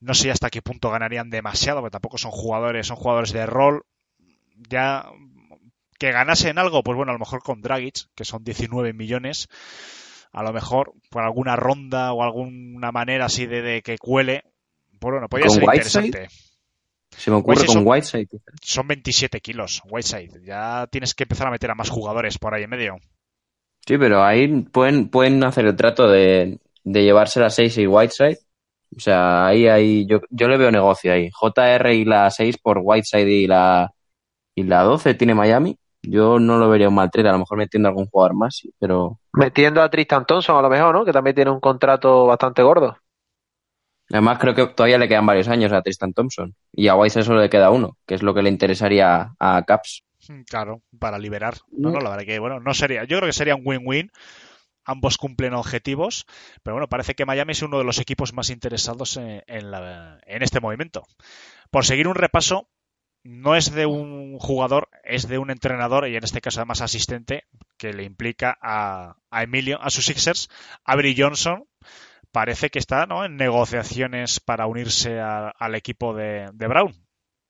no 0.00 0.14
sé 0.14 0.30
hasta 0.30 0.50
qué 0.50 0.62
punto 0.62 0.90
ganarían 0.90 1.28
demasiado, 1.28 1.80
porque 1.80 1.92
tampoco 1.92 2.18
son 2.18 2.30
jugadores, 2.30 2.86
son 2.86 2.96
jugadores 2.96 3.32
de 3.32 3.46
rol. 3.46 3.84
Ya 4.68 5.06
que 5.98 6.12
ganasen 6.12 6.58
algo, 6.58 6.82
pues 6.82 6.96
bueno, 6.96 7.10
a 7.10 7.14
lo 7.14 7.18
mejor 7.18 7.42
con 7.42 7.60
Dragic, 7.60 8.06
que 8.14 8.24
son 8.24 8.42
19 8.42 8.92
millones, 8.94 9.48
a 10.32 10.42
lo 10.42 10.52
mejor 10.52 10.94
por 11.10 11.22
alguna 11.22 11.56
ronda 11.56 12.12
o 12.12 12.22
alguna 12.22 12.92
manera 12.92 13.26
así 13.26 13.46
de, 13.46 13.60
de 13.60 13.82
que 13.82 13.98
cuele, 13.98 14.44
pues 14.98 15.12
bueno, 15.12 15.28
podría 15.28 15.48
¿Con 15.48 15.56
ser 15.56 15.64
interesante. 15.64 16.28
Se 17.20 17.30
me 17.30 17.36
ocurre 17.36 17.56
Whiteside 17.58 17.66
con 17.66 17.74
son- 17.84 17.86
Whiteside. 17.92 18.28
Son 18.62 18.88
27 18.88 19.40
kilos, 19.40 19.82
Whiteside. 19.90 20.42
Ya 20.44 20.86
tienes 20.90 21.14
que 21.14 21.24
empezar 21.24 21.48
a 21.48 21.50
meter 21.50 21.70
a 21.70 21.74
más 21.74 21.90
jugadores 21.90 22.38
por 22.38 22.54
ahí 22.54 22.62
en 22.64 22.70
medio. 22.70 22.96
Sí, 23.86 23.98
pero 23.98 24.22
ahí 24.24 24.48
pueden, 24.62 25.08
pueden 25.08 25.42
hacer 25.44 25.66
el 25.66 25.76
trato 25.76 26.08
de, 26.08 26.58
de 26.84 27.02
llevarse 27.02 27.40
la 27.40 27.50
6 27.50 27.76
y 27.78 27.86
Whiteside. 27.86 28.38
O 28.96 29.00
sea, 29.00 29.46
ahí, 29.46 29.66
ahí 29.68 30.06
yo, 30.06 30.20
yo 30.30 30.48
le 30.48 30.56
veo 30.56 30.70
negocio 30.70 31.12
ahí. 31.12 31.28
JR 31.32 31.94
y 31.94 32.04
la 32.04 32.30
6 32.30 32.56
por 32.58 32.80
Whiteside 32.82 33.28
y 33.30 33.46
la, 33.46 33.92
y 34.54 34.62
la 34.64 34.82
12 34.82 35.14
tiene 35.14 35.34
Miami. 35.34 35.76
Yo 36.02 36.38
no 36.38 36.56
lo 36.58 36.70
vería 36.70 36.88
un 36.88 36.94
mal 36.94 37.10
trade, 37.10 37.28
a 37.28 37.32
lo 37.32 37.40
mejor 37.40 37.58
metiendo 37.58 37.90
algún 37.90 38.06
jugador 38.06 38.34
más, 38.34 38.56
sí, 38.56 38.72
pero 38.78 39.18
Metiendo 39.34 39.82
a 39.82 39.90
Tristan 39.90 40.24
Thompson 40.24 40.56
a 40.56 40.62
lo 40.62 40.70
mejor, 40.70 40.94
¿no? 40.94 41.04
Que 41.04 41.12
también 41.12 41.36
tiene 41.36 41.50
un 41.50 41.60
contrato 41.60 42.24
bastante 42.26 42.62
gordo. 42.62 42.96
Además 44.10 44.38
creo 44.38 44.54
que 44.54 44.66
todavía 44.66 44.98
le 44.98 45.08
quedan 45.08 45.26
varios 45.26 45.48
años 45.48 45.72
a 45.72 45.82
Tristan 45.82 46.12
Thompson. 46.12 46.54
Y 46.72 46.88
a 46.88 46.96
Whiteside 46.96 47.24
solo 47.24 47.40
le 47.40 47.50
queda 47.50 47.70
uno, 47.70 47.96
que 48.06 48.14
es 48.14 48.22
lo 48.22 48.34
que 48.34 48.42
le 48.42 48.50
interesaría 48.50 49.32
a 49.38 49.64
Caps. 49.66 50.04
Mm, 50.28 50.42
Claro, 50.42 50.82
para 50.98 51.18
liberar. 51.18 51.54
No, 51.70 51.90
no, 51.90 52.00
la 52.00 52.10
verdad 52.10 52.24
que, 52.26 52.38
bueno, 52.38 52.60
no 52.60 52.74
sería. 52.74 53.04
Yo 53.04 53.18
creo 53.18 53.28
que 53.28 53.32
sería 53.32 53.56
un 53.56 53.62
win-win. 53.64 54.10
Ambos 54.84 55.18
cumplen 55.18 55.54
objetivos, 55.54 56.26
pero 56.62 56.74
bueno, 56.74 56.88
parece 56.88 57.14
que 57.14 57.26
Miami 57.26 57.52
es 57.52 57.62
uno 57.62 57.78
de 57.78 57.84
los 57.84 57.98
equipos 57.98 58.32
más 58.32 58.50
interesados 58.50 59.16
en, 59.18 59.42
en 59.46 59.70
la- 59.70 60.18
en 60.26 60.42
este 60.42 60.60
movimiento. 60.60 61.06
Por 61.70 61.84
seguir 61.84 62.08
un 62.08 62.16
repaso, 62.16 62.68
no 63.24 63.56
es 63.56 63.72
de 63.72 63.86
un 63.86 64.38
jugador, 64.38 64.88
es 65.04 65.28
de 65.28 65.38
un 65.38 65.50
entrenador 65.50 66.08
y 66.08 66.16
en 66.16 66.24
este 66.24 66.40
caso 66.40 66.60
además 66.60 66.80
asistente 66.82 67.44
que 67.78 67.92
le 67.92 68.04
implica 68.04 68.58
a, 68.62 69.16
a 69.30 69.42
Emilio, 69.42 69.80
a 69.82 69.90
sus 69.90 70.06
Sixers, 70.06 70.48
Avery 70.84 71.14
Johnson. 71.16 71.64
Parece 72.32 72.70
que 72.70 72.78
está 72.78 73.06
¿no? 73.06 73.24
en 73.24 73.36
negociaciones 73.36 74.40
para 74.40 74.66
unirse 74.66 75.20
a- 75.20 75.48
al 75.48 75.74
equipo 75.74 76.14
de, 76.14 76.48
de 76.52 76.66
Brown. 76.68 76.92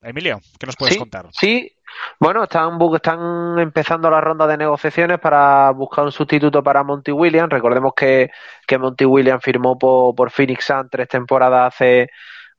Emilio, 0.03 0.41
¿qué 0.59 0.65
nos 0.65 0.77
puedes 0.77 0.95
sí, 0.95 0.99
contar? 0.99 1.27
Sí, 1.33 1.71
bueno, 2.19 2.45
están, 2.45 2.79
están 2.95 3.59
empezando 3.59 4.09
la 4.11 4.21
ronda 4.23 4.47
de 4.47 4.57
negociaciones 4.57 5.19
para 5.19 5.71
buscar 5.73 6.05
un 6.07 6.13
sustituto 6.13 6.63
para 6.63 6.83
Monty 6.83 7.13
Williams. 7.13 7.51
Recordemos 7.53 7.93
que, 7.95 8.31
que 8.67 8.79
Monty 8.79 9.05
Williams 9.05 9.45
firmó 9.45 9.77
por, 9.79 10.15
por 10.15 10.31
Phoenix 10.31 10.65
Suns 10.65 10.89
tres 10.91 11.07
temporadas 11.09 11.75
hace, 11.75 12.09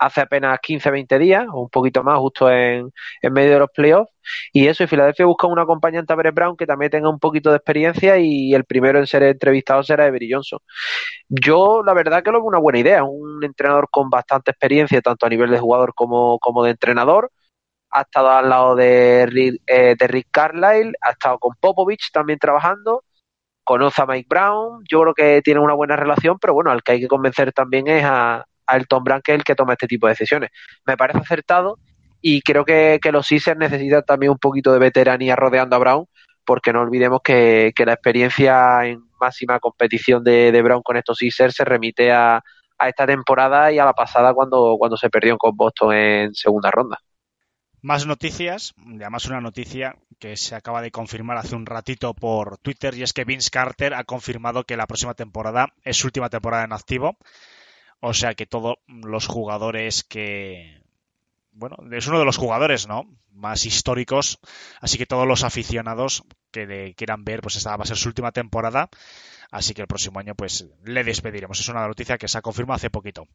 hace 0.02 0.22
apenas 0.22 0.60
15-20 0.60 1.20
días, 1.20 1.46
o 1.52 1.62
un 1.62 1.70
poquito 1.70 2.04
más, 2.04 2.18
justo 2.20 2.50
en, 2.50 2.92
en 3.22 3.34
medio 3.34 3.54
de 3.54 3.60
los 3.60 3.70
playoffs. 3.72 4.12
Y 4.52 4.68
eso, 4.68 4.84
y 4.84 4.88
Filadelfia 4.88 5.26
busca 5.28 5.48
un 5.48 5.60
acompañante 5.60 6.12
a 6.12 6.16
Brett 6.16 6.34
Brown 6.34 6.58
que 6.58 6.66
también 6.66 6.90
tenga 6.92 7.10
un 7.10 7.20
poquito 7.20 7.52
de 7.52 7.58
experiencia 7.58 8.18
y 8.18 8.54
el 8.56 8.66
primero 8.66 9.00
en 9.00 9.06
ser 9.08 9.24
entrevistado 9.24 9.84
será 9.84 10.06
Avery 10.06 10.32
Johnson. 10.32 10.60
Yo, 11.30 11.84
la 11.86 11.94
verdad, 11.94 12.24
que 12.24 12.32
lo 12.32 12.40
veo 12.40 12.48
una 12.48 12.60
buena 12.60 12.80
idea. 12.80 13.04
Un 13.04 13.44
entrenador 13.44 13.90
con 13.92 14.10
bastante 14.10 14.52
experiencia, 14.52 15.02
tanto 15.02 15.26
a 15.26 15.30
nivel 15.30 15.52
de 15.52 15.60
jugador 15.60 15.94
como, 15.96 16.40
como 16.40 16.64
de 16.64 16.72
entrenador. 16.72 17.32
Ha 17.92 18.02
estado 18.02 18.30
al 18.32 18.50
lado 18.50 18.76
de 18.76 19.28
Rick, 19.28 19.62
eh, 19.68 19.96
de 20.00 20.08
Rick 20.08 20.30
Carlisle, 20.32 20.94
ha 21.02 21.12
estado 21.12 21.40
con 21.40 21.56
Popovich 21.60 22.12
también 22.12 22.40
trabajando. 22.40 23.04
Conoce 23.64 24.02
a 24.02 24.06
Mike 24.08 24.28
Brown. 24.30 24.84
Yo 24.90 25.02
creo 25.02 25.14
que 25.14 25.42
tiene 25.44 25.60
una 25.60 25.74
buena 25.76 25.96
relación, 25.96 26.40
pero 26.40 26.54
bueno, 26.54 26.72
al 26.72 26.84
que 26.84 26.94
hay 26.94 27.02
que 27.02 27.08
convencer 27.08 27.54
también 27.54 27.88
es 27.88 28.04
a, 28.06 28.46
a 28.72 28.78
Elton 28.78 29.04
Brand, 29.04 29.22
que 29.24 29.34
es 29.34 29.38
el 29.38 29.44
que 29.44 29.56
toma 29.56 29.74
este 29.74 29.88
tipo 29.88 30.08
de 30.08 30.14
decisiones. 30.14 30.52
Me 30.86 30.98
parece 30.98 31.20
acertado 31.20 31.78
y 32.22 32.42
creo 32.42 32.66
que, 32.66 33.00
los 33.12 33.28
Sixers 33.28 33.58
necesitan 33.58 34.04
también 34.04 34.32
un 34.32 34.38
poquito 34.38 34.72
de 34.72 34.80
veteranía 34.80 35.36
rodeando 35.36 35.76
a 35.76 35.80
Brown, 35.80 36.06
porque 36.46 36.74
no 36.74 36.82
olvidemos 36.82 37.22
que, 37.24 37.72
que 37.76 37.86
la 37.86 37.94
experiencia 37.94 38.86
en 38.86 39.02
máxima 39.20 39.60
competición 39.60 40.24
de, 40.24 40.52
de 40.52 40.62
Brown 40.62 40.82
con 40.82 40.98
estos 40.98 41.18
Sixers 41.18 41.56
se 41.56 41.66
remite 41.66 42.12
a, 42.12 42.42
a 42.82 42.90
esta 42.90 43.06
temporada 43.06 43.72
y 43.72 43.80
a 43.80 43.86
la 43.86 43.94
pasada 43.94 44.34
cuando, 44.34 44.76
cuando 44.78 44.98
se 44.98 45.10
perdió 45.10 45.38
con 45.38 45.56
Boston 45.56 45.94
en 45.94 46.34
segunda 46.34 46.72
ronda. 46.72 47.00
Más 47.84 48.06
noticias, 48.06 48.74
además 48.78 49.26
una 49.26 49.42
noticia 49.42 49.96
que 50.20 50.38
se 50.38 50.56
acaba 50.56 50.82
de 50.82 50.92
confirmar 50.92 51.38
hace 51.38 51.56
un 51.56 51.66
ratito 51.66 52.14
por 52.14 52.60
Twitter 52.60 52.96
y 52.96 53.02
es 53.02 53.14
que 53.14 53.24
Vince 53.24 53.50
Carter 53.50 53.96
ha 53.96 54.04
confirmado 54.04 54.66
que 54.66 54.78
la 54.78 54.86
próxima 54.86 55.16
temporada 55.16 55.74
es 55.84 55.98
su 55.98 56.08
última 56.08 56.30
temporada 56.30 56.64
en 56.64 56.74
activo. 56.74 57.18
O 58.02 58.16
sea 58.16 58.34
que 58.34 58.48
todos 58.48 58.78
los 58.88 59.28
jugadores 59.28 60.04
que... 60.04 60.82
Bueno, 61.52 61.78
es 61.92 62.08
uno 62.08 62.18
de 62.18 62.26
los 62.26 62.38
jugadores, 62.38 62.88
¿no? 62.88 63.04
Más 63.30 63.66
históricos. 63.66 64.40
Así 64.80 64.98
que 64.98 65.06
todos 65.06 65.28
los 65.28 65.44
aficionados 65.44 66.24
que 66.50 66.96
quieran 66.98 67.24
ver, 67.24 67.42
pues 67.42 67.58
esta 67.58 67.78
va 67.78 67.84
a 67.84 67.88
ser 67.88 67.98
su 67.98 68.10
última 68.10 68.32
temporada. 68.32 68.90
Así 69.52 69.76
que 69.76 69.82
el 69.82 69.88
próximo 69.88 70.20
año, 70.20 70.34
pues 70.34 70.66
le 70.84 71.04
despediremos. 71.04 71.60
Es 71.60 71.70
una 71.70 71.88
noticia 71.88 72.18
que 72.18 72.28
se 72.28 72.40
ha 72.40 72.42
confirmado 72.42 72.78
hace 72.78 72.90
poquito. 72.90 73.28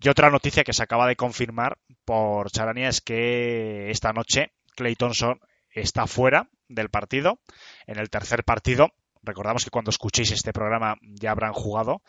Y 0.00 0.08
otra 0.08 0.30
noticia 0.30 0.64
que 0.64 0.72
se 0.72 0.82
acaba 0.82 1.06
de 1.06 1.16
confirmar 1.16 1.76
por 2.06 2.50
Charania 2.50 2.88
es 2.88 3.02
que 3.02 3.90
esta 3.90 4.12
noche 4.12 4.52
Clay 4.74 4.94
Thompson 4.96 5.38
está 5.68 6.06
fuera 6.06 6.48
del 6.68 6.88
partido. 6.88 7.40
En 7.86 7.98
el 7.98 8.08
tercer 8.08 8.42
partido. 8.44 8.88
Recordamos 9.22 9.64
que 9.64 9.70
cuando 9.70 9.90
escuchéis 9.90 10.30
este 10.32 10.52
programa 10.52 10.96
ya 11.02 11.30
habrán 11.30 11.52
jugado 11.52 12.02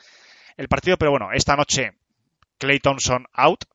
el 0.58 0.68
partido, 0.68 0.98
pero 0.98 1.12
bueno, 1.12 1.30
esta 1.34 1.56
noche 1.56 1.92
Clay 2.58 2.80
Thompson 2.80 3.26
out. 3.34 3.66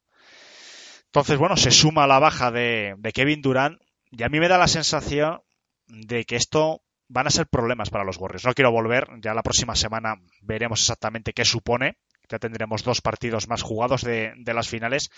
Entonces, 1.07 1.39
bueno, 1.39 1.57
se 1.57 1.71
suma 1.71 2.07
la 2.07 2.19
baja 2.19 2.51
de, 2.51 2.97
Kevin 3.13 3.43
Durant 3.43 3.81
y 4.11 4.23
a 4.23 4.29
mí 4.29 4.39
me 4.39 4.49
da 4.49 4.59
la 4.59 4.69
sensación 4.69 5.41
de 5.87 6.25
que 6.25 6.37
esto 6.37 6.83
van 7.09 7.27
a 7.27 7.31
ser 7.31 7.49
problemas 7.49 7.91
para 7.91 8.05
los 8.05 8.17
Warriors. 8.17 8.45
No 8.45 8.55
quiero 8.55 8.71
volver, 8.71 9.09
ya 9.21 9.35
la 9.35 9.43
próxima 9.43 9.75
semana 9.75 10.17
veremos 10.41 10.81
exactamente 10.81 11.33
qué 11.33 11.45
supone. 11.45 11.99
Ya 12.29 12.39
tendremos 12.39 12.85
dos 12.85 13.01
partidos 13.01 13.49
más 13.49 13.63
jugados 13.63 14.03
de, 14.03 14.33
de 14.37 14.55
las 14.55 14.69
finales, 14.69 15.11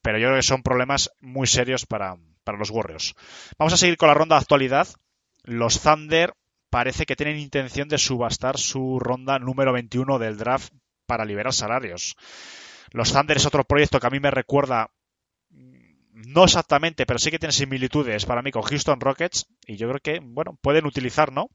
pero 0.00 0.18
yo 0.18 0.28
creo 0.28 0.38
que 0.38 0.46
son 0.46 0.62
problemas 0.62 1.10
muy 1.18 1.48
serios 1.48 1.86
para, 1.86 2.16
para 2.44 2.58
los 2.58 2.70
Warriors. 2.70 3.14
Vamos 3.58 3.72
a 3.72 3.76
seguir 3.76 3.96
con 3.96 4.08
la 4.08 4.14
ronda 4.14 4.36
de 4.36 4.42
actualidad. 4.42 4.86
Los 5.42 5.80
Thunder 5.80 6.34
parece 6.70 7.06
que 7.06 7.16
tienen 7.16 7.38
intención 7.38 7.88
de 7.88 7.98
subastar 7.98 8.58
su 8.58 9.00
ronda 9.00 9.40
número 9.40 9.72
21 9.72 10.20
del 10.20 10.36
draft 10.36 10.72
para 11.06 11.24
liberar 11.24 11.52
salarios. 11.52 12.16
Los 12.92 13.12
Thunder 13.12 13.36
es 13.36 13.46
otro 13.46 13.64
proyecto 13.64 14.00
que 14.00 14.06
a 14.06 14.10
mí 14.10 14.20
me 14.20 14.30
recuerda 14.30 14.90
no 16.16 16.44
exactamente, 16.44 17.04
pero 17.04 17.18
sí 17.18 17.30
que 17.30 17.38
tiene 17.38 17.52
similitudes 17.52 18.24
para 18.24 18.40
mí 18.40 18.50
con 18.50 18.62
Houston 18.62 19.00
Rockets 19.00 19.46
y 19.66 19.76
yo 19.76 19.86
creo 19.88 20.00
que, 20.00 20.20
bueno, 20.22 20.58
pueden 20.62 20.86
utilizar, 20.86 21.30
¿no? 21.30 21.50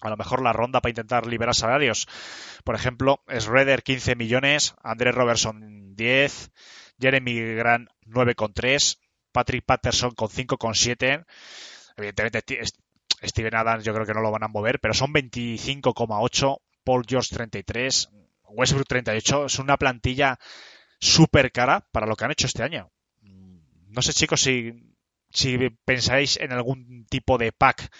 A 0.00 0.10
lo 0.10 0.16
mejor 0.16 0.42
la 0.42 0.52
ronda 0.52 0.80
para 0.80 0.90
intentar 0.90 1.26
liberar 1.26 1.54
salarios. 1.54 2.06
Por 2.62 2.76
ejemplo, 2.76 3.22
Schroeder 3.28 3.82
15 3.82 4.14
millones, 4.14 4.74
Andrés 4.82 5.14
Robertson 5.14 5.96
10, 5.96 6.52
Jeremy 7.00 7.54
Grant 7.54 7.88
9,3, 8.06 8.98
Patrick 9.32 9.64
Patterson 9.64 10.12
con 10.12 10.28
5,7. 10.28 11.24
Evidentemente, 11.96 12.44
Steven 13.22 13.54
Adams 13.54 13.84
yo 13.84 13.92
creo 13.92 14.06
que 14.06 14.14
no 14.14 14.20
lo 14.20 14.30
van 14.30 14.44
a 14.44 14.48
mover, 14.48 14.78
pero 14.78 14.94
son 14.94 15.12
25,8 15.12 16.58
Paul 16.84 17.04
George 17.08 17.34
33, 17.34 18.10
Westbrook 18.50 18.86
38. 18.88 19.46
Es 19.46 19.58
una 19.58 19.76
plantilla 19.76 20.38
súper 21.00 21.52
cara 21.52 21.86
para 21.92 22.06
lo 22.06 22.16
que 22.16 22.24
han 22.24 22.32
hecho 22.32 22.46
este 22.46 22.62
año. 22.62 22.90
No 23.88 24.02
sé, 24.02 24.12
chicos, 24.12 24.40
si, 24.42 24.72
si 25.30 25.70
pensáis 25.84 26.36
en 26.38 26.52
algún 26.52 27.06
tipo 27.08 27.38
de 27.38 27.52
pack 27.52 27.90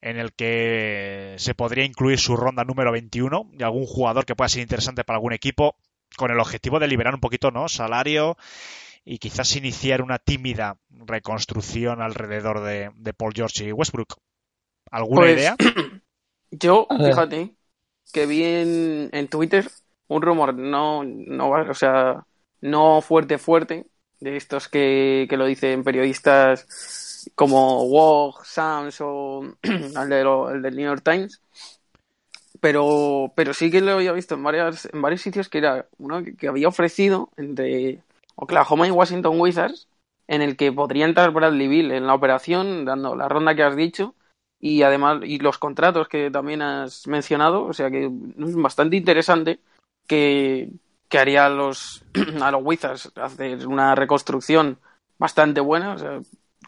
en 0.00 0.18
el 0.18 0.32
que 0.34 1.34
se 1.38 1.54
podría 1.54 1.84
incluir 1.84 2.18
su 2.18 2.36
ronda 2.36 2.64
número 2.64 2.92
21 2.92 3.50
y 3.58 3.62
algún 3.62 3.86
jugador 3.86 4.26
que 4.26 4.36
pueda 4.36 4.48
ser 4.48 4.62
interesante 4.62 5.04
para 5.04 5.16
algún 5.16 5.32
equipo 5.32 5.76
con 6.16 6.30
el 6.30 6.40
objetivo 6.40 6.78
de 6.78 6.88
liberar 6.88 7.14
un 7.14 7.20
poquito 7.20 7.50
no 7.50 7.68
salario 7.68 8.36
y 9.04 9.18
quizás 9.18 9.56
iniciar 9.56 10.02
una 10.02 10.18
tímida 10.18 10.78
reconstrucción 10.90 12.02
alrededor 12.02 12.62
de, 12.62 12.90
de 12.96 13.14
Paul 13.14 13.32
George 13.34 13.64
y 13.66 13.72
Westbrook. 13.72 14.16
¿Alguna 14.90 15.22
Pues, 15.22 15.32
idea? 15.32 15.58
Yo, 16.50 16.86
fíjate, 17.02 17.56
que 18.12 18.26
vi 18.26 18.44
en, 18.44 19.10
en 19.12 19.28
Twitter 19.28 19.70
un 20.08 20.22
rumor, 20.22 20.54
no, 20.54 21.04
no, 21.04 21.50
o 21.50 21.74
sea, 21.74 22.24
no 22.60 23.00
fuerte, 23.00 23.38
fuerte, 23.38 23.86
de 24.20 24.36
estos 24.36 24.68
que, 24.68 25.26
que 25.28 25.36
lo 25.36 25.46
dicen 25.46 25.84
periodistas 25.84 27.30
como 27.34 27.84
Wog, 27.86 28.44
Sams 28.44 29.00
o 29.00 29.42
el 29.62 30.62
del 30.62 30.76
New 30.76 30.86
York 30.86 31.02
Times, 31.04 31.40
pero, 32.60 33.32
pero 33.34 33.52
sí 33.52 33.70
que 33.70 33.80
lo 33.80 33.92
había 33.92 34.12
visto 34.12 34.34
en, 34.34 34.42
varias, 34.42 34.88
en 34.92 35.02
varios 35.02 35.20
sitios 35.20 35.48
que 35.48 35.58
era 35.58 35.86
uno 35.98 36.24
que, 36.24 36.34
que 36.36 36.48
había 36.48 36.68
ofrecido 36.68 37.30
entre 37.36 38.02
Oklahoma 38.36 38.86
y 38.86 38.90
Washington 38.90 39.40
Wizards, 39.40 39.88
en 40.26 40.40
el 40.40 40.56
que 40.56 40.72
podría 40.72 41.04
entrar 41.04 41.32
Bradley 41.32 41.68
Bill 41.68 41.90
en 41.92 42.06
la 42.06 42.14
operación, 42.14 42.84
dando 42.84 43.14
la 43.14 43.28
ronda 43.28 43.54
que 43.54 43.62
has 43.62 43.76
dicho, 43.76 44.14
y 44.58 44.82
además 44.82 45.20
y 45.24 45.38
los 45.38 45.58
contratos 45.58 46.08
que 46.08 46.30
también 46.30 46.62
has 46.62 47.06
mencionado, 47.06 47.64
o 47.64 47.74
sea 47.74 47.90
que 47.90 48.06
es 48.06 48.56
bastante 48.56 48.96
interesante 48.96 49.60
que, 50.06 50.70
que 51.08 51.18
haría 51.18 51.46
a 51.46 51.50
los 51.50 52.04
a 52.42 52.50
los 52.50 52.62
Wizards 52.64 53.12
hacer 53.16 53.66
una 53.66 53.94
reconstrucción 53.94 54.78
bastante 55.18 55.60
buena, 55.60 55.94
o 55.94 55.98
sea, 55.98 56.20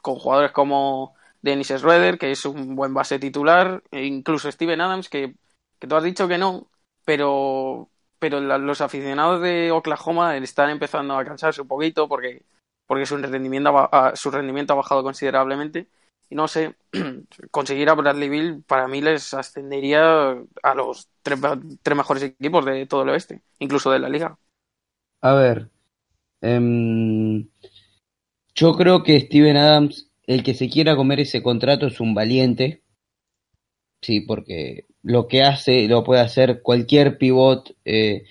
con 0.02 0.16
jugadores 0.16 0.52
como 0.52 1.14
Dennis 1.42 1.68
Schroeder, 1.68 2.18
que 2.18 2.30
es 2.30 2.44
un 2.44 2.76
buen 2.76 2.94
base 2.94 3.18
titular, 3.18 3.82
e 3.90 4.04
incluso 4.04 4.50
Steven 4.50 4.80
Adams, 4.80 5.08
que, 5.08 5.34
que 5.78 5.86
tú 5.86 5.96
has 5.96 6.04
dicho 6.04 6.28
que 6.28 6.38
no, 6.38 6.68
pero 7.04 7.88
pero 8.18 8.40
los 8.40 8.80
aficionados 8.80 9.42
de 9.42 9.70
Oklahoma 9.70 10.36
están 10.38 10.70
empezando 10.70 11.18
a 11.18 11.24
cansarse 11.24 11.62
un 11.62 11.68
poquito 11.68 12.08
porque 12.08 12.42
porque 12.86 13.06
su 13.06 13.16
rendimiento 13.18 13.76
ha, 13.92 14.16
su 14.16 14.30
rendimiento 14.30 14.72
ha 14.72 14.76
bajado 14.76 15.02
considerablemente 15.02 15.86
no 16.30 16.48
sé, 16.48 16.76
conseguir 17.50 17.88
a 17.90 17.94
Bradley 17.94 18.28
Bill 18.28 18.62
para 18.66 18.88
mí 18.88 19.00
les 19.00 19.32
ascendería 19.34 20.30
a 20.62 20.74
los 20.74 21.08
tres, 21.22 21.38
tres 21.82 21.96
mejores 21.96 22.22
equipos 22.24 22.64
de 22.64 22.86
todo 22.86 23.02
el 23.02 23.10
oeste, 23.10 23.42
incluso 23.58 23.90
de 23.90 23.98
la 24.00 24.08
liga. 24.08 24.38
A 25.20 25.32
ver, 25.34 25.70
em, 26.42 27.48
yo 28.56 28.72
creo 28.74 29.04
que 29.04 29.20
Steven 29.20 29.56
Adams, 29.56 30.10
el 30.26 30.42
que 30.42 30.54
se 30.54 30.68
quiera 30.68 30.96
comer 30.96 31.20
ese 31.20 31.44
contrato 31.44 31.86
es 31.86 32.00
un 32.00 32.12
valiente, 32.12 32.82
sí, 34.00 34.20
porque 34.20 34.86
lo 35.02 35.28
que 35.28 35.42
hace 35.42 35.88
lo 35.88 36.04
puede 36.04 36.20
hacer 36.20 36.62
cualquier 36.62 37.18
pivot 37.18 37.74
eh, 37.84 38.24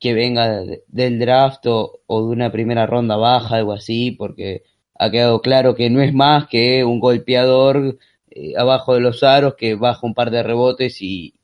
que 0.00 0.14
venga 0.14 0.62
de- 0.64 0.84
del 0.88 1.18
draft 1.20 1.66
o 1.68 2.00
de 2.08 2.26
una 2.34 2.52
primera 2.52 2.86
ronda 2.86 3.16
baja, 3.16 3.56
algo 3.56 3.72
así, 3.74 4.12
porque 4.12 4.64
ha 4.98 5.10
quedado 5.10 5.40
claro 5.40 5.74
que 5.74 5.90
no 5.90 6.00
es 6.00 6.12
más 6.12 6.46
que 6.48 6.84
un 6.84 7.00
golpeador 7.00 7.98
eh, 8.30 8.52
abajo 8.56 8.94
de 8.94 9.00
los 9.00 9.22
aros 9.22 9.54
que 9.54 9.74
baja 9.74 10.06
un 10.06 10.14
par 10.14 10.30
de 10.30 10.42
rebotes 10.42 11.00
y, 11.02 11.34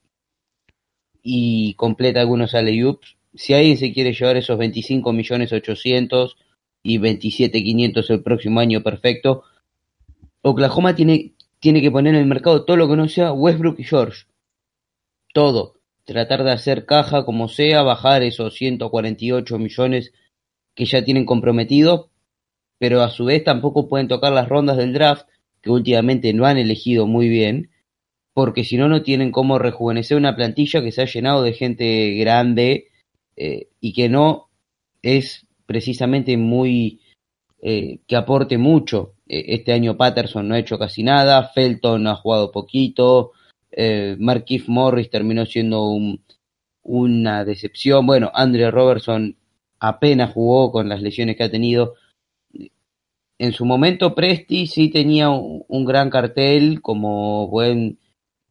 y 1.22 1.74
completa 1.74 2.20
algunos 2.20 2.54
alley-oops. 2.54 3.16
Si 3.34 3.54
alguien 3.54 3.78
se 3.78 3.92
quiere 3.92 4.12
llevar 4.12 4.36
esos 4.36 4.58
25 4.58 5.12
millones 5.12 5.52
800 5.52 6.36
y 6.82 6.98
27 6.98 7.62
500 7.62 8.10
el 8.10 8.22
próximo 8.22 8.60
año 8.60 8.82
perfecto, 8.82 9.44
Oklahoma 10.42 10.94
tiene, 10.94 11.34
tiene 11.60 11.80
que 11.80 11.90
poner 11.90 12.14
en 12.14 12.20
el 12.20 12.26
mercado 12.26 12.64
todo 12.64 12.76
lo 12.76 12.88
que 12.88 12.96
no 12.96 13.08
sea 13.08 13.32
Westbrook 13.32 13.78
y 13.78 13.84
George. 13.84 14.24
Todo. 15.32 15.76
Tratar 16.04 16.42
de 16.42 16.50
hacer 16.50 16.84
caja 16.84 17.24
como 17.24 17.48
sea, 17.48 17.82
bajar 17.82 18.22
esos 18.22 18.54
148 18.54 19.58
millones 19.58 20.12
que 20.74 20.84
ya 20.84 21.04
tienen 21.04 21.24
comprometidos, 21.24 22.08
pero 22.82 23.00
a 23.02 23.10
su 23.10 23.26
vez 23.26 23.44
tampoco 23.44 23.86
pueden 23.88 24.08
tocar 24.08 24.32
las 24.32 24.48
rondas 24.48 24.76
del 24.76 24.92
draft, 24.92 25.28
que 25.60 25.70
últimamente 25.70 26.32
no 26.32 26.46
han 26.46 26.58
elegido 26.58 27.06
muy 27.06 27.28
bien, 27.28 27.70
porque 28.34 28.64
si 28.64 28.76
no, 28.76 28.88
no 28.88 29.02
tienen 29.04 29.30
cómo 29.30 29.60
rejuvenecer 29.60 30.16
una 30.16 30.34
plantilla 30.34 30.82
que 30.82 30.90
se 30.90 31.00
ha 31.00 31.04
llenado 31.04 31.44
de 31.44 31.52
gente 31.52 32.14
grande 32.16 32.88
eh, 33.36 33.68
y 33.80 33.92
que 33.92 34.08
no 34.08 34.48
es 35.00 35.46
precisamente 35.64 36.36
muy 36.36 37.02
eh, 37.62 38.00
que 38.08 38.16
aporte 38.16 38.58
mucho. 38.58 39.12
Eh, 39.28 39.44
este 39.54 39.72
año 39.72 39.96
Patterson 39.96 40.48
no 40.48 40.56
ha 40.56 40.58
hecho 40.58 40.76
casi 40.76 41.04
nada, 41.04 41.50
Felton 41.54 42.08
ha 42.08 42.16
jugado 42.16 42.50
poquito, 42.50 43.30
eh, 43.70 44.16
Morris 44.18 45.08
terminó 45.08 45.46
siendo 45.46 45.84
un- 45.88 46.20
una 46.82 47.44
decepción. 47.44 48.06
Bueno, 48.06 48.32
Andre 48.34 48.72
Robertson 48.72 49.36
apenas 49.78 50.32
jugó 50.32 50.72
con 50.72 50.88
las 50.88 51.00
lesiones 51.00 51.36
que 51.36 51.44
ha 51.44 51.50
tenido. 51.52 51.94
En 53.42 53.52
su 53.52 53.64
momento 53.64 54.14
Presti 54.14 54.68
sí 54.68 54.88
tenía 54.88 55.28
un, 55.28 55.84
gran 55.84 56.10
cartel 56.10 56.80
como 56.80 57.48
buen 57.48 57.98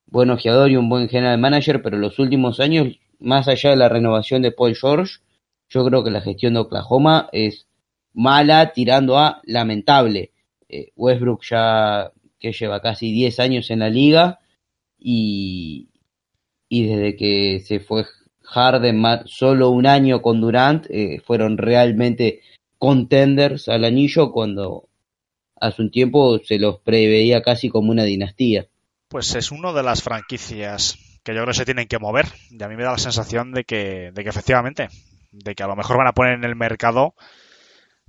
buen 0.06 0.30
ojeador 0.32 0.70
y 0.70 0.76
un 0.76 0.90
buen 0.90 1.08
general 1.08 1.40
manager, 1.40 1.82
pero 1.82 1.98
los 1.98 2.20
últimos 2.20 2.60
años, 2.60 3.00
más 3.18 3.48
allá 3.48 3.70
de 3.70 3.78
la 3.78 3.88
renovación 3.88 4.42
de 4.42 4.52
Paul 4.52 4.76
George, 4.76 5.20
yo 5.70 5.86
creo 5.86 6.04
que 6.04 6.12
la 6.12 6.20
gestión 6.20 6.56
de 6.56 6.60
Oklahoma 6.60 7.30
es 7.32 7.68
mala, 8.12 8.74
tirando 8.74 9.18
a 9.18 9.40
lamentable. 9.46 10.34
Eh, 10.68 10.92
Westbrook 10.98 11.42
ya 11.50 12.12
que 12.38 12.52
lleva 12.52 12.82
casi 12.82 13.14
10 13.14 13.40
años 13.40 13.72
en 13.72 13.80
la 13.80 13.90
liga 13.90 14.42
y, 15.00 15.88
y 16.68 16.86
desde 16.86 17.16
que 17.16 17.62
se 17.62 17.80
fue 17.80 18.04
Harden 18.44 19.02
solo 19.24 19.70
un 19.70 19.88
año 19.88 20.22
con 20.22 20.42
Durant, 20.42 20.86
eh, 20.90 21.22
fueron 21.26 21.58
realmente 21.58 22.42
contenders 22.82 23.70
al 23.70 23.86
anillo 23.86 24.32
cuando 24.32 24.90
hace 25.60 25.84
un 25.84 25.92
tiempo 25.92 26.40
se 26.40 26.58
los 26.58 26.80
preveía 26.80 27.44
casi 27.44 27.70
como 27.70 27.92
una 27.92 28.04
dinastía. 28.04 28.66
Pues 29.08 29.36
es 29.36 29.52
una 29.52 29.72
de 29.72 29.84
las 29.84 30.02
franquicias 30.02 30.98
que 31.24 31.34
yo 31.36 31.42
creo 31.42 31.52
que 31.54 31.60
se 31.60 31.66
tienen 31.66 31.88
que 31.88 32.00
mover. 32.00 32.26
Y 32.50 32.62
a 32.64 32.68
mí 32.68 32.76
me 32.76 32.82
da 32.84 32.94
la 32.94 32.98
sensación 32.98 33.52
de 33.52 33.66
que, 33.66 34.12
de 34.12 34.24
que 34.24 34.30
efectivamente, 34.30 34.88
de 35.32 35.54
que 35.54 35.62
a 35.62 35.68
lo 35.68 35.76
mejor 35.76 35.98
van 35.98 36.08
a 36.08 36.14
poner 36.14 36.34
en 36.34 36.44
el 36.44 36.56
mercado 36.56 37.14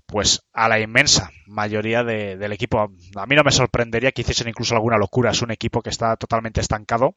pues 0.06 0.42
a 0.54 0.68
la 0.68 0.80
inmensa 0.80 1.30
mayoría 1.46 2.02
de- 2.02 2.36
del 2.38 2.52
equipo. 2.52 2.80
A 2.80 3.26
mí 3.26 3.36
no 3.36 3.44
me 3.44 3.50
sorprendería 3.50 4.12
que 4.12 4.22
hiciesen 4.22 4.48
incluso 4.48 4.74
alguna 4.74 4.96
locura. 4.96 5.32
Es 5.32 5.42
un 5.42 5.50
equipo 5.50 5.82
que 5.82 5.90
está 5.90 6.16
totalmente 6.16 6.60
estancado, 6.62 7.16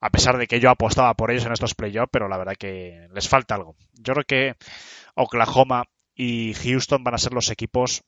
a 0.00 0.10
pesar 0.10 0.38
de 0.38 0.46
que 0.48 0.58
yo 0.60 0.70
apostaba 0.70 1.14
por 1.14 1.30
ellos 1.30 1.46
en 1.46 1.52
estos 1.52 1.74
playoffs, 1.76 2.10
pero 2.12 2.28
la 2.28 2.36
verdad 2.38 2.54
que 2.58 3.06
les 3.14 3.28
falta 3.28 3.54
algo. 3.54 3.76
Yo 3.94 4.12
creo 4.14 4.24
que 4.26 4.54
Oklahoma 5.14 5.84
y 6.16 6.54
Houston 6.54 7.04
van 7.04 7.14
a 7.14 7.18
ser 7.18 7.32
los 7.32 7.50
equipos 7.50 8.02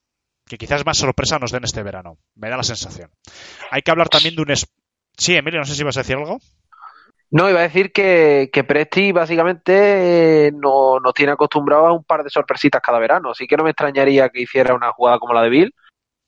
que 0.45 0.57
quizás 0.57 0.85
más 0.85 0.97
sorpresa 0.97 1.37
nos 1.37 1.51
den 1.51 1.63
este 1.63 1.83
verano. 1.83 2.17
Me 2.35 2.49
da 2.49 2.57
la 2.57 2.63
sensación. 2.63 3.11
Hay 3.69 3.83
que 3.83 3.91
hablar 3.91 4.09
también 4.09 4.35
de 4.35 4.41
un... 4.41 4.53
Sí, 5.15 5.35
Emilio, 5.35 5.59
no 5.59 5.65
sé 5.65 5.75
si 5.75 5.83
vas 5.83 5.95
a 5.95 6.01
decir 6.01 6.17
algo. 6.17 6.39
No, 7.31 7.47
iba 7.47 7.59
a 7.59 7.63
decir 7.63 7.91
que, 7.91 8.49
que 8.51 8.63
Presti 8.63 9.11
básicamente 9.11 10.47
eh, 10.47 10.51
no, 10.51 10.99
nos 10.99 11.13
tiene 11.13 11.33
acostumbrados 11.33 11.89
a 11.89 11.93
un 11.93 12.03
par 12.03 12.23
de 12.23 12.31
sorpresitas 12.31 12.81
cada 12.81 12.97
verano, 12.97 13.29
así 13.29 13.45
que 13.45 13.55
no 13.55 13.63
me 13.63 13.69
extrañaría 13.69 14.29
que 14.29 14.41
hiciera 14.41 14.73
una 14.73 14.91
jugada 14.91 15.19
como 15.19 15.35
la 15.35 15.43
de 15.43 15.49
Bill, 15.49 15.75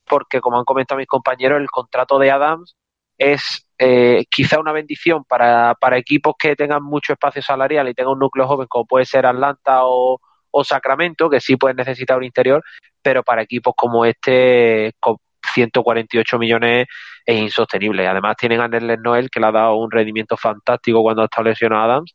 porque 0.05 0.39
como 0.39 0.59
han 0.59 0.65
comentado 0.65 0.99
mis 0.99 1.07
compañeros, 1.07 1.59
el 1.59 1.71
contrato 1.71 2.19
de 2.19 2.29
Adams 2.29 2.75
es 3.17 3.67
eh, 3.79 4.25
quizá 4.29 4.59
una 4.59 4.73
bendición 4.73 5.23
para, 5.23 5.73
para 5.73 5.97
equipos 5.97 6.35
que 6.37 6.55
tengan 6.55 6.83
mucho 6.83 7.13
espacio 7.13 7.41
salarial 7.41 7.89
y 7.89 7.95
tengan 7.95 8.13
un 8.13 8.19
núcleo 8.19 8.47
joven 8.47 8.67
como 8.67 8.85
puede 8.85 9.05
ser 9.05 9.25
Atlanta 9.25 9.85
o, 9.85 10.19
o 10.51 10.63
Sacramento, 10.63 11.29
que 11.29 11.41
sí 11.41 11.55
pueden 11.55 11.77
necesitar 11.77 12.17
un 12.17 12.23
interior, 12.23 12.63
pero 13.01 13.23
para 13.23 13.41
equipos 13.41 13.73
como 13.75 14.05
este, 14.05 14.93
con 14.99 15.17
148 15.53 16.39
millones 16.39 16.87
es 17.25 17.39
insostenible. 17.39 18.07
Además 18.07 18.35
tienen 18.37 18.61
a 18.61 18.67
Nerlens 18.67 19.01
Noel 19.01 19.29
que 19.29 19.39
le 19.39 19.47
ha 19.47 19.51
dado 19.51 19.75
un 19.75 19.91
rendimiento 19.91 20.37
fantástico 20.37 21.01
cuando 21.01 21.23
está 21.23 21.41
lesionado 21.41 21.83
Adams 21.83 22.13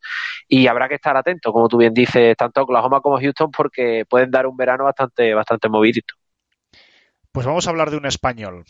y 0.49 0.67
habrá 0.67 0.89
que 0.89 0.97
estar 0.97 1.17
atento, 1.17 1.53
como 1.53 1.69
tú 1.69 1.79
bien 1.79 1.95
dices, 1.95 2.37
tanto 2.37 2.63
Oklahoma 2.63 3.01
como 3.01 3.19
Houston 3.19 3.51
porque 3.51 4.05
pueden 4.09 4.31
dar 4.31 4.47
un 4.47 4.57
verano 4.57 4.85
bastante 4.85 5.35
bastante 5.35 5.69
movidito. 5.69 6.15
Pues 7.33 7.47
vamos 7.47 7.67
a 7.67 7.71
hablar 7.71 7.91
de 7.91 7.99
un 7.99 8.07
español, 8.07 8.65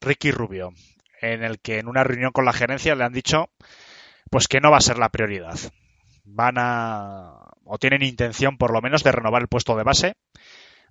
Ricky 0.00 0.30
Rubio, 0.30 0.72
en 1.20 1.42
el 1.42 1.60
que 1.60 1.78
en 1.78 1.88
una 1.88 2.04
reunión 2.04 2.32
con 2.32 2.44
la 2.44 2.52
gerencia 2.52 2.94
le 2.94 3.04
han 3.04 3.12
dicho 3.12 3.48
pues 4.30 4.46
que 4.46 4.60
no 4.60 4.70
va 4.70 4.76
a 4.76 4.82
ser 4.82 4.98
la 4.98 5.08
prioridad. 5.08 5.58
Van 6.32 6.56
a 6.58 7.50
o 7.64 7.78
tienen 7.78 8.02
intención 8.02 8.56
por 8.56 8.72
lo 8.72 8.80
menos 8.80 9.04
de 9.04 9.12
renovar 9.12 9.42
el 9.42 9.48
puesto 9.48 9.76
de 9.76 9.84
base. 9.84 10.14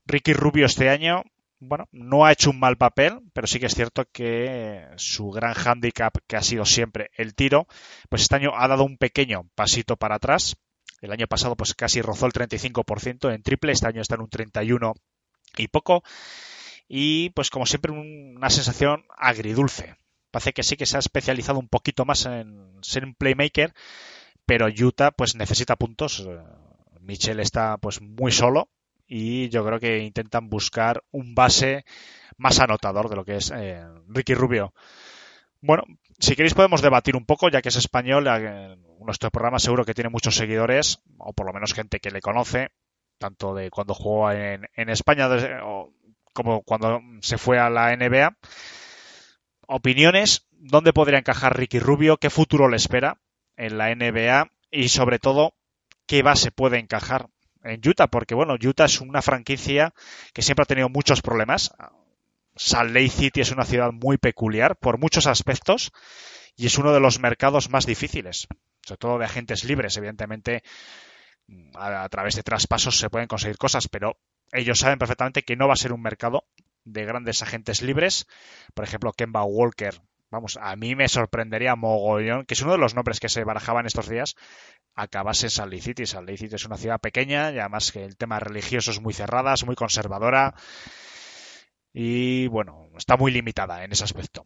Ricky 0.06 0.34
Rubio 0.34 0.66
este 0.66 0.90
año 0.90 1.24
bueno, 1.60 1.90
no 1.92 2.26
ha 2.26 2.32
hecho 2.32 2.52
un 2.52 2.60
mal 2.60 2.78
papel, 2.78 3.20
pero 3.34 3.46
sí 3.46 3.60
que 3.60 3.66
es 3.66 3.76
cierto 3.76 4.06
que 4.12 4.88
su 4.96 5.30
gran 5.30 5.54
hándicap, 5.54 6.16
que 6.26 6.38
ha 6.38 6.42
sido 6.42 6.66
siempre 6.66 7.12
el 7.16 7.36
tiro, 7.36 7.68
pues 8.08 8.22
este 8.22 8.36
año 8.36 8.52
ha 8.56 8.68
dado 8.68 8.86
un 8.86 8.98
pequeño 8.98 9.50
pasito 9.56 9.98
para 9.98 10.16
atrás. 10.16 10.56
El 11.02 11.12
año 11.12 11.28
pasado 11.28 11.56
pues 11.56 11.76
casi 11.76 12.02
rozó 12.02 12.26
el 12.26 12.34
35% 12.34 13.34
en 13.34 13.44
triple, 13.44 13.74
este 13.74 13.88
año 13.88 14.02
está 14.02 14.16
en 14.16 14.22
un 14.22 14.30
31 14.30 14.94
y 15.58 15.68
poco. 15.68 16.04
Y 16.88 17.30
pues 17.32 17.50
como 17.50 17.66
siempre 17.66 17.92
una 17.92 18.50
sensación 18.50 19.06
agridulce. 19.18 19.96
Parece 20.32 20.54
que 20.54 20.64
sí 20.64 20.78
que 20.78 20.86
se 20.86 20.96
ha 20.96 21.00
especializado 21.00 21.60
un 21.60 21.68
poquito 21.68 22.06
más 22.06 22.26
en 22.26 22.78
ser 22.82 23.04
un 23.04 23.16
playmaker, 23.16 23.74
pero 24.50 24.66
Utah 24.66 25.12
pues 25.12 25.36
necesita 25.36 25.76
puntos. 25.76 26.28
Michel 27.02 27.40
está 27.40 27.78
pues 27.78 28.02
muy 28.02 28.32
solo 28.32 28.68
y 29.06 29.48
yo 29.50 29.64
creo 29.64 29.80
que 29.80 30.00
intentan 30.00 30.50
buscar 30.50 31.04
un 31.12 31.36
base 31.36 31.86
más 32.36 32.60
anotador 32.60 33.10
de 33.10 33.16
lo 33.16 33.24
que 33.24 33.36
es 33.36 33.54
eh, 33.56 33.86
Ricky 34.08 34.34
Rubio. 34.34 34.74
Bueno, 35.62 35.84
si 36.18 36.36
queréis 36.36 36.56
podemos 36.56 36.82
debatir 36.82 37.16
un 37.16 37.28
poco, 37.28 37.50
ya 37.50 37.62
que 37.62 37.70
es 37.70 37.76
español, 37.76 38.26
eh, 38.28 38.76
nuestro 39.02 39.30
programa 39.30 39.60
seguro 39.60 39.86
que 39.86 39.94
tiene 39.94 40.10
muchos 40.10 40.36
seguidores, 40.36 41.00
o 41.20 41.32
por 41.34 41.46
lo 41.46 41.54
menos 41.54 41.76
gente 41.76 42.00
que 42.00 42.10
le 42.10 42.20
conoce, 42.20 42.70
tanto 43.20 43.54
de 43.54 43.70
cuando 43.70 43.94
jugó 43.94 44.32
en, 44.32 44.68
en 44.74 44.90
España 44.90 45.30
como 46.34 46.64
cuando 46.64 47.02
se 47.22 47.38
fue 47.38 47.60
a 47.60 47.70
la 47.70 47.96
NBA. 47.96 48.36
Opiniones, 49.68 50.48
¿dónde 50.50 50.92
podría 50.92 51.20
encajar 51.20 51.56
Ricky 51.56 51.78
Rubio? 51.78 52.18
¿Qué 52.18 52.32
futuro 52.32 52.68
le 52.68 52.78
espera 52.78 53.20
en 53.60 53.78
la 53.78 53.94
NBA? 53.94 54.52
Y 54.72 54.90
sobre 54.90 55.20
todo, 55.20 55.54
¿qué 56.08 56.24
base 56.24 56.52
puede 56.52 56.80
encajar 56.80 57.30
en 57.64 57.82
Utah, 57.88 58.08
porque 58.08 58.36
bueno, 58.36 58.56
Utah 58.56 58.86
es 58.86 59.02
una 59.02 59.22
franquicia 59.22 59.94
que 60.34 60.42
siempre 60.42 60.64
ha 60.64 60.66
tenido 60.66 60.90
muchos 60.90 61.22
problemas. 61.22 61.72
Salt 62.56 62.92
Lake 62.92 63.10
City 63.10 63.42
es 63.42 63.52
una 63.52 63.66
ciudad 63.66 63.92
muy 63.92 64.18
peculiar 64.18 64.78
por 64.78 64.98
muchos 64.98 65.28
aspectos 65.28 65.92
y 66.56 66.66
es 66.66 66.78
uno 66.78 66.94
de 66.94 67.00
los 67.00 67.20
mercados 67.20 67.70
más 67.70 67.86
difíciles, 67.86 68.48
sobre 68.82 68.98
todo 68.98 69.18
de 69.18 69.26
agentes 69.26 69.64
libres. 69.64 69.96
Evidentemente, 69.98 70.64
a, 71.76 72.08
través 72.10 72.36
de 72.36 72.44
traspasos 72.44 72.98
se 72.98 73.10
pueden 73.10 73.28
conseguir 73.28 73.58
cosas, 73.58 73.88
pero 73.88 74.18
ellos 74.52 74.80
saben 74.80 75.00
perfectamente 75.00 75.44
que 75.44 75.56
no 75.56 75.68
va 75.68 75.74
a 75.74 75.78
ser 75.78 75.94
un 75.94 76.02
mercado 76.02 76.46
de 76.86 77.06
grandes 77.06 77.42
agentes 77.42 77.82
libres. 77.82 78.26
Por 78.74 78.84
ejemplo, 78.86 79.14
Kemba 79.14 79.44
Walker 79.44 80.02
vamos, 80.32 80.58
a 80.62 80.76
mí 80.76 80.96
me 80.96 81.08
sorprendería 81.08 81.76
mogollón, 81.76 82.46
que 82.46 82.54
es 82.54 82.62
uno 82.62 82.74
de 82.74 82.78
los 82.78 82.96
nombres 82.96 83.20
que 83.20 83.30
se 83.30 83.44
barajaban 83.44 83.86
estos 83.86 84.08
días, 84.08 84.36
acabase 84.96 85.48
en 85.48 85.52
Salt 85.52 85.72
Lake 85.72 85.84
City. 85.84 86.06
Salt 86.06 86.28
Lake 86.28 86.40
City 86.40 86.56
es 86.56 86.66
una 86.66 86.78
ciudad 86.78 87.00
pequeña 87.00 87.52
y 87.52 87.60
además 87.60 87.92
que 87.92 88.04
el 88.04 88.18
tema 88.18 88.40
religioso 88.40 88.92
es 88.92 89.02
muy 89.02 89.14
cerrada, 89.14 89.54
es 89.54 89.66
muy 89.66 89.76
conservadora 89.76 90.56
y 91.94 92.48
bueno, 92.48 92.90
está 92.98 93.18
muy 93.18 93.32
limitada 93.32 93.84
en 93.84 93.92
ese 93.92 94.04
aspecto. 94.04 94.44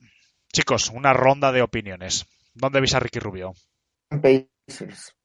Chicos, 0.51 0.89
una 0.89 1.13
ronda 1.13 1.51
de 1.51 1.61
opiniones. 1.61 2.25
¿Dónde 2.53 2.79
veis 2.79 2.93
a 2.93 2.99
Ricky 2.99 3.19
Rubio? 3.19 3.53
Pacers. 4.09 5.15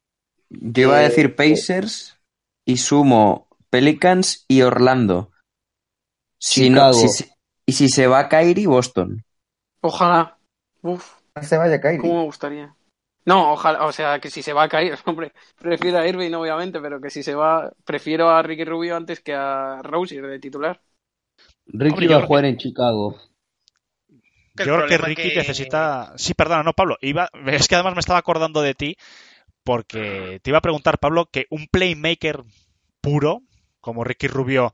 Yo 0.49 0.83
iba 0.85 0.97
a 0.97 1.01
decir 1.01 1.27
eh, 1.27 1.29
Pacers 1.29 2.19
y 2.65 2.79
sumo 2.79 3.49
Pelicans 3.71 4.47
y 4.49 4.63
Orlando. 4.63 5.31
Si 6.41 6.71
no, 6.71 6.93
si, 6.95 7.25
y 7.67 7.73
si 7.73 7.89
se 7.89 8.07
va 8.07 8.21
a 8.21 8.29
Kyrie, 8.29 8.67
Boston. 8.67 9.25
Ojalá. 9.81 10.38
Uf. 10.89 11.15
Se 11.43 11.57
vaya 11.57 11.81
Kyrie. 11.81 12.01
¿Cómo 12.01 12.19
me 12.19 12.25
gustaría? 12.25 12.75
No, 13.25 13.53
ojalá, 13.53 13.85
o 13.85 13.93
sea, 13.93 14.21
que 14.21 14.31
si 14.31 14.43
se 14.43 14.55
va 14.55 14.65
a 14.65 14.69
caer, 14.69 14.99
hombre, 15.05 15.33
prefiero 15.59 15.99
a 15.99 16.09
Irving, 16.09 16.33
obviamente, 16.33 16.81
pero 16.81 17.01
que 17.01 17.11
si 17.11 17.23
se 17.23 17.35
va, 17.35 17.71
prefiero 17.85 18.31
a 18.31 18.43
Ricky 18.43 18.65
Rubio 18.65 18.97
antes 18.97 19.21
que 19.21 19.35
a 19.35 19.83
Rozier 19.83 20.27
de 20.27 20.39
titular. 20.39 20.81
Ricky 21.67 22.07
va 22.07 22.17
a 22.17 22.27
jugar 22.27 22.47
en 22.47 22.57
Chicago. 22.57 23.21
Yo 24.57 24.65
creo 24.77 24.87
que 24.87 24.99
Ricky 24.99 25.37
necesita. 25.37 26.15
Sí, 26.17 26.35
perdona, 26.35 26.63
no, 26.63 26.73
Pablo. 26.73 26.97
Iba... 27.01 27.29
Es 27.47 27.69
que 27.69 27.75
además 27.75 27.95
me 27.95 28.01
estaba 28.01 28.19
acordando 28.19 28.63
de 28.63 28.75
ti 28.75 28.97
porque 29.63 30.41
te 30.43 30.51
iba 30.51 30.59
a 30.59 30.63
preguntar, 30.63 30.99
Pablo, 30.99 31.27
que 31.31 31.47
un 31.51 31.67
playmaker 31.67 32.43
puro, 33.03 33.43
como 33.81 34.03
Ricky 34.03 34.27
Rubio, 34.27 34.73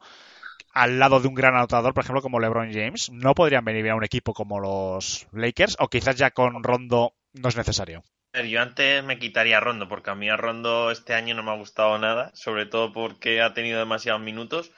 al 0.75 0.99
lado 0.99 1.21
de 1.21 1.29
un 1.29 1.35
gran 1.35 1.55
anotador, 1.55 1.95
por 1.95 2.03
ejemplo, 2.03 2.21
como 2.21 2.41
LeBron 2.41 2.73
James, 2.73 3.11
no 3.11 3.35
podrían 3.35 3.65
venir 3.65 3.89
a 3.89 3.95
un 3.95 4.05
equipo 4.05 4.35
como 4.35 4.59
los 4.59 5.29
Lakers, 5.33 5.77
o 5.79 5.89
quizás 5.89 6.17
ya 6.17 6.33
con 6.33 6.63
Rondo 6.65 7.15
no 7.33 7.49
es 7.49 7.57
necesario. 7.57 8.03
Yo 8.33 8.61
antes 8.61 9.05
me 9.05 9.21
quitaría 9.21 9.59
a 9.59 9.61
Rondo, 9.61 9.89
porque 9.89 10.11
a 10.11 10.17
mí 10.17 10.29
a 10.29 10.37
Rondo 10.37 10.91
este 10.91 11.15
año 11.15 11.37
no 11.37 11.45
me 11.45 11.53
ha 11.53 11.57
gustado 11.57 11.97
nada, 11.99 12.33
sobre 12.35 12.67
todo 12.67 12.93
porque 12.93 13.41
ha 13.41 13.55
tenido 13.55 13.79
demasiados 13.79 14.21
minutos. 14.21 14.73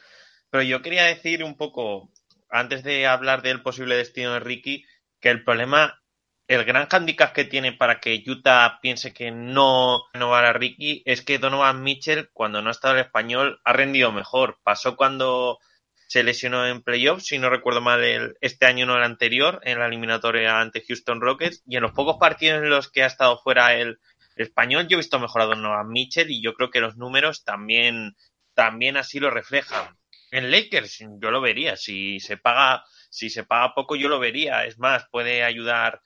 Pero 0.50 0.62
yo 0.62 0.82
quería 0.82 1.04
decir 1.04 1.42
un 1.42 1.56
poco, 1.56 2.10
antes 2.50 2.84
de 2.84 3.06
hablar 3.06 3.40
del 3.40 3.62
posible 3.62 3.96
destino 3.96 4.34
de 4.34 4.40
Ricky, 4.40 4.84
que 5.20 5.30
el 5.30 5.42
problema, 5.42 6.02
el 6.46 6.66
gran 6.66 6.86
handicap 6.90 7.32
que 7.32 7.46
tiene 7.46 7.72
para 7.72 8.00
que 8.00 8.22
Utah 8.26 8.78
piense 8.82 9.14
que 9.14 9.30
no 9.30 10.02
renovar 10.12 10.44
a 10.44 10.52
Ricky 10.52 11.02
es 11.06 11.22
que 11.22 11.38
Donovan 11.38 11.82
Mitchell, 11.82 12.28
cuando 12.34 12.60
no 12.60 12.68
ha 12.68 12.72
estado 12.72 12.94
el 12.94 13.00
español, 13.00 13.62
ha 13.64 13.72
rendido 13.72 14.12
mejor. 14.12 14.58
Pasó 14.62 14.96
cuando 14.96 15.58
se 16.06 16.22
lesionó 16.22 16.66
en 16.66 16.82
playoffs, 16.82 17.26
si 17.26 17.38
no 17.38 17.50
recuerdo 17.50 17.80
mal, 17.80 18.02
el, 18.04 18.36
este 18.40 18.66
año 18.66 18.86
no 18.86 18.96
el 18.96 19.02
anterior, 19.02 19.60
en 19.64 19.78
la 19.78 19.86
eliminatoria 19.86 20.60
ante 20.60 20.84
Houston 20.86 21.20
Rockets, 21.20 21.62
y 21.66 21.76
en 21.76 21.82
los 21.82 21.92
pocos 21.92 22.16
partidos 22.18 22.62
en 22.62 22.70
los 22.70 22.90
que 22.90 23.02
ha 23.02 23.06
estado 23.06 23.38
fuera 23.38 23.74
el, 23.74 23.98
español, 24.36 24.86
yo 24.86 24.96
he 24.96 24.98
visto 24.98 25.18
mejorado 25.18 25.52
a 25.52 25.84
Mitchell 25.84 26.30
y 26.30 26.42
yo 26.42 26.54
creo 26.54 26.70
que 26.70 26.80
los 26.80 26.96
números 26.96 27.42
también, 27.44 28.16
también 28.54 28.96
así 28.96 29.18
lo 29.18 29.30
reflejan. 29.30 29.96
En 30.30 30.50
Lakers 30.50 30.98
yo 31.20 31.30
lo 31.30 31.40
vería, 31.40 31.76
si 31.76 32.20
se 32.20 32.36
paga, 32.36 32.84
si 33.10 33.30
se 33.30 33.44
paga 33.44 33.74
poco 33.74 33.96
yo 33.96 34.08
lo 34.08 34.18
vería, 34.18 34.64
es 34.64 34.78
más, 34.78 35.06
puede 35.10 35.42
ayudar 35.42 36.02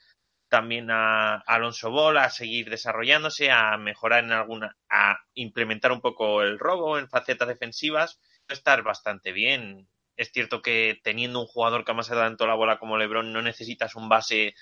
también 0.48 0.90
a, 0.90 1.36
Alonso 1.46 1.90
Ball 1.90 2.18
a 2.18 2.30
seguir 2.30 2.70
desarrollándose, 2.70 3.50
a 3.50 3.76
mejorar 3.76 4.24
en 4.24 4.32
alguna, 4.32 4.76
a 4.88 5.18
implementar 5.34 5.92
un 5.92 6.00
poco 6.00 6.42
el 6.42 6.58
robo 6.58 6.98
en 6.98 7.08
facetas 7.08 7.48
defensivas 7.48 8.20
estar 8.54 8.82
bastante 8.82 9.32
bien. 9.32 9.88
Es 10.16 10.32
cierto 10.32 10.62
que 10.62 11.00
teniendo 11.02 11.40
un 11.40 11.46
jugador 11.46 11.84
que 11.84 11.92
da 11.92 12.04
tanto 12.04 12.46
la 12.46 12.54
bola 12.54 12.78
como 12.78 12.98
LeBron, 12.98 13.32
no 13.32 13.42
necesitas 13.42 13.96
un 13.96 14.08
base 14.08 14.54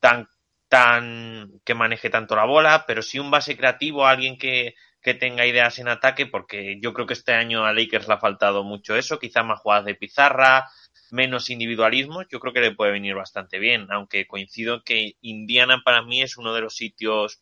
tan, 0.00 0.28
tan 0.68 1.60
que 1.64 1.74
maneje 1.74 2.10
tanto 2.10 2.36
la 2.36 2.44
bola, 2.44 2.84
pero 2.86 3.02
sí 3.02 3.18
un 3.18 3.30
base 3.30 3.56
creativo, 3.56 4.06
alguien 4.06 4.38
que, 4.38 4.74
que 5.00 5.14
tenga 5.14 5.46
ideas 5.46 5.78
en 5.78 5.88
ataque, 5.88 6.26
porque 6.26 6.78
yo 6.80 6.92
creo 6.92 7.06
que 7.06 7.14
este 7.14 7.32
año 7.32 7.64
a 7.64 7.72
Lakers 7.72 8.08
le 8.08 8.14
ha 8.14 8.18
faltado 8.18 8.64
mucho 8.64 8.96
eso, 8.96 9.18
quizá 9.18 9.42
más 9.42 9.60
jugadas 9.60 9.84
de 9.84 9.94
pizarra, 9.94 10.68
menos 11.10 11.50
individualismo, 11.50 12.22
yo 12.28 12.40
creo 12.40 12.52
que 12.52 12.60
le 12.60 12.74
puede 12.74 12.92
venir 12.92 13.14
bastante 13.14 13.58
bien, 13.58 13.86
aunque 13.90 14.26
coincido 14.26 14.82
que 14.82 15.12
Indiana 15.20 15.82
para 15.84 16.02
mí 16.02 16.22
es 16.22 16.36
uno 16.36 16.52
de 16.54 16.62
los 16.62 16.74
sitios 16.74 17.40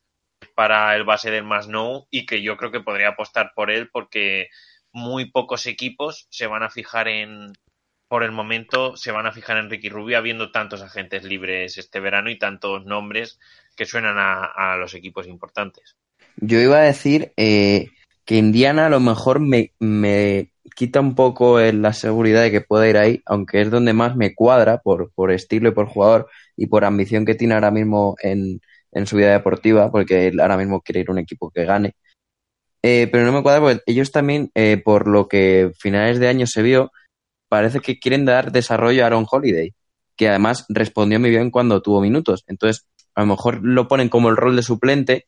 para 0.54 0.94
el 0.94 1.04
base 1.04 1.30
del 1.30 1.44
más 1.44 1.68
no 1.68 2.06
y 2.10 2.26
que 2.26 2.42
yo 2.42 2.56
creo 2.56 2.70
que 2.70 2.80
podría 2.80 3.08
apostar 3.08 3.52
por 3.54 3.70
él 3.70 3.88
porque 3.90 4.48
muy 4.94 5.30
pocos 5.30 5.66
equipos 5.66 6.26
se 6.30 6.46
van 6.46 6.62
a 6.62 6.70
fijar 6.70 7.08
en, 7.08 7.52
por 8.08 8.22
el 8.22 8.32
momento, 8.32 8.96
se 8.96 9.10
van 9.10 9.26
a 9.26 9.32
fijar 9.32 9.58
en 9.58 9.68
Ricky 9.68 9.88
Rubio, 9.88 10.16
habiendo 10.16 10.52
tantos 10.52 10.80
agentes 10.82 11.24
libres 11.24 11.76
este 11.76 12.00
verano 12.00 12.30
y 12.30 12.38
tantos 12.38 12.86
nombres 12.86 13.38
que 13.76 13.86
suenan 13.86 14.16
a, 14.18 14.76
los 14.76 14.94
equipos 14.94 15.26
importantes. 15.26 15.96
Yo 16.36 16.60
iba 16.60 16.78
a 16.78 16.82
decir 16.82 17.32
eh, 17.36 17.88
que 18.24 18.36
Indiana 18.36 18.86
a 18.86 18.90
lo 18.90 19.00
mejor 19.00 19.40
me, 19.40 19.72
me 19.80 20.52
quita 20.76 21.00
un 21.00 21.16
poco 21.16 21.60
la 21.60 21.92
seguridad 21.92 22.42
de 22.42 22.52
que 22.52 22.60
pueda 22.60 22.88
ir 22.88 22.96
ahí, 22.96 23.22
aunque 23.26 23.62
es 23.62 23.70
donde 23.70 23.92
más 23.92 24.14
me 24.14 24.34
cuadra 24.34 24.78
por, 24.78 25.10
por 25.12 25.32
estilo 25.32 25.70
y 25.70 25.72
por 25.72 25.86
jugador 25.86 26.28
y 26.56 26.66
por 26.66 26.84
ambición 26.84 27.24
que 27.24 27.34
tiene 27.34 27.54
ahora 27.54 27.72
mismo 27.72 28.14
en, 28.22 28.60
en 28.92 29.06
su 29.08 29.16
vida 29.16 29.32
deportiva, 29.32 29.90
porque 29.90 30.28
él 30.28 30.40
ahora 30.40 30.56
mismo 30.56 30.80
quiere 30.82 31.00
ir 31.00 31.08
a 31.08 31.12
un 31.12 31.18
equipo 31.18 31.50
que 31.50 31.64
gane. 31.64 31.96
Eh, 32.86 33.08
pero 33.10 33.24
no 33.24 33.32
me 33.32 33.42
cuadra 33.42 33.62
porque 33.62 33.80
ellos 33.86 34.12
también, 34.12 34.50
eh, 34.54 34.76
por 34.76 35.08
lo 35.08 35.26
que 35.26 35.72
finales 35.78 36.18
de 36.18 36.28
año 36.28 36.46
se 36.46 36.60
vio, 36.60 36.92
parece 37.48 37.80
que 37.80 37.98
quieren 37.98 38.26
dar 38.26 38.52
desarrollo 38.52 39.02
a 39.02 39.06
Aaron 39.06 39.26
Holiday, 39.30 39.72
que 40.16 40.28
además 40.28 40.66
respondió 40.68 41.18
muy 41.18 41.30
bien 41.30 41.50
cuando 41.50 41.80
tuvo 41.80 42.02
minutos. 42.02 42.44
Entonces, 42.46 42.86
a 43.14 43.22
lo 43.22 43.28
mejor 43.28 43.60
lo 43.62 43.88
ponen 43.88 44.10
como 44.10 44.28
el 44.28 44.36
rol 44.36 44.54
de 44.54 44.62
suplente, 44.62 45.26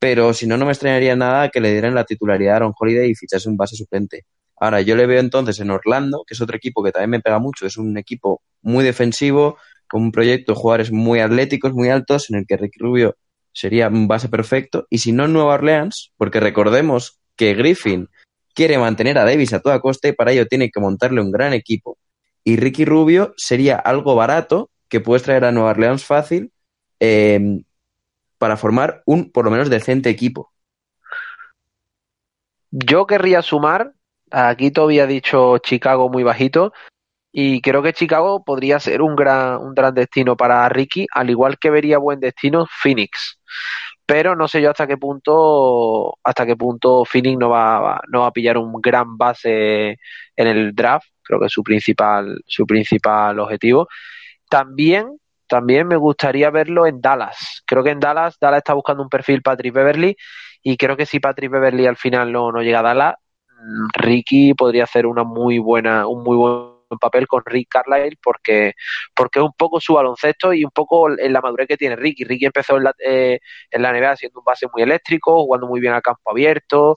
pero 0.00 0.34
si 0.34 0.48
no, 0.48 0.56
no 0.56 0.64
me 0.66 0.72
extrañaría 0.72 1.14
nada 1.14 1.48
que 1.50 1.60
le 1.60 1.70
dieran 1.70 1.94
la 1.94 2.04
titularidad 2.04 2.54
a 2.54 2.56
Aaron 2.56 2.74
Holiday 2.76 3.10
y 3.10 3.14
fichase 3.14 3.48
un 3.48 3.56
base 3.56 3.76
suplente. 3.76 4.24
Ahora, 4.56 4.80
yo 4.80 4.96
le 4.96 5.06
veo 5.06 5.20
entonces 5.20 5.60
en 5.60 5.70
Orlando, 5.70 6.24
que 6.26 6.34
es 6.34 6.40
otro 6.40 6.56
equipo 6.56 6.82
que 6.82 6.90
también 6.90 7.10
me 7.10 7.20
pega 7.20 7.38
mucho, 7.38 7.66
es 7.66 7.76
un 7.76 7.96
equipo 7.98 8.42
muy 8.62 8.82
defensivo, 8.82 9.58
con 9.88 10.02
un 10.02 10.10
proyecto 10.10 10.54
de 10.54 10.58
jugadores 10.58 10.90
muy 10.90 11.20
atléticos, 11.20 11.72
muy 11.72 11.88
altos, 11.88 12.30
en 12.30 12.38
el 12.38 12.46
que 12.48 12.56
Ricky 12.56 12.80
Rubio 12.80 13.16
sería 13.52 13.88
un 13.88 14.08
base 14.08 14.28
perfecto. 14.28 14.86
Y 14.90 14.98
si 14.98 15.12
no 15.12 15.28
Nueva 15.28 15.54
Orleans, 15.54 16.12
porque 16.16 16.40
recordemos 16.40 17.20
que 17.36 17.54
Griffin 17.54 18.08
quiere 18.54 18.78
mantener 18.78 19.18
a 19.18 19.24
Davis 19.24 19.52
a 19.52 19.60
toda 19.60 19.80
costa 19.80 20.08
y 20.08 20.12
para 20.12 20.32
ello 20.32 20.46
tiene 20.46 20.70
que 20.70 20.80
montarle 20.80 21.20
un 21.20 21.30
gran 21.30 21.52
equipo. 21.52 21.98
Y 22.44 22.56
Ricky 22.56 22.84
Rubio 22.84 23.34
sería 23.36 23.76
algo 23.76 24.14
barato 24.14 24.70
que 24.88 25.00
puedes 25.00 25.22
traer 25.22 25.44
a 25.44 25.52
Nueva 25.52 25.70
Orleans 25.70 26.04
fácil 26.04 26.52
em, 26.98 27.64
para 28.38 28.56
formar 28.56 29.02
un 29.06 29.30
por 29.30 29.44
lo 29.44 29.50
menos 29.50 29.70
decente 29.70 30.10
equipo. 30.10 30.52
Yo 32.70 33.06
querría 33.06 33.42
sumar, 33.42 33.92
aquí 34.30 34.70
todavía 34.70 35.04
ha 35.04 35.06
dicho 35.06 35.58
Chicago 35.58 36.08
muy 36.08 36.22
bajito, 36.22 36.72
Y 37.32 37.60
creo 37.60 37.82
que 37.82 37.92
Chicago 37.92 38.42
podría 38.44 38.80
ser 38.80 39.02
un 39.02 39.14
gran, 39.14 39.58
un 39.58 39.74
gran 39.74 39.94
destino 39.94 40.36
para 40.36 40.68
Ricky, 40.68 41.06
al 41.12 41.30
igual 41.30 41.58
que 41.58 41.70
vería 41.70 41.98
buen 41.98 42.18
destino 42.18 42.66
Phoenix. 42.82 43.38
Pero 44.04 44.34
no 44.34 44.48
sé 44.48 44.60
yo 44.60 44.70
hasta 44.70 44.88
qué 44.88 44.96
punto, 44.96 46.18
hasta 46.24 46.44
qué 46.44 46.56
punto 46.56 47.04
Phoenix 47.04 47.38
no 47.38 47.50
va, 47.50 48.00
no 48.08 48.20
va 48.22 48.26
a 48.26 48.32
pillar 48.32 48.58
un 48.58 48.72
gran 48.80 49.16
base 49.16 49.98
en 50.36 50.46
el 50.48 50.74
draft. 50.74 51.06
Creo 51.22 51.38
que 51.38 51.46
es 51.46 51.52
su 51.52 51.62
principal, 51.62 52.42
su 52.46 52.66
principal 52.66 53.38
objetivo. 53.38 53.86
También, 54.48 55.16
también 55.46 55.86
me 55.86 55.96
gustaría 55.96 56.50
verlo 56.50 56.86
en 56.86 57.00
Dallas. 57.00 57.62
Creo 57.64 57.84
que 57.84 57.90
en 57.90 58.00
Dallas, 58.00 58.36
Dallas 58.40 58.58
está 58.58 58.74
buscando 58.74 59.04
un 59.04 59.08
perfil 59.08 59.42
Patrick 59.42 59.72
Beverly 59.72 60.16
y 60.62 60.76
creo 60.76 60.96
que 60.96 61.06
si 61.06 61.20
Patrick 61.20 61.50
Beverly 61.52 61.86
al 61.86 61.96
final 61.96 62.32
no, 62.32 62.50
no 62.50 62.62
llega 62.62 62.80
a 62.80 62.82
Dallas, 62.82 63.14
mm, 63.48 63.86
Ricky 63.94 64.54
podría 64.54 64.84
hacer 64.84 65.06
una 65.06 65.22
muy 65.22 65.58
buena, 65.60 66.08
un 66.08 66.24
muy 66.24 66.36
buen 66.36 66.79
papel 66.98 67.26
con 67.26 67.42
Rick 67.44 67.68
Carlisle 67.70 68.18
porque, 68.22 68.74
porque 69.14 69.38
es 69.38 69.44
un 69.44 69.52
poco 69.52 69.80
su 69.80 69.94
baloncesto 69.94 70.52
y 70.52 70.64
un 70.64 70.70
poco 70.70 71.10
en 71.10 71.32
la 71.32 71.40
madurez 71.40 71.68
que 71.68 71.76
tiene 71.76 71.96
Ricky. 71.96 72.24
Ricky 72.24 72.46
empezó 72.46 72.76
en 72.76 72.84
la, 72.84 72.94
eh, 72.98 73.40
en 73.70 73.82
la 73.82 73.92
NBA 73.92 74.16
siendo 74.16 74.40
un 74.40 74.44
base 74.44 74.66
muy 74.72 74.82
eléctrico, 74.82 75.44
jugando 75.44 75.66
muy 75.66 75.80
bien 75.80 75.94
a 75.94 76.00
campo 76.00 76.30
abierto, 76.30 76.96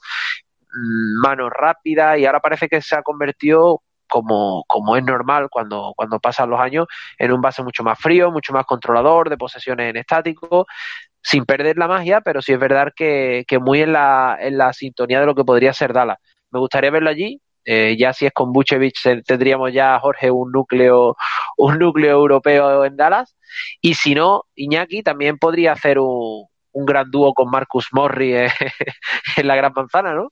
mm, 0.74 1.22
manos 1.22 1.52
rápidas 1.52 2.18
y 2.20 2.26
ahora 2.26 2.40
parece 2.40 2.68
que 2.68 2.82
se 2.82 2.96
ha 2.96 3.02
convertido 3.02 3.82
como, 4.14 4.64
como 4.68 4.96
es 4.96 5.04
normal 5.04 5.50
cuando, 5.50 5.94
cuando 5.96 6.20
pasan 6.20 6.50
los 6.50 6.60
años, 6.60 6.86
en 7.18 7.32
un 7.32 7.42
base 7.42 7.64
mucho 7.64 7.84
más 7.84 8.00
frío, 8.00 8.32
mucho 8.32 8.54
más 8.54 8.66
controlador, 8.66 9.30
de 9.30 9.38
posesiones 9.38 9.90
en 9.90 9.98
estático, 9.98 10.68
sin 11.22 11.46
perder 11.46 11.78
la 11.78 11.88
magia, 11.88 12.22
pero 12.22 12.42
sí 12.42 12.54
es 12.54 12.60
verdad 12.60 12.94
que, 12.96 13.44
que 13.48 13.58
muy 13.58 13.82
en 13.82 13.94
la, 13.94 14.38
en 14.40 14.58
la 14.58 14.72
sintonía 14.74 15.20
de 15.20 15.26
lo 15.26 15.34
que 15.34 15.44
podría 15.44 15.74
ser 15.74 15.94
Dallas. 15.94 16.18
Me 16.52 16.60
gustaría 16.60 16.92
verlo 16.92 17.10
allí, 17.10 17.42
eh, 17.66 17.96
ya 17.98 18.14
si 18.14 18.26
es 18.26 18.34
con 18.34 18.52
Buchevich 18.52 19.02
tendríamos 19.26 19.72
ya 19.74 20.00
Jorge 20.00 20.30
un 20.32 20.52
núcleo 20.52 21.16
un 21.58 21.80
núcleo 21.80 22.12
europeo 22.12 22.86
en 22.86 22.98
Dallas 22.98 23.36
y 23.82 23.94
si 23.94 24.16
no 24.16 24.46
Iñaki 24.56 25.04
también 25.04 25.38
podría 25.38 25.74
hacer 25.74 26.00
un, 26.00 26.48
un 26.74 26.86
gran 26.86 27.10
dúo 27.10 27.34
con 27.34 27.50
Marcus 27.50 27.88
Morri 27.92 28.36
en, 28.36 28.50
en 29.38 29.48
la 29.48 29.56
Gran 29.56 29.74
Manzana, 29.76 30.14
¿no? 30.14 30.32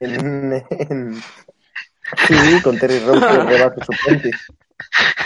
Sí, 2.28 2.62
con 2.62 2.78
Terry 2.78 3.00
Rose 3.00 3.20
que. 4.22 4.30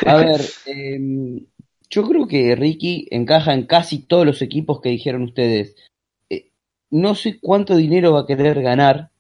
A 0.07 0.17
ver, 0.17 0.41
em, 0.65 1.47
yo 1.91 2.09
creo 2.09 2.27
que 2.27 2.57
Ricky 2.57 3.07
encaja 3.11 3.53
en 3.53 3.67
casi 3.67 3.99
todos 3.99 4.25
los 4.25 4.41
equipos 4.43 4.81
que 4.81 4.89
dijeron 4.89 5.23
ustedes. 5.25 5.77
Eh, 6.31 6.53
no 6.91 7.15
sé 7.15 7.39
cuánto 7.41 7.77
dinero 7.77 8.12
va 8.12 8.21
a 8.21 8.27
querer 8.27 8.62
ganar. 8.62 9.11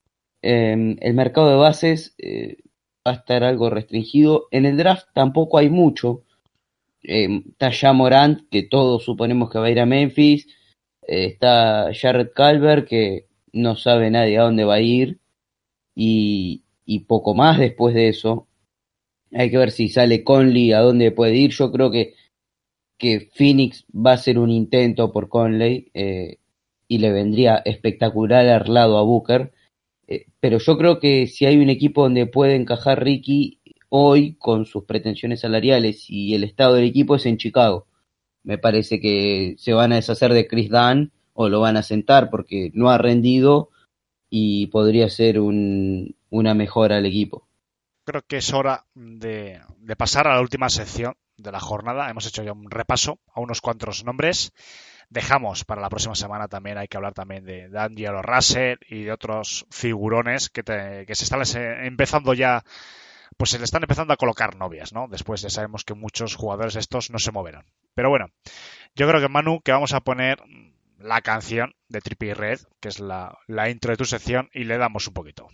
Em, 0.42 0.96
el 1.00 1.14
mercado 1.14 1.50
de 1.50 1.56
bases 1.56 2.14
eh, 2.18 2.58
va 3.06 3.12
a 3.12 3.14
estar 3.16 3.44
algo 3.44 3.70
restringido. 3.70 4.48
En 4.50 4.66
el 4.66 4.76
draft 4.76 5.08
tampoco 5.14 5.58
hay 5.58 5.70
mucho. 5.70 6.24
Em, 7.02 7.44
está 7.50 7.70
ya 7.70 7.92
Morant, 7.92 8.48
que 8.50 8.62
todos 8.64 9.04
suponemos 9.04 9.50
que 9.50 9.58
va 9.58 9.66
a 9.66 9.70
ir 9.70 9.80
a 9.80 9.86
Memphis. 9.86 10.46
Eh, 11.06 11.26
está 11.26 11.90
Jared 11.94 12.30
Calvert, 12.34 12.86
que 12.88 13.26
no 13.52 13.76
sabe 13.76 14.10
nadie 14.10 14.38
a 14.38 14.42
dónde 14.42 14.64
va 14.64 14.74
a 14.74 14.80
ir. 14.80 15.20
Y, 15.94 16.64
poco 17.06 17.34
más 17.34 17.58
después 17.58 17.94
de 17.94 18.08
eso. 18.08 18.48
Hay 19.32 19.50
que 19.50 19.58
ver 19.58 19.70
si 19.70 19.88
sale 19.88 20.24
Conley, 20.24 20.72
a 20.72 20.80
dónde 20.80 21.12
puede 21.12 21.36
ir. 21.36 21.50
Yo 21.52 21.70
creo 21.72 21.90
que, 21.90 22.14
que 22.98 23.28
Phoenix 23.34 23.84
va 23.94 24.12
a 24.12 24.14
hacer 24.14 24.38
un 24.38 24.50
intento 24.50 25.12
por 25.12 25.28
Conley 25.28 25.90
eh, 25.94 26.38
y 26.88 26.98
le 26.98 27.12
vendría 27.12 27.62
espectacular 27.64 28.46
al 28.48 28.74
lado 28.74 28.98
a 28.98 29.02
Booker. 29.02 29.52
Eh, 30.10 30.26
pero 30.40 30.58
yo 30.58 30.76
creo 30.76 30.98
que 30.98 31.28
si 31.28 31.46
hay 31.46 31.56
un 31.58 31.70
equipo 31.70 32.02
donde 32.02 32.26
puede 32.26 32.56
encajar 32.56 33.02
Ricky 33.02 33.60
hoy 33.88 34.34
con 34.34 34.66
sus 34.66 34.84
pretensiones 34.84 35.40
salariales 35.40 36.06
y 36.08 36.34
el 36.34 36.44
estado 36.44 36.74
del 36.74 36.84
equipo 36.84 37.14
es 37.14 37.26
en 37.26 37.38
Chicago. 37.38 37.86
Me 38.42 38.58
parece 38.58 39.00
que 39.00 39.54
se 39.58 39.72
van 39.72 39.92
a 39.92 39.96
deshacer 39.96 40.32
de 40.32 40.46
Chris 40.46 40.70
Dunn 40.70 41.12
o 41.34 41.48
lo 41.48 41.60
van 41.60 41.76
a 41.76 41.82
sentar 41.82 42.28
porque 42.30 42.70
no 42.74 42.90
ha 42.90 42.98
rendido 42.98 43.70
y 44.28 44.66
podría 44.68 45.08
ser 45.08 45.40
un, 45.40 46.16
una 46.28 46.54
mejora 46.54 46.96
al 46.96 47.06
equipo. 47.06 47.46
Creo 48.04 48.22
que 48.26 48.38
es 48.38 48.52
hora 48.52 48.86
de, 48.94 49.60
de 49.78 49.96
pasar 49.96 50.26
a 50.26 50.34
la 50.34 50.40
última 50.40 50.68
sección 50.70 51.14
de 51.36 51.52
la 51.52 51.60
jornada. 51.60 52.08
Hemos 52.10 52.26
hecho 52.26 52.42
ya 52.42 52.52
un 52.52 52.70
repaso 52.70 53.18
a 53.32 53.40
unos 53.40 53.60
cuantos 53.60 54.04
nombres. 54.04 54.52
Dejamos 55.10 55.64
para 55.64 55.80
la 55.80 55.88
próxima 55.90 56.14
semana 56.14 56.46
también, 56.48 56.78
hay 56.78 56.86
que 56.88 56.96
hablar 56.96 57.14
también 57.14 57.44
de 57.44 57.68
D'Angelo 57.68 58.22
Russell 58.22 58.78
y 58.88 59.02
de 59.02 59.12
otros 59.12 59.66
figurones 59.70 60.48
que, 60.50 60.62
te- 60.62 61.04
que 61.04 61.14
se 61.16 61.24
están 61.24 61.42
empezando 61.84 62.32
ya, 62.32 62.62
pues 63.36 63.50
se 63.50 63.58
le 63.58 63.64
están 63.64 63.82
empezando 63.82 64.12
a 64.14 64.16
colocar 64.16 64.54
novias, 64.56 64.92
¿no? 64.92 65.08
Después 65.08 65.42
ya 65.42 65.50
sabemos 65.50 65.84
que 65.84 65.94
muchos 65.94 66.36
jugadores 66.36 66.76
estos 66.76 67.10
no 67.10 67.18
se 67.18 67.32
moverán. 67.32 67.64
Pero 67.94 68.08
bueno, 68.08 68.26
yo 68.94 69.08
creo 69.08 69.20
que 69.20 69.28
Manu, 69.28 69.60
que 69.62 69.72
vamos 69.72 69.92
a 69.94 70.00
poner 70.00 70.38
la 70.98 71.20
canción 71.22 71.74
de 71.88 72.00
Trippie 72.00 72.34
Red, 72.34 72.60
que 72.78 72.88
es 72.88 73.00
la, 73.00 73.36
la 73.48 73.68
intro 73.68 73.90
de 73.90 73.96
tu 73.96 74.04
sección, 74.04 74.48
y 74.52 74.62
le 74.64 74.78
damos 74.78 75.08
un 75.08 75.14
poquito. 75.14 75.48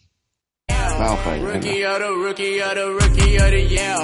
Vamos 0.99 1.19
por 1.21 1.33
ahí, 1.33 1.41
venga. 1.41 1.53
Rookie 1.53 1.85
of 1.85 1.99
the 1.99 2.11
rookie 2.11 2.61
of 2.63 2.75
the 2.75 2.87
rookie 2.91 3.37
of 3.37 3.51
the 3.51 3.63
year. 3.69 3.97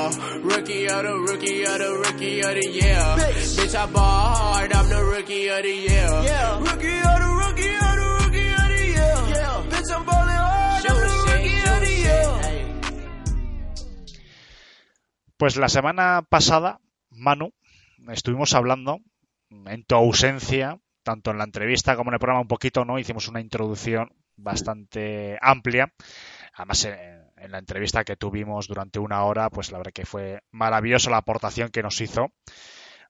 Rookie 0.42 0.86
of 0.88 1.02
the 1.02 1.14
rookie 1.14 1.64
of 1.64 1.78
the 1.78 1.90
rookie 1.96 2.40
of 2.40 2.54
the 2.54 2.68
year. 2.68 3.16
Bitch, 3.56 3.74
I 3.74 3.86
ball 3.86 4.02
hard, 4.02 4.72
I'm 4.72 4.88
the 4.88 5.02
rookie 5.02 5.48
of 5.48 5.62
the 5.62 5.72
year. 5.72 6.08
Rookie 6.60 7.00
of 7.00 7.18
the 7.18 7.30
rookie 7.42 7.74
of 7.74 7.94
the 7.96 8.06
rookie 8.20 8.52
of 8.52 8.68
the 8.68 8.82
year. 8.92 9.16
Bitch, 9.70 9.90
I'm 9.90 10.04
balling 10.04 10.36
hard, 10.36 10.86
I'm 10.86 10.96
the 10.96 11.06
rookie 11.32 11.62
of 11.64 11.80
the 11.80 11.92
year. 12.02 12.28
Pues 15.38 15.56
la 15.56 15.68
semana 15.68 16.22
pasada, 16.28 16.80
Manu, 17.10 17.52
estuvimos 18.12 18.54
hablando 18.54 19.00
en 19.50 19.84
tu 19.84 19.94
ausencia, 19.94 20.78
tanto 21.02 21.30
en 21.30 21.38
la 21.38 21.44
entrevista 21.44 21.96
como 21.96 22.10
en 22.10 22.14
el 22.14 22.20
programa 22.20 22.42
un 22.42 22.48
poquito, 22.48 22.84
¿no? 22.84 22.98
Hicimos 22.98 23.28
una 23.28 23.40
introducción 23.40 24.12
bastante 24.36 25.38
amplia. 25.40 25.92
Además, 26.54 26.84
en, 26.84 26.94
en 27.36 27.50
la 27.50 27.58
entrevista 27.58 28.04
que 28.04 28.16
tuvimos 28.16 28.68
durante 28.68 28.98
una 28.98 29.24
hora, 29.24 29.50
pues 29.50 29.72
la 29.72 29.78
verdad 29.78 29.92
que 29.92 30.06
fue 30.06 30.40
maravillosa 30.50 31.10
la 31.10 31.18
aportación 31.18 31.70
que 31.70 31.82
nos 31.82 32.00
hizo 32.00 32.32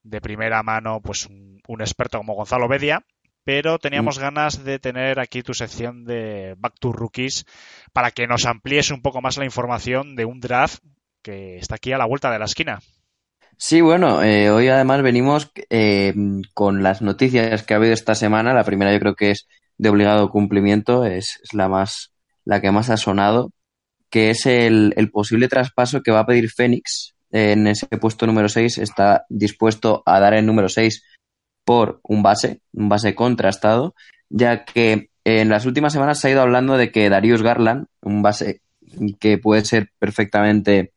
de 0.02 0.20
primera 0.20 0.62
mano, 0.62 1.00
pues 1.00 1.26
un, 1.26 1.60
un 1.68 1.80
experto 1.80 2.18
como 2.18 2.34
Gonzalo 2.34 2.68
Bedia. 2.68 3.04
Pero 3.44 3.80
teníamos 3.80 4.20
ganas 4.20 4.62
de 4.62 4.78
tener 4.78 5.18
aquí 5.18 5.42
tu 5.42 5.52
sección 5.52 6.04
de 6.04 6.54
Back 6.58 6.74
to 6.78 6.92
Rookies 6.92 7.44
para 7.92 8.12
que 8.12 8.28
nos 8.28 8.46
amplíes 8.46 8.92
un 8.92 9.02
poco 9.02 9.20
más 9.20 9.36
la 9.36 9.44
información 9.44 10.14
de 10.14 10.24
un 10.24 10.38
draft 10.38 10.78
que 11.22 11.56
está 11.56 11.74
aquí 11.74 11.92
a 11.92 11.98
la 11.98 12.06
vuelta 12.06 12.30
de 12.30 12.38
la 12.38 12.44
esquina. 12.44 12.78
Sí, 13.58 13.80
bueno, 13.80 14.22
eh, 14.22 14.50
hoy 14.50 14.68
además 14.68 15.02
venimos 15.02 15.50
eh, 15.70 16.14
con 16.54 16.84
las 16.84 17.02
noticias 17.02 17.64
que 17.64 17.74
ha 17.74 17.78
habido 17.78 17.94
esta 17.94 18.14
semana. 18.14 18.54
La 18.54 18.62
primera 18.62 18.92
yo 18.92 19.00
creo 19.00 19.16
que 19.16 19.32
es 19.32 19.48
de 19.76 19.88
obligado 19.88 20.30
cumplimiento, 20.30 21.04
es, 21.04 21.40
es 21.42 21.52
la 21.52 21.68
más, 21.68 22.11
la 22.44 22.60
que 22.60 22.70
más 22.70 22.90
ha 22.90 22.96
sonado, 22.96 23.52
que 24.10 24.30
es 24.30 24.46
el, 24.46 24.92
el 24.96 25.10
posible 25.10 25.48
traspaso 25.48 26.02
que 26.02 26.12
va 26.12 26.20
a 26.20 26.26
pedir 26.26 26.50
Fénix 26.50 27.14
en 27.30 27.66
ese 27.66 27.86
puesto 27.86 28.26
número 28.26 28.48
6. 28.48 28.78
Está 28.78 29.24
dispuesto 29.28 30.02
a 30.06 30.20
dar 30.20 30.34
el 30.34 30.46
número 30.46 30.68
6 30.68 31.02
por 31.64 32.00
un 32.02 32.22
base, 32.22 32.60
un 32.72 32.88
base 32.88 33.14
contrastado, 33.14 33.94
ya 34.28 34.64
que 34.64 35.10
en 35.24 35.48
las 35.48 35.66
últimas 35.66 35.92
semanas 35.92 36.20
se 36.20 36.28
ha 36.28 36.30
ido 36.32 36.42
hablando 36.42 36.76
de 36.76 36.90
que 36.90 37.08
Darius 37.08 37.42
Garland, 37.42 37.86
un 38.02 38.22
base 38.22 38.60
que 39.20 39.38
puede 39.38 39.64
ser 39.64 39.90
perfectamente 39.98 40.92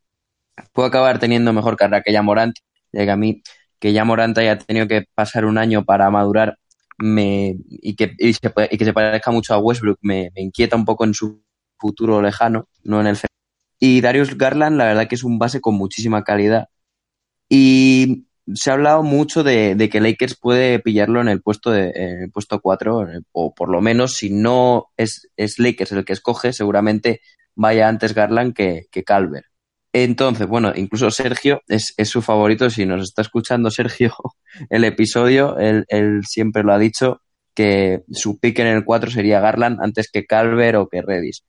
puede 0.74 0.90
acabar 0.90 1.20
teniendo 1.20 1.54
mejor 1.54 1.78
carrera 1.78 2.02
que 2.02 2.12
ya 2.12 2.22
Morant, 2.22 2.56
ya 2.92 3.06
que 3.06 3.12
a 3.12 3.16
mí 3.16 3.42
que 3.80 3.94
ya 3.94 4.06
Morant 4.06 4.38
haya 4.38 4.58
tenido 4.58 4.88
que 4.88 5.06
pasar 5.14 5.46
un 5.46 5.58
año 5.58 5.84
para 5.86 6.10
madurar 6.10 6.58
me, 6.98 7.56
y, 7.70 7.96
que, 7.96 8.14
y, 8.18 8.34
se, 8.34 8.54
y 8.72 8.78
que 8.78 8.86
se 8.86 8.94
parezca 8.94 9.32
mucho 9.32 9.54
a 9.54 9.60
Westbrook 9.60 10.00
me, 10.02 10.32
inquieta 10.36 10.76
un 10.76 10.86
poco 10.86 11.06
en 11.06 11.14
su 11.14 11.44
futuro 11.78 12.22
lejano, 12.22 12.68
no 12.84 13.02
en 13.02 13.08
el 13.08 13.18
Y 13.80 14.02
Darius 14.02 14.38
Garland, 14.38 14.78
la 14.78 14.86
verdad 14.86 15.08
que 15.08 15.16
es 15.16 15.24
un 15.24 15.40
base 15.40 15.62
con 15.62 15.76
muchísima 15.76 16.24
calidad. 16.24 16.70
Y 17.50 18.28
se 18.54 18.70
ha 18.70 18.74
hablado 18.74 19.04
mucho 19.04 19.44
de, 19.44 19.76
de 19.76 19.90
que 19.90 20.02
Lakers 20.02 20.38
puede 20.38 20.80
pillarlo 20.80 21.22
en 21.22 21.30
el 21.30 21.42
puesto 21.42 21.72
de 21.72 21.90
el 22.24 22.32
puesto 22.32 22.62
4, 22.62 23.08
o 23.32 23.54
por 23.56 23.70
lo 23.70 23.82
menos 23.82 24.16
si 24.16 24.30
no 24.32 24.88
es, 24.98 25.30
es 25.36 25.60
Lakers 25.60 25.92
el 25.94 26.06
que 26.06 26.14
escoge, 26.14 26.54
seguramente 26.54 27.22
vaya 27.56 27.88
antes 27.88 28.14
Garland 28.14 28.54
que, 28.54 28.88
que 28.92 29.04
Calvert. 29.04 29.48
Entonces, 29.98 30.46
bueno, 30.46 30.74
incluso 30.76 31.10
Sergio 31.10 31.62
es, 31.70 31.94
su 32.04 32.22
favorito. 32.22 32.70
Si 32.70 32.86
nos 32.86 33.02
está 33.02 33.22
escuchando 33.22 33.72
Sergio 33.72 34.14
el 34.70 34.84
episodio, 34.84 35.58
él, 35.58 35.86
siempre 36.28 36.64
lo 36.64 36.74
ha 36.74 36.78
dicho 36.78 37.22
que 37.54 38.04
su 38.12 38.38
pick 38.38 38.60
en 38.60 38.68
el 38.68 38.84
4 38.84 39.10
sería 39.10 39.40
Garland 39.40 39.80
antes 39.82 40.10
que 40.12 40.26
Calvert 40.26 40.78
o 40.80 40.90
que 40.90 41.02
Redis. 41.02 41.46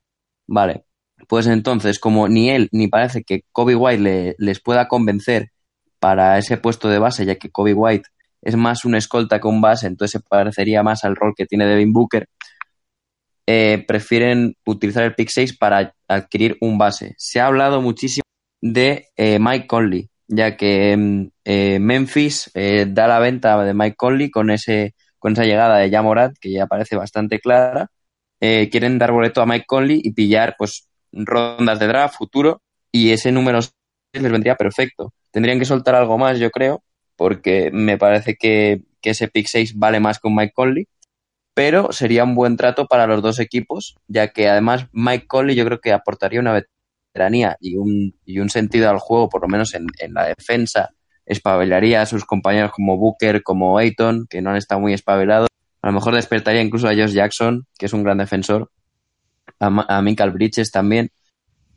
Vale, 0.47 0.85
pues 1.27 1.47
entonces, 1.47 1.99
como 1.99 2.29
ni 2.29 2.49
él 2.49 2.69
ni 2.71 2.87
parece 2.87 3.23
que 3.25 3.41
Kobe 3.51 3.75
White 3.75 4.01
le, 4.01 4.35
les 4.37 4.61
pueda 4.61 4.87
convencer 4.87 5.51
para 5.99 6.37
ese 6.37 6.55
puesto 6.55 6.87
de 6.87 6.99
base, 6.99 7.25
ya 7.25 7.35
que 7.35 7.51
Kobe 7.51 7.73
White 7.73 8.07
es 8.41 8.55
más 8.55 8.85
un 8.85 8.95
escolta 8.95 9.41
que 9.41 9.47
un 9.49 9.59
base, 9.59 9.87
entonces 9.87 10.21
se 10.21 10.25
parecería 10.25 10.83
más 10.83 11.03
al 11.03 11.17
rol 11.17 11.33
que 11.35 11.47
tiene 11.47 11.65
Devin 11.65 11.91
Booker, 11.91 12.29
eh, 13.45 13.83
prefieren 13.85 14.55
utilizar 14.65 15.03
el 15.03 15.15
pick 15.15 15.29
6 15.29 15.57
para 15.57 15.93
adquirir 16.07 16.55
un 16.61 16.77
base. 16.77 17.13
Se 17.17 17.41
ha 17.41 17.47
hablado 17.47 17.81
muchísimo 17.81 18.23
de 18.61 19.09
eh, 19.15 19.39
Mike 19.39 19.67
Conley, 19.67 20.09
ya 20.27 20.57
que 20.57 20.95
mm, 20.95 21.29
eh, 21.45 21.79
Memphis 21.79 22.51
eh, 22.53 22.85
da 22.89 23.07
la 23.07 23.19
venta 23.19 23.63
de 23.63 23.73
Mike 23.73 23.95
Conley 23.95 24.29
con, 24.29 24.49
ese, 24.49 24.95
con 25.19 25.33
esa 25.33 25.45
llegada 25.45 25.77
de 25.77 25.89
Jamorat, 25.89 26.35
que 26.39 26.51
ya 26.51 26.67
parece 26.67 26.95
bastante 26.95 27.39
clara. 27.39 27.89
Quieren 28.39 28.99
dar 28.99 29.11
boleto 29.11 29.41
a 29.41 29.47
Mike 29.47 29.65
Conley 29.67 29.99
y 30.03 30.11
pillar 30.11 30.55
pues 30.59 30.87
rondas 31.11 31.79
de 31.79 31.87
draft 31.87 32.17
futuro 32.17 32.61
y 32.91 33.11
ese 33.11 33.31
número 33.31 33.61
6 33.63 33.73
les 34.13 34.31
vendría 34.31 34.55
perfecto. 34.55 35.11
Tendrían 35.31 35.57
que 35.57 35.65
soltar 35.65 35.95
algo 35.95 36.19
más, 36.19 36.37
yo 36.37 36.51
creo, 36.51 36.83
porque 37.15 37.71
me 37.71 37.97
parece 37.97 38.35
que, 38.35 38.83
que 39.01 39.11
ese 39.11 39.27
pick 39.27 39.47
6 39.47 39.77
vale 39.77 39.99
más 39.99 40.19
que 40.19 40.27
un 40.27 40.35
Mike 40.35 40.53
Conley, 40.55 40.87
pero 41.53 41.91
sería 41.91 42.23
un 42.23 42.35
buen 42.35 42.57
trato 42.57 42.85
para 42.85 43.07
los 43.07 43.23
dos 43.23 43.39
equipos, 43.39 43.95
ya 44.07 44.27
que 44.27 44.47
además 44.47 44.87
Mike 44.91 45.25
Conley 45.25 45.55
yo 45.55 45.65
creo 45.65 45.79
que 45.81 45.91
aportaría 45.91 46.39
una 46.39 46.53
y 47.59 47.75
un, 47.75 48.15
y 48.25 48.39
un 48.39 48.49
sentido 48.49 48.89
al 48.89 48.99
juego, 48.99 49.29
por 49.29 49.41
lo 49.41 49.47
menos 49.47 49.73
en, 49.73 49.87
en 49.99 50.13
la 50.13 50.25
defensa, 50.27 50.89
espabilaría 51.25 52.01
a 52.01 52.05
sus 52.05 52.25
compañeros 52.25 52.71
como 52.71 52.97
Booker, 52.97 53.43
como 53.43 53.77
Ayton, 53.77 54.27
que 54.29 54.41
no 54.41 54.51
han 54.51 54.55
estado 54.57 54.81
muy 54.81 54.93
espabilados. 54.93 55.47
A 55.81 55.87
lo 55.87 55.93
mejor 55.93 56.15
despertaría 56.15 56.61
incluso 56.61 56.87
a 56.87 56.93
Josh 56.95 57.13
Jackson, 57.13 57.65
que 57.77 57.85
es 57.87 57.93
un 57.93 58.03
gran 58.03 58.17
defensor, 58.17 58.71
a, 59.59 59.97
a 59.97 60.01
Michael 60.01 60.31
Bridges 60.31 60.71
también. 60.71 61.09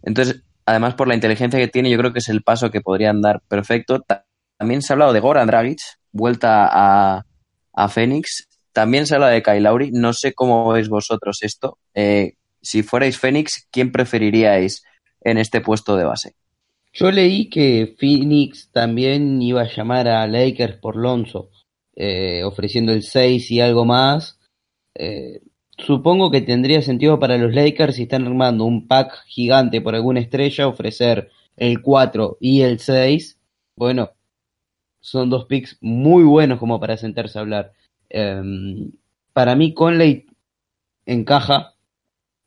Entonces, 0.02 0.42
además 0.66 0.94
por 0.94 1.08
la 1.08 1.14
inteligencia 1.14 1.58
que 1.58 1.68
tiene, 1.68 1.90
yo 1.90 1.98
creo 1.98 2.12
que 2.12 2.20
es 2.20 2.28
el 2.28 2.42
paso 2.42 2.70
que 2.70 2.80
podrían 2.80 3.20
dar 3.20 3.40
perfecto. 3.48 4.00
Ta- 4.00 4.24
También 4.58 4.82
se 4.82 4.92
ha 4.92 4.94
hablado 4.94 5.12
de 5.12 5.20
Goran 5.20 5.46
Dragic, 5.46 5.80
vuelta 6.12 6.68
a, 6.70 7.24
a 7.72 7.88
Phoenix. 7.88 8.48
También 8.72 9.06
se 9.06 9.14
habla 9.14 9.28
de 9.28 9.42
Kyle 9.42 9.62
Lowry. 9.62 9.90
No 9.92 10.12
sé 10.12 10.32
cómo 10.34 10.70
veis 10.72 10.88
vosotros 10.88 11.38
esto. 11.42 11.78
Eh, 11.94 12.34
si 12.62 12.82
fuerais 12.82 13.18
Phoenix, 13.18 13.66
¿quién 13.70 13.90
preferiríais 13.92 14.82
en 15.20 15.38
este 15.38 15.60
puesto 15.60 15.96
de 15.96 16.04
base? 16.04 16.34
Yo 16.92 17.10
leí 17.10 17.48
que 17.48 17.94
Phoenix 17.98 18.70
también 18.72 19.40
iba 19.40 19.62
a 19.62 19.68
llamar 19.68 20.08
a 20.08 20.26
Lakers 20.26 20.76
por 20.76 20.96
Lonzo, 20.96 21.50
eh, 21.94 22.42
ofreciendo 22.44 22.92
el 22.92 23.02
6 23.02 23.50
y 23.50 23.60
algo 23.60 23.84
más. 23.84 24.38
Eh, 24.94 25.40
supongo 25.78 26.30
que 26.30 26.40
tendría 26.40 26.82
sentido 26.82 27.18
para 27.18 27.38
los 27.38 27.54
Lakers 27.54 27.96
si 27.96 28.02
están 28.02 28.26
armando 28.26 28.64
un 28.64 28.88
pack 28.88 29.24
gigante 29.26 29.80
por 29.80 29.94
alguna 29.94 30.20
estrella, 30.20 30.66
ofrecer 30.66 31.30
el 31.56 31.80
4 31.80 32.38
y 32.40 32.62
el 32.62 32.80
6. 32.80 33.38
Bueno, 33.76 34.10
son 35.00 35.30
dos 35.30 35.46
picks 35.46 35.78
muy 35.80 36.24
buenos 36.24 36.58
como 36.58 36.80
para 36.80 36.96
sentarse 36.96 37.38
a 37.38 37.42
hablar. 37.42 37.72
Em, 38.08 38.90
para 39.32 39.54
mí 39.54 39.74
Conley 39.74 40.26
encaja, 41.06 41.74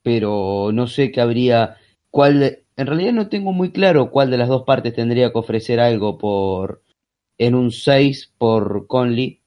pero 0.02 0.72
no 0.74 0.88
sé 0.88 1.12
qué 1.12 1.22
habría, 1.22 1.78
cuál, 2.10 2.63
en 2.78 2.88
realidad 2.88 3.14
no 3.14 3.30
tengo 3.30 3.52
muy 3.54 3.72
claro 3.72 4.12
cuál 4.12 4.32
de 4.32 4.38
las 4.38 4.50
dos 4.50 4.64
partes 4.64 4.94
tendría 4.94 5.32
que 5.32 5.40
ofrecer 5.40 5.80
algo 5.80 6.18
por 6.18 6.84
en 7.38 7.56
un 7.56 7.72
6 7.72 8.34
por 8.38 8.88
Conley, 8.88 9.42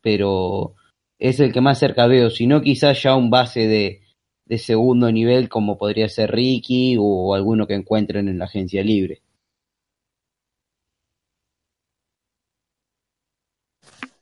pero 0.00 0.74
es 1.18 1.38
el 1.40 1.52
que 1.52 1.60
más 1.60 1.78
cerca 1.78 2.06
veo, 2.06 2.30
si 2.30 2.46
no 2.46 2.60
quizás 2.62 3.02
ya 3.02 3.14
un 3.16 3.30
base 3.30 3.66
de, 3.66 4.02
de 4.46 4.58
segundo 4.58 5.10
nivel 5.12 5.48
como 5.48 5.78
podría 5.78 6.08
ser 6.08 6.30
Ricky 6.32 6.96
o 6.98 7.34
alguno 7.34 7.66
que 7.66 7.74
encuentren 7.74 8.28
en 8.28 8.38
la 8.38 8.46
agencia 8.46 8.82
libre. 8.82 9.22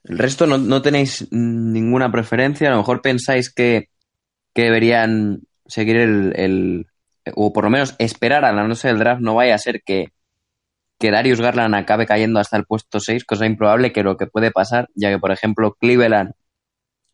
El 0.05 0.19
resto 0.19 0.47
no, 0.47 0.59
no 0.59 0.83
tenéis 0.83 1.27
ninguna 1.33 2.11
preferencia. 2.11 2.69
A 2.69 2.71
lo 2.73 2.79
mejor 2.79 3.03
pensáis 3.03 3.53
que, 3.53 3.89
que 4.55 4.65
deberían 4.65 5.43
seguir 5.67 5.97
el- 5.97 6.35
o 7.35 7.53
por 7.53 7.65
lo 7.65 7.71
menos 7.71 7.95
esperar 7.99 8.45
a 8.45 8.53
la 8.53 8.67
noche 8.67 8.89
del 8.89 8.99
draft. 8.99 9.21
No 9.21 9.35
vaya 9.35 9.55
a 9.55 9.59
ser 9.59 9.83
que, 9.85 10.13
que 10.99 11.11
Darius 11.11 11.41
Garland 11.41 11.75
acabe 11.75 12.07
cayendo 12.07 12.41
hasta 12.41 12.57
el 12.57 12.65
puesto 12.65 13.01
6, 13.01 13.25
cosa 13.25 13.47
improbable 13.47 13.93
que 13.93 14.03
lo 14.03 14.17
que 14.17 14.27
puede 14.27 14.51
pasar, 14.51 14.89
ya 14.95 15.11
que, 15.11 15.19
por 15.19 15.33
ejemplo, 15.33 15.77
Cleveland, 15.81 16.33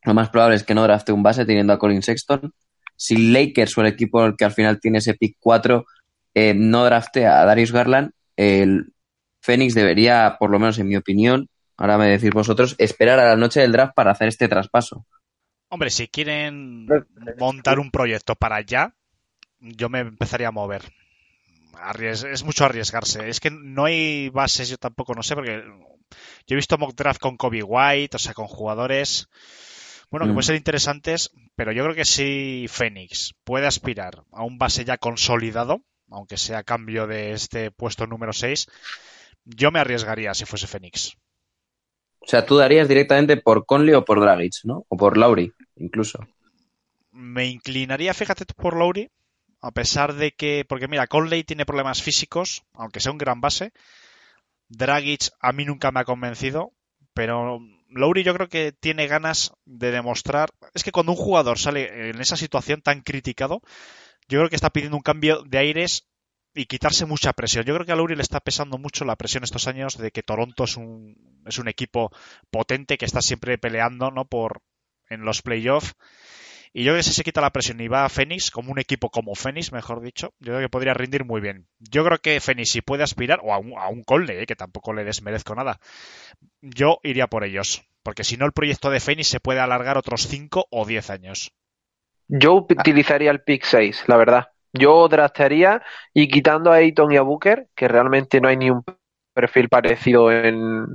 lo 0.05 0.15
más 0.15 0.31
probable 0.31 0.57
es 0.57 0.65
que 0.65 0.75
no 0.75 0.83
drafte 0.83 1.13
un 1.13 1.23
base 1.23 1.45
teniendo 1.45 1.73
a 1.73 1.79
Colin 1.79 2.03
Sexton. 2.03 2.53
Si 2.97 3.33
Lakers 3.33 3.77
o 3.79 3.81
el 3.83 3.89
equipo 3.89 4.35
que 4.37 4.45
al 4.45 4.53
final 4.53 4.81
tiene 4.81 4.99
ese 4.99 5.15
pick 5.15 5.37
4 5.41 5.85
eh, 6.35 6.55
no 6.55 6.85
drafte 6.85 7.27
a 7.27 7.45
Darius 7.45 7.73
Garland, 7.73 8.13
el 8.37 8.93
Phoenix 9.41 9.75
debería, 9.75 10.37
por 10.39 10.51
lo 10.51 10.59
menos 10.59 10.79
en 10.79 10.89
mi 10.89 10.97
opinión, 10.97 11.49
ahora 11.77 11.99
me 11.99 12.09
decís 12.09 12.31
vosotros, 12.31 12.75
esperar 12.79 13.19
a 13.19 13.29
la 13.29 13.37
noche 13.37 13.61
del 13.61 13.73
draft 13.73 13.95
para 13.95 14.13
hacer 14.13 14.29
este 14.29 14.49
traspaso. 14.49 15.07
Hombre, 15.69 15.91
si 15.91 16.09
quieren 16.09 16.87
montar 17.39 17.79
un 17.79 17.91
proyecto 17.91 18.35
para 18.35 18.57
allá, 18.57 18.95
yo 19.63 19.89
me 19.89 20.01
empezaría 20.01 20.49
a 20.49 20.53
mover. 20.53 20.93
Arries- 21.75 22.25
es 22.25 22.45
mucho 22.45 22.65
arriesgarse. 22.65 23.29
Es 23.29 23.41
que 23.41 23.51
no 23.51 23.85
hay 23.87 24.29
bases, 24.31 24.69
yo 24.71 24.79
tampoco 24.79 25.15
no 25.15 25.23
sé, 25.23 25.35
porque 25.35 25.65
yo 26.47 26.55
he 26.55 26.57
visto 26.57 26.79
mock 26.79 26.95
draft 26.95 27.21
con 27.21 27.37
Kobe 27.37 27.63
White, 27.63 28.17
o 28.17 28.19
sea, 28.21 28.35
con 28.35 28.47
jugadores, 28.49 29.29
bueno, 30.11 30.27
que 30.27 30.33
Mm. 30.33 30.35
pueden 30.35 30.47
ser 30.47 30.57
interesantes, 30.57 31.31
pero 31.57 31.73
yo 31.73 31.85
creo 31.85 31.97
que 31.97 32.05
si 32.05 32.67
Phoenix 32.69 33.35
puede 33.45 33.67
aspirar 33.67 34.25
a 34.33 34.45
un 34.45 34.59
base 34.59 34.85
ya 34.85 34.99
consolidado, 34.99 35.83
aunque 36.11 36.37
sea 36.39 36.59
a 36.59 36.65
cambio 36.65 37.07
de 37.07 37.33
este 37.33 37.71
puesto 37.71 38.07
número 38.07 38.33
6, 38.33 38.67
yo 39.45 39.71
me 39.73 39.81
arriesgaría 39.81 40.35
si 40.35 40.47
fuese 40.47 40.67
Phoenix. 40.69 41.17
O 42.21 42.27
sea, 42.27 42.45
tú 42.47 42.57
darías 42.57 42.89
directamente 42.89 43.37
por 43.37 43.65
Conley 43.65 43.95
o 43.95 44.05
por 44.05 44.19
Dragic, 44.21 44.55
¿no? 44.65 44.87
O 44.89 44.97
por 44.97 45.17
Lowry, 45.17 45.53
incluso. 45.77 46.19
Me 47.13 47.47
inclinaría, 47.47 48.13
fíjate 48.13 48.45
tú, 48.45 48.55
por 48.55 48.77
Lowry, 48.77 49.09
a 49.63 49.71
pesar 49.71 50.15
de 50.15 50.33
que, 50.33 50.65
porque 50.69 50.89
mira, 50.89 51.07
Conley 51.07 51.45
tiene 51.45 51.65
problemas 51.65 52.03
físicos, 52.03 52.65
aunque 52.75 53.01
sea 53.01 53.13
un 53.13 53.19
gran 53.19 53.41
base. 53.41 53.73
Dragic 54.69 55.31
a 55.41 55.53
mí 55.53 55.65
nunca 55.65 55.93
me 55.93 56.01
ha 56.01 56.05
convencido, 56.05 56.73
pero 57.15 57.61
Lowry 57.89 58.25
yo 58.25 58.35
creo 58.35 58.49
que 58.49 58.73
tiene 58.73 59.07
ganas 59.07 59.53
de 59.65 59.93
demostrar. 59.93 60.51
Es 60.75 60.83
que 60.83 60.91
cuando 60.91 61.13
un 61.13 61.19
jugador 61.19 61.59
sale 61.59 62.11
en 62.11 62.21
esa 62.21 62.37
situación 62.37 62.83
tan 62.83 63.03
criticado, 63.03 63.63
yo 64.29 64.41
creo 64.41 64.49
que 64.49 64.57
está 64.57 64.71
pidiendo 64.71 64.97
un 64.97 65.03
cambio 65.03 65.43
de 65.45 65.59
aires 65.59 66.09
y 66.55 66.67
quitarse 66.67 67.07
mucha 67.07 67.33
presión. 67.33 67.65
Yo 67.65 67.75
creo 67.75 67.87
que 67.87 67.93
a 67.93 67.97
Lowry 67.97 68.17
le 68.17 68.23
está 68.23 68.41
pesando 68.41 68.79
mucho 68.79 69.05
la 69.05 69.17
presión 69.17 69.45
estos 69.45 69.69
años 69.69 69.97
de 69.97 70.11
que 70.11 70.25
Toronto 70.25 70.65
es 70.65 70.77
un, 70.77 71.43
es 71.47 71.59
un 71.59 71.69
equipo 71.69 72.11
potente 72.51 72.99
que 72.99 73.05
está 73.05 73.23
siempre 73.23 73.59
peleando, 73.59 74.11
¿no? 74.11 74.25
Por, 74.25 74.61
en 75.09 75.23
los 75.23 75.43
playoffs. 75.43 75.95
Y 76.74 76.85
yo 76.85 76.93
creo 76.93 77.01
que 77.01 77.03
si 77.03 77.12
se 77.12 77.23
quita 77.23 77.43
la 77.43 77.51
presión 77.51 77.81
y 77.81 77.89
va 77.89 78.05
a 78.05 78.09
Phoenix, 78.09 78.51
como 78.51 78.73
un 78.73 78.78
equipo 78.78 79.11
como 79.11 79.35
Phoenix, 79.35 79.73
mejor 79.73 80.01
dicho, 80.01 80.32
yo 80.40 80.53
creo 80.53 80.61
que 80.61 80.69
podría 80.70 80.94
rendir 80.94 81.24
muy 81.24 81.40
bien. 81.40 81.66
Yo 81.78 82.03
creo 82.05 82.19
que 82.19 82.40
Phoenix, 82.40 82.70
si 82.70 82.81
puede 82.81 83.03
aspirar, 83.03 83.40
o 83.43 83.53
a 83.53 83.59
un, 83.59 83.74
a 83.77 83.89
un 83.89 84.03
Conley, 84.03 84.39
eh, 84.39 84.47
que 84.47 84.57
tampoco 84.57 84.94
le 84.94 85.05
desmerezco 85.05 85.55
nada, 85.55 85.78
yo 86.62 86.99
iría 87.03 87.27
por 87.27 87.44
ellos. 87.44 87.82
Porque 88.03 88.24
si 88.24 88.36
no, 88.36 88.47
el 88.47 88.53
proyecto 88.53 88.90
de 88.90 89.01
Phoenix 89.01 89.28
se 89.28 89.40
puede 89.40 89.61
alargar 89.61 89.99
otros 89.99 90.23
5 90.23 90.66
o 90.70 90.86
10 90.86 91.11
años. 91.11 91.53
Yo 92.27 92.55
utilizaría 92.55 93.31
el 93.31 93.43
pick 93.43 93.65
6, 93.65 94.05
la 94.07 94.16
verdad. 94.16 94.49
Yo 94.73 95.07
draftearía 95.09 95.82
y 96.15 96.28
quitando 96.28 96.73
a 96.73 96.77
Ayton 96.77 97.12
y 97.12 97.19
a 97.19 97.23
Booker, 97.23 97.69
que 97.74 97.89
realmente 97.89 98.40
no 98.40 98.49
hay 98.49 98.57
ni 98.57 98.70
un 98.70 98.82
perfil 99.33 99.69
parecido 99.69 100.31
en, 100.33 100.87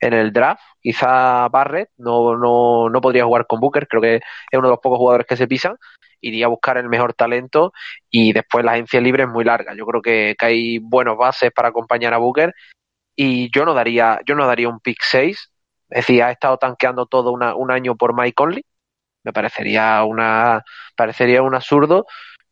en 0.00 0.12
el 0.12 0.32
draft. 0.32 0.62
Quizá 0.80 1.48
Barrett 1.48 1.90
no, 1.96 2.36
no, 2.36 2.88
no 2.90 3.00
podría 3.00 3.24
jugar 3.24 3.46
con 3.46 3.60
Booker, 3.60 3.88
creo 3.88 4.02
que 4.02 4.16
es 4.16 4.22
uno 4.58 4.68
de 4.68 4.72
los 4.72 4.80
pocos 4.80 4.98
jugadores 4.98 5.26
que 5.26 5.36
se 5.36 5.48
pisan. 5.48 5.76
Iría 6.20 6.46
a 6.46 6.48
buscar 6.48 6.78
el 6.78 6.88
mejor 6.88 7.14
talento 7.14 7.72
y 8.10 8.32
después 8.32 8.64
la 8.64 8.72
agencia 8.72 9.00
libre 9.00 9.24
es 9.24 9.28
muy 9.28 9.44
larga. 9.44 9.74
Yo 9.76 9.86
creo 9.86 10.02
que, 10.02 10.36
hay 10.40 10.78
buenos 10.78 11.16
bases 11.16 11.50
para 11.52 11.68
acompañar 11.68 12.14
a 12.14 12.18
Booker 12.18 12.54
y 13.16 13.50
yo 13.54 13.64
no 13.64 13.74
daría, 13.74 14.20
yo 14.26 14.34
no 14.34 14.46
daría 14.46 14.68
un 14.68 14.80
pick 14.80 14.98
6. 15.02 15.52
Es 15.90 15.98
decir, 16.06 16.22
ha 16.22 16.30
estado 16.32 16.58
tanqueando 16.58 17.06
todo 17.06 17.32
una- 17.32 17.54
un 17.54 17.70
año 17.70 17.96
por 17.96 18.14
Mike 18.14 18.34
Conley. 18.34 18.64
Me 19.24 19.32
parecería 19.32 20.02
una, 20.04 20.64
parecería 20.96 21.42
un 21.42 21.54
absurdo. 21.54 22.06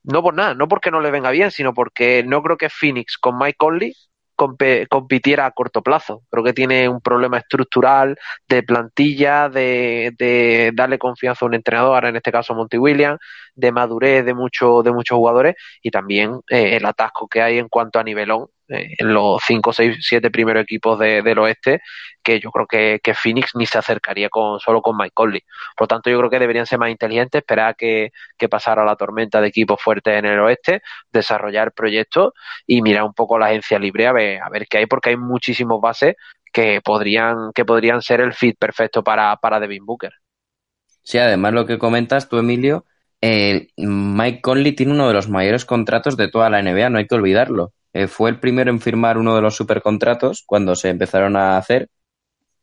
No 0.05 0.23
por 0.23 0.35
nada, 0.35 0.55
no 0.55 0.69
porque 0.69 0.91
no 0.91 1.01
le 1.01 1.11
venga 1.11 1.31
bien, 1.31 1.51
sino 1.51 1.75
porque 1.75 2.23
no 2.25 2.43
creo 2.43 2.57
que 2.57 2.71
Phoenix 2.71 3.19
con 3.19 3.39
Mike 3.39 3.57
Conley 3.59 3.93
compitiera 4.37 5.47
a 5.47 5.51
corto 5.51 5.83
plazo. 5.83 6.23
Creo 6.31 6.45
que 6.45 6.53
tiene 6.53 6.89
un 6.89 7.01
problema 7.01 7.39
estructural 7.39 8.17
de 8.49 8.63
plantilla, 8.63 9.49
de, 9.49 10.73
darle 10.75 10.99
confianza 10.99 11.45
a 11.45 11.49
un 11.49 11.55
entrenador, 11.55 12.05
en 12.05 12.17
este 12.17 12.31
caso 12.31 12.55
Monty 12.55 12.79
Williams, 12.79 13.19
de 13.57 13.73
madurez 13.73 14.24
de, 14.24 14.35
mucho, 14.35 14.83
de 14.83 14.93
muchos 14.93 15.16
jugadores 15.16 15.57
y 15.83 15.91
también 15.91 16.41
eh, 16.51 16.77
el 16.77 16.87
atasco 16.87 17.28
que 17.28 17.43
hay 17.43 17.59
en 17.59 17.69
cuanto 17.69 17.99
a 17.99 18.05
nivelón 18.05 18.47
eh, 18.69 18.89
en 18.99 19.15
los 19.15 19.43
5, 19.47 19.73
6, 19.73 19.97
7 20.01 20.31
primeros 20.31 20.62
equipos 20.65 20.99
de- 20.99 21.23
del 21.23 21.39
oeste, 21.41 21.81
que 22.23 22.41
yo 22.41 22.51
creo 22.51 22.66
que, 22.66 23.01
que 23.03 23.15
Phoenix 23.15 23.51
ni 23.55 23.66
se 23.66 23.78
acercaría 23.78 24.28
con, 24.28 24.61
solo 24.61 24.83
con 24.83 24.97
Mike 24.97 25.12
Conley. 25.15 25.43
Por 25.77 25.85
lo 25.85 25.89
tanto, 25.89 26.11
yo 26.11 26.19
creo 26.19 26.31
que 26.31 26.39
deberían 26.39 26.66
ser 26.66 26.78
más 26.78 26.91
inteligentes, 26.91 27.41
esperar 27.41 27.69
a 27.70 27.74
que, 27.74 28.11
que 28.39 28.49
pasara 28.49 28.85
la 28.85 28.97
tormenta 28.97 29.41
de 29.41 29.49
equipos 29.49 29.81
fuertes 29.81 30.16
en 30.19 30.27
el 30.27 30.41
oeste, 30.41 30.83
desarrollar 31.12 31.73
proyectos 31.73 32.33
y 32.66 32.83
mirar 32.83 33.05
un 33.05 33.15
poco 33.15 33.39
la 33.39 33.47
agencia 33.47 33.78
libre 33.78 34.07
a 34.07 34.12
ver, 34.12 34.43
a 34.43 34.49
ver 34.51 34.66
qué 34.69 34.78
hay, 34.78 34.87
porque 34.87 35.11
hay 35.11 35.16
muchísimos 35.16 35.81
bases 35.81 36.15
que 36.53 36.81
podrían, 36.83 37.53
que 37.55 37.65
podrían 37.65 38.03
ser 38.03 38.20
el 38.20 38.33
fit 38.35 38.57
perfecto 38.59 39.03
para, 39.05 39.37
para 39.37 39.61
Devin 39.61 39.85
Booker. 39.85 40.12
Sí, 41.03 41.19
además 41.19 41.53
lo 41.55 41.66
que 41.66 41.78
comentas 41.78 42.28
tú, 42.28 42.39
Emilio, 42.39 42.85
eh, 43.21 43.69
Mike 43.77 44.41
Conley 44.43 44.73
tiene 44.75 44.93
uno 44.93 45.09
de 45.09 45.15
los 45.15 45.29
mayores 45.29 45.65
contratos 45.65 46.17
de 46.17 46.29
toda 46.29 46.51
la 46.51 46.63
NBA, 46.63 46.91
no 46.91 46.99
hay 46.99 47.07
que 47.07 47.15
olvidarlo. 47.15 47.73
eh, 47.93 48.07
fue 48.09 48.31
el 48.31 48.41
primero 48.41 48.71
en 48.71 48.81
firmar 48.81 49.19
uno 49.19 49.35
de 49.35 49.43
los 49.43 49.57
supercontratos 49.57 50.45
cuando 50.47 50.75
se 50.75 50.91
empezaron 50.91 51.37
a 51.37 51.57
hacer. 51.57 51.89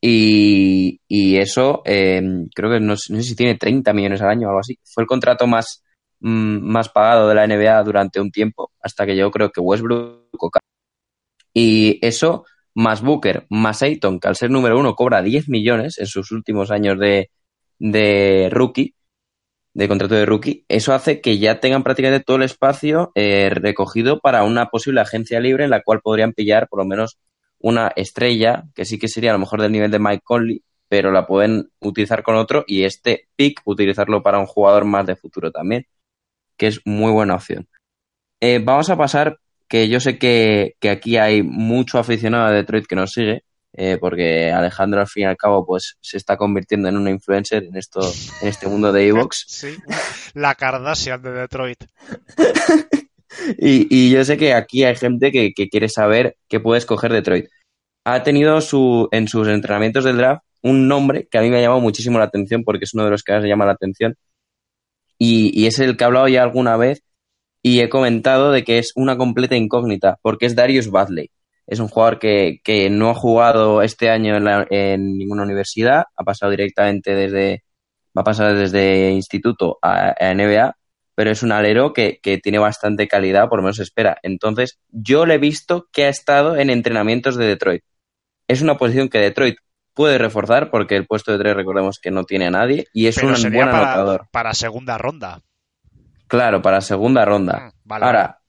Y, 0.02 1.00
eso, 1.38 1.82
eh, 1.86 2.22
creo 2.54 2.72
que 2.72 2.80
no, 2.82 2.98
sé 2.98 3.24
si 3.24 3.36
tiene 3.36 3.56
30 3.58 3.94
millones 3.94 4.22
al 4.22 4.30
año 4.32 4.48
o 4.48 4.50
algo 4.52 4.60
así. 4.60 4.78
Fue 4.84 5.04
el 5.04 5.08
contrato 5.08 5.48
más, 5.48 5.84
mm, 6.20 6.60
más 6.62 6.90
pagado 6.90 7.30
de 7.30 7.36
la 7.36 7.46
NBA 7.48 7.84
durante 7.84 8.20
un 8.20 8.32
tiempo, 8.32 8.72
hasta 8.82 9.06
que 9.06 9.16
yo 9.16 9.32
creo 9.32 9.52
que 9.52 9.62
Westbrook 9.62 10.60
Y 11.54 12.00
eso, 12.06 12.46
más 12.76 13.02
Booker, 13.02 13.46
más 13.50 13.82
Ayton, 13.82 14.20
que 14.20 14.28
al 14.28 14.36
ser 14.36 14.52
número 14.52 14.80
uno 14.80 14.96
cobra 14.96 15.22
10 15.22 15.50
millones 15.50 15.98
en 16.00 16.08
sus 16.08 16.32
últimos 16.32 16.72
años 16.72 17.00
de, 17.00 17.32
de 17.80 18.50
rookie, 18.52 18.96
de 19.74 19.88
contrato 19.88 20.16
de 20.16 20.26
rookie, 20.26 20.66
eso 20.68 20.94
hace 20.94 21.20
que 21.20 21.40
ya 21.40 21.60
tengan 21.60 21.84
prácticamente 21.84 22.24
todo 22.24 22.38
el 22.38 22.44
espacio 22.44 23.12
eh, 23.16 23.50
recogido 23.50 24.20
para 24.20 24.44
una 24.44 24.68
posible 24.68 25.02
agencia 25.02 25.40
libre 25.40 25.64
en 25.64 25.72
la 25.72 25.82
cual 25.82 26.02
podrían 26.02 26.34
pillar 26.34 26.68
por 26.68 26.80
lo 26.80 26.86
menos 26.86 27.18
una 27.60 27.92
estrella, 27.96 28.66
que 28.76 28.86
sí 28.86 29.00
que 29.00 29.08
sería 29.08 29.32
a 29.32 29.34
lo 29.34 29.40
mejor 29.40 29.62
del 29.62 29.72
nivel 29.72 29.90
de 29.90 30.00
Mike 30.00 30.22
Conley, 30.24 30.64
pero 30.90 31.12
la 31.12 31.26
pueden 31.26 31.72
utilizar 31.80 32.22
con 32.22 32.36
otro 32.36 32.66
y 32.68 32.84
este 32.84 33.30
pick 33.36 33.62
utilizarlo 33.66 34.22
para 34.22 34.38
un 34.38 34.46
jugador 34.46 34.86
más 34.86 35.08
de 35.08 35.16
futuro 35.16 35.52
también, 35.52 35.88
que 36.58 36.68
es 36.68 36.82
muy 36.86 37.12
buena 37.12 37.36
opción. 37.36 37.68
Eh, 38.42 38.60
vamos 38.64 38.90
a 38.90 38.98
pasar, 38.98 39.40
que 39.68 39.88
yo 39.90 40.00
sé 40.00 40.20
que, 40.20 40.76
que 40.80 40.90
aquí 40.90 41.18
hay 41.18 41.42
mucho 41.42 41.98
aficionado 41.98 42.50
de 42.50 42.58
Detroit 42.58 42.86
que 42.86 42.96
nos 42.96 43.12
sigue, 43.12 43.44
eh, 43.74 43.98
porque 44.00 44.52
Alejandro 44.52 45.02
al 45.02 45.08
fin 45.08 45.24
y 45.24 45.26
al 45.26 45.38
cabo 45.38 45.66
pues 45.66 45.98
se 46.00 46.18
está 46.18 46.38
convirtiendo 46.38 46.88
en 46.90 46.98
una 46.98 47.10
influencer 47.10 47.64
en 47.64 47.76
esto, 47.76 48.02
en 48.42 48.48
este 48.48 48.68
mundo 48.68 48.92
de 48.92 49.08
Evox. 49.10 49.46
Sí, 49.48 49.76
la 50.34 50.56
Kardashian 50.56 51.22
de 51.22 51.32
Detroit. 51.32 51.84
Y, 53.58 53.88
y 53.90 54.12
yo 54.12 54.24
sé 54.24 54.38
que 54.38 54.54
aquí 54.54 54.84
hay 54.84 54.96
gente 54.96 55.32
que, 55.32 55.54
que 55.54 55.68
quiere 55.68 55.90
saber 55.90 56.38
qué 56.48 56.60
puede 56.60 56.80
escoger 56.80 57.12
Detroit. 57.12 57.48
Ha 58.06 58.24
tenido 58.24 58.62
su, 58.62 59.10
en 59.12 59.28
sus 59.28 59.48
entrenamientos 59.48 60.04
del 60.04 60.18
draft 60.18 60.44
un 60.62 60.88
nombre 60.88 61.28
que 61.30 61.38
a 61.38 61.42
mí 61.42 61.50
me 61.50 61.58
ha 61.58 61.62
llamado 61.62 61.82
muchísimo 61.82 62.20
la 62.20 62.26
atención 62.26 62.64
porque 62.64 62.86
es 62.86 62.94
uno 62.94 63.06
de 63.06 63.12
los 63.12 63.24
que 63.24 63.34
más 63.34 63.44
llama 63.44 63.66
la 63.66 63.74
atención. 63.74 64.16
Y, 65.18 65.52
y 65.60 65.68
es 65.68 65.80
el 65.80 65.98
que 65.98 66.04
he 66.04 66.08
hablado 66.08 66.28
ya 66.28 66.44
alguna 66.44 66.78
vez 66.78 67.04
y 67.62 67.82
he 67.82 67.90
comentado 67.90 68.52
de 68.52 68.64
que 68.64 68.78
es 68.80 68.92
una 68.96 69.18
completa 69.18 69.56
incógnita 69.56 70.20
porque 70.22 70.46
es 70.46 70.56
Darius 70.56 70.90
Badley. 70.90 71.30
Es 71.68 71.80
un 71.80 71.88
jugador 71.88 72.20
que, 72.20 72.60
que 72.64 72.90
no 72.90 73.10
ha 73.12 73.16
jugado 73.16 73.82
este 73.82 74.10
año 74.10 74.36
en, 74.36 74.44
la- 74.46 74.68
en 74.70 75.18
ninguna 75.18 75.44
universidad, 75.44 76.04
ha 76.16 76.24
pasado 76.24 76.52
directamente 76.52 77.16
desde, 77.16 77.64
va 78.18 78.22
a 78.22 78.26
pasar 78.26 78.56
desde 78.56 79.12
instituto 79.12 79.80
a, 79.82 80.10
a 80.20 80.32
NBA, 80.32 80.76
pero 81.16 81.32
es 81.32 81.44
un 81.44 81.52
alero 81.52 81.94
que, 81.94 82.20
que 82.22 82.38
tiene 82.40 82.60
bastante 82.60 83.08
calidad, 83.08 83.48
por 83.50 83.60
lo 83.60 83.64
menos 83.64 83.80
espera. 83.80 84.18
Entonces, 84.24 84.80
yo 84.90 85.26
le 85.26 85.36
he 85.36 85.38
visto 85.38 85.88
que 85.92 86.06
ha 86.06 86.10
estado 86.10 86.58
en 86.58 86.70
entrenamientos 86.70 87.36
de 87.38 87.46
Detroit. 87.46 87.84
Es 88.48 88.62
una 88.62 88.78
posición 88.78 89.10
que 89.10 89.20
Detroit 89.20 89.56
puede 89.94 90.18
reforzar 90.18 90.70
porque 90.72 90.96
el 90.96 91.06
puesto 91.06 91.32
de 91.32 91.38
tres 91.38 91.56
recordemos 91.56 92.00
que 92.00 92.12
no 92.12 92.24
tiene 92.26 92.48
a 92.48 92.52
nadie 92.52 92.88
y 92.94 93.08
es 93.08 93.16
Pero 93.16 93.30
un 93.30 93.36
sería 93.36 93.66
buen 93.66 93.70
anotador. 93.70 94.28
para, 94.32 94.54
segunda 94.54 94.98
ronda. 94.98 95.42
Claro, 96.28 96.62
para 96.62 96.82
segunda 96.82 97.26
ronda. 97.26 97.72
Vale, 97.86 98.06
Ahora, 98.06 98.40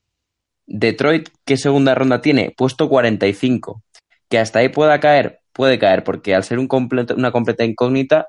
Detroit, 0.66 1.28
¿qué 1.45 1.57
segunda 1.57 1.95
ronda 1.95 2.20
tiene? 2.20 2.55
Puesto 2.57 2.89
45. 2.89 3.82
Que 4.28 4.39
hasta 4.39 4.61
ahí 4.61 4.69
pueda 4.69 5.01
caer, 5.01 5.41
puede 5.53 5.78
caer, 5.78 6.05
porque 6.05 6.35
al 6.35 6.45
ser 6.45 6.59
una 6.59 7.31
completa 7.32 7.65
incógnita, 7.65 8.28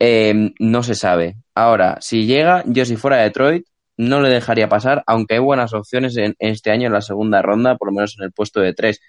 eh, 0.00 0.52
no 0.58 0.82
se 0.82 0.94
sabe. 0.94 1.36
Ahora, 1.54 1.98
si 2.00 2.26
llega, 2.26 2.64
yo 2.66 2.84
si 2.84 2.96
fuera 2.96 3.18
Detroit, 3.18 3.66
no 3.96 4.20
le 4.22 4.30
dejaría 4.30 4.68
pasar, 4.68 5.04
aunque 5.06 5.34
hay 5.34 5.40
buenas 5.40 5.74
opciones 5.74 6.16
en, 6.16 6.34
este 6.38 6.70
año 6.70 6.86
en 6.86 6.94
la 6.94 7.02
segunda 7.02 7.42
ronda, 7.42 7.76
por 7.76 7.88
lo 7.88 7.94
menos 7.94 8.16
en 8.18 8.24
el 8.24 8.32
puesto 8.32 8.60
de 8.60 8.72
tres. 8.74 9.00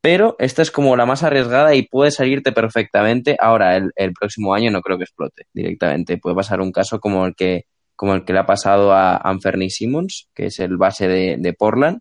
Pero 0.00 0.36
esta 0.38 0.62
es 0.62 0.70
como 0.70 0.96
la 0.96 1.06
más 1.06 1.22
arriesgada 1.22 1.74
y 1.74 1.82
puede 1.88 2.10
salirte 2.10 2.52
perfectamente. 2.52 3.36
Ahora, 3.40 3.76
el, 3.76 3.90
el 3.96 4.12
próximo 4.12 4.54
año 4.54 4.70
no 4.70 4.82
creo 4.82 4.98
que 4.98 5.04
explote 5.04 5.46
directamente. 5.54 6.18
Puede 6.18 6.36
pasar 6.36 6.60
un 6.60 6.72
caso 6.72 7.00
como 7.00 7.26
el 7.26 7.34
que, 7.34 7.64
como 7.96 8.14
el 8.14 8.24
que 8.24 8.32
le 8.32 8.40
ha 8.40 8.46
pasado 8.46 8.92
a 8.92 9.16
Anferny 9.16 9.70
Simmons, 9.70 10.28
que 10.34 10.46
es 10.46 10.58
el 10.58 10.76
base 10.76 11.08
de, 11.08 11.54
Portland. 11.58 12.00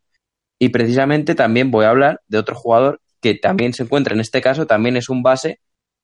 Y 0.60 0.70
precisamente 0.70 1.36
también 1.36 1.72
voy 1.72 1.86
a 1.86 1.90
hablar 1.90 2.22
de 2.28 2.38
otro 2.38 2.56
jugador 2.56 3.02
que 3.22 3.36
también 3.36 3.74
se 3.74 3.84
encuentra 3.84 4.14
en 4.14 4.22
este 4.22 4.42
caso, 4.42 4.68
también 4.68 4.98
es 4.98 5.10
un 5.10 5.24
base 5.24 5.60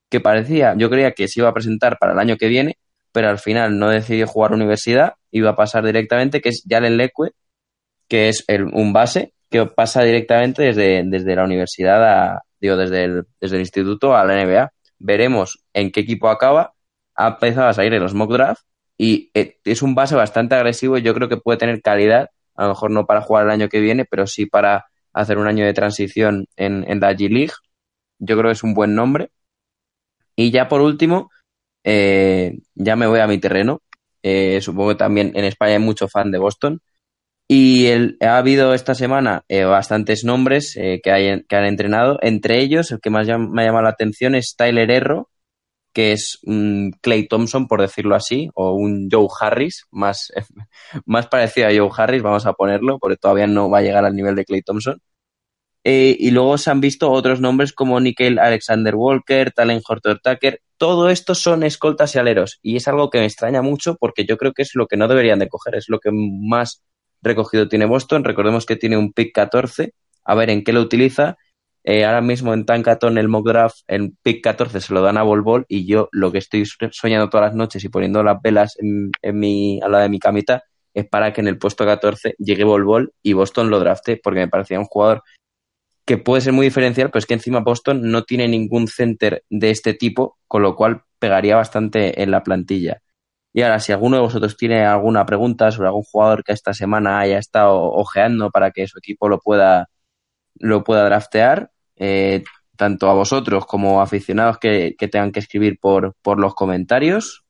que 0.09 0.19
parecía, 0.19 0.75
yo 0.77 0.89
creía 0.89 1.11
que 1.11 1.27
se 1.27 1.41
iba 1.41 1.49
a 1.49 1.53
presentar 1.53 1.97
para 1.99 2.13
el 2.13 2.19
año 2.19 2.37
que 2.37 2.47
viene, 2.47 2.77
pero 3.11 3.29
al 3.29 3.39
final 3.39 3.77
no 3.77 3.89
decidió 3.89 4.27
jugar 4.27 4.53
universidad, 4.53 5.15
iba 5.31 5.51
a 5.51 5.55
pasar 5.55 5.85
directamente, 5.85 6.41
que 6.41 6.49
es 6.49 6.63
Jalen 6.67 6.97
Leque, 6.97 7.31
que 8.07 8.29
es 8.29 8.45
un 8.73 8.93
base 8.93 9.33
que 9.49 9.65
pasa 9.65 10.03
directamente 10.03 10.63
desde, 10.63 11.03
desde 11.05 11.35
la 11.35 11.43
universidad 11.43 12.03
a, 12.03 12.43
digo, 12.59 12.77
desde 12.77 13.05
el, 13.05 13.23
desde 13.39 13.55
el 13.55 13.61
instituto 13.61 14.15
a 14.15 14.25
la 14.25 14.43
NBA. 14.43 14.71
Veremos 14.99 15.63
en 15.73 15.91
qué 15.91 16.01
equipo 16.01 16.29
acaba. 16.29 16.73
Ha 17.15 17.29
empezado 17.29 17.67
a 17.67 17.73
salir 17.73 17.93
en 17.93 18.03
los 18.03 18.13
mock 18.13 18.31
draft 18.31 18.63
y 18.99 19.31
eh, 19.35 19.57
es 19.65 19.81
un 19.83 19.95
base 19.95 20.15
bastante 20.15 20.55
agresivo 20.55 20.99
yo 20.99 21.15
creo 21.15 21.29
que 21.29 21.37
puede 21.37 21.59
tener 21.59 21.81
calidad, 21.81 22.29
a 22.55 22.63
lo 22.65 22.69
mejor 22.71 22.91
no 22.91 23.07
para 23.07 23.21
jugar 23.21 23.45
el 23.47 23.51
año 23.53 23.69
que 23.69 23.81
viene, 23.81 24.05
pero 24.05 24.27
sí 24.27 24.45
para 24.47 24.87
hacer 25.13 25.39
un 25.39 25.47
año 25.47 25.65
de 25.65 25.73
transición 25.73 26.47
en, 26.57 26.85
en 26.91 27.01
la 27.01 27.13
G 27.13 27.29
League. 27.29 27.53
Yo 28.19 28.37
creo 28.37 28.49
que 28.49 28.53
es 28.53 28.63
un 28.63 28.75
buen 28.75 28.95
nombre. 28.95 29.31
Y 30.35 30.51
ya 30.51 30.67
por 30.67 30.81
último, 30.81 31.29
eh, 31.83 32.59
ya 32.75 32.95
me 32.95 33.07
voy 33.07 33.19
a 33.19 33.27
mi 33.27 33.39
terreno. 33.39 33.81
Eh, 34.23 34.59
supongo 34.61 34.89
que 34.91 34.95
también 34.97 35.31
en 35.35 35.45
España 35.45 35.73
hay 35.73 35.79
mucho 35.79 36.07
fan 36.07 36.31
de 36.31 36.39
Boston. 36.39 36.81
Y 37.47 37.87
el- 37.87 38.17
ha 38.21 38.37
habido 38.39 38.73
esta 38.75 38.95
semana 38.95 39.43
eh, 39.49 39.65
bastantes 39.65 40.23
nombres 40.25 40.75
eh, 40.77 41.01
que, 41.03 41.11
hay, 41.11 41.43
que 41.45 41.57
han 41.57 41.65
entrenado. 41.65 42.19
Entre 42.23 42.61
ellos, 42.61 42.91
el 42.91 43.01
que 43.01 43.09
más 43.11 43.27
me 43.27 43.63
ha 43.63 43.65
llamado 43.65 43.83
la 43.83 43.89
atención 43.91 44.35
es 44.35 44.55
Tyler 44.57 44.91
Erro, 44.91 45.29
que 45.93 46.11
es 46.11 46.39
un 46.43 46.93
Clay 47.01 47.27
Thompson, 47.27 47.67
por 47.67 47.81
decirlo 47.81 48.15
así, 48.15 48.49
o 48.53 48.73
un 48.73 49.09
Joe 49.11 49.27
Harris, 49.39 49.85
más, 49.91 50.31
más 51.05 51.27
parecido 51.27 51.67
a 51.67 51.71
Joe 51.75 51.89
Harris, 51.95 52.21
vamos 52.21 52.45
a 52.45 52.53
ponerlo, 52.53 52.99
porque 52.99 53.17
todavía 53.17 53.47
no 53.47 53.69
va 53.69 53.79
a 53.79 53.81
llegar 53.81 54.05
al 54.05 54.15
nivel 54.15 54.35
de 54.35 54.45
Clay 54.45 54.61
Thompson. 54.61 55.01
Eh, 55.83 56.15
y 56.19 56.31
luego 56.31 56.57
se 56.57 56.71
han 56.71 56.81
visto 56.81 57.09
otros 57.09 57.39
nombres 57.39 57.73
como 57.73 57.99
Nickel 57.99 58.37
Alexander 58.37 58.95
Walker, 58.95 59.51
Talen 59.51 59.81
Horton 59.87 60.19
Tucker. 60.21 60.61
Todo 60.77 61.09
esto 61.09 61.35
son 61.35 61.63
escoltas 61.63 62.15
y 62.15 62.19
aleros. 62.19 62.59
Y 62.61 62.75
es 62.75 62.87
algo 62.87 63.09
que 63.09 63.19
me 63.19 63.25
extraña 63.25 63.61
mucho 63.61 63.95
porque 63.95 64.25
yo 64.25 64.37
creo 64.37 64.53
que 64.53 64.61
es 64.63 64.71
lo 64.75 64.87
que 64.87 64.97
no 64.97 65.07
deberían 65.07 65.39
de 65.39 65.47
coger. 65.49 65.75
Es 65.75 65.89
lo 65.89 65.99
que 65.99 66.11
más 66.11 66.83
recogido 67.21 67.67
tiene 67.69 67.85
Boston. 67.85 68.23
Recordemos 68.23 68.65
que 68.65 68.75
tiene 68.75 68.97
un 68.97 69.13
pick 69.13 69.33
14. 69.33 69.93
A 70.25 70.35
ver 70.35 70.49
en 70.49 70.63
qué 70.63 70.73
lo 70.73 70.81
utiliza. 70.81 71.37
Eh, 71.91 72.05
ahora 72.05 72.21
mismo 72.21 72.53
en 72.53 72.67
Tankaton, 72.67 73.17
el 73.17 73.29
mock 73.29 73.47
draft, 73.47 73.77
el 73.87 74.13
pick 74.21 74.43
14 74.43 74.79
se 74.79 74.93
lo 74.93 75.01
dan 75.01 75.17
a 75.17 75.23
Bol. 75.23 75.65
Y 75.67 75.87
yo 75.87 76.07
lo 76.11 76.31
que 76.31 76.37
estoy 76.37 76.63
soñando 76.91 77.31
todas 77.31 77.47
las 77.47 77.55
noches 77.55 77.83
y 77.83 77.89
poniendo 77.89 78.21
las 78.21 78.39
velas 78.43 78.75
en, 78.77 79.09
en 79.23 79.39
mi, 79.39 79.81
al 79.81 79.93
lado 79.93 80.03
de 80.03 80.09
mi 80.09 80.19
camita 80.19 80.63
es 80.93 81.07
para 81.07 81.33
que 81.33 81.41
en 81.41 81.47
el 81.47 81.57
puesto 81.57 81.85
14 81.85 82.35
llegue 82.37 82.63
Bol 82.63 83.11
y 83.23 83.33
Boston 83.33 83.71
lo 83.71 83.79
drafte 83.79 84.17
porque 84.23 84.41
me 84.41 84.47
parecía 84.47 84.77
un 84.77 84.85
jugador 84.85 85.23
que 86.05 86.19
puede 86.19 86.41
ser 86.41 86.53
muy 86.53 86.67
diferencial, 86.67 87.09
pero 87.09 87.17
es 87.17 87.25
que 87.25 87.33
encima 87.33 87.61
Boston 87.61 88.11
no 88.11 88.23
tiene 88.23 88.47
ningún 88.47 88.87
center 88.87 89.43
de 89.49 89.71
este 89.71 89.95
tipo, 89.95 90.37
con 90.47 90.61
lo 90.61 90.75
cual 90.75 91.05
pegaría 91.17 91.55
bastante 91.55 92.21
en 92.21 92.29
la 92.29 92.43
plantilla. 92.43 93.01
Y 93.51 93.63
ahora, 93.63 93.79
si 93.79 93.93
alguno 93.93 94.17
de 94.17 94.21
vosotros 94.21 94.57
tiene 94.57 94.85
alguna 94.85 95.25
pregunta 95.25 95.71
sobre 95.71 95.87
algún 95.87 96.03
jugador 96.03 96.43
que 96.43 96.53
esta 96.53 96.75
semana 96.75 97.19
haya 97.19 97.39
estado 97.39 97.81
ojeando 97.81 98.51
para 98.51 98.69
que 98.69 98.87
su 98.87 98.99
equipo 98.99 99.27
lo 99.27 99.39
pueda, 99.39 99.89
lo 100.59 100.83
pueda 100.83 101.05
draftear, 101.05 101.71
eh, 101.99 102.43
tanto 102.75 103.09
a 103.09 103.13
vosotros 103.13 103.65
como 103.65 103.99
a 103.99 104.03
aficionados 104.03 104.57
que, 104.57 104.95
que 104.97 105.07
tengan 105.07 105.31
que 105.31 105.39
escribir 105.39 105.77
por, 105.79 106.15
por 106.21 106.39
los 106.39 106.55
comentarios, 106.55 107.43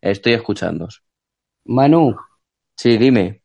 estoy 0.00 0.32
escuchándoos. 0.32 1.02
Manu, 1.64 2.16
Sí, 2.78 2.96
dime. 2.96 3.42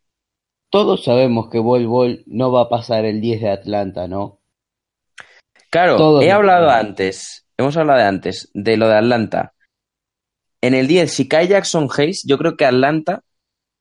todos 0.70 1.02
sabemos 1.04 1.50
que 1.50 1.58
Bol 1.58 1.86
Bol 1.88 2.22
no 2.26 2.52
va 2.52 2.62
a 2.62 2.68
pasar 2.68 3.04
el 3.04 3.20
10 3.20 3.40
de 3.40 3.50
Atlanta, 3.50 4.06
¿no? 4.06 4.40
Claro, 5.70 5.96
Todos 5.96 6.24
he 6.24 6.30
hablado 6.30 6.70
antes, 6.70 7.44
hemos 7.58 7.76
hablado 7.76 7.98
de 7.98 8.04
antes, 8.06 8.48
de 8.54 8.76
lo 8.76 8.86
de 8.88 8.94
Atlanta. 8.94 9.54
En 10.60 10.74
el 10.74 10.86
10, 10.86 11.12
si 11.12 11.26
cae 11.28 11.48
Jackson 11.48 11.88
Hayes, 11.96 12.22
yo 12.24 12.38
creo 12.38 12.56
que 12.56 12.64
Atlanta 12.64 13.22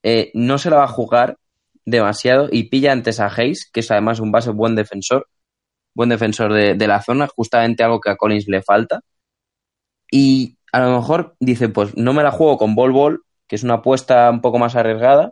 eh, 0.01 0.31
no 0.33 0.57
se 0.57 0.71
la 0.71 0.77
va 0.77 0.83
a 0.85 0.87
jugar 0.87 1.37
demasiado 1.85 2.49
y 2.51 2.63
pilla 2.69 2.91
antes 2.91 3.19
a 3.19 3.27
Hayes, 3.27 3.69
que 3.71 3.81
es 3.81 3.91
además 3.91 4.19
un 4.19 4.31
base 4.31 4.49
buen 4.49 4.75
defensor, 4.75 5.27
buen 5.94 6.10
defensor 6.10 6.53
de, 6.53 6.76
de 6.76 6.88
la 6.88 7.02
zona, 7.02 7.28
justamente 7.28 7.84
algo 7.84 7.99
que 8.02 8.10
a 8.10 8.15
Collins 8.15 8.48
le 8.48 8.61
falta. 8.61 9.02
Y 10.11 10.57
a 10.72 10.80
lo 10.82 10.98
mejor 10.98 11.36
dice, 11.40 11.70
pues 11.70 11.95
no 11.98 12.14
me 12.14 12.24
la 12.24 12.32
juego 12.32 12.57
con 12.57 12.76
Bol 12.76 12.91
Bol, 12.91 13.24
que 13.48 13.56
es 13.56 13.64
una 13.64 13.76
apuesta 13.76 14.30
un 14.30 14.41
poco 14.41 14.60
más 14.60 14.76
arriesgada, 14.76 15.32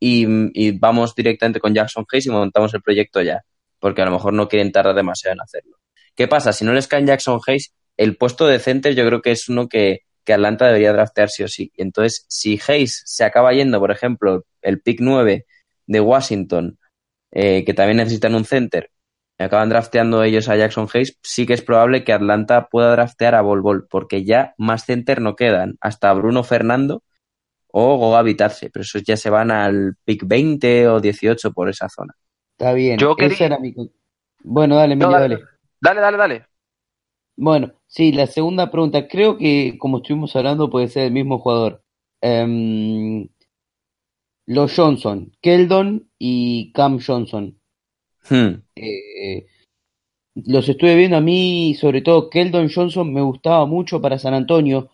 y, 0.00 0.78
vamos 0.78 1.14
directamente 1.14 1.60
con 1.60 1.74
Jackson 1.74 2.04
Hayes 2.12 2.26
y 2.26 2.30
montamos 2.30 2.74
el 2.74 2.82
proyecto 2.82 3.22
ya, 3.22 3.44
porque 3.78 4.02
a 4.02 4.04
lo 4.04 4.10
mejor 4.12 4.32
no 4.32 4.48
quieren 4.48 4.72
tardar 4.72 4.94
demasiado 4.94 5.34
en 5.34 5.40
hacerlo. 5.40 5.76
¿Qué 6.14 6.28
pasa? 6.28 6.52
Si 6.52 6.64
no 6.64 6.72
les 6.72 6.88
caen 6.88 7.06
Jackson 7.06 7.40
Hayes, 7.46 7.72
el 7.96 8.16
puesto 8.16 8.46
de 8.46 8.58
center 8.58 8.94
yo 8.94 9.06
creo 9.06 9.22
que 9.22 9.32
es 9.32 9.48
uno 9.48 9.68
que, 9.68 10.00
que 10.24 10.32
Atlanta 10.34 10.66
debería 10.66 10.92
draftear 10.92 11.30
sí 11.30 11.44
o 11.44 11.48
sí. 11.48 11.72
Entonces, 11.76 12.26
si 12.28 12.60
Hayes 12.68 13.02
se 13.06 13.24
acaba 13.24 13.52
yendo, 13.52 13.78
por 13.80 13.90
ejemplo, 13.90 14.44
el 14.62 14.80
pick 14.80 14.98
9 15.00 15.46
de 15.86 16.00
Washington 16.00 16.78
eh, 17.32 17.64
que 17.64 17.74
también 17.74 17.98
necesitan 17.98 18.34
un 18.34 18.44
center, 18.44 18.90
acaban 19.44 19.68
drafteando 19.68 20.22
ellos 20.22 20.48
a 20.48 20.56
Jackson 20.56 20.88
Hayes, 20.92 21.18
sí 21.22 21.46
que 21.46 21.52
es 21.52 21.62
probable 21.62 22.04
que 22.04 22.12
Atlanta 22.12 22.68
pueda 22.68 22.92
draftear 22.92 23.34
a 23.34 23.42
Bol 23.42 23.60
Bol, 23.60 23.86
porque 23.88 24.24
ya 24.24 24.54
más 24.58 24.86
center 24.86 25.20
no 25.20 25.36
quedan, 25.36 25.76
hasta 25.80 26.12
Bruno 26.14 26.42
Fernando 26.42 27.02
o 27.70 27.96
Goga 27.98 28.22
Vitase, 28.22 28.70
pero 28.70 28.82
esos 28.82 29.02
ya 29.02 29.16
se 29.16 29.28
van 29.28 29.50
al 29.50 29.96
pick 30.04 30.26
20 30.26 30.88
o 30.88 31.00
18 31.00 31.52
por 31.52 31.68
esa 31.68 31.88
zona. 31.88 32.14
Está 32.58 32.72
bien. 32.72 32.98
Yo 32.98 33.14
quería- 33.16 33.36
era 33.46 33.58
mi 33.58 33.74
con- 33.74 33.92
Bueno, 34.42 34.76
dale, 34.76 34.96
No, 34.96 35.04
Emilio, 35.06 35.20
dale, 35.20 35.34
dale. 35.34 35.46
Dale, 35.80 36.00
dale, 36.00 36.16
dale. 36.16 36.46
Bueno, 37.36 37.74
sí, 37.86 38.12
la 38.12 38.26
segunda 38.26 38.70
pregunta. 38.70 39.06
Creo 39.08 39.36
que, 39.36 39.76
como 39.78 39.98
estuvimos 39.98 40.34
hablando, 40.36 40.70
puede 40.70 40.88
ser 40.88 41.04
el 41.04 41.12
mismo 41.12 41.38
jugador. 41.38 41.82
Em, 42.22 43.28
los 44.46 44.74
Johnson, 44.74 45.32
Keldon 45.42 46.08
y 46.18 46.72
Cam 46.72 46.98
Johnson. 47.04 47.58
Hmm. 48.28 48.62
Eh, 48.76 49.46
los 50.34 50.68
estuve 50.68 50.96
viendo 50.96 51.16
a 51.16 51.20
mí, 51.20 51.74
sobre 51.74 52.02
todo 52.02 52.28
Keldon 52.30 52.70
Johnson 52.72 53.12
me 53.12 53.22
gustaba 53.22 53.64
mucho 53.66 54.00
para 54.00 54.18
San 54.18 54.34
Antonio, 54.34 54.90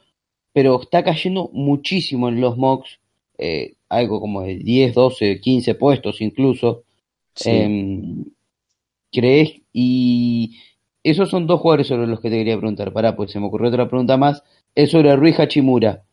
pero 0.52 0.80
está 0.80 1.02
cayendo 1.02 1.50
muchísimo 1.52 2.28
en 2.28 2.40
los 2.40 2.56
mocks, 2.56 3.00
eh, 3.38 3.74
algo 3.88 4.20
como 4.20 4.42
de 4.42 4.56
10, 4.56 4.94
12, 4.94 5.40
15 5.40 5.74
puestos 5.74 6.20
incluso. 6.20 6.84
Sí. 7.34 7.50
Em, 7.50 8.24
¿crees? 9.10 9.54
Y 9.72 10.58
esos 11.02 11.30
son 11.30 11.46
dos 11.46 11.60
jugadores 11.60 11.88
sobre 11.88 12.06
los 12.06 12.20
que 12.20 12.30
te 12.30 12.36
quería 12.36 12.58
preguntar. 12.58 12.92
Pará, 12.92 13.16
pues 13.16 13.30
se 13.32 13.40
me 13.40 13.46
ocurrió 13.46 13.68
otra 13.68 13.88
pregunta 13.88 14.16
más. 14.16 14.42
Es 14.74 14.90
sobre 14.90 15.14
Rui 15.16 15.34
Hachimura. 15.36 16.04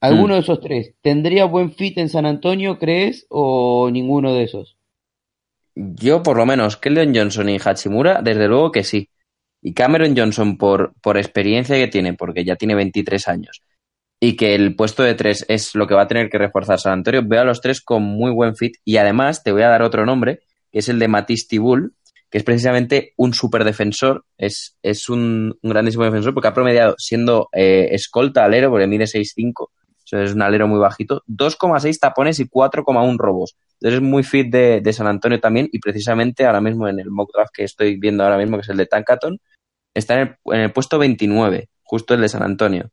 ¿Alguno 0.00 0.34
Mm. 0.34 0.36
de 0.36 0.40
esos 0.40 0.60
tres 0.60 0.94
tendría 1.00 1.44
buen 1.46 1.72
fit 1.72 1.96
en 1.98 2.08
San 2.10 2.26
Antonio, 2.26 2.78
crees? 2.78 3.26
¿O 3.30 3.88
ninguno 3.90 4.34
de 4.34 4.44
esos? 4.44 4.73
Yo, 5.74 6.22
por 6.22 6.36
lo 6.36 6.46
menos, 6.46 6.76
Keldon 6.76 7.14
Johnson 7.14 7.48
y 7.48 7.58
Hachimura, 7.58 8.22
desde 8.22 8.48
luego 8.48 8.70
que 8.70 8.84
sí. 8.84 9.10
Y 9.60 9.74
Cameron 9.74 10.16
Johnson, 10.16 10.56
por, 10.56 10.94
por 11.00 11.16
experiencia 11.16 11.76
que 11.76 11.88
tiene, 11.88 12.14
porque 12.14 12.44
ya 12.44 12.56
tiene 12.56 12.74
23 12.74 13.28
años, 13.28 13.62
y 14.20 14.36
que 14.36 14.54
el 14.54 14.76
puesto 14.76 15.02
de 15.02 15.14
tres 15.14 15.44
es 15.48 15.74
lo 15.74 15.86
que 15.86 15.94
va 15.94 16.02
a 16.02 16.08
tener 16.08 16.30
que 16.30 16.38
reforzar 16.38 16.78
San 16.78 16.92
Antonio, 16.92 17.22
veo 17.24 17.40
a 17.40 17.44
los 17.44 17.60
tres 17.60 17.80
con 17.80 18.02
muy 18.02 18.30
buen 18.30 18.56
fit. 18.56 18.76
Y 18.84 18.98
además, 18.98 19.42
te 19.42 19.52
voy 19.52 19.62
a 19.62 19.68
dar 19.68 19.82
otro 19.82 20.06
nombre, 20.06 20.40
que 20.70 20.78
es 20.78 20.88
el 20.88 20.98
de 20.98 21.08
Matisse 21.08 21.48
Tibul, 21.48 21.94
que 22.30 22.38
es 22.38 22.44
precisamente 22.44 23.12
un 23.16 23.32
super 23.32 23.64
defensor, 23.64 24.24
es, 24.36 24.76
es 24.82 25.08
un, 25.08 25.56
un 25.62 25.70
grandísimo 25.70 26.04
defensor, 26.04 26.34
porque 26.34 26.48
ha 26.48 26.54
promediado 26.54 26.94
siendo 26.98 27.48
eh, 27.52 27.88
escolta 27.92 28.44
alero, 28.44 28.70
porque 28.70 28.86
mide 28.86 29.04
6'5", 29.04 29.68
eso 29.72 29.83
es 30.22 30.34
un 30.34 30.42
alero 30.42 30.68
muy 30.68 30.78
bajito, 30.78 31.22
2,6 31.26 31.98
tapones 31.98 32.38
y 32.40 32.44
4,1 32.48 33.16
robos. 33.18 33.56
Entonces 33.80 33.96
es 34.00 34.02
muy 34.02 34.22
fit 34.22 34.50
de, 34.50 34.80
de 34.80 34.92
San 34.92 35.06
Antonio 35.06 35.40
también 35.40 35.68
y 35.72 35.78
precisamente 35.78 36.44
ahora 36.46 36.60
mismo 36.60 36.88
en 36.88 36.98
el 37.00 37.10
mock 37.10 37.32
draft 37.34 37.52
que 37.54 37.64
estoy 37.64 37.96
viendo 37.98 38.24
ahora 38.24 38.38
mismo, 38.38 38.56
que 38.56 38.62
es 38.62 38.68
el 38.68 38.76
de 38.76 38.86
Tankaton, 38.86 39.38
está 39.94 40.14
en 40.14 40.20
el, 40.20 40.36
en 40.54 40.60
el 40.60 40.72
puesto 40.72 40.98
29, 40.98 41.68
justo 41.82 42.14
el 42.14 42.20
de 42.20 42.28
San 42.28 42.42
Antonio. 42.42 42.90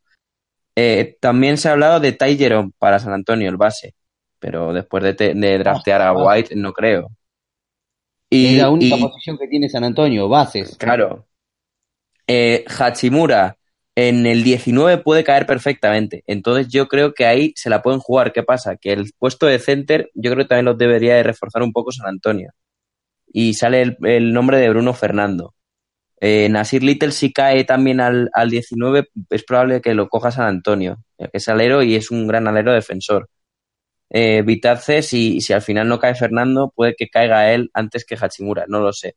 Eh, 0.76 1.16
también 1.20 1.58
se 1.58 1.68
ha 1.68 1.72
hablado 1.72 2.00
de 2.00 2.12
Ty 2.12 2.36
Jerome 2.36 2.70
para 2.78 2.98
San 2.98 3.12
Antonio, 3.12 3.48
el 3.48 3.56
base, 3.56 3.94
pero 4.38 4.72
después 4.72 5.02
de, 5.04 5.14
te- 5.14 5.34
de 5.34 5.58
draftear 5.58 6.00
a 6.02 6.08
Ah, 6.08 6.12
White 6.14 6.56
no 6.56 6.72
creo. 6.72 7.10
Y, 8.30 8.54
es 8.56 8.62
la 8.62 8.70
única 8.70 8.96
y- 8.96 9.00
posición 9.02 9.36
que 9.38 9.46
tiene 9.48 9.68
San 9.68 9.84
Antonio, 9.84 10.28
bases. 10.28 10.76
Claro. 10.78 11.26
Eh, 12.26 12.64
Hachimura 12.78 13.56
en 13.94 14.26
el 14.26 14.42
19 14.42 14.98
puede 14.98 15.24
caer 15.24 15.46
perfectamente. 15.46 16.24
Entonces 16.26 16.68
yo 16.68 16.88
creo 16.88 17.14
que 17.14 17.26
ahí 17.26 17.52
se 17.56 17.70
la 17.70 17.82
pueden 17.82 18.00
jugar. 18.00 18.32
¿Qué 18.32 18.42
pasa? 18.42 18.76
Que 18.76 18.92
el 18.92 19.12
puesto 19.18 19.46
de 19.46 19.58
center 19.58 20.10
yo 20.14 20.30
creo 20.32 20.44
que 20.44 20.48
también 20.48 20.66
lo 20.66 20.74
debería 20.74 21.16
de 21.16 21.22
reforzar 21.22 21.62
un 21.62 21.72
poco 21.72 21.92
San 21.92 22.06
Antonio. 22.08 22.52
Y 23.32 23.54
sale 23.54 23.96
el, 24.02 24.32
nombre 24.32 24.58
de 24.58 24.70
Bruno 24.70 24.94
Fernando. 24.94 25.54
Eh, 26.20 26.48
Nasir 26.50 26.82
Little 26.84 27.12
si 27.12 27.32
cae 27.32 27.64
también 27.64 28.00
al, 28.00 28.30
al 28.34 28.50
19 28.50 29.08
es 29.30 29.44
probable 29.44 29.80
que 29.80 29.94
lo 29.94 30.08
coja 30.08 30.30
San 30.30 30.46
Antonio. 30.46 30.98
Es 31.18 31.48
alero 31.48 31.82
y 31.82 31.96
es 31.96 32.10
un 32.10 32.26
gran 32.26 32.48
alero 32.48 32.72
defensor. 32.72 33.28
Eh, 34.10 34.42
Vitadze, 34.42 35.02
si, 35.02 35.40
si 35.40 35.52
al 35.54 35.62
final 35.62 35.88
no 35.88 35.98
cae 35.98 36.14
Fernando, 36.14 36.72
puede 36.74 36.94
que 36.94 37.08
caiga 37.08 37.52
él 37.52 37.70
antes 37.72 38.04
que 38.04 38.16
Hachimura, 38.16 38.66
no 38.68 38.80
lo 38.80 38.92
sé. 38.92 39.16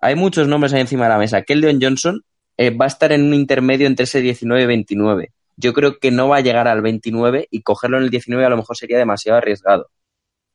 Hay 0.00 0.14
muchos 0.16 0.48
nombres 0.48 0.72
ahí 0.72 0.80
encima 0.80 1.04
de 1.04 1.10
la 1.10 1.18
mesa. 1.18 1.42
Keldon 1.42 1.80
Johnson 1.82 2.22
eh, 2.62 2.70
va 2.70 2.84
a 2.84 2.88
estar 2.88 3.10
en 3.10 3.24
un 3.24 3.34
intermedio 3.34 3.88
entre 3.88 4.04
ese 4.04 4.20
19 4.20 4.62
y 4.62 4.66
29. 4.66 5.32
Yo 5.56 5.72
creo 5.72 5.98
que 5.98 6.12
no 6.12 6.28
va 6.28 6.36
a 6.36 6.40
llegar 6.42 6.68
al 6.68 6.80
29 6.80 7.48
y 7.50 7.62
cogerlo 7.62 7.98
en 7.98 8.04
el 8.04 8.10
19 8.10 8.46
a 8.46 8.48
lo 8.50 8.56
mejor 8.56 8.76
sería 8.76 8.98
demasiado 8.98 9.38
arriesgado. 9.38 9.88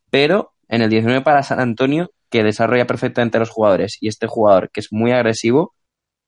Pero 0.09 0.53
en 0.69 0.81
el 0.81 0.89
19 0.89 1.21
para 1.21 1.43
San 1.43 1.59
Antonio, 1.59 2.11
que 2.29 2.43
desarrolla 2.43 2.87
perfectamente 2.87 3.35
a 3.35 3.41
los 3.41 3.49
jugadores, 3.49 3.97
y 3.99 4.07
este 4.07 4.25
jugador 4.25 4.71
que 4.71 4.79
es 4.79 4.93
muy 4.93 5.11
agresivo, 5.11 5.75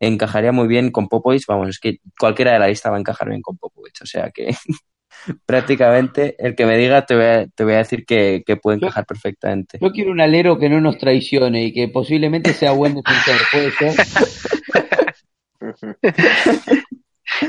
encajaría 0.02 0.52
muy 0.52 0.68
bien 0.68 0.92
con 0.92 1.08
Popovich. 1.08 1.46
Vamos, 1.48 1.70
es 1.70 1.80
que 1.80 2.00
cualquiera 2.20 2.52
de 2.52 2.60
la 2.60 2.68
lista 2.68 2.90
va 2.90 2.98
a 2.98 3.00
encajar 3.00 3.30
bien 3.30 3.42
con 3.42 3.58
Popovich. 3.58 4.02
O 4.02 4.06
sea 4.06 4.32
que 4.32 4.54
prácticamente 5.46 6.36
el 6.40 6.56
que 6.56 6.66
me 6.66 6.78
diga 6.78 7.06
te 7.06 7.16
voy 7.16 7.24
a, 7.24 7.48
te 7.48 7.64
voy 7.64 7.76
a 7.76 7.78
decir 7.78 8.06
que, 8.06 8.44
que 8.46 8.58
puede 8.58 8.80
encajar 8.80 9.06
perfectamente. 9.06 9.80
Yo 9.82 9.92
quiero 9.92 10.12
un 10.12 10.20
alero 10.20 10.60
que 10.60 10.68
no 10.68 10.82
nos 10.82 10.98
traicione 10.98 11.64
y 11.64 11.74
que 11.74 11.88
posiblemente 11.88 12.52
sea 12.52 12.72
buen 12.72 12.96
defensor, 12.96 13.38
¿puede 13.50 13.72
ser? 13.72 13.96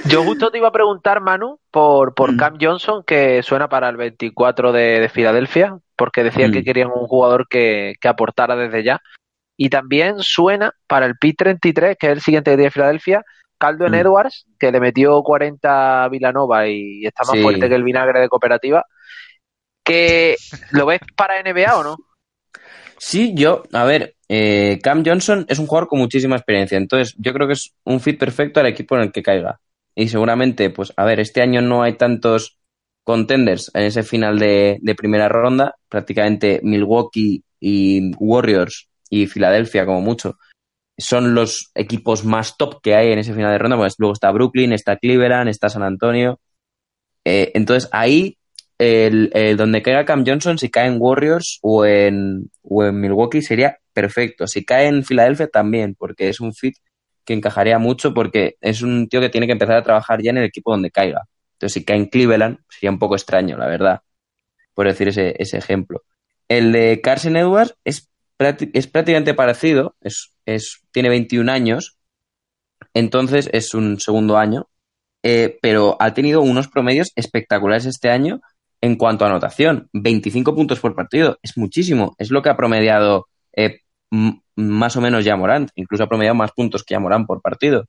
Yo 0.05 0.24
justo 0.24 0.51
te 0.51 0.59
iba 0.59 0.69
a 0.69 0.73
preguntar, 0.73 1.20
Manu, 1.20 1.59
por, 1.70 2.15
por 2.15 2.37
Cam 2.37 2.59
Johnson, 2.61 3.03
que 3.07 3.43
suena 3.43 3.69
para 3.69 3.89
el 3.89 3.97
24 3.97 4.73
de, 4.73 5.01
de 5.01 5.09
Filadelfia, 5.09 5.78
porque 5.97 6.23
decían 6.23 6.51
Mm. 6.51 6.53
que 6.53 6.65
querían 6.65 6.89
un 6.91 7.07
jugador 7.07 7.47
que, 7.49 7.95
que 8.01 8.09
aportara 8.09 8.57
desde 8.57 8.82
ya. 8.82 9.01
Y 9.57 9.69
también 9.70 10.20
suena 10.20 10.73
para 10.87 11.07
el 11.07 11.16
PIT 11.16 11.37
33, 11.39 11.97
que 11.99 12.07
es 12.09 12.12
el 12.12 12.20
siguiente 12.20 12.51
que 12.51 12.57
tiene 12.59 12.70
Filadelfia, 12.70 13.23
Calvin 13.59 13.93
Mm. 13.93 13.95
Edwards, 13.95 14.47
que 14.59 14.70
le 14.73 14.81
metió 14.81 15.23
40 15.23 16.05
a 16.05 16.09
Villanova 16.09 16.66
y 16.69 17.05
está 17.07 17.24
más 17.24 17.37
Sí. 17.37 17.43
fuerte 17.43 17.69
que 17.69 17.74
el 17.74 17.85
vinagre 17.85 18.20
de 18.20 18.28
cooperativa. 18.28 18.85
Que, 19.85 20.37
¿Lo 20.73 20.87
ves 20.87 21.01
para 21.16 21.41
NBA 21.41 21.77
o 21.77 21.82
no? 21.82 21.97
Sí, 22.99 23.32
yo, 23.35 23.62
a 23.73 23.85
ver, 23.85 24.15
eh, 24.32 24.78
Cam 24.81 25.02
Johnson 25.05 25.44
es 25.48 25.59
un 25.59 25.66
jugador 25.66 25.89
con 25.89 25.98
muchísima 25.98 26.36
experiencia, 26.36 26.78
entonces 26.78 27.16
yo 27.19 27.32
creo 27.32 27.48
que 27.48 27.55
es 27.55 27.74
un 27.82 27.98
fit 27.98 28.16
perfecto 28.16 28.61
al 28.61 28.66
equipo 28.66 28.94
en 28.94 29.02
el 29.02 29.11
que 29.11 29.24
caiga. 29.24 29.59
Y 29.97 30.07
seguramente, 30.07 30.70
pues, 30.70 30.93
a 30.97 31.05
ver, 31.05 31.19
este 31.19 31.43
año 31.43 31.61
no 31.62 31.82
hay 31.82 31.94
tantos 31.94 32.57
contenders 33.02 33.73
en 33.74 33.82
ese 33.82 34.05
final 34.05 34.39
de, 34.39 34.78
primera 34.97 35.28
ronda, 35.28 35.74
prácticamente 35.89 36.61
Milwaukee 36.62 37.43
y 37.59 38.15
Warriors 38.19 38.89
y 39.09 39.27
Filadelfia 39.27 39.85
como 39.85 40.01
mucho. 40.01 40.39
Son 40.97 41.35
los 41.35 41.73
equipos 41.74 42.24
más 42.24 42.57
top 42.57 42.81
que 42.81 42.94
hay 42.94 43.11
en 43.11 43.19
ese 43.19 43.35
final 43.35 43.51
de 43.51 43.59
ronda, 43.59 43.77
pues 43.78 43.97
luego 43.98 44.12
está 44.12 44.31
Brooklyn, 44.31 44.73
está 44.73 44.97
Cleveland, 44.97 45.48
está 45.48 45.69
San 45.69 45.82
Antonio. 45.82 46.39
Eh, 47.24 47.51
entonces 47.55 47.90
ahí 47.93 48.39
el, 48.78 49.32
el 49.35 49.57
donde 49.57 49.82
caiga 49.82 50.05
Cam 50.05 50.24
Johnson, 50.24 50.57
si 50.57 50.70
cae 50.70 50.86
en 50.86 50.98
Warriors 51.01 51.59
o 51.62 51.85
en, 51.85 52.48
o 52.62 52.85
en 52.85 53.01
Milwaukee, 53.01 53.43
sería 53.43 53.81
perfecto. 53.92 54.46
Si 54.46 54.64
cae 54.64 54.86
en 54.86 55.04
Filadelfia, 55.04 55.48
también, 55.48 55.94
porque 55.94 56.28
es 56.28 56.40
un 56.40 56.52
fit 56.54 56.76
que 57.24 57.34
encajaría 57.34 57.78
mucho, 57.78 58.14
porque 58.14 58.56
es 58.60 58.82
un 58.82 59.08
tío 59.08 59.20
que 59.20 59.28
tiene 59.28 59.46
que 59.46 59.52
empezar 59.52 59.76
a 59.76 59.82
trabajar 59.82 60.22
ya 60.22 60.30
en 60.30 60.38
el 60.38 60.44
equipo 60.44 60.72
donde 60.72 60.90
caiga. 60.90 61.22
Entonces, 61.52 61.74
si 61.74 61.84
cae 61.84 61.96
en 61.96 62.06
Cleveland, 62.06 62.58
sería 62.68 62.90
un 62.90 62.98
poco 62.98 63.14
extraño, 63.14 63.56
la 63.58 63.66
verdad, 63.66 64.00
por 64.74 64.86
decir 64.86 65.08
ese, 65.08 65.34
ese 65.38 65.58
ejemplo. 65.58 66.02
El 66.48 66.72
de 66.72 67.00
Carson 67.00 67.36
Edwards 67.36 67.76
es, 67.84 68.10
es 68.38 68.86
prácticamente 68.86 69.34
parecido, 69.34 69.94
es, 70.00 70.32
es, 70.46 70.82
tiene 70.90 71.08
21 71.10 71.52
años, 71.52 71.98
entonces 72.94 73.50
es 73.52 73.74
un 73.74 74.00
segundo 74.00 74.36
año, 74.36 74.68
eh, 75.22 75.58
pero 75.60 75.96
ha 76.00 76.14
tenido 76.14 76.40
unos 76.40 76.68
promedios 76.68 77.12
espectaculares 77.14 77.86
este 77.86 78.10
año 78.10 78.40
en 78.80 78.96
cuanto 78.96 79.24
a 79.24 79.28
anotación. 79.28 79.88
25 79.92 80.54
puntos 80.54 80.80
por 80.80 80.94
partido, 80.94 81.38
es 81.42 81.56
muchísimo. 81.56 82.14
Es 82.18 82.30
lo 82.30 82.42
que 82.42 82.48
ha 82.48 82.56
promediado 82.56 83.28
eh, 83.66 83.81
más 84.57 84.97
o 84.97 85.01
menos 85.01 85.24
ya 85.24 85.37
Morant. 85.37 85.70
Incluso 85.74 86.05
ha 86.05 86.09
promediado 86.09 86.35
más 86.35 86.53
puntos 86.53 86.85
que 86.85 86.95
ya 86.95 87.01
Morant 87.01 87.27
por 87.27 87.43
partido. 87.43 87.87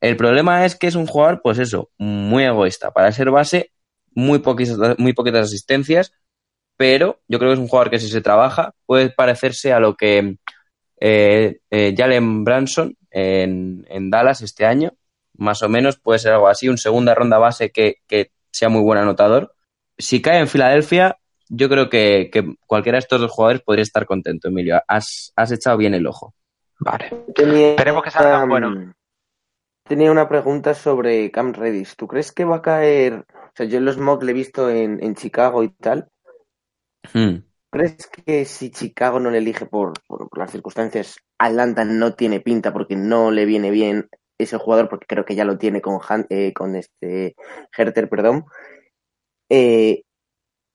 El 0.00 0.16
problema 0.16 0.64
es 0.64 0.76
que 0.76 0.86
es 0.86 0.94
un 0.94 1.06
jugador, 1.06 1.40
pues 1.42 1.58
eso, 1.58 1.90
muy 1.98 2.44
egoísta. 2.44 2.90
Para 2.90 3.12
ser 3.12 3.30
base, 3.30 3.72
muy 4.14 4.40
poquitas, 4.40 4.98
muy 4.98 5.12
poquitas 5.12 5.46
asistencias, 5.46 6.12
pero 6.76 7.20
yo 7.28 7.38
creo 7.38 7.50
que 7.50 7.54
es 7.54 7.60
un 7.60 7.68
jugador 7.68 7.90
que 7.90 7.98
si 7.98 8.08
se 8.08 8.20
trabaja 8.20 8.74
puede 8.84 9.10
parecerse 9.10 9.72
a 9.72 9.80
lo 9.80 9.96
que 9.96 10.36
eh, 11.00 11.58
eh, 11.70 11.94
Jalen 11.96 12.44
Branson 12.44 12.96
en, 13.10 13.86
en 13.88 14.10
Dallas 14.10 14.42
este 14.42 14.66
año, 14.66 14.92
más 15.34 15.62
o 15.62 15.68
menos 15.68 15.98
puede 15.98 16.18
ser 16.18 16.32
algo 16.32 16.48
así, 16.48 16.68
un 16.68 16.78
segunda 16.78 17.14
ronda 17.14 17.38
base 17.38 17.70
que, 17.70 17.96
que 18.06 18.30
sea 18.50 18.68
muy 18.68 18.82
buen 18.82 18.98
anotador. 18.98 19.54
Si 19.98 20.20
cae 20.20 20.38
en 20.40 20.48
Filadelfia, 20.48 21.18
yo 21.48 21.68
creo 21.68 21.88
que, 21.88 22.30
que 22.32 22.54
cualquiera 22.66 22.96
de 22.96 23.00
estos 23.00 23.20
dos 23.20 23.30
jugadores 23.30 23.62
podría 23.62 23.82
estar 23.82 24.06
contento, 24.06 24.48
Emilio. 24.48 24.80
Has, 24.88 25.32
has 25.36 25.52
echado 25.52 25.76
bien 25.76 25.94
el 25.94 26.06
ojo. 26.06 26.34
Vale. 26.78 27.10
Tenía, 27.34 27.70
Esperemos 27.70 28.02
que 28.02 28.10
salgan 28.10 28.42
um, 28.44 28.48
buenos. 28.48 28.94
Tenía 29.88 30.10
una 30.10 30.28
pregunta 30.28 30.74
sobre 30.74 31.30
Cam 31.30 31.52
Reddish. 31.52 31.94
¿Tú 31.96 32.06
crees 32.08 32.32
que 32.32 32.44
va 32.44 32.56
a 32.56 32.62
caer? 32.62 33.24
O 33.32 33.52
sea, 33.54 33.66
yo 33.66 33.78
en 33.78 33.84
los 33.84 33.98
mock 33.98 34.22
le 34.24 34.32
he 34.32 34.34
visto 34.34 34.68
en, 34.68 35.02
en 35.02 35.14
Chicago 35.14 35.62
y 35.62 35.68
tal, 35.70 36.08
Hmm. 37.14 37.36
crees 37.70 38.08
que 38.08 38.44
si 38.44 38.70
Chicago 38.70 39.20
no 39.20 39.30
le 39.30 39.38
elige 39.38 39.64
por, 39.64 39.92
por- 40.08 40.28
por 40.28 40.38
las 40.40 40.50
circunstancias, 40.50 41.18
Atlanta 41.38 41.84
no 41.84 42.14
tiene 42.14 42.40
pinta 42.40 42.72
porque 42.72 42.96
no 42.96 43.30
le 43.30 43.44
viene 43.44 43.70
bien 43.70 44.08
ese 44.38 44.56
jugador, 44.58 44.88
porque 44.88 45.06
creo 45.06 45.24
que 45.24 45.36
ya 45.36 45.44
lo 45.44 45.56
tiene 45.56 45.80
con, 45.80 46.00
Han- 46.08 46.26
eh, 46.30 46.52
con 46.52 46.74
este 46.74 47.36
Herter, 47.76 48.08
perdón? 48.08 48.44
Eh, 49.48 50.02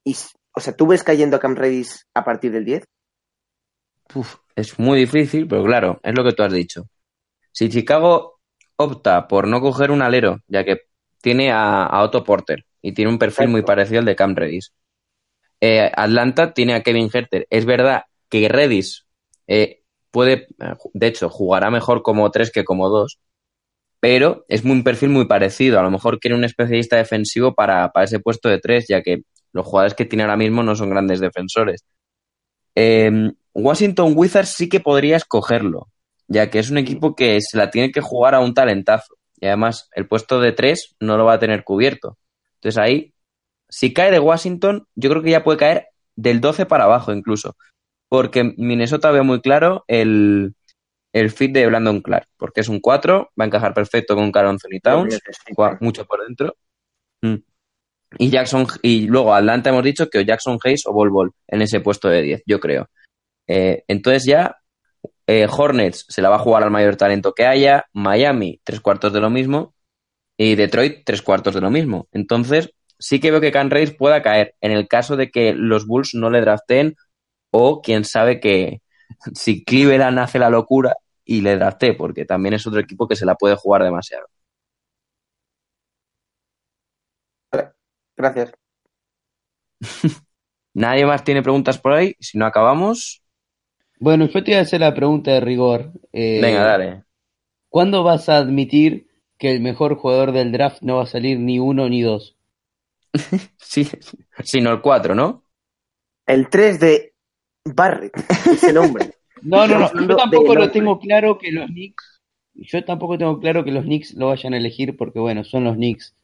y, 0.04 0.16
o 0.54 0.60
sea, 0.60 0.76
¿tú 0.76 0.86
ves 0.86 1.02
cayendo 1.02 1.36
a 1.36 1.40
Cam 1.40 1.54
Redis 1.54 2.06
a 2.14 2.24
partir 2.24 2.52
del 2.52 2.64
10? 2.64 2.84
Uf, 4.14 4.36
es 4.54 4.78
muy 4.78 4.98
difícil, 4.98 5.46
pero 5.48 5.64
claro, 5.64 6.00
es 6.02 6.14
lo 6.14 6.24
que 6.24 6.32
tú 6.32 6.42
has 6.42 6.52
dicho. 6.52 6.86
Si 7.50 7.68
Chicago 7.68 8.40
opta 8.76 9.28
por 9.28 9.46
no 9.48 9.60
coger 9.60 9.90
un 9.90 10.02
alero, 10.02 10.40
ya 10.48 10.64
que 10.64 10.82
tiene 11.20 11.52
a, 11.52 11.84
a 11.84 12.02
Otto 12.02 12.24
Porter 12.24 12.64
y 12.82 12.92
tiene 12.92 13.10
un 13.10 13.18
perfil 13.18 13.48
muy 13.48 13.62
parecido 13.62 14.00
al 14.00 14.04
de 14.04 14.16
Cam 14.16 14.34
Redis. 14.34 14.72
Eh, 15.60 15.90
Atlanta 15.94 16.52
tiene 16.52 16.74
a 16.74 16.82
Kevin 16.82 17.08
Herter. 17.12 17.46
Es 17.48 17.64
verdad 17.64 18.02
que 18.28 18.48
Redis 18.48 19.06
eh, 19.46 19.82
puede, 20.10 20.48
de 20.92 21.06
hecho, 21.06 21.28
jugará 21.28 21.70
mejor 21.70 22.02
como 22.02 22.30
tres 22.32 22.50
que 22.50 22.64
como 22.64 22.88
dos, 22.88 23.20
pero 24.00 24.44
es 24.48 24.64
un 24.64 24.82
perfil 24.82 25.10
muy 25.10 25.26
parecido. 25.26 25.78
A 25.78 25.84
lo 25.84 25.90
mejor 25.90 26.18
quiere 26.18 26.34
un 26.34 26.44
especialista 26.44 26.96
defensivo 26.96 27.54
para, 27.54 27.92
para 27.92 28.04
ese 28.04 28.18
puesto 28.18 28.48
de 28.48 28.58
tres, 28.58 28.86
ya 28.88 29.02
que 29.02 29.22
los 29.52 29.66
jugadores 29.66 29.94
que 29.94 30.04
tiene 30.04 30.24
ahora 30.24 30.36
mismo 30.36 30.62
no 30.62 30.74
son 30.74 30.90
grandes 30.90 31.20
defensores. 31.20 31.84
Eh, 32.74 33.32
Washington 33.54 34.12
Wizards 34.16 34.50
sí 34.50 34.68
que 34.68 34.80
podría 34.80 35.16
escogerlo, 35.16 35.88
ya 36.26 36.50
que 36.50 36.58
es 36.58 36.70
un 36.70 36.78
equipo 36.78 37.14
que 37.14 37.38
se 37.40 37.58
la 37.58 37.70
tiene 37.70 37.92
que 37.92 38.00
jugar 38.00 38.34
a 38.34 38.40
un 38.40 38.54
talentazo. 38.54 39.14
Y 39.40 39.46
además, 39.46 39.88
el 39.94 40.06
puesto 40.06 40.40
de 40.40 40.52
tres 40.52 40.94
no 41.00 41.16
lo 41.16 41.24
va 41.24 41.34
a 41.34 41.38
tener 41.38 41.64
cubierto. 41.64 42.18
Entonces 42.54 42.78
ahí, 42.78 43.14
si 43.68 43.92
cae 43.92 44.10
de 44.10 44.20
Washington, 44.20 44.86
yo 44.94 45.10
creo 45.10 45.22
que 45.22 45.30
ya 45.30 45.44
puede 45.44 45.58
caer 45.58 45.88
del 46.16 46.40
12 46.40 46.66
para 46.66 46.84
abajo 46.84 47.12
incluso. 47.12 47.56
Porque 48.08 48.54
Minnesota 48.56 49.10
veo 49.10 49.24
muy 49.24 49.40
claro 49.40 49.84
el, 49.88 50.54
el 51.12 51.30
fit 51.30 51.52
de 51.52 51.66
Brandon 51.66 52.00
Clark, 52.00 52.28
porque 52.36 52.60
es 52.60 52.68
un 52.68 52.80
4, 52.80 53.32
va 53.38 53.44
a 53.44 53.46
encajar 53.46 53.74
perfecto 53.74 54.14
con 54.14 54.30
Carl 54.32 54.48
Anthony 54.48 54.80
Towns, 54.82 55.18
juega 55.54 55.78
mucho 55.80 56.04
por 56.04 56.24
dentro. 56.24 56.54
Mm. 57.22 57.36
Y 58.18 58.30
Jackson, 58.30 58.66
y 58.82 59.06
luego 59.06 59.34
Atlanta 59.34 59.70
hemos 59.70 59.84
dicho 59.84 60.08
que 60.08 60.18
o 60.18 60.22
Jackson 60.22 60.58
Hayes 60.64 60.86
o 60.86 60.92
Bol 60.92 61.10
Bol 61.10 61.32
en 61.48 61.62
ese 61.62 61.80
puesto 61.80 62.08
de 62.08 62.22
10, 62.22 62.42
yo 62.46 62.60
creo. 62.60 62.88
Eh, 63.46 63.84
entonces 63.88 64.24
ya 64.24 64.56
eh, 65.26 65.46
Hornets 65.50 66.04
se 66.08 66.22
la 66.22 66.28
va 66.28 66.36
a 66.36 66.40
jugar 66.40 66.62
al 66.62 66.70
mayor 66.70 66.96
talento 66.96 67.32
que 67.32 67.46
haya, 67.46 67.86
Miami 67.92 68.60
tres 68.64 68.80
cuartos 68.80 69.12
de 69.12 69.20
lo 69.20 69.30
mismo 69.30 69.74
y 70.36 70.54
Detroit 70.56 71.04
tres 71.04 71.22
cuartos 71.22 71.54
de 71.54 71.60
lo 71.60 71.70
mismo. 71.70 72.08
Entonces 72.12 72.70
sí 72.98 73.20
que 73.20 73.30
veo 73.30 73.40
que 73.40 73.52
Can 73.52 73.70
Reis 73.70 73.94
pueda 73.96 74.22
caer 74.22 74.54
en 74.60 74.72
el 74.72 74.88
caso 74.88 75.16
de 75.16 75.30
que 75.30 75.54
los 75.54 75.86
Bulls 75.86 76.14
no 76.14 76.30
le 76.30 76.40
draften 76.40 76.96
o 77.50 77.82
quién 77.82 78.04
sabe 78.04 78.40
que 78.40 78.82
si 79.34 79.64
Cleveland 79.64 80.18
hace 80.18 80.38
la 80.38 80.50
locura 80.50 80.94
y 81.24 81.40
le 81.40 81.56
drafté, 81.56 81.94
porque 81.94 82.24
también 82.24 82.54
es 82.54 82.66
otro 82.66 82.80
equipo 82.80 83.08
que 83.08 83.16
se 83.16 83.26
la 83.26 83.36
puede 83.36 83.56
jugar 83.56 83.84
demasiado. 83.84 84.26
Gracias. 88.22 88.52
¿Nadie 90.74 91.06
más 91.06 91.24
tiene 91.24 91.42
preguntas 91.42 91.78
por 91.78 91.92
ahí? 91.92 92.14
Si 92.20 92.38
no 92.38 92.46
acabamos, 92.46 93.22
Bueno, 93.98 94.26
yo 94.26 94.44
te 94.44 94.50
iba 94.50 94.60
a 94.60 94.64
hacer 94.64 94.80
la 94.80 94.92
pregunta 94.92 95.30
de 95.32 95.40
rigor. 95.40 95.92
Eh, 96.12 96.40
venga, 96.42 96.62
dale. 96.62 97.04
¿Cuándo 97.70 98.04
vas 98.04 98.28
a 98.28 98.36
admitir 98.36 99.08
que 99.36 99.50
el 99.50 99.60
mejor 99.60 99.96
jugador 99.96 100.30
del 100.30 100.52
draft 100.52 100.82
no 100.82 100.98
va 100.98 101.02
a 101.02 101.06
salir 101.06 101.40
ni 101.40 101.58
uno 101.58 101.88
ni 101.88 102.02
dos? 102.02 102.36
Sí, 103.58 103.88
sino 104.44 104.70
el 104.70 104.80
4, 104.82 105.14
¿no? 105.14 105.44
El 106.26 106.48
3 106.48 106.80
de 106.80 107.14
Barrett, 107.64 108.12
ese 108.50 108.72
nombre. 108.72 109.14
No, 109.40 109.66
no, 109.66 109.78
no. 109.78 109.90
Yo 109.94 110.16
tampoco 110.16 110.54
lo 110.54 110.70
tengo 110.70 110.98
claro 110.98 111.38
que 111.38 111.52
los 111.52 111.66
Knicks. 111.68 112.22
Yo 112.54 112.84
tampoco 112.84 113.18
tengo 113.18 113.38
claro 113.40 113.64
que 113.64 113.72
los 113.72 113.84
Knicks 113.84 114.14
lo 114.14 114.28
vayan 114.28 114.54
a 114.54 114.58
elegir 114.58 114.96
porque, 114.96 115.20
bueno, 115.20 115.44
son 115.44 115.64
los 115.64 115.76
Knicks. 115.76 116.14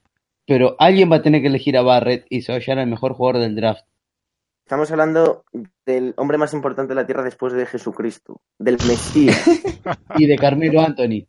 Pero 0.49 0.75
alguien 0.79 1.12
va 1.12 1.16
a 1.16 1.23
tener 1.23 1.43
que 1.43 1.49
elegir 1.49 1.77
a 1.77 1.83
Barrett 1.83 2.25
y 2.31 2.41
se 2.43 2.51
va 2.53 2.57
a 2.57 2.61
llevar 2.61 2.79
al 2.79 2.87
mejor 2.89 3.12
jugador 3.12 3.41
del 3.43 3.55
draft. 3.55 3.85
Estamos 4.65 4.91
hablando 4.91 5.45
del 5.87 6.15
hombre 6.16 6.39
más 6.39 6.53
importante 6.55 6.91
de 6.95 7.01
la 7.01 7.07
Tierra 7.07 7.23
después 7.23 7.53
de 7.53 7.66
Jesucristo, 7.66 8.41
del 8.59 8.79
Mesías. 8.87 9.39
Y 10.16 10.27
de 10.27 10.37
Carmelo 10.37 10.81
Anthony. 10.81 11.27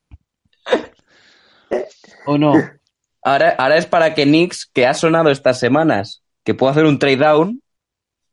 ¿O 2.25 2.37
no? 2.37 2.53
Ahora, 3.21 3.49
ahora 3.57 3.77
es 3.77 3.85
para 3.85 4.13
que 4.13 4.23
Knicks, 4.23 4.65
que 4.73 4.85
ha 4.87 4.93
sonado 4.93 5.29
estas 5.29 5.59
semanas, 5.59 6.23
que 6.43 6.53
pueda 6.53 6.71
hacer 6.71 6.85
un 6.85 6.97
trade 6.99 7.17
down, 7.17 7.61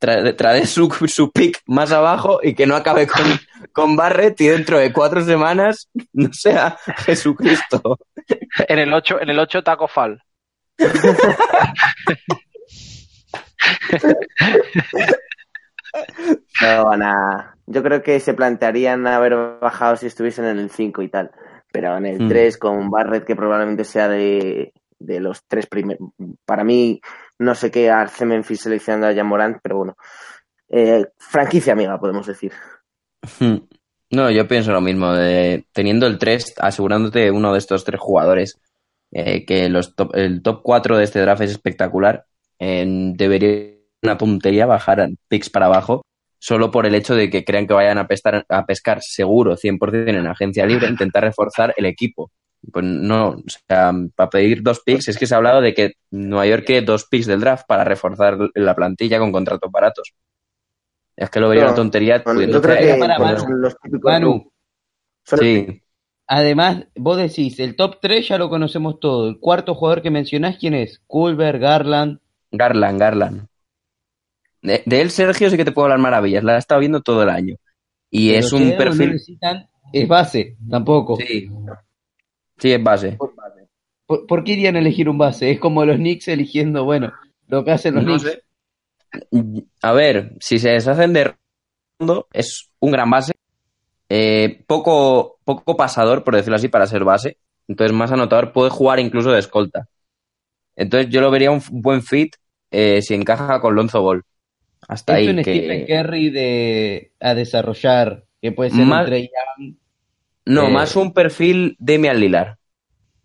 tra- 0.01 0.37
traer 0.37 0.67
su, 0.67 0.89
su 1.09 1.31
pick 1.33 1.61
más 1.67 1.93
abajo 1.93 2.39
y 2.43 2.55
que 2.55 2.67
no 2.67 2.77
acabe 2.77 3.07
con, 3.07 3.25
con 3.73 3.97
Barrett 3.97 4.41
y 4.41 4.47
dentro 4.49 4.79
de 4.79 4.93
cuatro 4.93 5.25
semanas 5.25 5.89
no 6.13 6.33
sea 6.33 6.79
Jesucristo. 6.99 7.99
En 8.69 8.79
el 8.79 8.93
8, 8.95 9.21
en 9.21 9.31
el 9.31 9.39
8 9.39 9.63
Taco 9.63 9.89
Fall. 9.89 10.23
No 16.63 16.85
van 16.85 17.03
a. 17.03 17.57
Yo 17.67 17.83
creo 17.83 18.03
que 18.03 18.21
se 18.21 18.35
plantearían 18.35 19.07
haber 19.07 19.59
bajado 19.61 19.97
si 19.97 20.07
estuviesen 20.07 20.45
en 20.47 20.59
el 20.59 20.71
5 20.71 21.03
y 21.03 21.09
tal. 21.09 21.31
Pero 21.73 21.97
en 21.97 22.07
el 22.07 22.23
Hmm. 22.23 22.29
3 22.29 22.59
con 22.59 22.91
Barrett, 22.91 23.25
que 23.25 23.37
probablemente 23.37 23.85
sea 23.85 24.09
de, 24.09 24.73
de 24.99 25.21
los 25.21 25.45
tres 25.47 25.67
primeros. 25.67 26.11
Para 26.45 26.65
mí, 26.65 27.01
no 27.39 27.55
sé 27.55 27.71
qué 27.71 27.91
hace 27.91 28.25
Memphis 28.25 28.61
seleccionando 28.63 29.09
a 29.09 29.15
Jan 29.15 29.27
Morant, 29.27 29.59
pero 29.63 29.79
bueno. 29.79 29.97
Eh, 30.69 31.05
franquicia 31.19 31.73
amiga, 31.75 31.99
podemos 31.99 32.27
decir. 32.27 32.53
Hmm. 33.41 33.57
No, 34.11 34.31
yo 34.31 34.47
pienso 34.47 34.71
lo 34.71 34.81
mismo, 34.81 35.13
de, 35.13 35.67
teniendo 35.73 36.07
el 36.07 36.19
3, 36.19 36.55
asegurándote 36.59 37.31
uno 37.33 37.53
de 37.53 37.59
estos 37.59 37.85
tres 37.85 38.01
jugadores, 38.01 38.61
eh, 39.13 39.45
que 39.45 39.69
los 39.69 39.95
top- 39.95 40.15
el 40.17 40.43
top 40.43 40.61
4 40.63 40.97
de 40.99 41.05
este 41.05 41.21
draft 41.21 41.43
es 41.43 41.51
espectacular, 41.53 42.27
eh, 42.59 42.85
debería 43.15 43.75
una 44.03 44.19
puntería 44.19 44.67
bajar 44.67 45.09
picks 45.29 45.51
para 45.51 45.67
abajo, 45.67 46.03
solo 46.39 46.71
por 46.71 46.87
el 46.87 46.95
hecho 46.95 47.15
de 47.15 47.31
que 47.31 47.45
crean 47.45 47.67
que 47.67 47.75
vayan 47.75 47.99
a, 47.99 48.07
pestar, 48.07 48.45
a 48.49 48.67
pescar 48.67 48.99
seguro 49.03 49.57
100% 49.57 50.09
en 50.09 50.27
agencia 50.27 50.67
libre, 50.67 50.89
intentar 50.89 51.23
reforzar 51.25 51.75
el 51.77 51.87
equipo. 51.87 52.31
Pues 52.73 52.85
no, 52.85 53.29
o 53.31 53.43
sea, 53.47 53.93
para 54.15 54.31
pedir 54.31 54.63
dos 54.63 54.81
picks, 54.85 55.09
es 55.09 55.19
que 55.19 55.27
se 55.27 55.35
ha 55.35 55.39
hablado 55.39 55.61
de 55.61 55.73
que 55.75 55.93
Nueva 56.11 56.47
York 56.47 56.65
quiere 56.67 56.85
dos 56.85 57.07
picks 57.07 57.27
del 57.27 57.41
draft 57.41 57.65
para 57.67 57.85
reforzar 57.85 58.37
la 58.55 58.75
plantilla 58.75 59.19
con 59.19 59.31
contratos 59.33 59.71
baratos. 59.71 60.13
Es 61.17 61.31
que 61.31 61.41
lo 61.41 61.49
vería 61.49 61.65
No, 61.65 61.71
una 61.71 61.77
tontería. 61.77 62.19
no, 62.19 62.25
pudiendo 62.25 62.57
yo 62.59 62.63
creo 62.63 62.77
que 62.79 63.01
para, 63.01 63.19
Manu. 63.19 63.39
son 63.41 63.61
los 63.63 63.77
típicos. 63.79 64.13
Manu, 64.13 64.51
son- 65.25 65.39
Sí, 65.39 65.83
además, 66.27 66.87
vos 66.97 67.17
decís, 67.17 67.59
el 67.61 67.77
top 67.77 67.99
3 68.01 68.29
ya 68.29 68.39
lo 68.39 68.49
conocemos 68.49 69.01
todo. 69.01 69.29
El 69.29 69.39
cuarto 69.39 69.75
jugador 69.75 70.03
que 70.03 70.11
mencionás, 70.11 70.57
¿quién 70.59 70.75
es? 70.75 71.01
Culver, 71.07 71.59
Garland. 71.59 72.19
Garland, 72.51 73.01
Garland. 73.01 73.47
De, 74.63 74.83
de 74.85 75.01
él, 75.01 75.11
Sergio, 75.11 75.51
sí 75.51 75.57
que 75.57 75.65
te 75.65 75.73
puedo 75.73 75.87
hablar 75.87 75.99
maravillas. 76.01 76.43
La 76.43 76.57
he 76.57 76.59
estado 76.59 76.81
viendo 76.81 77.01
todo 77.03 77.23
el 77.23 77.29
año. 77.31 77.57
Y 78.11 78.29
Pero 78.29 78.41
es 78.41 78.53
un 78.53 78.71
no 78.71 78.77
perfil. 78.77 79.13
necesitan, 79.13 79.69
es 79.93 80.09
base, 80.09 80.57
tampoco. 80.71 81.17
Sí. 81.17 81.49
Sí, 82.59 82.73
es 82.73 82.83
base. 82.83 83.17
¿Por, 84.07 84.27
por 84.27 84.45
qué 84.45 84.53
irían 84.53 84.77
a 84.77 84.79
elegir 84.79 85.09
un 85.09 85.19
base? 85.19 85.51
Es 85.51 85.61
como 85.61 85.85
los 85.85 85.97
Knicks 85.97 86.29
eligiendo, 86.29 86.85
bueno, 86.85 87.13
lo 87.49 87.65
que 87.65 87.73
hacen 87.73 87.95
los 87.97 88.05
No 88.05 88.17
Knicks. 88.19 88.23
sé. 88.23 88.43
A 89.83 89.93
ver, 89.93 90.33
si 90.41 90.59
se 90.59 90.71
deshacen 90.71 91.13
de 91.13 91.35
Rondo, 91.99 92.29
es 92.33 92.71
un 92.81 92.91
gran 92.91 93.11
base. 93.11 93.33
Eh, 94.09 94.63
poco, 94.67 95.39
poco 95.45 95.77
pasador, 95.77 96.23
por 96.25 96.37
decirlo 96.37 96.57
así, 96.57 96.69
para 96.69 96.87
ser 96.87 97.05
base. 97.05 97.39
Entonces, 97.69 97.97
más 97.97 98.13
anotador, 98.13 98.53
puede 98.53 98.71
jugar 98.71 99.01
incluso 99.01 99.33
de 99.33 99.41
escolta. 99.41 99.89
Entonces, 100.77 101.11
yo 101.11 101.21
lo 101.21 101.31
vería 101.31 101.51
un 101.51 101.63
buen 101.71 102.03
fit 102.03 102.35
eh, 102.71 103.01
si 103.03 103.15
encaja 103.15 103.61
con 103.61 103.75
Lonzo 103.75 104.03
Ball. 104.03 104.23
Hasta 104.89 105.15
Es 105.15 105.19
ahí. 105.19 105.29
un 105.37 105.43
que- 105.43 105.43
Stephen 105.43 105.87
Curry 105.87 106.31
de, 106.31 107.13
a 107.21 107.35
desarrollar, 107.35 108.25
que 108.41 108.53
puede 108.53 108.71
ser 108.71 108.85
Más- 108.85 109.09
Young. 109.11 109.75
No, 110.45 110.69
eh, 110.69 110.71
más 110.71 110.95
un 110.95 111.13
perfil 111.13 111.77
Demian 111.81 112.21
Lillard. 112.21 112.57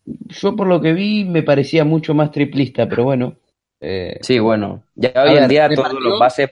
Yo 0.06 0.56
por 0.56 0.66
lo 0.68 0.82
que 0.82 0.94
vi 0.94 1.24
me 1.26 1.44
parecía 1.44 1.86
mucho 1.86 2.16
más 2.16 2.32
triplista, 2.32 2.90
pero 2.90 3.04
bueno. 3.04 3.36
eh, 3.80 4.18
Sí, 4.22 4.40
bueno. 4.40 4.84
Ya 4.96 5.12
hoy 5.24 5.38
en 5.38 5.48
día 5.48 5.70
todos 5.70 5.94
los 5.94 6.18
bases, 6.20 6.50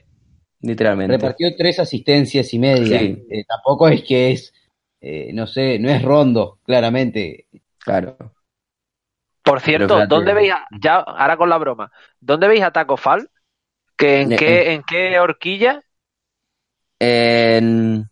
literalmente. 0.60 1.16
repartió 1.16 1.48
tres 1.56 1.78
asistencias 1.78 2.52
y 2.54 2.58
media. 2.58 2.98
Sí. 2.98 3.26
Eh, 3.30 3.44
tampoco 3.46 3.88
es 3.88 4.02
que 4.02 4.32
es, 4.32 4.52
eh, 5.00 5.30
no 5.32 5.46
sé, 5.46 5.78
no 5.78 5.88
es 5.90 6.02
rondo, 6.02 6.58
claramente. 6.64 7.46
Claro. 7.78 8.16
Por 9.42 9.60
cierto, 9.60 10.06
¿dónde 10.06 10.34
veis, 10.34 10.52
a- 10.52 10.66
ya 10.80 10.96
ahora 10.96 11.36
con 11.36 11.48
la 11.48 11.58
broma, 11.58 11.90
¿dónde 12.20 12.46
veis 12.46 12.62
a 12.62 12.70
Taco 12.70 12.96
Fall? 12.96 13.30
¿Que 13.96 14.20
en, 14.20 14.32
Eh, 14.32 14.36
qué, 14.36 14.72
¿En 14.74 14.82
qué 14.82 15.18
horquilla? 15.18 15.82
En 16.98 18.08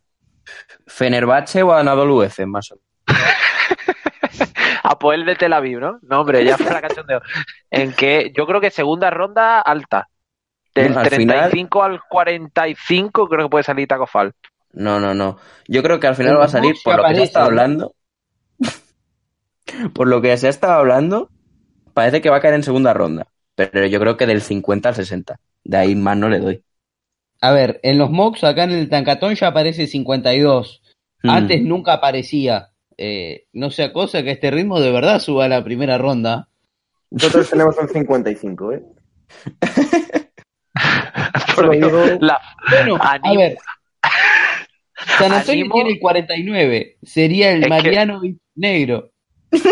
Fenerbahce 0.87 1.63
o 1.63 1.73
Anadolu 1.73 2.23
Efes, 2.23 2.47
más 2.47 2.73
o 2.73 2.77
menos. 2.77 2.89
Apoel 4.83 5.27
de 5.27 5.37
Tel 5.37 5.53
Aviv, 5.53 5.81
¿no? 5.81 5.99
No, 6.03 6.21
hombre, 6.21 6.45
ya 6.45 6.57
fue 6.57 6.73
la 6.73 6.81
cachondeo. 6.81 7.21
En 7.71 7.93
que 7.93 8.33
yo 8.35 8.47
creo 8.47 8.61
que 8.61 8.71
segunda 8.71 9.11
ronda 9.11 9.61
alta. 9.61 10.09
Del 10.83 10.99
Al 10.99 11.11
final- 11.11 11.51
35 11.51 11.83
al 11.83 12.01
45 12.09 13.29
creo 13.29 13.47
que 13.47 13.51
puede 13.51 13.65
salir 13.65 13.89
Taco 13.89 14.07
Fall. 14.07 14.33
No, 14.73 15.01
no, 15.01 15.15
no. 15.15 15.39
Yo 15.67 15.83
creo 15.83 15.99
que 15.99 16.07
al 16.07 16.15
final 16.15 16.39
va 16.39 16.45
a 16.45 16.49
salir 16.49 16.77
por 16.85 16.97
lo 16.97 17.05
que 17.05 17.15
se 17.15 17.21
ha 17.21 17.25
estado 17.25 17.47
hablando. 17.47 17.95
por 19.95 20.09
lo 20.09 20.21
que 20.21 20.37
se 20.37 20.47
ha 20.47 20.51
estado 20.51 20.75
hablando, 20.75 21.31
parece 21.95 22.21
que 22.21 22.31
va 22.31 22.37
a 22.37 22.41
caer 22.41 22.55
en 22.55 22.63
segunda 22.63 22.93
ronda. 22.93 23.27
Pero 23.55 23.87
yo 23.87 23.99
creo 23.99 24.17
que 24.17 24.27
del 24.27 24.41
50 24.41 24.91
al 24.91 24.95
60. 24.95 25.41
De 25.65 25.77
ahí 25.77 25.95
más 25.95 26.17
no 26.17 26.29
le 26.29 26.39
doy. 26.39 26.63
A 27.41 27.53
ver, 27.53 27.81
en 27.83 27.99
los 27.99 28.11
mocks 28.11 28.45
acá 28.45 28.65
en 28.65 28.71
el 28.71 28.89
Tancatón 28.89 29.35
ya 29.35 29.49
aparece 29.49 29.87
52. 29.87 30.83
Mm. 31.23 31.31
Antes 31.31 31.63
nunca 31.63 31.95
aparecía. 31.95 32.71
Eh, 32.97 33.47
no 33.53 33.71
sea 33.71 33.93
cosa 33.93 34.23
que 34.23 34.33
este 34.33 34.51
ritmo 34.51 34.81
de 34.81 34.91
verdad 34.91 35.21
suba 35.21 35.45
a 35.45 35.49
la 35.49 35.63
primera 35.63 35.99
ronda. 35.99 36.49
Nosotros 37.11 37.49
tenemos 37.51 37.77
un 37.79 37.89
55, 37.89 38.73
¿eh? 38.73 38.83
Por 41.67 41.67
Lo 41.67 41.73
Dios, 41.89 41.93
digo- 42.11 42.19
la- 42.21 42.41
Bueno, 42.71 42.99
a 43.01 43.19
ver. 43.35 43.59
San 45.19 45.33
Antonio 45.33 45.65
Animo- 45.65 45.75
tiene 45.75 45.91
el 45.91 45.99
49. 46.01 46.97
Sería 47.03 47.51
el 47.53 47.59
Es 47.59 47.65
que- 47.65 47.69
Mariano 47.69 48.21
Negro. 48.55 49.11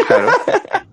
Claro. 0.06 0.28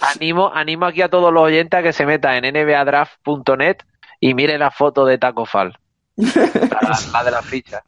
Animo, 0.00 0.50
animo 0.54 0.86
aquí 0.86 1.02
a 1.02 1.08
todos 1.08 1.32
los 1.32 1.42
oyentes 1.42 1.78
a 1.78 1.82
que 1.82 1.92
se 1.92 2.06
metan 2.06 2.44
en 2.44 2.54
nbadraft.net 2.54 3.76
y 4.20 4.34
miren 4.34 4.60
la 4.60 4.70
foto 4.70 5.04
de 5.04 5.18
Taco 5.18 5.44
Fall. 5.44 5.76
La, 6.16 6.98
la 7.12 7.24
de 7.24 7.30
la 7.30 7.42
ficha. 7.42 7.82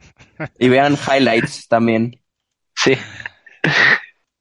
Y 0.58 0.68
vean 0.68 0.96
highlights 0.96 1.66
también. 1.68 2.20
Sí. 2.74 2.96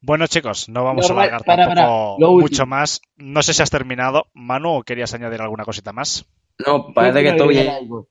Bueno, 0.01 0.27
chicos, 0.27 0.69
no 0.69 0.83
vamos 0.83 1.07
Normal, 1.07 1.25
a 1.25 1.27
alargar 1.35 1.45
para, 1.45 1.67
para, 1.67 1.81
tampoco 1.81 2.39
mucho 2.39 2.65
más. 2.65 3.01
No 3.17 3.41
sé 3.43 3.53
si 3.53 3.61
has 3.61 3.69
terminado. 3.69 4.27
Manu, 4.33 4.77
¿o 4.77 4.83
querías 4.83 5.13
añadir 5.13 5.41
alguna 5.41 5.63
cosita 5.65 5.91
más? 5.93 6.25
No, 6.65 6.93
parece 6.93 7.23
que 7.23 7.33
Toby 7.33 7.67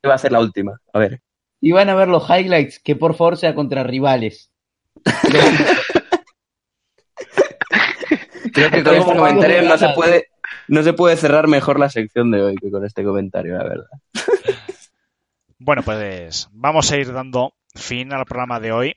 va 0.06 0.14
a 0.14 0.18
ser 0.18 0.32
la 0.32 0.40
última. 0.40 0.80
A 0.92 0.98
ver. 0.98 1.20
Y 1.60 1.72
van 1.72 1.88
a 1.88 1.94
ver 1.94 2.08
los 2.08 2.28
highlights, 2.28 2.78
que 2.78 2.96
por 2.96 3.14
favor 3.14 3.36
sea 3.36 3.54
contra 3.54 3.82
rivales. 3.82 4.52
Creo 8.52 8.70
que 8.70 8.82
con 8.84 8.94
este 8.94 9.16
comentario 9.16 9.62
no 9.62 9.76
se 9.76 9.88
puede, 9.90 10.28
no 10.68 10.82
se 10.82 10.92
puede 10.92 11.16
cerrar 11.16 11.48
mejor 11.48 11.78
la 11.78 11.90
sección 11.90 12.30
de 12.30 12.42
hoy 12.42 12.54
que 12.56 12.70
con 12.70 12.84
este 12.84 13.04
comentario, 13.04 13.56
la 13.56 13.64
verdad. 13.64 13.88
Bueno, 15.60 15.82
pues 15.82 16.48
vamos 16.52 16.92
a 16.92 16.96
ir 16.98 17.12
dando 17.12 17.52
fin 17.74 18.12
al 18.12 18.24
programa 18.26 18.60
de 18.60 18.70
hoy. 18.70 18.96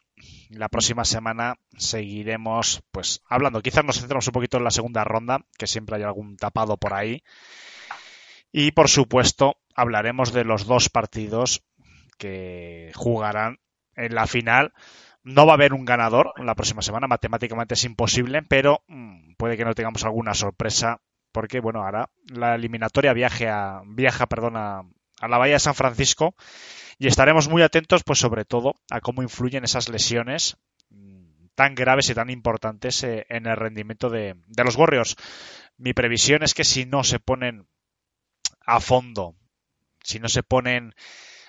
La 0.49 0.69
próxima 0.69 1.05
semana 1.05 1.55
seguiremos 1.75 2.83
pues 2.91 3.23
hablando. 3.27 3.63
Quizás 3.63 3.83
nos 3.83 3.99
centremos 3.99 4.27
un 4.27 4.33
poquito 4.33 4.57
en 4.57 4.65
la 4.65 4.69
segunda 4.69 5.03
ronda, 5.03 5.39
que 5.57 5.65
siempre 5.65 5.95
hay 5.95 6.03
algún 6.03 6.37
tapado 6.37 6.77
por 6.77 6.93
ahí. 6.93 7.23
Y 8.51 8.71
por 8.71 8.89
supuesto, 8.89 9.57
hablaremos 9.75 10.33
de 10.33 10.43
los 10.43 10.65
dos 10.65 10.89
partidos 10.89 11.63
que 12.17 12.91
jugarán 12.95 13.59
en 13.95 14.15
la 14.15 14.27
final. 14.27 14.73
No 15.23 15.45
va 15.45 15.53
a 15.53 15.55
haber 15.55 15.73
un 15.73 15.85
ganador 15.85 16.33
la 16.37 16.55
próxima 16.55 16.81
semana, 16.81 17.07
matemáticamente 17.07 17.75
es 17.75 17.83
imposible, 17.83 18.41
pero 18.41 18.83
mm, 18.87 19.33
puede 19.37 19.57
que 19.57 19.65
no 19.65 19.73
tengamos 19.73 20.03
alguna 20.03 20.33
sorpresa, 20.33 20.99
porque 21.31 21.59
bueno, 21.59 21.83
ahora 21.83 22.09
la 22.25 22.55
eliminatoria 22.55 23.13
viaje 23.13 23.47
a, 23.47 23.81
viaja 23.85 24.27
a, 24.29 24.83
a 25.21 25.27
la 25.27 25.37
Bahía 25.37 25.53
de 25.55 25.59
San 25.59 25.75
Francisco 25.75 26.35
y 26.97 27.07
estaremos 27.07 27.47
muy 27.47 27.61
atentos, 27.61 28.03
pues 28.03 28.19
sobre 28.19 28.45
todo, 28.45 28.75
a 28.89 28.99
cómo 28.99 29.23
influyen 29.23 29.63
esas 29.63 29.89
lesiones 29.89 30.57
mm, 30.89 31.47
tan 31.55 31.75
graves 31.75 32.09
y 32.09 32.15
tan 32.15 32.29
importantes 32.29 33.03
eh, 33.03 33.25
en 33.29 33.45
el 33.47 33.55
rendimiento 33.55 34.09
de, 34.09 34.35
de 34.47 34.63
los 34.63 34.75
Warriors. 34.75 35.15
Mi 35.77 35.93
previsión 35.93 36.43
es 36.43 36.53
que 36.53 36.63
si 36.63 36.85
no 36.85 37.03
se 37.03 37.19
ponen 37.19 37.67
a 38.75 38.79
fondo, 38.79 39.35
si 40.01 40.19
no 40.19 40.29
se 40.29 40.43
ponen 40.43 40.95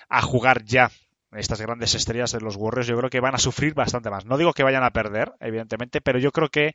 a 0.09 0.21
jugar 0.21 0.65
ya 0.65 0.91
estas 1.37 1.61
grandes 1.61 1.95
estrellas 1.95 2.31
de 2.31 2.41
los 2.41 2.55
Warriors, 2.55 2.87
yo 2.87 2.97
creo 2.97 3.09
que 3.09 3.19
van 3.19 3.35
a 3.35 3.39
sufrir 3.39 3.73
bastante 3.73 4.09
más. 4.09 4.25
No 4.25 4.37
digo 4.37 4.53
que 4.53 4.63
vayan 4.63 4.83
a 4.83 4.91
perder, 4.91 5.33
evidentemente, 5.39 6.01
pero 6.01 6.19
yo 6.19 6.31
creo 6.31 6.49
que 6.49 6.73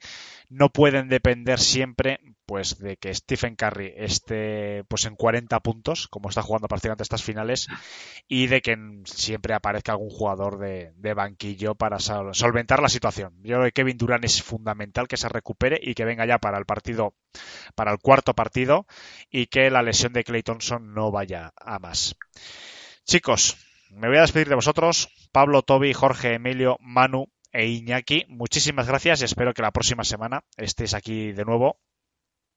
no 0.49 0.71
pueden 0.71 1.09
depender 1.09 1.59
siempre 1.59 2.21
pues 2.47 2.79
de 2.79 2.97
que 2.97 3.13
Stephen 3.15 3.57
Curry 3.57 3.93
esté 3.97 4.83
pues 4.89 5.05
en 5.05 5.17
40 5.17 5.61
puntos, 5.61 6.09
como 6.09 6.31
está 6.31 6.41
jugando 6.41 6.67
prácticamente 6.67 7.03
estas 7.03 7.23
finales, 7.23 7.69
y 8.27 8.47
de 8.47 8.61
que 8.63 8.77
siempre 9.05 9.55
aparezca 9.55 9.93
algún 9.93 10.11
jugador 10.11 10.59
de, 10.59 10.93
banquillo 11.15 11.75
para 11.75 11.99
sol- 11.99 12.35
solventar 12.35 12.81
la 12.81 12.89
situación. 12.89 13.35
Yo 13.43 13.57
creo 13.57 13.65
que 13.65 13.73
Kevin 13.73 13.99
Durant 13.99 14.25
es 14.25 14.43
fundamental 14.43 15.09
que 15.09 15.17
se 15.17 15.29
recupere 15.29 15.79
y 15.83 15.95
que 15.95 16.05
venga 16.05 16.27
ya 16.27 16.39
para 16.39 16.59
el 16.59 16.65
partido, 16.65 17.15
para 17.75 17.93
el 17.93 17.99
cuarto 17.99 18.35
partido, 18.35 18.87
y 19.31 19.47
que 19.47 19.71
la 19.71 19.83
lesión 19.83 20.13
de 20.13 20.25
Clay 20.25 20.43
Thompson 20.43 20.95
no 20.95 21.11
vaya 21.11 21.53
a 21.57 21.79
más. 21.79 22.17
Chicos, 23.05 23.57
me 23.91 24.09
voy 24.09 24.19
a 24.19 24.23
despedir 24.23 24.49
de 24.49 24.55
vosotros. 24.55 25.09
Pablo, 25.33 25.63
Toby, 25.63 25.93
Jorge, 25.93 26.35
Emilio, 26.35 26.77
Manu 26.81 27.27
e 27.53 27.67
Iñaki. 27.67 28.27
Muchísimas 28.29 28.87
gracias 28.87 29.21
y 29.21 29.25
espero 29.25 29.55
que 29.55 29.63
la 29.63 29.71
próxima 29.71 30.05
semana 30.05 30.43
estéis 30.57 30.95
aquí 30.95 31.33
de 31.33 31.45
nuevo. 31.45 31.79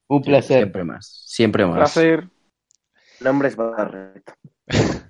Un 0.08 0.22
placer. 0.22 0.60
Siempre 0.60 0.84
más. 0.84 1.24
Siempre 1.26 1.66
más. 1.66 1.78
Placer. 1.78 2.30
Nombre 3.22 3.50
es. 3.50 3.58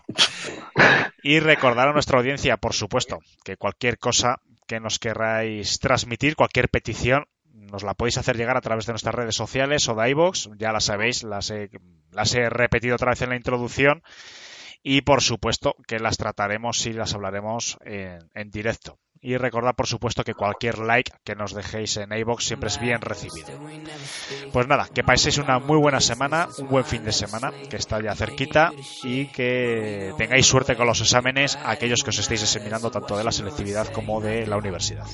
Y 1.24 1.40
recordar 1.40 1.88
a 1.88 1.94
nuestra 1.94 2.18
audiencia, 2.18 2.58
por 2.58 2.74
supuesto, 2.74 3.20
que 3.44 3.56
cualquier 3.56 4.00
cosa 4.00 4.38
que 4.68 4.80
nos 4.80 4.98
queráis 4.98 5.80
transmitir, 5.80 6.36
cualquier 6.36 6.70
petición, 6.70 7.26
nos 7.54 7.84
la 7.84 7.94
podéis 7.94 8.18
hacer 8.18 8.38
llegar 8.38 8.58
a 8.58 8.62
través 8.62 8.88
de 8.88 8.94
nuestras 8.94 9.14
redes 9.14 9.36
sociales 9.36 9.88
o 9.88 9.94
de 9.94 10.10
iVoox. 10.10 10.50
Ya 10.58 10.72
la 10.72 10.80
sabéis, 10.80 11.24
las 11.24 11.52
he, 11.52 11.70
las 12.12 12.34
he 12.34 12.50
repetido 12.50 12.96
otra 12.96 13.12
vez 13.12 13.22
en 13.22 13.30
la 13.30 13.36
introducción. 13.36 14.02
Y 14.84 15.02
por 15.02 15.22
supuesto 15.22 15.76
que 15.88 16.00
las 16.00 16.18
trataremos 16.18 16.86
y 16.86 16.94
las 16.94 17.14
hablaremos 17.14 17.78
en, 17.86 18.20
en 18.34 18.50
directo. 18.50 18.98
Y 19.24 19.38
recordad, 19.38 19.76
por 19.76 19.86
supuesto, 19.86 20.24
que 20.24 20.34
cualquier 20.34 20.80
like 20.80 21.12
que 21.24 21.36
nos 21.36 21.54
dejéis 21.54 21.96
en 21.98 22.12
iVoox 22.12 22.44
siempre 22.44 22.70
es 22.70 22.80
bien 22.80 23.02
recibido. 23.02 23.50
Pues 24.52 24.68
nada, 24.68 24.88
que 24.92 25.04
paséis 25.04 25.38
una 25.38 25.60
muy 25.60 25.78
buena 25.78 26.00
semana, 26.00 26.48
un 26.58 26.68
buen 26.70 26.86
fin 26.86 27.04
de 27.04 27.12
semana, 27.12 27.52
que 27.70 27.76
está 27.76 28.02
ya 28.02 28.16
cerquita, 28.16 28.72
y 29.04 29.28
que 29.28 30.12
tengáis 30.18 30.48
suerte 30.48 30.76
con 30.76 30.88
los 30.88 31.02
exámenes, 31.02 31.56
aquellos 31.64 32.04
que 32.04 32.10
os 32.10 32.18
estéis 32.18 32.42
examinando 32.42 32.90
tanto 32.90 33.16
de 33.16 33.24
la 33.24 33.32
selectividad 33.32 33.94
como 33.94 34.22
de 34.22 34.48
la 34.48 34.58
universidad. 34.58 35.06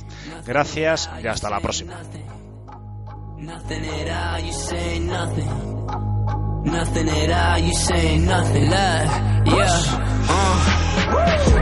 Gracias 0.46 1.10
y 1.22 1.28
hasta 1.28 1.50
la 1.50 1.60
próxima. 1.60 2.02
Nothing 6.68 7.10
at 7.10 7.32
all, 7.32 7.60
you 7.60 7.74
say 7.74 8.18
nothing. 8.20 8.64
Look, 8.64 8.74
yeah, 9.56 10.28
uh. 10.30 10.84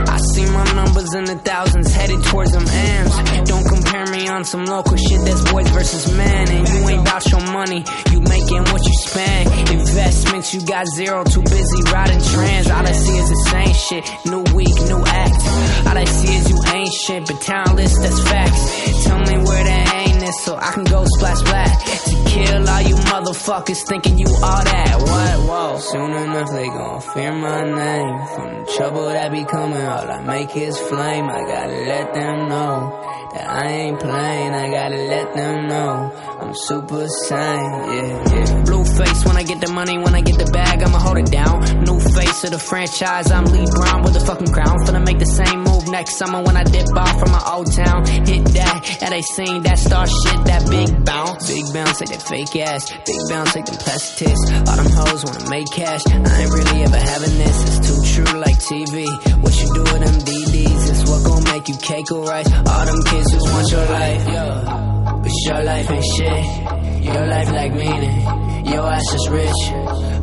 I 0.08 0.18
see 0.34 0.46
my 0.46 0.64
numbers 0.72 1.14
in 1.14 1.24
the 1.24 1.36
thousands 1.36 1.92
headed 1.92 2.22
towards 2.24 2.52
them 2.52 2.66
M's. 2.66 3.48
Don't 3.48 3.64
compare 3.68 4.06
me 4.06 4.28
on 4.28 4.44
some 4.44 4.64
local 4.64 4.96
shit 4.96 5.20
that's 5.24 5.52
boys 5.52 5.68
versus 5.70 6.10
men. 6.16 6.50
And 6.50 6.68
you 6.68 6.88
ain't 6.88 7.00
about 7.02 7.30
your 7.30 7.40
money, 7.52 7.84
you 8.10 8.20
making 8.20 8.64
what 8.72 8.82
you 8.84 8.94
spend. 8.94 9.70
Investments, 9.70 10.54
you 10.54 10.60
got 10.66 10.86
zero, 10.96 11.22
too 11.24 11.42
busy 11.42 11.82
riding 11.92 12.20
trends. 12.20 12.70
All 12.70 12.86
I 12.86 12.92
see 12.92 13.18
is 13.18 13.28
the 13.28 13.42
same 13.50 13.74
shit, 13.74 14.04
new 14.26 14.42
week, 14.56 14.74
new 14.88 15.02
act. 15.06 15.86
All 15.86 15.96
I 15.96 16.04
see 16.04 16.34
is 16.34 16.50
you 16.50 16.58
ain't 16.74 16.92
shit, 16.92 17.26
but 17.26 17.40
talentless, 17.40 17.96
that's 17.98 18.20
facts. 18.22 19.04
Tell 19.04 19.18
me 19.18 19.36
where 19.44 19.64
the 19.64 19.92
aim 19.94 20.15
so 20.32 20.56
I 20.56 20.72
can 20.72 20.84
go 20.84 21.04
splash 21.06 21.42
black. 21.42 21.84
To 21.84 22.24
kill 22.26 22.68
all 22.68 22.82
you 22.82 22.96
motherfuckers 22.96 23.86
thinking 23.86 24.18
you 24.18 24.26
all 24.26 24.64
that. 24.64 24.96
What? 24.98 25.48
Whoa. 25.48 25.78
Soon 25.78 26.10
enough 26.10 26.50
they 26.50 26.66
gon' 26.66 27.00
fear 27.00 27.32
my 27.32 27.64
name. 27.64 28.26
From 28.34 28.64
the 28.64 28.72
trouble 28.76 29.06
that 29.06 29.30
be 29.32 29.44
coming, 29.44 29.82
all 29.82 30.10
I 30.10 30.22
make 30.22 30.56
is 30.56 30.78
flame. 30.78 31.26
I 31.26 31.40
gotta 31.44 31.76
let 31.92 32.14
them 32.14 32.48
know 32.48 33.02
that 33.34 33.48
I 33.48 33.66
ain't 33.68 34.00
playing. 34.00 34.54
I 34.54 34.70
gotta 34.70 34.96
let 34.96 35.34
them 35.34 35.68
know 35.68 36.12
I'm 36.40 36.54
super 36.54 37.06
sane. 37.08 37.38
Yeah, 37.38 38.34
yeah. 38.34 38.62
Blue 38.64 38.84
face 38.84 39.24
when 39.24 39.36
I 39.36 39.42
get 39.42 39.60
the 39.60 39.72
money, 39.72 39.98
when 39.98 40.14
I 40.14 40.20
get 40.20 40.38
the 40.38 40.50
bag, 40.50 40.82
I'ma 40.82 40.98
hold 40.98 41.18
it 41.18 41.30
down. 41.30 41.84
New 41.84 42.00
face 42.00 42.44
of 42.44 42.50
the 42.50 42.58
franchise, 42.58 43.30
I'm 43.30 43.44
Lee 43.44 43.66
Brown 43.70 44.02
with 44.02 44.14
the 44.14 44.20
fucking 44.20 44.52
crown. 44.52 44.78
Finna 44.84 45.04
make 45.04 45.18
the 45.18 45.26
same 45.26 45.64
move 45.64 45.75
next 45.88 46.16
summer 46.16 46.42
when 46.42 46.56
I 46.56 46.64
dip 46.64 46.86
off 46.96 47.18
from 47.18 47.32
my 47.32 47.42
old 47.52 47.72
town. 47.72 48.06
Hit 48.06 48.44
that, 48.54 48.98
yeah, 49.00 49.10
they 49.10 49.22
seen 49.22 49.62
that 49.62 49.78
star 49.78 50.06
shit, 50.06 50.44
that 50.46 50.68
big 50.68 51.04
bounce. 51.04 51.48
Big 51.48 51.64
bounce, 51.72 51.98
take 51.98 52.08
that 52.10 52.22
fake 52.22 52.56
ass. 52.56 52.90
Big 52.90 53.20
bounce, 53.28 53.52
take 53.52 53.66
them 53.66 53.76
plastic 53.76 54.28
tits. 54.28 54.42
All 54.68 54.76
them 54.76 54.90
hoes 54.92 55.24
wanna 55.24 55.50
make 55.50 55.70
cash. 55.70 56.02
I 56.06 56.42
ain't 56.42 56.52
really 56.52 56.82
ever 56.84 56.96
having 56.98 57.36
this. 57.38 57.56
It's 57.66 57.80
too 57.86 58.22
true 58.24 58.40
like 58.40 58.58
TV. 58.58 59.06
What 59.42 59.54
you 59.60 59.68
do 59.74 59.82
with 59.82 60.02
them 60.04 60.18
DDs 60.26 60.82
is 60.90 61.10
what 61.10 61.24
gon' 61.24 61.44
make 61.44 61.68
you 61.68 61.76
cake 61.76 62.10
or 62.12 62.24
rice. 62.24 62.50
All 62.52 62.84
them 62.86 63.00
kids 63.06 63.32
just 63.32 63.52
want 63.52 63.70
your 63.70 63.86
life, 63.86 64.28
yeah. 64.28 64.96
But 65.22 65.32
your 65.46 65.62
life 65.62 65.90
ain't 65.90 66.04
shit. 66.16 67.04
Your 67.04 67.26
life 67.26 67.50
like 67.50 67.72
meaning. 67.74 68.20
Your 68.66 68.86
ass 68.86 69.14
is 69.14 69.28
rich. 69.30 69.60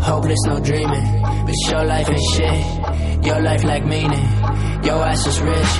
Hopeless, 0.01 0.39
no 0.45 0.59
dreaming. 0.59 1.21
But 1.21 1.55
your 1.71 1.85
life 1.85 2.09
ain't 2.09 2.27
shit. 2.33 3.25
Your 3.25 3.41
life 3.41 3.63
like 3.63 3.85
meaning. 3.85 4.27
Your 4.83 5.01
ass 5.05 5.25
is 5.27 5.39
rich. 5.41 5.73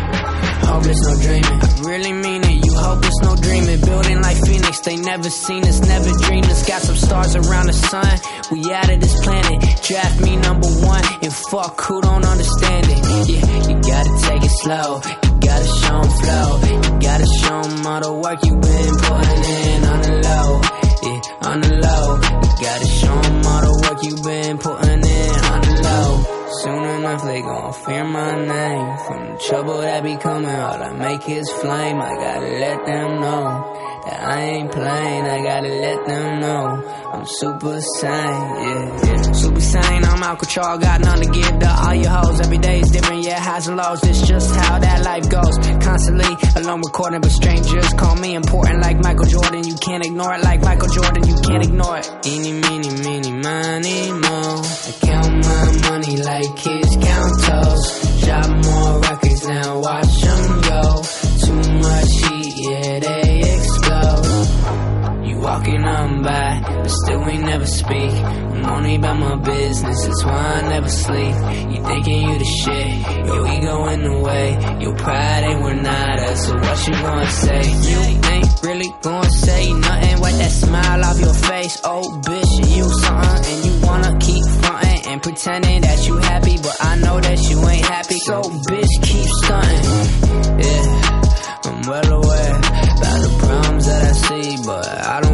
Hopeless, 0.64 1.02
no 1.08 1.14
dreaming. 1.22 1.60
Really 1.84 2.14
mean 2.14 2.42
it. 2.44 2.66
You 2.66 2.74
hopeless, 2.74 3.18
no 3.22 3.36
dreaming. 3.36 3.82
Building 3.82 4.22
like 4.22 4.38
Phoenix, 4.46 4.80
they 4.82 4.96
never. 4.96 5.30
seen 5.30 5.64
us, 5.64 5.80
never 5.82 6.10
dreamed 6.26 6.46
us. 6.48 6.66
Got 6.68 6.82
some 6.82 6.96
stars 6.96 7.36
around 7.36 7.68
the 7.68 7.74
sun. 7.74 8.14
We 8.52 8.72
out 8.74 8.90
of 8.90 9.00
this 9.02 9.16
planet. 9.24 9.60
Draft 9.84 10.22
me 10.22 10.38
number 10.38 10.68
one 10.68 11.04
and 11.22 11.34
fuck 11.34 11.80
who 11.82 12.02
don't 12.02 12.26
understand 12.26 12.86
it. 12.90 13.00
Yeah, 13.30 13.70
you 13.70 13.76
gotta 13.82 14.14
take 14.28 14.44
it 14.44 14.56
slow. 14.64 15.02
You 15.24 15.32
gotta 15.48 15.70
show 15.82 15.98
'em 16.00 16.10
flow. 16.22 16.50
You 16.84 17.00
gotta 17.02 17.28
show 17.42 17.60
'em 17.60 17.86
all 17.88 18.02
the 18.02 18.14
work 18.14 18.40
you 18.46 18.56
been 18.56 18.96
putting 19.08 19.44
in 19.60 19.84
on 19.94 20.02
the 20.02 20.14
low. 20.28 20.50
Yeah, 21.04 21.50
on 21.50 21.62
the 21.62 21.74
low. 21.86 22.06
You 22.24 22.66
gotta 22.68 22.88
show 22.88 23.16
'em 23.28 23.46
all 23.52 23.62
the 23.68 23.74
work 23.84 24.00
you 24.04 24.16
been 24.24 24.58
putting 24.58 24.93
Soon 26.64 26.86
enough 26.86 27.24
they 27.26 27.42
gon' 27.42 27.74
fear 27.74 28.06
my 28.06 28.32
name. 28.36 28.98
From 29.06 29.34
the 29.34 29.38
trouble 29.50 29.82
that 29.82 30.02
be 30.02 30.16
coming 30.16 30.50
All 30.50 30.82
I 30.82 30.94
make 30.94 31.28
is 31.28 31.50
flame. 31.50 32.00
I 32.00 32.14
gotta 32.16 32.48
let 32.48 32.86
them 32.86 33.20
know 33.20 33.44
That 34.06 34.24
I 34.24 34.40
ain't 34.44 34.72
playing 34.72 35.26
I 35.26 35.44
gotta 35.44 35.68
let 35.68 36.06
them 36.06 36.40
know 36.40 37.02
I'm 37.14 37.26
super 37.26 37.82
sane, 38.00 38.12
yeah, 38.12 39.06
yeah 39.06 39.32
Super 39.34 39.60
sane, 39.60 40.06
I'm 40.06 40.24
out 40.24 40.40
control 40.40 40.78
Got 40.78 41.02
nothing 41.02 41.34
to 41.34 41.40
give 41.40 41.60
to 41.60 41.70
all 41.70 41.96
your 41.96 42.10
hoes. 42.10 42.40
Every 42.40 42.58
day 42.60 42.80
is 42.80 42.92
different, 42.92 43.24
yeah, 43.24 43.42
highs 43.42 43.68
and 43.68 43.76
lows. 43.76 44.02
It's 44.04 44.26
just 44.26 44.56
how 44.56 44.80
that 44.80 45.04
life 45.04 45.30
goes. 45.30 45.58
Constantly 45.84 46.32
alone 46.56 46.80
recording 46.80 47.20
But 47.20 47.32
strangers 47.32 47.94
call 47.96 48.16
me 48.16 48.36
important 48.36 48.82
Like 48.82 49.00
Michael 49.00 49.26
Jordan. 49.26 49.66
You 49.66 49.76
can't 49.76 50.06
ignore 50.06 50.34
it 50.34 50.42
Like 50.44 50.62
Michael 50.62 50.88
Jordan 50.88 51.28
You 51.28 51.36
can't 51.42 51.66
ignore 51.66 51.98
it. 51.98 52.10
Eeny, 52.26 52.54
meeny, 52.54 52.90
meeny, 53.04 53.32
miny, 53.34 54.12
mo. 54.14 54.62
I 54.64 54.73
count 55.14 55.46
my 55.46 55.90
money 55.90 56.18
like 56.18 56.56
kids 56.56 56.98
count 56.98 57.44
toes. 57.44 58.20
Shot 58.26 58.50
more 58.66 59.03
By, 65.84 66.62
but 66.64 66.90
still 66.90 67.26
we 67.26 67.38
never 67.38 67.66
speak. 67.66 68.14
I'm 68.14 68.66
only 68.66 68.96
about 68.96 69.20
my 69.20 69.36
business, 69.36 70.06
that's 70.06 70.24
why 70.24 70.32
I 70.32 70.70
never 70.70 70.88
sleep. 70.88 71.36
You 71.72 71.84
thinking 71.84 72.30
you 72.30 72.40
the 72.40 72.46
shit, 72.46 72.88
yeah, 72.88 73.42
we 73.42 73.60
going 73.60 74.04
the 74.04 74.20
way. 74.20 74.80
Your 74.82 74.96
pride 74.96 75.44
ain't 75.44 75.62
we're 75.62 75.74
not 75.74 76.20
us, 76.20 76.48
so 76.48 76.56
what 76.56 76.88
you 76.88 76.94
gonna 76.94 77.30
say? 77.30 77.62
You 77.90 78.00
ain't 78.32 78.64
really 78.64 78.96
gonna 79.02 79.30
say 79.30 79.74
nothing, 79.74 80.22
wipe 80.22 80.36
that 80.36 80.52
smile 80.52 81.04
off 81.04 81.20
your 81.20 81.34
face. 81.34 81.82
Oh, 81.84 82.22
bitch, 82.24 82.76
you 82.76 82.84
something, 83.02 83.54
and 83.54 83.66
you 83.66 83.86
wanna 83.86 84.18
keep 84.20 84.46
frontin' 84.62 85.12
and 85.12 85.22
pretending 85.22 85.82
that 85.82 86.08
you 86.08 86.16
happy, 86.18 86.58
but 86.58 86.78
I 86.80 86.96
know 86.96 87.20
that 87.20 87.40
you 87.50 87.60
ain't 87.68 87.86
happy. 87.86 88.20
So 88.20 88.42
bitch, 88.42 88.94
keep 89.02 89.28
stunting. 89.44 89.84
Yeah, 90.64 91.62
I'm 91.66 91.82
well 91.82 92.24
aware 92.24 92.56
about 92.56 93.20
the 93.20 93.36
problems 93.40 93.86
that 93.88 94.04
I 94.04 94.12
see, 94.14 94.58
but 94.66 94.88
I 94.88 95.20
don't 95.22 95.33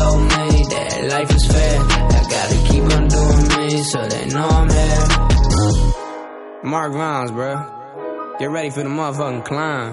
told 0.00 0.22
me 0.22 0.64
that 0.74 1.08
life 1.14 1.30
is 1.34 1.46
fair. 1.46 1.80
I 1.80 2.22
gotta 2.34 2.58
keep 2.68 2.84
on 2.96 3.04
doing 3.08 3.48
me 3.56 3.82
so 3.82 4.00
they 4.08 4.26
know 4.34 4.48
I'm 4.48 4.70
here. 4.70 5.20
Mark 6.64 6.92
Rounds, 6.92 7.30
bro. 7.32 8.36
Get 8.38 8.50
ready 8.50 8.70
for 8.70 8.82
the 8.82 8.88
motherfucking 8.88 9.44
climb. 9.44 9.92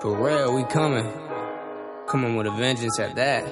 For 0.00 0.12
real, 0.16 0.54
we 0.54 0.64
coming. 0.64 1.10
Coming 2.06 2.36
with 2.36 2.46
a 2.46 2.52
vengeance 2.52 3.00
at 3.00 3.16
that. 3.16 3.44